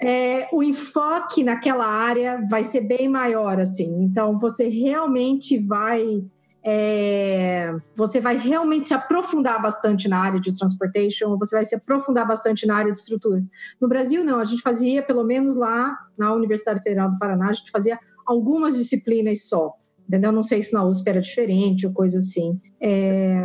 é, 0.00 0.48
o 0.52 0.62
enfoque 0.62 1.42
naquela 1.42 1.86
área 1.86 2.44
vai 2.48 2.62
ser 2.62 2.82
bem 2.82 3.08
maior, 3.08 3.58
assim. 3.58 4.02
Então, 4.02 4.38
você 4.38 4.68
realmente 4.68 5.58
vai 5.58 6.24
é, 6.70 7.74
você 7.96 8.20
vai 8.20 8.36
realmente 8.36 8.88
se 8.88 8.94
aprofundar 8.94 9.62
bastante 9.62 10.08
na 10.08 10.18
área 10.18 10.40
de 10.40 10.52
transportation, 10.52 11.38
você 11.38 11.56
vai 11.56 11.64
se 11.64 11.74
aprofundar 11.74 12.26
bastante 12.26 12.66
na 12.66 12.76
área 12.76 12.92
de 12.92 12.98
estrutura. 12.98 13.40
No 13.80 13.88
Brasil, 13.88 14.24
não, 14.24 14.38
a 14.38 14.44
gente 14.44 14.60
fazia, 14.60 15.02
pelo 15.02 15.24
menos 15.24 15.56
lá 15.56 15.96
na 16.18 16.32
Universidade 16.34 16.82
Federal 16.82 17.10
do 17.10 17.18
Paraná, 17.18 17.48
a 17.48 17.52
gente 17.52 17.70
fazia 17.70 17.98
algumas 18.26 18.76
disciplinas 18.76 19.48
só, 19.48 19.72
entendeu? 20.06 20.30
Não 20.30 20.42
sei 20.42 20.60
se 20.60 20.74
na 20.74 20.84
USP 20.84 21.08
era 21.08 21.20
diferente 21.20 21.86
ou 21.86 21.92
coisa 21.92 22.18
assim. 22.18 22.60
É, 22.80 23.42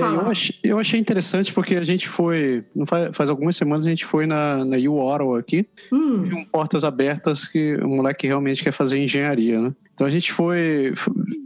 é, 0.00 0.04
eu, 0.04 0.28
achei, 0.28 0.56
eu 0.62 0.78
achei 0.78 1.00
interessante 1.00 1.52
porque 1.52 1.76
a 1.76 1.84
gente 1.84 2.08
foi, 2.08 2.64
faz, 2.86 3.16
faz 3.16 3.30
algumas 3.30 3.56
semanas 3.56 3.86
a 3.86 3.90
gente 3.90 4.04
foi 4.04 4.26
na, 4.26 4.64
na 4.64 4.76
U 4.76 5.36
aqui, 5.36 5.66
hum. 5.92 6.22
um 6.22 6.44
Portas 6.44 6.84
Abertas 6.84 7.48
que 7.48 7.74
o 7.76 7.88
moleque 7.88 8.26
realmente 8.26 8.62
quer 8.62 8.72
fazer 8.72 8.98
engenharia, 8.98 9.60
né? 9.60 9.72
Então 9.94 10.06
a 10.06 10.10
gente 10.10 10.32
foi, 10.32 10.94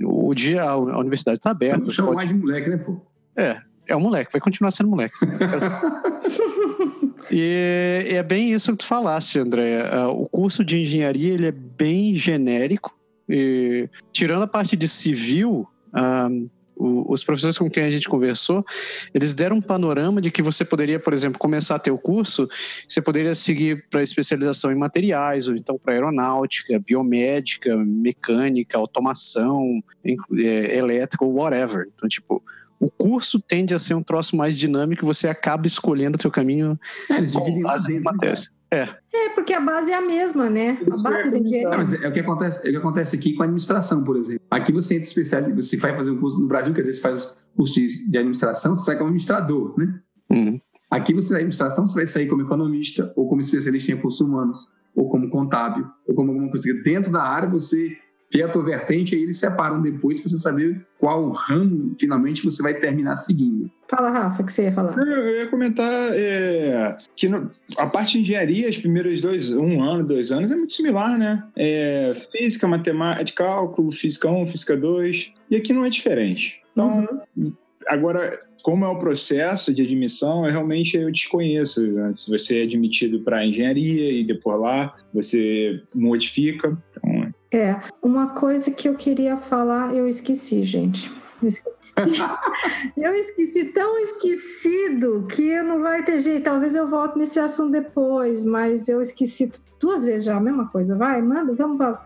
o 0.03 0.35
dia, 0.35 0.63
a, 0.63 0.71
a 0.71 0.99
universidade 0.99 1.39
está 1.39 1.51
aberta. 1.51 1.91
Chama 1.91 2.09
pode... 2.09 2.17
mais 2.17 2.29
de 2.29 2.35
moleque, 2.35 2.71
né, 2.71 2.77
pô? 2.77 3.01
É, 3.37 3.61
é 3.87 3.97
um 3.97 4.01
moleque, 4.01 4.33
vai 4.33 4.41
continuar 4.41 4.71
sendo 4.71 4.91
moleque. 4.91 5.15
e 7.31 8.07
é 8.09 8.23
bem 8.23 8.53
isso 8.53 8.71
que 8.73 8.79
tu 8.79 8.87
falaste, 8.87 9.39
André. 9.39 9.81
É, 9.81 10.07
o 10.07 10.27
curso 10.27 10.65
de 10.65 10.81
engenharia 10.81 11.35
ele 11.35 11.47
é 11.47 11.53
bem 11.53 12.15
genérico. 12.15 12.97
E, 13.29 13.89
tirando 14.13 14.43
a 14.43 14.47
parte 14.47 14.77
de 14.77 14.87
civil, 14.87 15.67
um, 15.95 16.49
o, 16.77 17.13
os 17.13 17.23
professores 17.23 17.59
com 17.59 17.71
quem 17.71 17.85
a 17.85 17.91
gente 17.91 18.09
conversou, 18.09 18.65
eles 19.13 19.35
deram 19.35 19.57
um 19.57 19.63
panorama 19.63 20.21
de 20.21 20.31
que 20.31 20.43
você 20.43 20.65
poderia, 20.65 20.99
por 20.99 21.13
exemplo, 21.13 21.39
começar 21.39 21.81
o 21.91 21.99
curso, 21.99 22.49
você 22.89 23.03
poderia 23.03 23.35
seguir 23.35 23.87
para 23.91 24.03
especialização 24.03 24.73
em 24.73 24.75
materiais, 24.75 25.49
ou 25.49 25.57
então 25.57 25.79
para 25.79 25.95
aeronáutica, 25.95 26.79
biomédica, 26.79 27.77
mecânica, 27.77 28.79
automação, 28.79 29.83
é, 30.05 30.77
elétrica, 30.77 31.25
ou 31.25 31.35
whatever. 31.35 31.89
Então, 31.95 32.09
tipo, 32.09 32.43
o 32.81 32.91
curso 32.91 33.41
tende 33.41 33.75
a 33.75 33.79
ser 33.79 33.95
um 33.95 34.03
troço 34.03 34.37
mais 34.37 34.59
dinâmico 34.59 35.05
e 35.05 35.07
você 35.07 35.29
acaba 35.29 35.67
escolhendo 35.67 36.19
o 36.19 36.21
seu 36.21 36.31
caminho 36.31 36.79
é, 37.11 37.27
com 37.27 37.63
base 37.63 37.95
em 37.95 38.01
matérias. 38.01 38.51
É. 38.75 38.99
é, 39.13 39.29
porque 39.31 39.53
a 39.53 39.61
base 39.61 39.93
é 39.93 39.95
a 39.95 40.01
mesma, 40.01 40.51
né? 40.51 40.79
a 40.83 41.03
base 41.03 41.35
é, 41.35 41.39
engenharia. 41.39 41.99
é 42.03 42.09
o 42.09 42.13
que 42.13 42.21
acontece, 42.21 42.67
é 42.67 42.69
o 42.69 42.73
que 42.73 42.79
acontece 42.79 43.17
aqui 43.17 43.35
com 43.35 43.43
a 43.43 43.47
administração, 43.47 44.03
por 44.03 44.17
exemplo. 44.17 44.45
Aqui 44.51 44.73
você 44.73 44.95
entra 44.95 45.07
especial, 45.07 45.43
você 45.55 45.77
vai 45.77 45.97
fazer 45.97 46.11
um 46.11 46.19
curso 46.19 46.39
no 46.39 46.47
Brasil, 46.47 46.75
que 46.75 46.81
às 46.81 46.87
vezes 46.87 47.01
faz 47.01 47.37
curso 47.57 47.75
de, 47.75 48.11
de 48.11 48.19
administração, 48.19 48.75
você 48.75 48.85
sai 48.85 48.97
como 48.97 49.09
administrador, 49.09 49.75
né? 49.79 50.01
Uhum. 50.31 50.61
Aqui 50.91 51.13
você 51.15 51.29
sai 51.29 51.39
administração, 51.39 51.87
você 51.87 51.95
vai 51.95 52.07
sair 52.07 52.29
como 52.29 52.43
economista 52.43 53.13
ou 53.17 53.29
como 53.29 53.41
especialista 53.41 53.91
em 53.91 53.95
recursos 53.97 54.21
humanos 54.21 54.73
ou 54.95 55.09
como 55.09 55.29
contábil 55.29 55.87
ou 56.07 56.15
como 56.15 56.31
alguma 56.31 56.51
coisa. 56.51 56.73
Dentro 56.83 57.13
da 57.13 57.23
área 57.23 57.49
você 57.49 57.97
que 58.31 58.41
é 58.41 58.45
a 58.45 58.49
tua 58.49 58.65
vertente, 58.65 59.15
aí 59.15 59.23
eles 59.23 59.39
separam 59.39 59.81
depois 59.81 60.21
para 60.21 60.29
você 60.29 60.39
saber 60.39 60.85
qual 60.99 61.31
ramo 61.31 61.95
finalmente 61.99 62.45
você 62.45 62.63
vai 62.63 62.75
terminar 62.75 63.17
seguindo. 63.17 63.71
Fala, 63.89 64.11
Rafa, 64.11 64.43
o 64.43 64.45
que 64.45 64.53
você 64.53 64.65
ia 64.65 64.73
falar? 64.73 64.97
Eu 64.99 65.37
ia 65.37 65.47
comentar 65.47 66.11
é, 66.13 66.97
que 67.15 67.29
no, 67.29 67.49
a 67.77 67.87
parte 67.87 68.13
de 68.15 68.23
engenharia, 68.23 68.69
os 68.69 68.79
primeiros 68.79 69.21
dois, 69.21 69.53
um 69.53 69.83
ano, 69.83 70.05
dois 70.05 70.33
anos, 70.33 70.51
é 70.51 70.57
muito 70.57 70.73
similar, 70.73 71.17
né? 71.17 71.45
É, 71.57 72.11
física, 72.33 72.67
matemática, 72.67 73.45
cálculo, 73.45 73.93
física 73.93 74.31
1, 74.31 74.49
física 74.49 74.77
2, 74.77 75.33
e 75.51 75.57
aqui 75.57 75.73
não 75.73 75.85
é 75.85 75.91
diferente. 75.91 76.61
Então, 76.73 77.09
uhum. 77.37 77.53
agora, 77.87 78.37
como 78.65 78.85
é 78.85 78.89
o 78.89 78.99
processo 78.99 79.75
de 79.75 79.83
admissão, 79.83 80.47
eu 80.47 80.51
realmente 80.51 80.97
eu 80.97 81.13
desconheço. 81.13 81.83
Né? 81.83 82.13
Se 82.15 82.31
você 82.31 82.61
é 82.61 82.63
admitido 82.63 83.21
para 83.21 83.47
engenharia 83.47 84.11
e 84.11 84.25
depois 84.25 84.59
lá 84.59 84.97
você 85.13 85.83
modifica. 85.95 86.77
Então, 86.91 87.14
é, 87.55 87.81
uma 88.03 88.29
coisa 88.29 88.71
que 88.71 88.89
eu 88.89 88.95
queria 88.95 89.37
falar, 89.37 89.95
eu 89.95 90.09
esqueci, 90.09 90.65
gente. 90.65 91.13
Esqueci. 91.43 91.93
eu 92.97 93.15
esqueci, 93.15 93.67
tão 93.67 93.99
esquecido 93.99 95.27
que 95.31 95.63
não 95.63 95.83
vai 95.83 96.03
ter 96.03 96.19
jeito. 96.21 96.45
Talvez 96.45 96.75
eu 96.75 96.89
volte 96.89 97.19
nesse 97.19 97.39
assunto 97.39 97.71
depois, 97.71 98.45
mas 98.45 98.89
eu 98.89 99.01
esqueci 99.01 99.51
duas 99.79 100.05
vezes 100.05 100.27
já 100.27 100.37
a 100.37 100.41
mesma 100.41 100.69
coisa. 100.69 100.97
Vai, 100.97 101.21
manda, 101.21 101.53
vamos. 101.53 101.81
Ah, 101.81 101.99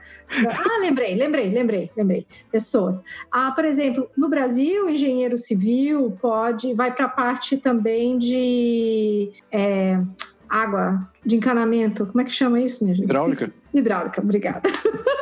lembrei, 0.80 1.14
lembrei, 1.14 1.50
lembrei, 1.50 1.90
lembrei. 1.96 2.26
Pessoas. 2.50 3.02
Ah, 3.30 3.52
por 3.52 3.64
exemplo, 3.64 4.10
no 4.16 4.28
Brasil, 4.28 4.86
o 4.86 4.90
engenheiro 4.90 5.36
civil 5.36 6.16
pode, 6.20 6.74
vai 6.74 6.92
para 6.92 7.06
a 7.06 7.08
parte 7.08 7.56
também 7.56 8.18
de 8.18 9.30
é, 9.52 10.00
água, 10.48 11.08
de 11.24 11.36
encanamento. 11.36 12.06
Como 12.06 12.20
é 12.20 12.24
que 12.24 12.32
chama 12.32 12.60
isso, 12.60 12.84
minha 12.84 12.96
gente? 12.96 13.06
Hidráulica. 13.06 13.52
Hidráulica, 13.72 14.20
obrigada. 14.20 14.62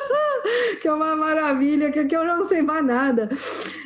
que 0.81 0.89
é 0.89 0.93
uma 0.93 1.15
maravilha, 1.17 1.91
que, 1.91 2.05
que 2.05 2.17
eu 2.17 2.25
não 2.25 2.45
sei 2.45 2.63
mais 2.63 2.85
nada. 2.85 3.29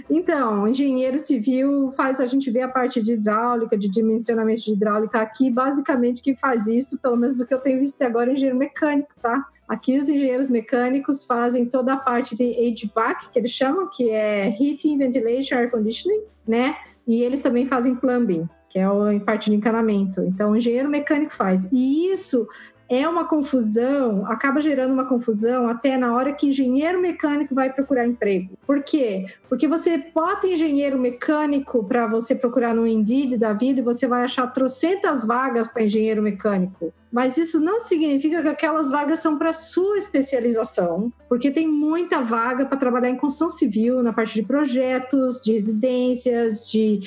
Então, 0.08 0.66
engenheiro 0.66 1.18
civil 1.18 1.90
faz 1.92 2.20
a 2.20 2.26
gente 2.26 2.50
ver 2.50 2.62
a 2.62 2.68
parte 2.68 3.00
de 3.00 3.12
hidráulica, 3.12 3.76
de 3.76 3.88
dimensionamento 3.88 4.62
de 4.62 4.72
hidráulica 4.72 5.20
aqui, 5.20 5.50
basicamente 5.50 6.22
que 6.22 6.34
faz 6.34 6.66
isso, 6.66 7.00
pelo 7.00 7.16
menos 7.16 7.38
do 7.38 7.46
que 7.46 7.54
eu 7.54 7.60
tenho 7.60 7.78
visto 7.78 8.00
agora, 8.02 8.30
é 8.30 8.34
engenheiro 8.34 8.58
mecânico, 8.58 9.10
tá? 9.20 9.44
Aqui 9.68 9.96
os 9.96 10.08
engenheiros 10.08 10.50
mecânicos 10.50 11.22
fazem 11.22 11.64
toda 11.64 11.94
a 11.94 11.96
parte 11.96 12.34
de 12.34 12.44
HVAC, 12.74 13.30
que 13.30 13.38
eles 13.38 13.52
chamam, 13.52 13.88
que 13.88 14.10
é 14.10 14.48
Heating, 14.48 14.98
Ventilation, 14.98 15.54
Air 15.54 15.70
Conditioning, 15.70 16.22
né? 16.46 16.76
E 17.06 17.22
eles 17.22 17.40
também 17.40 17.66
fazem 17.66 17.94
plumbing, 17.94 18.48
que 18.68 18.80
é 18.80 18.84
a 18.84 19.20
parte 19.24 19.48
de 19.48 19.56
encanamento. 19.56 20.22
Então, 20.22 20.50
o 20.50 20.56
engenheiro 20.56 20.88
mecânico 20.88 21.32
faz. 21.32 21.70
E 21.70 22.10
isso 22.10 22.48
é 22.90 23.08
uma 23.08 23.24
confusão, 23.24 24.26
acaba 24.26 24.60
gerando 24.60 24.92
uma 24.92 25.04
confusão 25.04 25.68
até 25.68 25.96
na 25.96 26.12
hora 26.12 26.32
que 26.32 26.48
engenheiro 26.48 27.00
mecânico 27.00 27.54
vai 27.54 27.72
procurar 27.72 28.04
emprego. 28.04 28.58
Por 28.66 28.82
quê? 28.82 29.26
Porque 29.48 29.68
você 29.68 29.96
bota 30.12 30.48
engenheiro 30.48 30.98
mecânico 30.98 31.84
para 31.84 32.08
você 32.08 32.34
procurar 32.34 32.74
no 32.74 32.84
Indeed 32.84 33.38
da 33.38 33.52
vida 33.52 33.78
e 33.78 33.84
você 33.84 34.08
vai 34.08 34.24
achar 34.24 34.48
trocentas 34.48 35.24
vagas 35.24 35.68
para 35.68 35.84
engenheiro 35.84 36.20
mecânico. 36.20 36.92
Mas 37.12 37.36
isso 37.36 37.60
não 37.60 37.80
significa 37.80 38.42
que 38.42 38.48
aquelas 38.48 38.90
vagas 38.90 39.20
são 39.20 39.36
para 39.36 39.52
sua 39.52 39.96
especialização, 39.96 41.12
porque 41.28 41.50
tem 41.50 41.68
muita 41.68 42.22
vaga 42.22 42.64
para 42.64 42.76
trabalhar 42.76 43.10
em 43.10 43.16
construção 43.16 43.50
civil, 43.50 44.02
na 44.02 44.12
parte 44.12 44.34
de 44.34 44.42
projetos, 44.42 45.42
de 45.42 45.52
residências, 45.52 46.68
de 46.70 47.00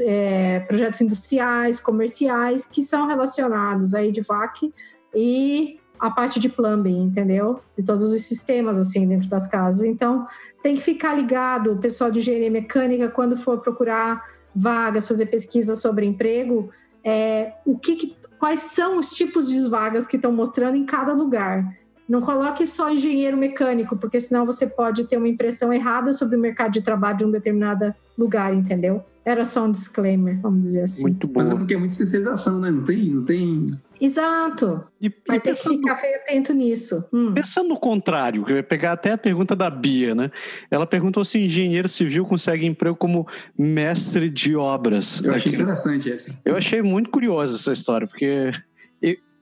é, 0.00 0.60
projetos 0.60 1.00
industriais, 1.00 1.78
comerciais, 1.78 2.64
que 2.66 2.82
são 2.82 3.06
relacionados 3.06 3.94
a 3.94 4.02
EDVAC 4.02 4.72
e 5.18 5.80
a 5.98 6.10
parte 6.10 6.38
de 6.38 6.48
plumbing, 6.48 7.02
entendeu? 7.02 7.60
De 7.76 7.84
todos 7.84 8.12
os 8.12 8.22
sistemas, 8.22 8.78
assim, 8.78 9.06
dentro 9.06 9.28
das 9.28 9.48
casas. 9.48 9.82
Então, 9.82 10.26
tem 10.62 10.76
que 10.76 10.80
ficar 10.80 11.14
ligado, 11.14 11.72
o 11.72 11.78
pessoal 11.78 12.10
de 12.10 12.20
engenharia 12.20 12.50
mecânica, 12.50 13.10
quando 13.10 13.36
for 13.36 13.58
procurar 13.58 14.24
vagas, 14.54 15.08
fazer 15.08 15.26
pesquisa 15.26 15.74
sobre 15.74 16.06
emprego, 16.06 16.70
é, 17.02 17.54
o 17.66 17.76
que, 17.76 17.96
que 17.96 18.16
quais 18.38 18.60
são 18.60 18.96
os 18.96 19.10
tipos 19.10 19.48
de 19.48 19.68
vagas 19.68 20.06
que 20.06 20.16
estão 20.16 20.32
mostrando 20.32 20.76
em 20.76 20.86
cada 20.86 21.12
lugar. 21.12 21.76
Não 22.08 22.20
coloque 22.20 22.64
só 22.66 22.88
engenheiro 22.88 23.36
mecânico, 23.36 23.96
porque 23.96 24.20
senão 24.20 24.46
você 24.46 24.66
pode 24.66 25.08
ter 25.08 25.16
uma 25.16 25.28
impressão 25.28 25.72
errada 25.72 26.12
sobre 26.12 26.36
o 26.36 26.40
mercado 26.40 26.72
de 26.72 26.80
trabalho 26.80 27.18
de 27.18 27.24
um 27.24 27.30
determinado 27.30 27.92
lugar, 28.16 28.54
entendeu? 28.54 29.04
Era 29.28 29.44
só 29.44 29.64
um 29.64 29.70
disclaimer, 29.70 30.40
vamos 30.40 30.62
dizer 30.62 30.84
assim. 30.84 31.02
Muito 31.02 31.26
bom. 31.26 31.40
Mas 31.40 31.50
é 31.50 31.54
porque 31.54 31.74
é 31.74 31.76
muita 31.76 31.92
especialização, 31.92 32.58
né? 32.60 32.70
Não 32.70 32.82
tem. 32.82 33.10
Não 33.10 33.24
tem... 33.24 33.66
Exato. 34.00 34.82
E, 34.98 35.12
Vai 35.26 35.36
e 35.36 35.40
ter 35.40 35.50
pensando, 35.50 35.74
que 35.74 35.78
ficar 35.80 36.00
atento 36.24 36.54
nisso. 36.54 37.04
Hum. 37.12 37.34
Pensando 37.34 37.68
no 37.68 37.78
contrário, 37.78 38.46
eu 38.48 38.56
ia 38.56 38.62
pegar 38.62 38.92
até 38.92 39.12
a 39.12 39.18
pergunta 39.18 39.54
da 39.54 39.68
Bia, 39.68 40.14
né? 40.14 40.30
Ela 40.70 40.86
perguntou 40.86 41.22
se 41.24 41.38
engenheiro 41.38 41.88
civil 41.88 42.24
consegue 42.24 42.64
emprego 42.64 42.96
como 42.96 43.26
mestre 43.58 44.30
de 44.30 44.56
obras. 44.56 45.22
Eu 45.22 45.34
achei 45.34 45.52
interessante 45.52 46.10
essa. 46.10 46.34
Eu 46.42 46.56
achei 46.56 46.80
muito 46.80 47.10
curiosa 47.10 47.56
essa 47.56 47.72
história, 47.72 48.06
porque 48.06 48.50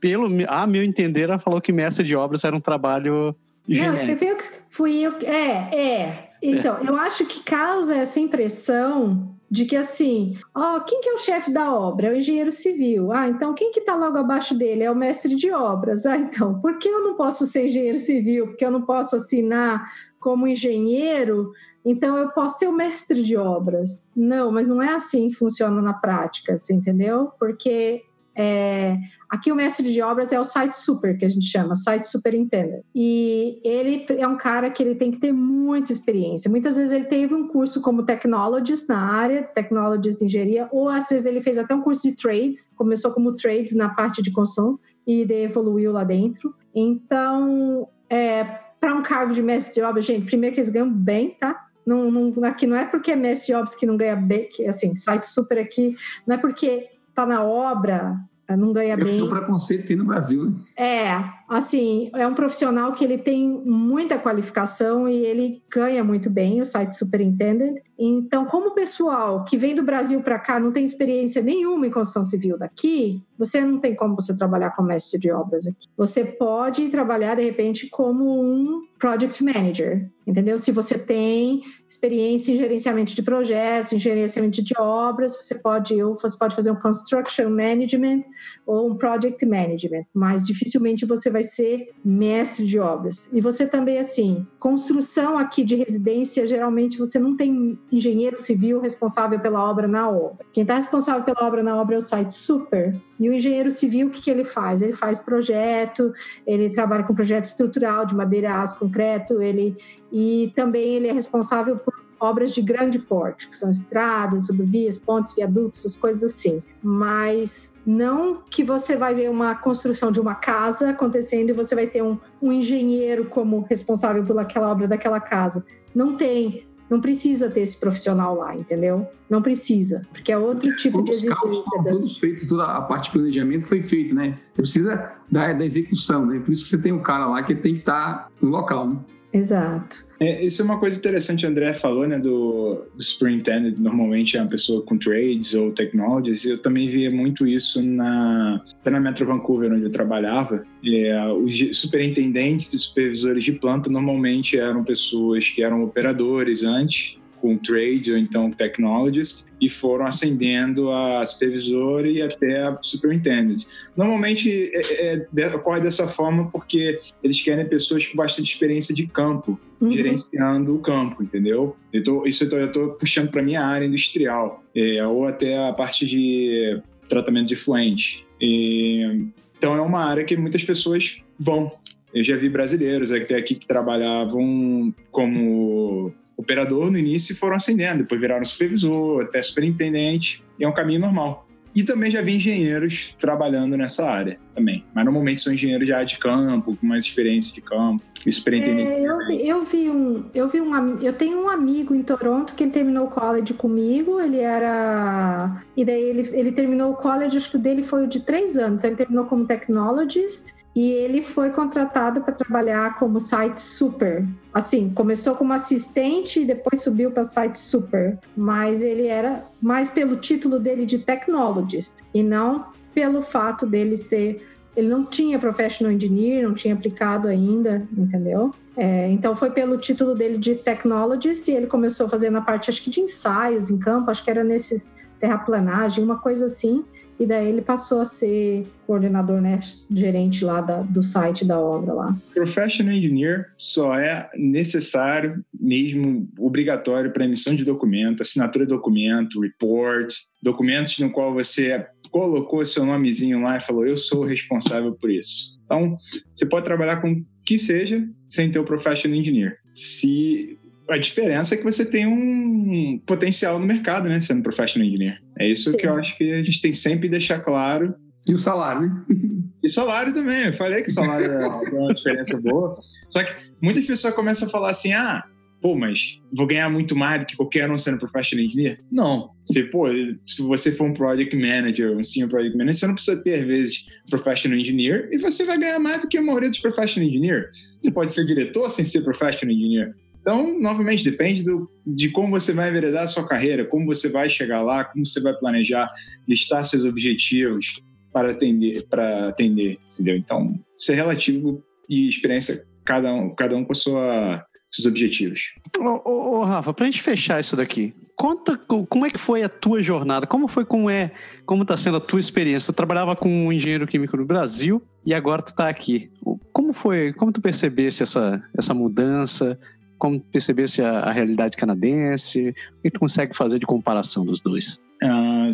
pelo 0.01 0.29
a 0.49 0.67
meu 0.67 0.83
entender, 0.83 1.23
ela 1.23 1.39
falou 1.39 1.61
que 1.61 1.73
mestre 1.73 2.05
de 2.05 2.17
obras 2.17 2.45
era 2.45 2.57
um 2.57 2.61
trabalho 2.61 3.35
genérico. 3.69 3.99
Não, 3.99 4.07
você 4.07 4.15
viu 4.15 4.37
que 4.37 4.45
fui 4.69 5.01
eu. 5.01 5.15
É, 5.23 5.77
é. 5.77 6.31
Então, 6.43 6.79
é. 6.79 6.89
eu 6.89 6.97
acho 6.97 7.25
que 7.25 7.43
causa 7.43 7.95
essa 7.95 8.21
impressão 8.21 9.36
de 9.51 9.65
que 9.65 9.77
assim, 9.77 10.37
ó, 10.55 10.81
quem 10.81 11.01
que 11.01 11.09
é 11.09 11.15
o 11.15 11.19
chefe 11.19 11.53
da 11.53 11.73
obra? 11.73 12.09
É 12.09 12.11
o 12.11 12.17
engenheiro 12.17 12.51
civil. 12.51 13.13
Ah, 13.13 13.29
então 13.29 13.55
quem 13.55 13.71
que 13.71 13.81
está 13.81 13.95
logo 13.95 14.19
abaixo 14.19 14.57
dele? 14.57 14.83
É 14.83 14.91
o 14.91 14.97
mestre 14.97 15.35
de 15.37 15.51
obras. 15.51 16.05
Ah, 16.05 16.17
então, 16.17 16.61
por 16.61 16.79
que 16.79 16.89
eu 16.89 17.03
não 17.03 17.15
posso 17.15 17.47
ser 17.47 17.67
engenheiro 17.67 17.99
civil? 17.99 18.49
Porque 18.49 18.65
eu 18.65 18.71
não 18.71 18.83
posso 18.83 19.17
assinar 19.17 19.85
como 20.19 20.47
engenheiro? 20.47 21.53
Então 21.85 22.19
eu 22.19 22.31
posso 22.31 22.59
ser 22.59 22.67
o 22.67 22.73
mestre 22.73 23.23
de 23.23 23.37
obras. 23.37 24.09
Não, 24.15 24.51
mas 24.51 24.67
não 24.67 24.83
é 24.83 24.93
assim 24.93 25.29
que 25.29 25.37
funciona 25.37 25.81
na 25.81 25.93
prática, 25.93 26.59
você 26.59 26.75
entendeu? 26.75 27.31
Porque 27.39 28.03
é, 28.37 28.99
aqui 29.31 29.51
o 29.51 29.55
mestre 29.55 29.91
de 29.91 30.03
obras 30.03 30.31
é 30.31 30.39
o 30.39 30.45
site 30.45 30.75
super 30.75 31.17
que 31.17 31.25
a 31.25 31.29
gente 31.29 31.47
chama, 31.47 31.75
site 31.75 32.05
superintendent. 32.05 32.83
E 32.95 33.59
ele 33.65 34.07
é 34.11 34.29
um 34.29 34.37
cara 34.37 34.71
que 34.71 34.83
ele 34.83 34.95
tem 34.95 35.11
que 35.11 35.19
ter 35.19 35.33
muita 35.33 35.91
experiência. 35.93 36.51
Muitas 36.51 36.77
vezes 36.77 36.93
ele 36.93 37.07
teve 37.07 37.35
um 37.35 37.49
curso 37.49 37.81
como 37.81 38.05
technologist 38.05 38.89
na 38.89 38.99
área, 38.99 39.43
technologist 39.43 40.19
de 40.19 40.27
engenharia, 40.27 40.69
ou 40.71 40.89
às 40.89 41.09
vezes 41.09 41.25
ele 41.25 41.41
fez 41.41 41.57
até 41.57 41.75
um 41.75 41.81
curso 41.81 42.03
de 42.03 42.15
trades, 42.15 42.69
começou 42.77 43.11
como 43.11 43.35
trades 43.35 43.75
na 43.75 43.89
parte 43.89 44.21
de 44.21 44.31
construção 44.31 44.79
e 45.07 45.23
evoluiu 45.23 45.93
lá 45.93 46.05
dentro. 46.05 46.55
Então, 46.75 47.89
é, 48.11 48.45
para 48.79 48.95
um 48.95 49.03
cargo 49.03 49.33
de 49.33 49.43
mestre 49.43 49.75
de 49.75 49.81
obras, 49.81 50.05
gente, 50.05 50.27
primeiro 50.27 50.55
que 50.55 50.61
eles 50.61 50.71
ganham 50.71 50.93
bem, 50.93 51.31
tá? 51.31 51.65
Não, 51.87 52.11
não, 52.11 52.45
aqui 52.45 52.67
não 52.67 52.77
é 52.77 52.85
porque 52.85 53.13
é 53.13 53.17
mestre 53.17 53.47
de 53.47 53.55
obras 53.55 53.75
que 53.75 53.87
não 53.87 53.97
ganha 53.97 54.17
bem, 54.17 54.49
que 54.49 54.67
assim, 54.67 54.95
site 54.95 55.25
super 55.25 55.57
aqui, 55.57 55.95
não 56.27 56.35
é 56.35 56.39
porque 56.39 56.89
tá 57.17 57.27
na 57.27 57.43
obra, 57.43 58.21
não 58.57 58.73
ganha 58.73 58.93
é 58.93 58.97
bem. 58.97 59.19
É 59.19 59.23
o 59.23 59.31
preconceito 59.31 59.83
que 59.83 59.89
tem 59.89 59.97
no 59.97 60.05
Brasil, 60.05 60.51
né? 60.51 60.57
É, 60.77 61.36
assim, 61.49 62.11
é 62.15 62.27
um 62.27 62.35
profissional 62.35 62.93
que 62.93 63.05
ele 63.05 63.19
tem 63.19 63.49
muita 63.65 64.19
qualificação 64.19 65.09
e 65.09 65.15
ele 65.25 65.63
ganha 65.71 66.03
muito 66.03 66.29
bem, 66.29 66.61
o 66.61 66.65
site 66.65 66.93
superintendent. 66.97 67.77
Então, 67.99 68.45
como 68.47 68.69
o 68.69 68.75
pessoal 68.75 69.45
que 69.45 69.57
vem 69.57 69.75
do 69.75 69.83
Brasil 69.83 70.21
para 70.21 70.39
cá 70.39 70.61
não 70.61 70.73
tem 70.73 70.85
experiência 70.85 71.43
nenhuma 71.43 71.87
em 71.87 71.91
construção 71.91 72.25
civil 72.25 72.59
daqui, 72.59 73.23
você 73.39 73.65
não 73.65 73.79
tem 73.79 73.95
como 73.95 74.15
você 74.15 74.37
trabalhar 74.37 74.71
como 74.71 74.89
mestre 74.89 75.21
de 75.21 75.31
obras 75.31 75.67
aqui. 75.67 75.89
Você 75.97 76.25
pode 76.25 76.89
trabalhar 76.89 77.35
de 77.35 77.45
repente 77.45 77.89
como 77.89 78.41
um 78.41 78.87
project 78.99 79.45
manager, 79.45 80.09
entendeu? 80.27 80.57
Se 80.57 80.73
você 80.73 80.99
tem 80.99 81.63
experiência 81.89 82.53
em 82.53 82.57
gerenciamento 82.57 83.15
de 83.15 83.23
projetos, 83.23 83.93
em 83.93 83.99
gerenciamento 83.99 84.63
de 84.63 84.75
obras, 84.79 85.37
você 85.37 85.57
pode 85.57 86.03
ou 86.03 86.17
você 86.19 86.37
pode 86.39 86.55
fazer 86.55 86.71
um 86.71 86.77
construction 86.77 87.51
management 87.51 88.25
ou 88.67 88.91
um 88.91 88.97
project 88.97 89.45
management, 89.45 90.05
mas 90.15 90.47
dificilmente 90.47 91.05
você 91.05 91.31
vai 91.37 91.43
ser 91.43 91.91
mestre 92.03 92.65
de 92.65 92.79
obras. 92.79 93.31
E 93.31 93.43
você 93.43 93.67
também 93.67 93.99
assim, 93.99 94.47
construção 94.59 95.37
aqui 95.37 95.65
de 95.65 95.77
residência, 95.77 96.47
geralmente 96.47 96.99
você 96.99 97.19
não 97.19 97.37
tem 97.37 97.79
engenheiro 97.93 98.39
civil 98.39 98.81
responsável 98.81 99.39
pela 99.39 99.63
obra 99.63 99.87
na 99.87 100.09
obra. 100.09 100.47
Quem 100.51 100.63
está 100.63 100.77
responsável 100.77 101.25
pela 101.25 101.47
obra 101.47 101.63
na 101.63 101.77
obra 101.77 101.97
é 101.97 101.99
o 101.99 102.01
site 102.01 102.33
super 102.33 102.99
e 103.21 103.29
o 103.29 103.35
engenheiro 103.35 103.71
civil, 103.71 104.07
o 104.07 104.11
que, 104.11 104.23
que 104.23 104.31
ele 104.31 104.45
faz? 104.45 104.81
Ele 104.81 104.95
faz 104.95 105.19
projeto, 105.19 106.11
ele 106.47 106.71
trabalha 106.71 107.05
com 107.05 107.15
projeto 107.15 107.45
estrutural 107.45 108.07
de 108.07 108.15
madeira, 108.15 108.63
aço, 108.63 108.79
concreto, 108.79 109.43
ele 109.43 109.77
e 110.11 110.53
também 110.57 110.95
ele 110.95 111.09
é 111.09 111.13
responsável 111.13 111.77
por 111.77 112.06
obras 112.19 112.55
de 112.55 112.63
grande 112.63 112.99
porte, 112.99 113.49
que 113.49 113.57
são 113.57 113.71
estradas, 113.71 114.49
rodovias, 114.49 114.97
pontes, 114.97 115.35
viadutos, 115.35 115.81
essas 115.81 115.97
coisas 115.97 116.25
assim. 116.25 116.63
Mas 116.83 117.75
não 117.85 118.43
que 118.51 118.65
você 118.65 118.97
vai 118.97 119.15
ver 119.15 119.31
uma 119.31 119.55
construção 119.55 120.11
de 120.11 120.21
uma 120.21 120.35
casa 120.35 120.91
acontecendo 120.91 121.51
e 121.51 121.53
você 121.53 121.75
vai 121.75 121.87
ter 121.87 122.03
um, 122.03 122.19
um 122.41 122.53
engenheiro 122.53 123.27
como 123.27 123.61
responsável 123.69 124.25
por 124.25 124.39
aquela 124.39 124.71
obra 124.71 124.89
daquela 124.89 125.21
casa. 125.21 125.65
Não 125.95 126.17
tem. 126.17 126.65
Não 126.89 127.01
precisa 127.01 127.51
ter 127.51 127.63
esse 127.63 127.81
profissional 127.81 128.37
lá, 128.37 128.55
entendeu? 128.55 129.09
Não 129.29 129.43
precisa, 129.43 130.07
porque 130.13 130.31
é 130.31 130.39
outro 130.39 130.75
tipo 130.77 131.03
de 131.03 131.11
exigência. 131.11 131.35
Foram 131.35 131.83
da... 131.83 131.91
todos 131.91 132.17
feitos, 132.17 132.47
toda 132.47 132.65
a 132.65 132.81
parte 132.81 133.07
de 133.07 133.11
planejamento 133.11 133.67
foi 133.67 133.83
feita, 133.83 134.15
né? 134.15 134.39
Você 134.53 134.63
precisa 134.63 135.13
da, 135.29 135.53
da 135.53 135.65
execução, 135.65 136.25
né? 136.25 136.39
Por 136.39 136.53
isso 136.53 136.63
que 136.63 136.71
você 136.71 136.79
tem 136.79 136.93
um 136.93 137.03
cara 137.03 137.27
lá 137.27 137.43
que 137.43 137.57
tem 137.57 137.75
que 137.75 137.81
estar 137.81 138.31
no 138.41 138.51
local, 138.51 138.89
né? 138.89 139.01
Exato. 139.33 140.06
É, 140.19 140.45
isso 140.45 140.63
é 140.63 140.65
uma 140.65 140.79
coisa 140.79 140.99
interessante, 140.99 141.45
o 141.45 141.49
André 141.49 141.75
falou, 141.75 142.07
né, 142.07 142.19
do, 142.19 142.87
do 142.95 143.03
superintendent, 143.03 143.77
normalmente 143.79 144.37
é 144.37 144.41
uma 144.41 144.49
pessoa 144.49 144.83
com 144.83 144.97
trades 144.97 145.53
ou 145.55 145.71
technologies, 145.73 146.47
eu 146.47 146.59
também 146.59 146.89
via 146.89 147.11
muito 147.11 147.47
isso 147.47 147.83
na, 147.83 148.63
na 148.85 149.01
Metro 149.01 149.27
Vancouver, 149.27 149.73
onde 149.73 149.85
eu 149.85 149.91
trabalhava, 149.91 150.65
é, 150.85 151.27
os 151.33 151.79
superintendentes 151.79 152.73
e 152.73 152.79
supervisores 152.79 153.45
de 153.45 153.53
planta 153.53 153.91
normalmente 153.91 154.59
eram 154.59 154.83
pessoas 154.83 155.51
que 155.51 155.63
eram 155.63 155.83
operadores 155.83 156.63
antes, 156.63 157.19
com 157.41 157.57
trade 157.57 158.11
ou 158.11 158.19
então 158.19 158.51
technologist 158.51 159.45
e 159.61 159.69
foram 159.69 160.07
ascendendo 160.07 160.91
a 160.91 161.25
supervisor 161.25 162.07
e 162.07 162.21
até 162.21 162.63
a 162.63 162.79
superintendent. 162.81 163.65
Normalmente 163.97 164.71
é, 164.75 165.27
é, 165.37 165.55
ocorre 165.55 165.81
dessa 165.81 166.09
forma 166.09 166.51
porque 166.51 166.99
eles 167.23 167.41
querem 167.41 167.67
pessoas 167.69 168.07
com 168.07 168.17
bastante 168.17 168.53
experiência 168.53 168.95
de 168.95 169.07
campo, 169.07 169.59
uhum. 169.81 169.91
gerenciando 169.91 170.75
o 170.75 170.79
campo, 170.79 171.23
entendeu? 171.23 171.77
Eu 171.93 172.03
tô, 172.03 172.27
isso 172.27 172.45
eu 172.45 172.67
estou 172.67 172.91
puxando 172.91 173.31
para 173.31 173.43
minha 173.43 173.65
área 173.65 173.87
industrial 173.87 174.63
é, 174.75 175.05
ou 175.07 175.27
até 175.27 175.69
a 175.69 175.73
parte 175.73 176.07
de 176.07 176.81
tratamento 177.09 177.49
de 177.49 177.57
fluente. 177.57 178.27
E, 178.41 179.27
então 179.57 179.75
é 179.77 179.81
uma 179.81 180.05
área 180.05 180.25
que 180.25 180.37
muitas 180.37 180.65
pessoas 180.65 181.23
vão. 181.39 181.73
Eu 182.13 182.25
já 182.25 182.37
vi 182.37 182.49
brasileiros 182.49 183.13
até 183.13 183.37
aqui 183.37 183.55
que 183.55 183.67
trabalhavam 183.67 184.95
como 185.11 186.13
operador 186.37 186.91
no 186.91 186.99
início 186.99 187.33
e 187.33 187.37
foram 187.37 187.57
ascendendo, 187.57 187.99
depois 187.99 188.21
viraram 188.21 188.45
supervisor, 188.45 189.23
até 189.23 189.41
superintendente, 189.41 190.43
e 190.59 190.65
é 190.65 190.69
um 190.69 190.73
caminho 190.73 191.01
normal. 191.01 191.46
E 191.77 191.85
também 191.85 192.11
já 192.11 192.23
vi 192.23 192.37
engenheiros 192.37 193.15
trabalhando 193.21 193.77
nessa 193.77 194.09
área 194.09 194.39
também. 194.55 194.83
Mas 194.95 195.05
normalmente 195.05 195.43
são 195.43 195.53
engenheiros 195.53 195.87
já 195.87 196.03
de 196.03 196.17
campo, 196.19 196.75
com 196.75 196.87
mais 196.87 197.05
experiência 197.05 197.53
de 197.53 197.61
campo, 197.61 198.03
superintendente. 198.31 198.91
É, 198.91 199.03
eu, 199.03 199.21
eu 199.31 199.63
vi 199.63 199.91
um, 199.91 200.25
eu 200.35 200.49
vi 200.49 200.59
um, 200.59 200.99
eu 201.01 201.13
tenho 201.13 201.39
um 201.39 201.51
amigo 201.51 201.95
em 201.95 202.03
Toronto 202.03 202.55
que 202.57 202.65
ele 202.65 202.71
terminou 202.71 203.05
o 203.05 203.11
college 203.11 203.53
comigo. 203.53 204.19
Ele 204.19 204.41
era 204.41 205.63
e 205.77 205.85
daí 205.85 206.03
ele, 206.03 206.31
ele 206.33 206.53
terminou 206.53 206.93
o 206.93 206.97
college, 206.97 207.37
acho 207.37 207.51
que 207.51 207.59
o 207.59 207.61
dele 207.61 207.83
foi 207.83 208.05
o 208.05 208.09
de 208.09 208.21
três 208.21 208.57
anos. 208.57 208.83
Ele 208.83 208.97
terminou 208.97 209.27
como 209.27 209.45
technologist 209.45 210.55
e 210.77 210.93
ele 210.93 211.23
foi 211.23 211.49
contratado 211.49 212.21
para 212.21 212.35
trabalhar 212.35 212.99
como 212.99 213.19
site 213.19 213.59
super. 213.59 214.23
Assim, 214.53 214.91
começou 214.91 215.35
como 215.35 215.55
assistente 215.55 216.41
e 216.41 216.45
depois 216.45 216.83
subiu 216.83 217.11
para 217.11 217.25
site 217.25 217.59
super, 217.59 218.19
mas 218.37 218.83
ele 218.83 219.07
era 219.07 219.47
mais 219.61 219.89
pelo 219.89 220.17
título 220.17 220.61
dele 220.61 220.85
de 220.85 220.99
technologist 220.99 222.03
e 222.13 222.23
não 222.23 222.67
pelo 222.95 223.23
fato 223.23 223.65
dele 223.65 223.97
ser 223.97 224.47
ele 224.77 224.89
não 224.89 225.07
tinha 225.07 225.39
professional 225.39 225.91
engineer, 225.91 226.47
não 226.47 226.53
tinha 226.53 226.75
aplicado 226.75 227.29
ainda, 227.29 227.89
entendeu? 227.97 228.55
É, 228.77 229.11
então 229.11 229.35
foi 229.35 229.51
pelo 229.51 229.79
título 229.79 230.15
dele 230.15 230.37
de 230.37 230.55
technologist 230.55 231.49
e 231.49 231.53
ele 231.53 231.67
começou 231.67 232.07
fazendo 232.07 232.37
a 232.37 232.43
parte, 232.43 232.69
acho 232.69 232.83
que 232.83 232.91
de 232.91 233.01
ensaios 233.01 233.71
em 233.71 233.79
campo, 233.79 234.11
acho 234.11 234.23
que 234.23 234.31
era 234.31 234.45
nesses 234.45 234.93
terraplanagem, 235.19 236.05
uma 236.05 236.19
coisa 236.19 236.45
assim. 236.45 236.85
E 237.19 237.27
daí 237.27 237.49
ele 237.49 237.63
passou 237.63 238.01
a 238.01 238.05
ser 238.05 238.67
coordenador, 238.87 239.41
né, 239.41 239.59
gerente 239.91 240.45
lá 240.45 240.61
da, 240.61 240.83
do 240.83 241.03
site 241.03 241.45
da 241.45 241.59
obra 241.59 241.93
lá. 241.93 242.17
Professional 242.35 242.95
Engineer 242.95 243.47
só 243.57 243.95
é 243.95 244.29
necessário, 244.37 245.43
mesmo 245.59 246.29
obrigatório 246.39 247.11
para 247.13 247.25
emissão 247.25 247.55
de 247.55 247.65
documento, 247.65 248.23
assinatura 248.23 248.67
de 248.67 248.71
documento, 248.71 249.41
report, 249.41 250.13
documentos 250.43 250.99
no 250.99 251.11
qual 251.11 251.33
você 251.33 251.87
colocou 252.11 252.65
seu 252.65 252.85
nomezinho 252.85 253.43
lá 253.43 253.57
e 253.57 253.61
falou 253.61 253.87
eu 253.87 253.97
sou 253.97 254.25
responsável 254.25 254.93
por 254.93 255.11
isso. 255.11 255.57
Então, 255.65 255.99
você 256.35 256.47
pode 256.47 256.65
trabalhar 256.65 256.99
com 256.99 257.13
o 257.13 257.27
que 257.45 257.59
seja 257.59 258.07
sem 258.29 258.51
ter 258.51 258.59
o 258.59 258.65
Professional 258.65 259.19
Engineer. 259.19 259.59
Se 259.75 260.59
a 260.89 260.99
diferença 260.99 261.55
é 261.55 261.59
que 261.59 261.65
você 261.65 261.85
tem 261.85 262.07
um 262.07 263.01
potencial 263.05 263.59
no 263.59 263.67
mercado, 263.67 264.09
né? 264.09 264.21
Sendo 264.21 264.43
professional 264.43 264.87
engineer. 264.87 265.21
É 265.39 265.49
isso 265.49 265.71
Sim. 265.71 265.77
que 265.77 265.87
eu 265.87 265.95
acho 265.95 266.17
que 266.17 266.33
a 266.33 266.43
gente 266.43 266.61
tem 266.61 266.73
sempre 266.73 267.09
deixar 267.09 267.41
claro. 267.41 267.95
E 268.29 268.35
o 268.35 268.39
salário, 268.39 268.83
né? 268.83 269.05
E 269.63 269.69
salário 269.69 270.15
também. 270.15 270.45
Eu 270.45 270.53
falei 270.53 270.83
que 270.83 270.91
o 270.91 270.93
salário 270.93 271.29
é 271.29 271.49
uma 271.49 271.93
diferença 271.93 272.41
boa. 272.41 272.79
Só 273.11 273.25
que 273.25 273.35
muitas 273.61 273.85
pessoas 273.85 274.15
começam 274.15 274.47
a 274.47 274.51
falar 274.51 274.71
assim: 274.71 274.93
ah, 274.93 275.25
pô, 275.61 275.75
mas 275.75 276.21
vou 276.33 276.47
ganhar 276.47 276.71
muito 276.71 276.95
mais 276.95 277.21
do 277.21 277.27
que 277.27 277.35
qualquer 277.35 277.69
um 277.69 277.77
sendo 277.77 277.99
professional 277.99 278.45
engineer? 278.45 278.79
Não. 278.93 279.31
Você, 279.45 279.65
pô, 279.65 279.87
se 280.27 280.43
você 280.43 280.71
for 280.71 280.85
um 280.85 280.93
project 280.93 281.35
manager, 281.35 281.97
um 281.97 282.05
senior 282.05 282.31
project 282.31 282.57
manager, 282.57 282.77
você 282.77 282.87
não 282.87 282.95
precisa 282.95 283.23
ter, 283.23 283.41
às 283.41 283.47
vezes, 283.47 283.87
professional 284.09 284.59
engineer 284.59 285.09
e 285.11 285.19
você 285.19 285.45
vai 285.45 285.59
ganhar 285.59 285.79
mais 285.81 286.03
do 286.03 286.09
que 286.09 286.17
a 286.17 286.23
maioria 286.23 286.49
dos 286.49 286.61
professional 286.61 287.09
engineer. 287.09 287.51
Você 287.81 287.91
pode 287.91 288.15
ser 288.15 288.25
diretor 288.25 288.71
sem 288.71 288.85
ser 288.85 289.03
professional 289.03 289.55
engineer. 289.55 289.95
Então, 290.27 290.59
novamente, 290.59 291.09
depende 291.09 291.45
do, 291.45 291.71
de 291.87 292.11
como 292.11 292.31
você 292.31 292.53
vai 292.53 292.69
enveredar 292.69 293.05
a 293.05 293.07
sua 293.07 293.29
carreira, 293.29 293.65
como 293.65 293.87
você 293.87 294.09
vai 294.09 294.29
chegar 294.29 294.61
lá, 294.61 294.85
como 294.85 295.07
você 295.07 295.21
vai 295.21 295.33
planejar, 295.35 295.89
listar 296.27 296.65
seus 296.65 296.85
objetivos 296.85 297.81
para 298.13 298.33
atender, 298.33 298.85
para 298.89 299.29
atender, 299.29 299.79
entendeu? 299.93 300.17
Então, 300.17 300.59
isso 300.77 300.91
é 300.91 300.97
relativo 300.97 301.63
e 301.89 302.09
experiência 302.09 302.67
cada 302.85 303.15
um, 303.15 303.33
cada 303.37 303.57
um 303.57 303.65
com 303.65 303.73
sua, 303.73 304.45
seus 304.69 304.87
objetivos. 304.87 305.41
Ô, 305.79 306.03
ô, 306.05 306.39
ô 306.41 306.43
Rafa, 306.43 306.75
para 306.75 306.87
a 306.87 306.91
gente 306.91 307.03
fechar 307.03 307.39
isso 307.39 307.55
daqui, 307.55 307.95
conta 308.17 308.57
como 308.57 309.07
é 309.07 309.11
que 309.11 309.19
foi 309.19 309.45
a 309.45 309.49
tua 309.49 309.81
jornada, 309.81 310.27
como 310.27 310.49
foi, 310.49 310.65
como 310.65 310.91
é, 310.91 311.13
como 311.45 311.63
está 311.63 311.77
sendo 311.77 311.99
a 311.99 312.01
tua 312.01 312.19
experiência. 312.19 312.73
Tu 312.73 312.77
trabalhava 312.77 313.15
com 313.15 313.29
um 313.29 313.53
engenheiro 313.53 313.87
químico 313.87 314.17
no 314.17 314.27
Brasil 314.27 314.83
e 315.05 315.15
agora 315.15 315.41
tu 315.41 315.49
está 315.49 315.69
aqui. 315.69 316.11
Como 316.53 316.73
foi, 316.73 317.13
como 317.13 317.31
tu 317.31 317.41
percebesse 317.41 318.03
essa, 318.03 318.43
essa 318.59 318.75
mudança? 318.75 319.59
Como 319.99 320.21
perceber 320.21 320.69
se 320.69 320.83
a, 320.83 321.01
a 321.01 321.13
realidade 321.13 321.57
canadense? 321.57 322.55
O 322.79 322.83
que 322.83 322.91
tu 322.91 323.01
consegue 323.01 323.37
fazer 323.37 323.59
de 323.59 323.67
comparação 323.67 324.25
dos 324.25 324.41
dois? 324.41 324.81
Uh, 325.03 325.51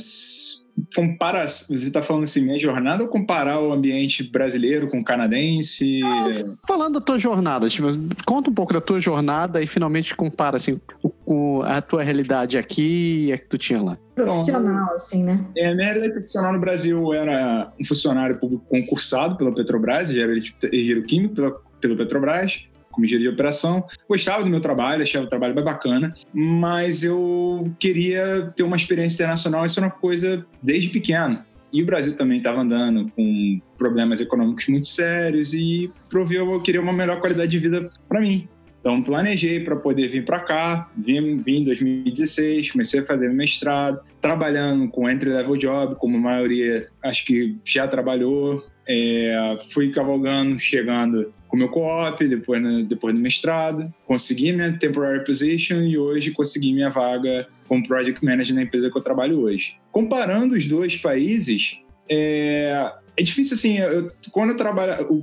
compara, 0.95 1.47
você 1.47 1.75
está 1.75 2.03
falando 2.03 2.25
assim, 2.25 2.41
minha 2.41 2.59
jornada 2.59 3.03
ou 3.03 3.09
comparar 3.09 3.61
o 3.61 3.73
ambiente 3.73 4.23
brasileiro 4.23 4.89
com 4.89 5.01
o 5.01 5.05
canadense? 5.05 6.01
Ah, 6.05 6.27
falando 6.67 6.95
da 6.95 7.01
tua 7.01 7.19
jornada, 7.19 7.69
tipo, 7.69 7.89
conta 8.25 8.51
um 8.51 8.55
pouco 8.55 8.73
da 8.73 8.81
tua 8.81 9.01
jornada 9.01 9.63
e 9.63 9.67
finalmente 9.67 10.15
compara 10.15 10.57
assim, 10.57 10.81
o, 11.27 11.63
a 11.63 11.81
tua 11.83 12.03
realidade 12.03 12.57
aqui 12.59 13.27
e 13.27 13.33
a 13.33 13.39
que 13.39 13.49
tu 13.49 13.59
tinha 13.59 13.83
lá. 13.83 13.99
Profissional, 14.15 14.63
então, 14.63 14.95
assim, 14.95 15.25
né? 15.25 15.45
É, 15.57 15.71
a 15.71 15.75
minha 15.75 15.87
realidade 15.87 16.13
profissional 16.13 16.53
no 16.53 16.61
Brasil 16.61 17.13
era 17.15 17.73
um 17.81 17.85
funcionário 17.85 18.39
público 18.39 18.65
concursado 18.69 19.37
pela 19.37 19.55
Petrobras, 19.55 20.11
já 20.11 20.23
era 20.23 20.37
engenheiro 20.37 21.03
químico 21.05 21.35
pela, 21.35 21.51
pelo 21.81 21.97
Petrobras 21.97 22.72
como 22.93 23.05
engenharia 23.05 23.29
de 23.29 23.35
operação. 23.35 23.85
Gostava 24.09 24.45
do 24.45 24.51
meu 24.51 24.61
trabalho, 24.61 25.03
achava 25.03 25.25
o 25.25 25.29
trabalho 25.29 25.55
bem 25.55 25.65
bacana, 25.65 26.15
mas 26.33 27.03
eu 27.03 27.73
queria 27.79 28.53
ter 28.55 28.63
uma 28.63 28.77
experiência 28.77 29.17
internacional, 29.17 29.67
isso 29.67 29.81
era 29.81 29.87
uma 29.87 29.93
coisa 29.93 30.47
desde 30.63 30.89
pequeno. 30.89 31.45
E 31.73 31.83
o 31.83 31.87
Brasil 31.87 32.15
também 32.15 32.39
estava 32.39 32.61
andando 32.61 33.11
com 33.17 33.61
problemas 33.79 34.21
econômicos 34.21 34.69
muito 34.69 34.87
sérios 34.87 35.55
e 35.55 35.91
proveu 36.11 36.53
eu 36.53 36.61
queria 36.61 36.83
uma 36.83 36.93
melhor 36.93 37.19
qualidade 37.19 37.51
de 37.51 37.59
vida 37.59 37.89
para 38.09 38.21
mim. 38.21 38.47
Então, 38.83 39.01
planejei 39.01 39.61
para 39.61 39.77
poder 39.77 40.09
vir 40.09 40.25
para 40.25 40.41
cá, 40.41 40.91
vim, 40.97 41.37
vim 41.37 41.59
em 41.59 41.65
2016, 41.65 42.73
comecei 42.73 42.99
a 42.99 43.05
fazer 43.05 43.33
mestrado, 43.33 44.01
trabalhando 44.21 44.89
com 44.89 45.09
entry-level 45.09 45.57
job, 45.57 45.95
como 46.01 46.17
a 46.17 46.21
maioria 46.21 46.89
acho 47.01 47.25
que 47.25 47.57
já 47.65 47.87
trabalhou. 47.87 48.61
É, 48.89 49.57
fui 49.71 49.91
cavalgando, 49.91 50.59
chegando 50.59 51.33
com 51.47 51.57
meu 51.57 51.69
co-op, 51.69 52.27
depois, 52.27 52.63
depois 52.87 53.15
do 53.15 53.21
mestrado, 53.21 53.93
consegui 54.07 54.53
minha 54.53 54.73
temporary 54.79 55.25
position 55.25 55.83
e 55.83 55.99
hoje 55.99 56.31
consegui 56.31 56.73
minha 56.73 56.89
vaga 56.89 57.47
como 57.69 57.87
project 57.87 58.25
manager 58.25 58.55
na 58.55 58.63
empresa 58.63 58.91
que 58.91 58.97
eu 58.97 59.03
trabalho 59.03 59.41
hoje. 59.41 59.77
Comparando 59.91 60.55
os 60.55 60.67
dois 60.67 60.97
países, 60.97 61.79
é, 62.09 62.93
é 63.17 63.23
difícil 63.23 63.55
assim, 63.55 63.79
eu, 63.79 64.07
quando 64.31 64.51
eu 64.51 64.57
trabalho, 64.57 65.23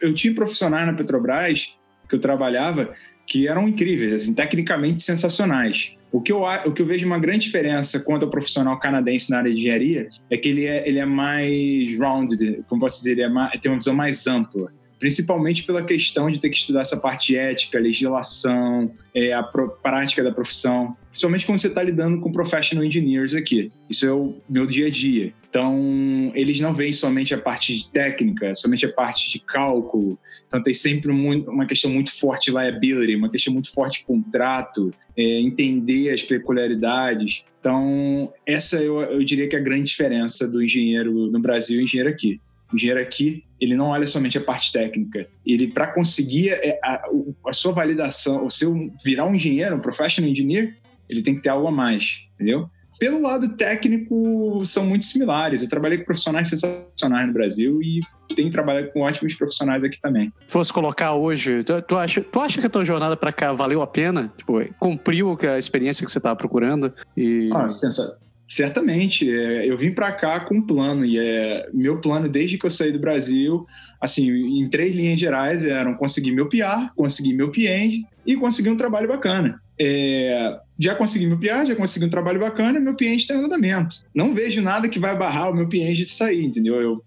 eu 0.00 0.14
tinha 0.14 0.34
profissionais 0.34 0.86
na 0.86 0.94
Petrobras 0.94 1.74
que 2.08 2.14
eu 2.14 2.18
trabalhava 2.18 2.94
que 3.26 3.46
eram 3.46 3.68
incríveis, 3.68 4.12
assim, 4.12 4.34
tecnicamente 4.34 5.00
sensacionais. 5.00 5.94
O 6.12 6.20
que, 6.20 6.32
eu, 6.32 6.42
o 6.42 6.72
que 6.72 6.82
eu 6.82 6.86
vejo 6.86 7.06
uma 7.06 7.18
grande 7.18 7.40
diferença 7.40 8.00
quanto 8.00 8.24
ao 8.24 8.30
profissional 8.30 8.78
canadense 8.78 9.30
na 9.30 9.38
área 9.38 9.50
de 9.52 9.58
engenharia 9.58 10.08
é 10.28 10.36
que 10.36 10.48
ele 10.48 10.66
é, 10.66 10.88
ele 10.88 10.98
é 10.98 11.06
mais 11.06 11.96
rounded, 11.98 12.64
como 12.68 12.80
posso 12.80 12.98
dizer, 12.98 13.12
ele 13.12 13.22
é 13.22 13.28
mais, 13.28 13.60
tem 13.60 13.70
uma 13.70 13.78
visão 13.78 13.94
mais 13.94 14.26
ampla 14.26 14.72
principalmente 15.00 15.64
pela 15.64 15.82
questão 15.82 16.30
de 16.30 16.38
ter 16.38 16.50
que 16.50 16.58
estudar 16.58 16.82
essa 16.82 16.98
parte 16.98 17.34
ética, 17.34 17.78
legislação, 17.80 18.94
é, 19.14 19.32
a 19.32 19.42
prática 19.42 20.22
da 20.22 20.30
profissão, 20.30 20.94
principalmente 21.08 21.46
quando 21.46 21.58
você 21.58 21.68
está 21.68 21.82
lidando 21.82 22.20
com 22.20 22.30
professional 22.30 22.84
engineers 22.84 23.34
aqui. 23.34 23.72
Isso 23.88 24.06
é 24.06 24.12
o 24.12 24.36
meu 24.48 24.66
dia 24.66 24.88
a 24.88 24.90
dia. 24.90 25.32
Então, 25.48 26.30
eles 26.34 26.60
não 26.60 26.74
veem 26.74 26.92
somente 26.92 27.34
a 27.34 27.38
parte 27.38 27.74
de 27.74 27.90
técnica, 27.90 28.54
somente 28.54 28.84
a 28.84 28.92
parte 28.92 29.30
de 29.30 29.40
cálculo. 29.40 30.18
Então, 30.46 30.62
tem 30.62 30.74
sempre 30.74 31.10
uma 31.10 31.66
questão 31.66 31.90
muito 31.90 32.12
forte 32.12 32.52
de 32.52 32.56
liability, 32.56 33.16
uma 33.16 33.30
questão 33.30 33.52
muito 33.52 33.72
forte 33.72 34.00
de 34.00 34.06
contrato, 34.06 34.92
é, 35.16 35.40
entender 35.40 36.10
as 36.10 36.22
peculiaridades. 36.22 37.42
Então, 37.58 38.32
essa 38.46 38.76
eu, 38.82 39.00
eu 39.00 39.24
diria 39.24 39.48
que 39.48 39.56
é 39.56 39.58
a 39.58 39.62
grande 39.62 39.84
diferença 39.84 40.46
do 40.46 40.62
engenheiro 40.62 41.30
no 41.30 41.40
Brasil 41.40 41.80
e 41.80 41.84
engenheiro 41.84 42.10
aqui. 42.10 42.38
O 42.72 42.76
engenheiro 42.76 43.00
aqui, 43.00 43.44
ele 43.60 43.76
não 43.76 43.88
olha 43.88 44.06
somente 44.06 44.38
a 44.38 44.40
parte 44.40 44.72
técnica. 44.72 45.26
Ele, 45.44 45.68
para 45.68 45.88
conseguir 45.88 46.50
é, 46.50 46.78
a, 46.82 47.02
a, 47.46 47.52
sua 47.52 47.72
validação, 47.72 48.46
o 48.46 48.50
seu 48.50 48.74
virar 49.04 49.26
um 49.26 49.34
engenheiro, 49.34 49.76
um 49.76 49.80
professional 49.80 50.30
engineer, 50.30 50.76
ele 51.08 51.22
tem 51.22 51.34
que 51.34 51.42
ter 51.42 51.48
algo 51.48 51.66
a 51.66 51.72
mais, 51.72 52.22
entendeu? 52.34 52.68
Pelo 52.98 53.22
lado 53.22 53.48
técnico, 53.56 54.62
são 54.64 54.84
muito 54.84 55.06
similares. 55.06 55.62
Eu 55.62 55.68
trabalhei 55.68 55.98
com 55.98 56.04
profissionais 56.04 56.48
sensacionais 56.48 57.26
no 57.26 57.32
Brasil 57.32 57.80
e 57.82 58.02
tenho 58.34 58.50
trabalhado 58.50 58.90
com 58.92 59.00
ótimos 59.00 59.34
profissionais 59.34 59.82
aqui 59.82 59.98
também. 60.00 60.32
Se 60.46 60.52
fosse 60.52 60.72
colocar 60.72 61.14
hoje, 61.14 61.64
tu, 61.64 61.80
tu, 61.82 61.96
acha, 61.96 62.20
tu 62.20 62.38
acha 62.38 62.60
que 62.60 62.66
a 62.66 62.70
tua 62.70 62.84
jornada 62.84 63.16
para 63.16 63.32
cá 63.32 63.52
valeu 63.54 63.80
a 63.80 63.86
pena? 63.86 64.32
Tipo, 64.36 64.62
cumpriu 64.78 65.36
a 65.42 65.58
experiência 65.58 66.04
que 66.04 66.12
você 66.12 66.18
estava 66.18 66.36
procurando? 66.36 66.92
E... 67.16 67.50
Ah, 67.54 67.66
sensacional 67.68 68.20
Certamente. 68.50 69.30
É, 69.30 69.64
eu 69.64 69.78
vim 69.78 69.92
para 69.92 70.10
cá 70.10 70.40
com 70.40 70.56
um 70.56 70.66
plano, 70.66 71.04
e 71.04 71.20
é 71.20 71.68
meu 71.72 72.00
plano 72.00 72.28
desde 72.28 72.58
que 72.58 72.66
eu 72.66 72.70
saí 72.70 72.90
do 72.90 72.98
Brasil, 72.98 73.64
assim, 74.00 74.28
em 74.28 74.68
três 74.68 74.92
linhas 74.92 75.20
gerais, 75.20 75.64
eram 75.64 75.94
conseguir 75.94 76.32
meu 76.32 76.48
PR, 76.48 76.92
conseguir 76.96 77.32
meu 77.32 77.52
PEND 77.52 78.02
e 78.26 78.34
conseguir 78.34 78.70
um 78.70 78.76
trabalho 78.76 79.06
bacana. 79.06 79.62
É, 79.80 80.58
já 80.76 80.96
consegui 80.96 81.28
meu 81.28 81.38
PR, 81.38 81.64
já 81.64 81.76
consegui 81.76 82.06
um 82.06 82.10
trabalho 82.10 82.40
bacana, 82.40 82.80
meu 82.80 82.96
PEND 82.96 83.20
está 83.20 83.34
em 83.36 83.44
andamento. 83.44 84.04
Não 84.12 84.34
vejo 84.34 84.60
nada 84.60 84.88
que 84.88 84.98
vai 84.98 85.16
barrar 85.16 85.50
o 85.50 85.54
meu 85.54 85.68
PEND 85.68 85.98
de 85.98 86.10
sair, 86.10 86.44
entendeu? 86.44 86.74
Eu 86.82 87.04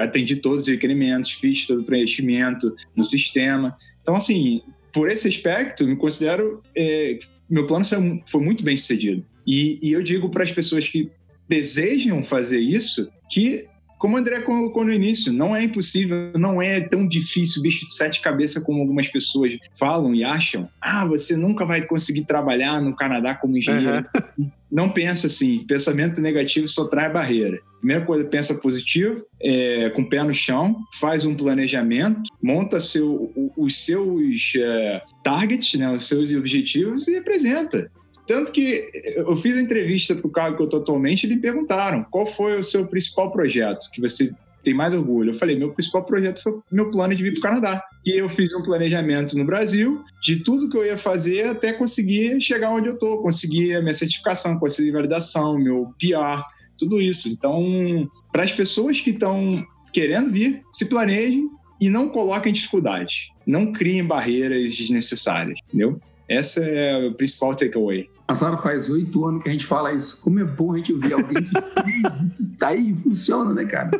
atendi 0.00 0.36
todos 0.36 0.60
os 0.60 0.68
requerimentos, 0.68 1.32
fiz 1.32 1.66
todo 1.66 1.80
o 1.80 1.84
preenchimento 1.84 2.72
no 2.94 3.04
sistema. 3.04 3.76
Então, 4.00 4.14
assim, 4.14 4.62
por 4.92 5.10
esse 5.10 5.26
aspecto, 5.26 5.84
me 5.84 5.96
considero. 5.96 6.62
É, 6.76 7.18
meu 7.50 7.66
plano 7.66 7.84
foi 8.26 8.40
muito 8.40 8.62
bem 8.62 8.76
sucedido. 8.76 9.26
E, 9.46 9.78
e 9.82 9.92
eu 9.92 10.02
digo 10.02 10.30
para 10.30 10.44
as 10.44 10.52
pessoas 10.52 10.88
que 10.88 11.10
desejam 11.48 12.24
fazer 12.24 12.60
isso 12.60 13.08
que 13.30 13.66
como 14.04 14.16
o 14.16 14.18
André 14.18 14.42
colocou 14.42 14.84
no 14.84 14.92
início, 14.92 15.32
não 15.32 15.56
é 15.56 15.62
impossível, 15.62 16.30
não 16.34 16.60
é 16.60 16.78
tão 16.78 17.08
difícil, 17.08 17.62
bicho 17.62 17.86
de 17.86 17.94
sete 17.94 18.20
cabeças 18.20 18.62
como 18.62 18.82
algumas 18.82 19.08
pessoas 19.08 19.54
falam 19.78 20.14
e 20.14 20.22
acham. 20.22 20.68
Ah, 20.78 21.06
você 21.06 21.34
nunca 21.34 21.64
vai 21.64 21.80
conseguir 21.86 22.26
trabalhar 22.26 22.82
no 22.82 22.94
Canadá 22.94 23.34
como 23.34 23.56
engenheiro. 23.56 24.04
Uhum. 24.36 24.50
Não 24.70 24.90
pensa 24.90 25.28
assim. 25.28 25.64
Pensamento 25.66 26.20
negativo 26.20 26.68
só 26.68 26.84
traz 26.84 27.10
barreira. 27.10 27.58
Primeira 27.78 28.04
coisa, 28.04 28.28
pensa 28.28 28.54
positivo, 28.56 29.24
é, 29.40 29.88
com 29.96 30.02
o 30.02 30.08
pé 30.08 30.22
no 30.22 30.34
chão, 30.34 30.76
faz 31.00 31.24
um 31.24 31.34
planejamento, 31.34 32.22
monta 32.42 32.82
seu, 32.82 33.32
os 33.56 33.86
seus 33.86 34.52
é, 34.58 35.02
targets, 35.22 35.78
né, 35.78 35.90
os 35.90 36.06
seus 36.06 36.30
objetivos 36.30 37.08
e 37.08 37.16
apresenta. 37.16 37.90
Tanto 38.26 38.52
que 38.52 38.90
eu 39.16 39.36
fiz 39.36 39.56
a 39.56 39.60
entrevista 39.60 40.14
para 40.14 40.26
o 40.26 40.30
cargo 40.30 40.56
que 40.56 40.62
eu 40.62 40.66
estou 40.66 40.80
atualmente 40.80 41.26
e 41.26 41.28
me 41.28 41.38
perguntaram 41.38 42.04
qual 42.10 42.26
foi 42.26 42.58
o 42.58 42.64
seu 42.64 42.86
principal 42.86 43.30
projeto 43.30 43.90
que 43.92 44.00
você 44.00 44.32
tem 44.62 44.72
mais 44.72 44.94
orgulho? 44.94 45.30
Eu 45.30 45.34
falei, 45.34 45.58
meu 45.58 45.72
principal 45.72 46.04
projeto 46.04 46.42
foi 46.42 46.58
meu 46.72 46.90
plano 46.90 47.14
de 47.14 47.22
vir 47.22 47.32
para 47.32 47.38
o 47.38 47.42
Canadá. 47.42 47.84
E 48.04 48.12
eu 48.18 48.28
fiz 48.30 48.52
um 48.54 48.62
planejamento 48.62 49.36
no 49.36 49.44
Brasil 49.44 50.02
de 50.22 50.36
tudo 50.36 50.70
que 50.70 50.76
eu 50.76 50.84
ia 50.84 50.96
fazer 50.96 51.48
até 51.48 51.72
conseguir 51.72 52.40
chegar 52.40 52.70
onde 52.70 52.88
eu 52.88 52.94
estou, 52.94 53.22
conseguir 53.22 53.76
a 53.76 53.82
minha 53.82 53.92
certificação, 53.92 54.58
conseguir 54.58 54.90
validação, 54.90 55.58
meu 55.58 55.92
PR, 55.98 56.42
tudo 56.78 57.00
isso. 57.00 57.28
Então, 57.28 58.10
para 58.32 58.42
as 58.42 58.52
pessoas 58.52 59.00
que 59.00 59.10
estão 59.10 59.64
querendo 59.92 60.32
vir, 60.32 60.62
se 60.72 60.86
planejem 60.86 61.48
e 61.80 61.90
não 61.90 62.08
coloquem 62.08 62.52
dificuldades. 62.52 63.28
Não 63.46 63.72
criem 63.72 64.04
barreiras 64.04 64.74
desnecessárias, 64.74 65.58
entendeu? 65.68 66.00
Essa 66.28 66.64
é 66.64 67.06
o 67.06 67.14
principal 67.14 67.54
takeaway. 67.54 68.08
Passado 68.26 68.56
faz 68.62 68.88
oito 68.88 69.26
anos 69.26 69.42
que 69.42 69.50
a 69.50 69.52
gente 69.52 69.66
fala 69.66 69.92
isso. 69.92 70.22
Como 70.22 70.40
é 70.40 70.44
bom 70.44 70.72
a 70.72 70.78
gente 70.78 70.94
ouvir 70.94 71.12
alguém 71.12 71.42
que 71.44 72.56
tá 72.58 72.68
aí 72.68 72.90
e 72.90 72.96
funciona, 72.96 73.52
né, 73.52 73.66
cara? 73.66 73.90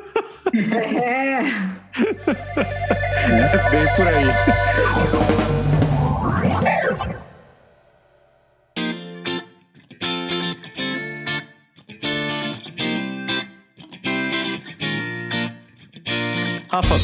É. 0.55 1.41
é 3.31 3.71
bem 3.71 3.87
por 3.97 4.07
aí. 4.07 4.25
Rafa, 16.71 16.95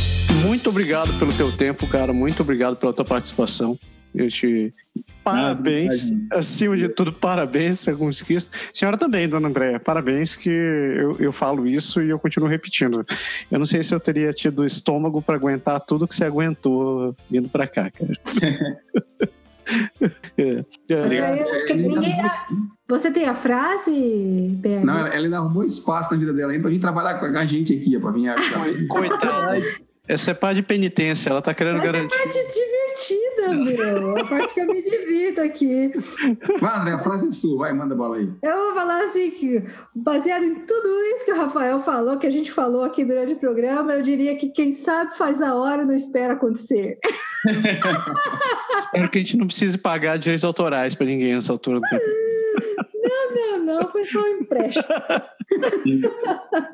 muito 0.43 0.71
obrigado 0.71 1.19
pelo 1.19 1.33
teu 1.33 1.53
tempo, 1.53 1.87
cara. 1.87 2.13
Muito 2.15 2.43
obrigado 2.43 2.77
pela 2.77 2.93
tua 2.93 3.05
participação. 3.05 3.79
Eu 4.15 4.29
te. 4.29 4.75
Parabéns. 5.23 6.11
Não, 6.11 6.39
Acima 6.39 6.77
de 6.77 6.89
tudo, 6.89 7.13
parabéns, 7.13 7.87
alguns 7.87 8.17
esqueço. 8.17 8.51
Senhora 8.73 8.97
também, 8.97 9.29
dona 9.29 9.49
Andréia, 9.49 9.79
parabéns 9.79 10.35
que 10.35 10.51
eu, 10.51 11.17
eu 11.19 11.33
falo 11.33 11.67
isso 11.67 12.03
e 12.03 12.11
eu 12.11 12.19
continuo 12.19 12.49
repetindo. 12.49 13.07
Eu 13.51 13.59
não 13.59 13.67
sei 13.67 13.83
se 13.83 13.95
eu 13.95 14.01
teria 14.01 14.33
tido 14.33 14.65
estômago 14.65 15.23
para 15.23 15.37
aguentar 15.37 15.81
tudo 15.81 16.09
que 16.09 16.15
você 16.15 16.25
aguentou 16.25 17.15
vindo 17.31 17.49
para 17.49 17.67
cá, 17.67 17.91
cara. 17.91 18.13
é. 20.37 20.65
É. 20.89 21.75
Ninguém, 21.75 22.17
você 22.89 23.11
tem 23.13 23.27
a 23.27 23.35
frase, 23.35 24.57
Berna? 24.59 24.93
Não, 24.93 25.07
ela 25.07 25.25
ainda 25.25 25.37
arrumou 25.39 25.65
espaço 25.65 26.13
na 26.13 26.19
vida 26.19 26.33
dela 26.33 26.51
aí 26.53 26.59
pra 26.59 26.71
gente 26.71 26.81
trabalhar 26.81 27.21
com 27.21 27.27
a 27.27 27.45
gente 27.45 27.75
aqui, 27.75 27.99
pra 28.01 28.11
vir 28.11 28.35
Coitada. 28.89 29.61
Essa 30.11 30.33
é 30.33 30.35
parte 30.35 30.57
de 30.57 30.63
penitência, 30.63 31.31
ela 31.31 31.41
tá 31.41 31.55
querendo 31.55 31.77
Essa 31.77 31.85
garantir. 31.85 32.13
é 32.13 32.19
parte 32.19 32.39
divertida, 32.53 33.55
meu. 33.55 34.19
A 34.19 34.29
parte 34.29 34.55
que 34.55 34.61
eu 34.61 34.67
me 34.67 34.83
divirto 34.83 35.41
aqui. 35.41 35.93
Vai, 36.61 36.81
André, 36.81 36.93
a 36.95 36.99
frase 36.99 37.29
é 37.29 37.31
sua, 37.31 37.59
vai, 37.59 37.73
manda 37.73 37.95
bola 37.95 38.17
aí. 38.17 38.29
Eu 38.43 38.57
vou 38.57 38.75
falar 38.75 39.05
assim 39.05 39.31
que, 39.31 39.63
baseado 39.95 40.43
em 40.43 40.57
tudo 40.67 41.01
isso 41.13 41.25
que 41.25 41.31
o 41.31 41.37
Rafael 41.37 41.79
falou, 41.79 42.19
que 42.19 42.27
a 42.27 42.31
gente 42.31 42.51
falou 42.51 42.83
aqui 42.83 43.05
durante 43.05 43.35
o 43.35 43.37
programa, 43.37 43.93
eu 43.93 44.03
diria 44.03 44.35
que 44.35 44.49
quem 44.49 44.73
sabe 44.73 45.17
faz 45.17 45.41
a 45.41 45.55
hora 45.55 45.85
não 45.85 45.95
espera 45.95 46.33
acontecer. 46.33 46.99
Espero 48.77 49.09
que 49.11 49.19
a 49.19 49.21
gente 49.21 49.37
não 49.37 49.47
precise 49.47 49.79
pagar 49.79 50.19
direitos 50.19 50.45
autorais 50.45 50.97
para 50.97 51.07
ninguém 51.07 51.35
nessa 51.35 51.53
altura 51.53 51.79
do 51.79 51.89
tempo. 51.89 52.05
Não, 53.35 53.65
não, 53.65 53.89
foi 53.91 54.05
só 54.05 54.23
um 54.23 54.41
empréstimo. 54.41 54.85
e, 55.87 56.01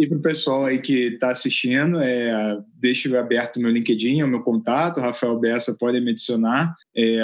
e 0.01 0.07
para 0.07 0.19
o 0.19 0.23
pessoal 0.23 0.67
aí 0.67 0.81
que 0.81 1.15
está 1.15 1.31
assistindo, 1.31 2.01
é, 2.01 2.59
deixo 2.75 3.15
aberto 3.17 3.57
o 3.57 3.61
meu 3.61 3.71
LinkedIn, 3.71 4.23
o 4.23 4.29
meu 4.29 4.43
contato, 4.43 5.01
Rafael 5.01 5.39
Bessa 5.39 5.77
pode 5.79 6.01
me 6.01 6.11
adicionar. 6.11 6.75
É, 6.97 7.21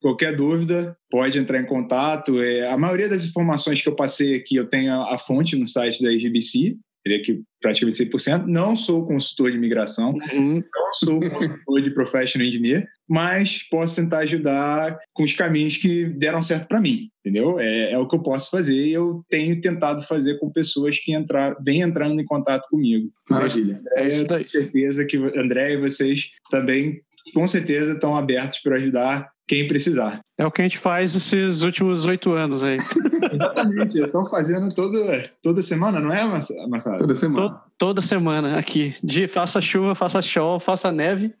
qualquer 0.00 0.34
dúvida, 0.34 0.96
pode 1.10 1.38
entrar 1.38 1.60
em 1.60 1.66
contato. 1.66 2.40
É, 2.40 2.68
a 2.68 2.76
maioria 2.76 3.08
das 3.08 3.24
informações 3.24 3.80
que 3.82 3.88
eu 3.88 3.94
passei 3.94 4.36
aqui, 4.36 4.56
eu 4.56 4.66
tenho 4.66 4.92
a, 4.92 5.14
a 5.14 5.18
fonte 5.18 5.56
no 5.56 5.66
site 5.66 6.02
da 6.02 6.12
IGBC, 6.12 6.78
diria 7.04 7.22
que 7.22 7.42
praticamente 7.60 8.04
100%. 8.04 8.46
Não 8.46 8.74
sou 8.74 9.06
consultor 9.06 9.50
de 9.50 9.56
imigração, 9.56 10.14
uhum. 10.32 10.62
não 10.74 10.92
sou 10.94 11.20
consultor 11.20 11.82
de 11.82 11.90
professional 11.90 12.46
engineer, 12.46 12.86
mas 13.08 13.66
posso 13.68 13.96
tentar 13.96 14.18
ajudar 14.18 14.96
com 15.12 15.24
os 15.24 15.34
caminhos 15.34 15.76
que 15.76 16.04
deram 16.04 16.40
certo 16.40 16.68
para 16.68 16.80
mim, 16.80 17.08
entendeu? 17.24 17.58
É, 17.58 17.92
é, 17.92 17.98
o 17.98 18.06
que 18.06 18.14
eu 18.14 18.22
posso 18.22 18.50
fazer 18.50 18.86
e 18.86 18.92
eu 18.92 19.24
tenho 19.28 19.60
tentado 19.60 20.02
fazer 20.04 20.38
com 20.38 20.50
pessoas 20.50 20.98
que 20.98 21.12
entrar, 21.12 21.56
vêm 21.60 21.80
entrando 21.80 22.20
em 22.20 22.24
contato 22.24 22.68
comigo. 22.68 23.10
Maravilha. 23.28 23.80
É 23.96 24.08
isso 24.08 24.24
daí. 24.26 24.48
certeza 24.48 25.04
que 25.04 25.16
André 25.16 25.72
e 25.72 25.76
vocês 25.76 26.30
também 26.50 27.00
com 27.34 27.46
certeza 27.46 27.92
estão 27.92 28.16
abertos 28.16 28.58
para 28.60 28.76
ajudar 28.76 29.30
quem 29.50 29.66
precisar. 29.66 30.20
É 30.38 30.46
o 30.46 30.50
que 30.50 30.62
a 30.62 30.64
gente 30.64 30.78
faz 30.78 31.16
esses 31.16 31.62
últimos 31.62 32.06
oito 32.06 32.32
anos 32.32 32.62
aí. 32.62 32.78
Exatamente, 33.32 34.00
estão 34.00 34.24
fazendo 34.24 34.72
todo, 34.72 35.04
toda 35.42 35.60
semana, 35.60 35.98
não 35.98 36.12
é, 36.12 36.24
Marcelo? 36.68 36.98
Toda 36.98 37.14
semana. 37.14 37.48
Todo, 37.48 37.60
toda 37.76 38.00
semana 38.00 38.58
aqui. 38.58 38.94
De 39.02 39.26
faça 39.26 39.60
chuva, 39.60 39.94
faça 39.94 40.22
sol, 40.22 40.60
faça 40.60 40.92
neve. 40.92 41.34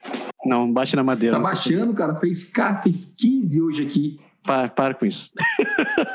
Não, 0.44 0.72
bate 0.72 0.96
na 0.96 1.04
madeira. 1.04 1.36
Tá 1.36 1.42
baixando, 1.42 1.94
cara. 1.94 2.16
Fez, 2.16 2.52
fez 2.82 3.14
15 3.16 3.62
hoje 3.62 3.82
aqui. 3.84 4.20
Para, 4.42 4.68
para 4.68 4.94
com 4.94 5.06
isso. 5.06 5.30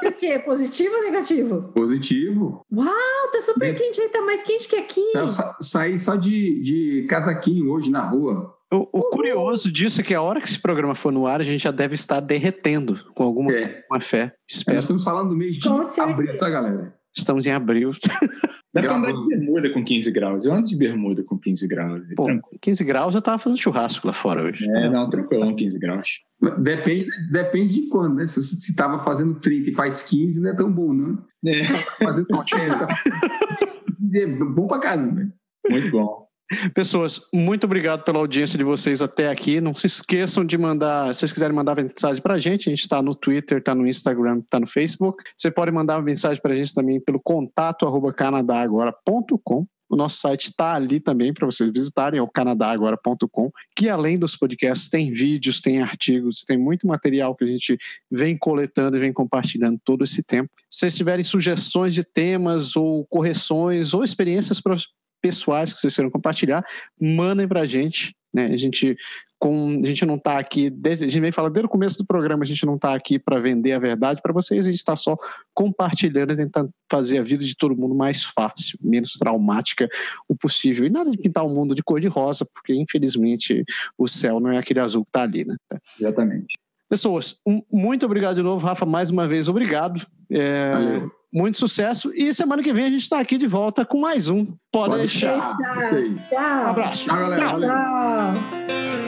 O 0.05 0.11
quê? 0.11 0.39
Positivo 0.39 0.95
ou 0.95 1.03
negativo? 1.03 1.61
Positivo. 1.73 2.61
Uau, 2.71 3.31
tá 3.31 3.41
super 3.41 3.73
Bem... 3.73 3.75
quente 3.75 4.01
aí, 4.01 4.09
tá 4.09 4.21
mais 4.21 4.43
quente 4.43 4.67
que 4.67 4.75
aqui. 4.75 5.11
Eu 5.13 5.27
sa 5.27 5.57
saí 5.61 5.97
só 5.97 6.15
de, 6.15 6.61
de 6.61 7.07
casaquinho 7.09 7.71
hoje 7.71 7.89
na 7.89 8.01
rua. 8.07 8.54
O, 8.73 8.99
o 8.99 9.09
curioso 9.09 9.71
disso 9.71 10.01
é 10.01 10.03
que 10.03 10.13
a 10.13 10.21
hora 10.21 10.41
que 10.41 10.47
esse 10.47 10.59
programa 10.59 10.95
for 10.95 11.11
no 11.11 11.27
ar, 11.27 11.39
a 11.39 11.43
gente 11.43 11.63
já 11.63 11.71
deve 11.71 11.95
estar 11.95 12.19
derretendo 12.19 13.05
com 13.13 13.23
alguma 13.23 13.51
é. 13.53 13.83
fé. 14.01 14.33
Espero. 14.49 14.77
Nós 14.77 14.83
estamos 14.85 15.03
falando 15.03 15.29
do 15.29 15.35
mês 15.35 15.57
de 15.57 15.69
abril, 15.69 16.37
tá, 16.37 16.49
galera? 16.49 16.93
Estamos 17.15 17.45
em 17.45 17.51
abril. 17.51 17.91
Dá 18.73 18.81
pra 18.81 18.97
andar 18.97 19.13
de 19.13 19.27
bermuda 19.27 19.69
com 19.69 19.81
15 19.81 20.11
graus. 20.11 20.45
Eu 20.45 20.51
ando 20.51 20.67
de 20.67 20.75
bermuda 20.75 21.23
com 21.23 21.39
15 21.39 21.65
graus. 21.65 22.01
Pô, 22.13 22.27
15 22.59 22.83
graus 22.83 23.15
eu 23.15 23.21
tava 23.21 23.37
fazendo 23.37 23.57
churrasco 23.57 24.05
lá 24.05 24.11
fora 24.11 24.43
hoje. 24.43 24.69
É, 24.69 24.89
não, 24.89 25.09
tranquilão, 25.09 25.55
15 25.55 25.79
graus. 25.79 26.09
Depende, 26.59 27.07
depende 27.31 27.81
de 27.81 27.87
quando, 27.87 28.15
né? 28.15 28.27
Se 28.27 28.43
você 28.43 28.75
tava 28.75 29.01
fazendo 29.05 29.35
30 29.35 29.69
e 29.69 29.73
faz 29.73 30.03
15, 30.03 30.41
não 30.41 30.49
é 30.49 30.55
tão 30.55 30.69
bom, 30.69 30.91
não. 30.91 31.23
É. 31.45 31.63
Fazendo 32.03 32.27
80. 32.35 32.87
é 34.13 34.27
bom 34.27 34.67
pra 34.67 34.79
caramba. 34.79 35.31
Muito 35.69 35.91
bom. 35.91 36.24
Pessoas, 36.73 37.21
muito 37.33 37.63
obrigado 37.63 38.03
pela 38.03 38.19
audiência 38.19 38.57
de 38.57 38.63
vocês 38.63 39.01
até 39.01 39.29
aqui. 39.29 39.59
Não 39.59 39.73
se 39.73 39.87
esqueçam 39.87 40.45
de 40.45 40.57
mandar, 40.57 41.13
se 41.13 41.21
vocês 41.21 41.33
quiserem 41.33 41.55
mandar 41.55 41.75
mensagem 41.75 42.21
para 42.21 42.35
a 42.35 42.39
gente, 42.39 42.69
a 42.69 42.71
gente 42.71 42.83
está 42.83 43.01
no 43.01 43.15
Twitter, 43.15 43.57
está 43.57 43.73
no 43.73 43.87
Instagram, 43.87 44.39
está 44.39 44.59
no 44.59 44.67
Facebook. 44.67 45.23
Você 45.35 45.49
pode 45.49 45.71
mandar 45.71 46.01
mensagem 46.03 46.41
para 46.41 46.53
a 46.53 46.55
gente 46.55 46.73
também 46.73 46.99
pelo 46.99 47.19
contato 47.19 47.85
arroba 47.85 48.13
canadagora.com. 48.13 49.65
O 49.87 49.95
nosso 49.95 50.17
site 50.17 50.45
está 50.45 50.73
ali 50.73 50.99
também 50.99 51.31
para 51.33 51.45
vocês 51.45 51.71
visitarem, 51.71 52.19
é 52.19 52.21
o 52.21 52.27
canadagora.com, 52.27 53.51
que 53.75 53.87
além 53.87 54.17
dos 54.17 54.35
podcasts 54.35 54.89
tem 54.89 55.11
vídeos, 55.11 55.61
tem 55.61 55.81
artigos, 55.81 56.43
tem 56.43 56.57
muito 56.57 56.87
material 56.87 57.35
que 57.35 57.43
a 57.43 57.47
gente 57.47 57.77
vem 58.11 58.35
coletando 58.35 58.97
e 58.97 58.99
vem 58.99 59.13
compartilhando 59.13 59.79
todo 59.85 60.03
esse 60.03 60.23
tempo. 60.23 60.49
Se 60.69 60.79
vocês 60.79 60.95
tiverem 60.95 61.23
sugestões 61.23 61.93
de 61.93 62.03
temas 62.03 62.75
ou 62.75 63.05
correções 63.05 63.93
ou 63.93 64.03
experiências 64.03 64.59
pessoais 65.21 65.73
que 65.73 65.79
vocês 65.79 65.95
queiram 65.95 66.11
compartilhar, 66.11 66.63
mandem 66.99 67.47
para 67.47 67.61
a 67.61 67.65
gente. 67.65 68.15
Né? 68.33 68.47
A 68.47 68.57
gente 68.57 68.95
com, 69.37 69.79
a 69.83 69.85
gente 69.85 70.05
não 70.05 70.15
está 70.15 70.39
aqui, 70.39 70.69
desde, 70.69 71.05
a 71.05 71.07
gente 71.07 71.21
vem 71.21 71.31
falando 71.31 71.53
desde 71.53 71.67
o 71.67 71.69
começo 71.69 71.97
do 71.97 72.05
programa, 72.05 72.43
a 72.43 72.47
gente 72.47 72.65
não 72.65 72.75
está 72.75 72.95
aqui 72.95 73.19
para 73.19 73.39
vender 73.39 73.73
a 73.73 73.79
verdade 73.79 74.21
para 74.21 74.33
vocês, 74.33 74.65
a 74.65 74.71
gente 74.71 74.79
está 74.79 74.95
só 74.95 75.15
compartilhando 75.53 76.33
e 76.33 76.37
tentando 76.37 76.71
fazer 76.89 77.19
a 77.19 77.23
vida 77.23 77.43
de 77.43 77.55
todo 77.55 77.75
mundo 77.75 77.93
mais 77.93 78.23
fácil, 78.23 78.79
menos 78.81 79.13
traumática 79.13 79.87
o 80.27 80.35
possível. 80.35 80.85
E 80.85 80.89
nada 80.89 81.11
de 81.11 81.17
pintar 81.17 81.45
o 81.45 81.49
mundo 81.49 81.75
de 81.75 81.83
cor 81.83 81.99
de 81.99 82.07
rosa, 82.07 82.45
porque 82.53 82.73
infelizmente 82.73 83.63
o 83.97 84.07
céu 84.07 84.39
não 84.39 84.51
é 84.51 84.57
aquele 84.57 84.79
azul 84.79 85.03
que 85.03 85.09
está 85.09 85.23
ali, 85.23 85.45
né? 85.45 85.55
Exatamente. 85.99 86.47
Pessoas, 86.89 87.39
um, 87.45 87.61
muito 87.71 88.05
obrigado 88.05 88.37
de 88.37 88.43
novo, 88.43 88.65
Rafa, 88.65 88.85
mais 88.85 89.11
uma 89.11 89.27
vez, 89.27 89.49
obrigado. 89.49 90.05
É, 90.29 90.71
Valeu 90.71 91.11
muito 91.35 91.57
sucesso. 91.57 92.11
E 92.15 92.33
semana 92.33 92.63
que 92.63 92.71
vem 92.71 92.85
a 92.85 92.89
gente 92.89 93.01
está 93.01 93.19
aqui 93.19 93.37
de 93.37 93.45
volta 93.45 93.85
com 93.85 93.99
mais 93.99 94.29
um. 94.29 94.45
Pode, 94.71 94.91
Pode 94.91 94.97
deixar. 94.99 95.53
deixar. 95.75 96.01
Tchau. 96.29 96.39
Um 96.39 96.67
abraço. 96.67 97.03
Tchau, 97.03 97.17
galera. 97.17 97.59
Tchau. 97.59 99.04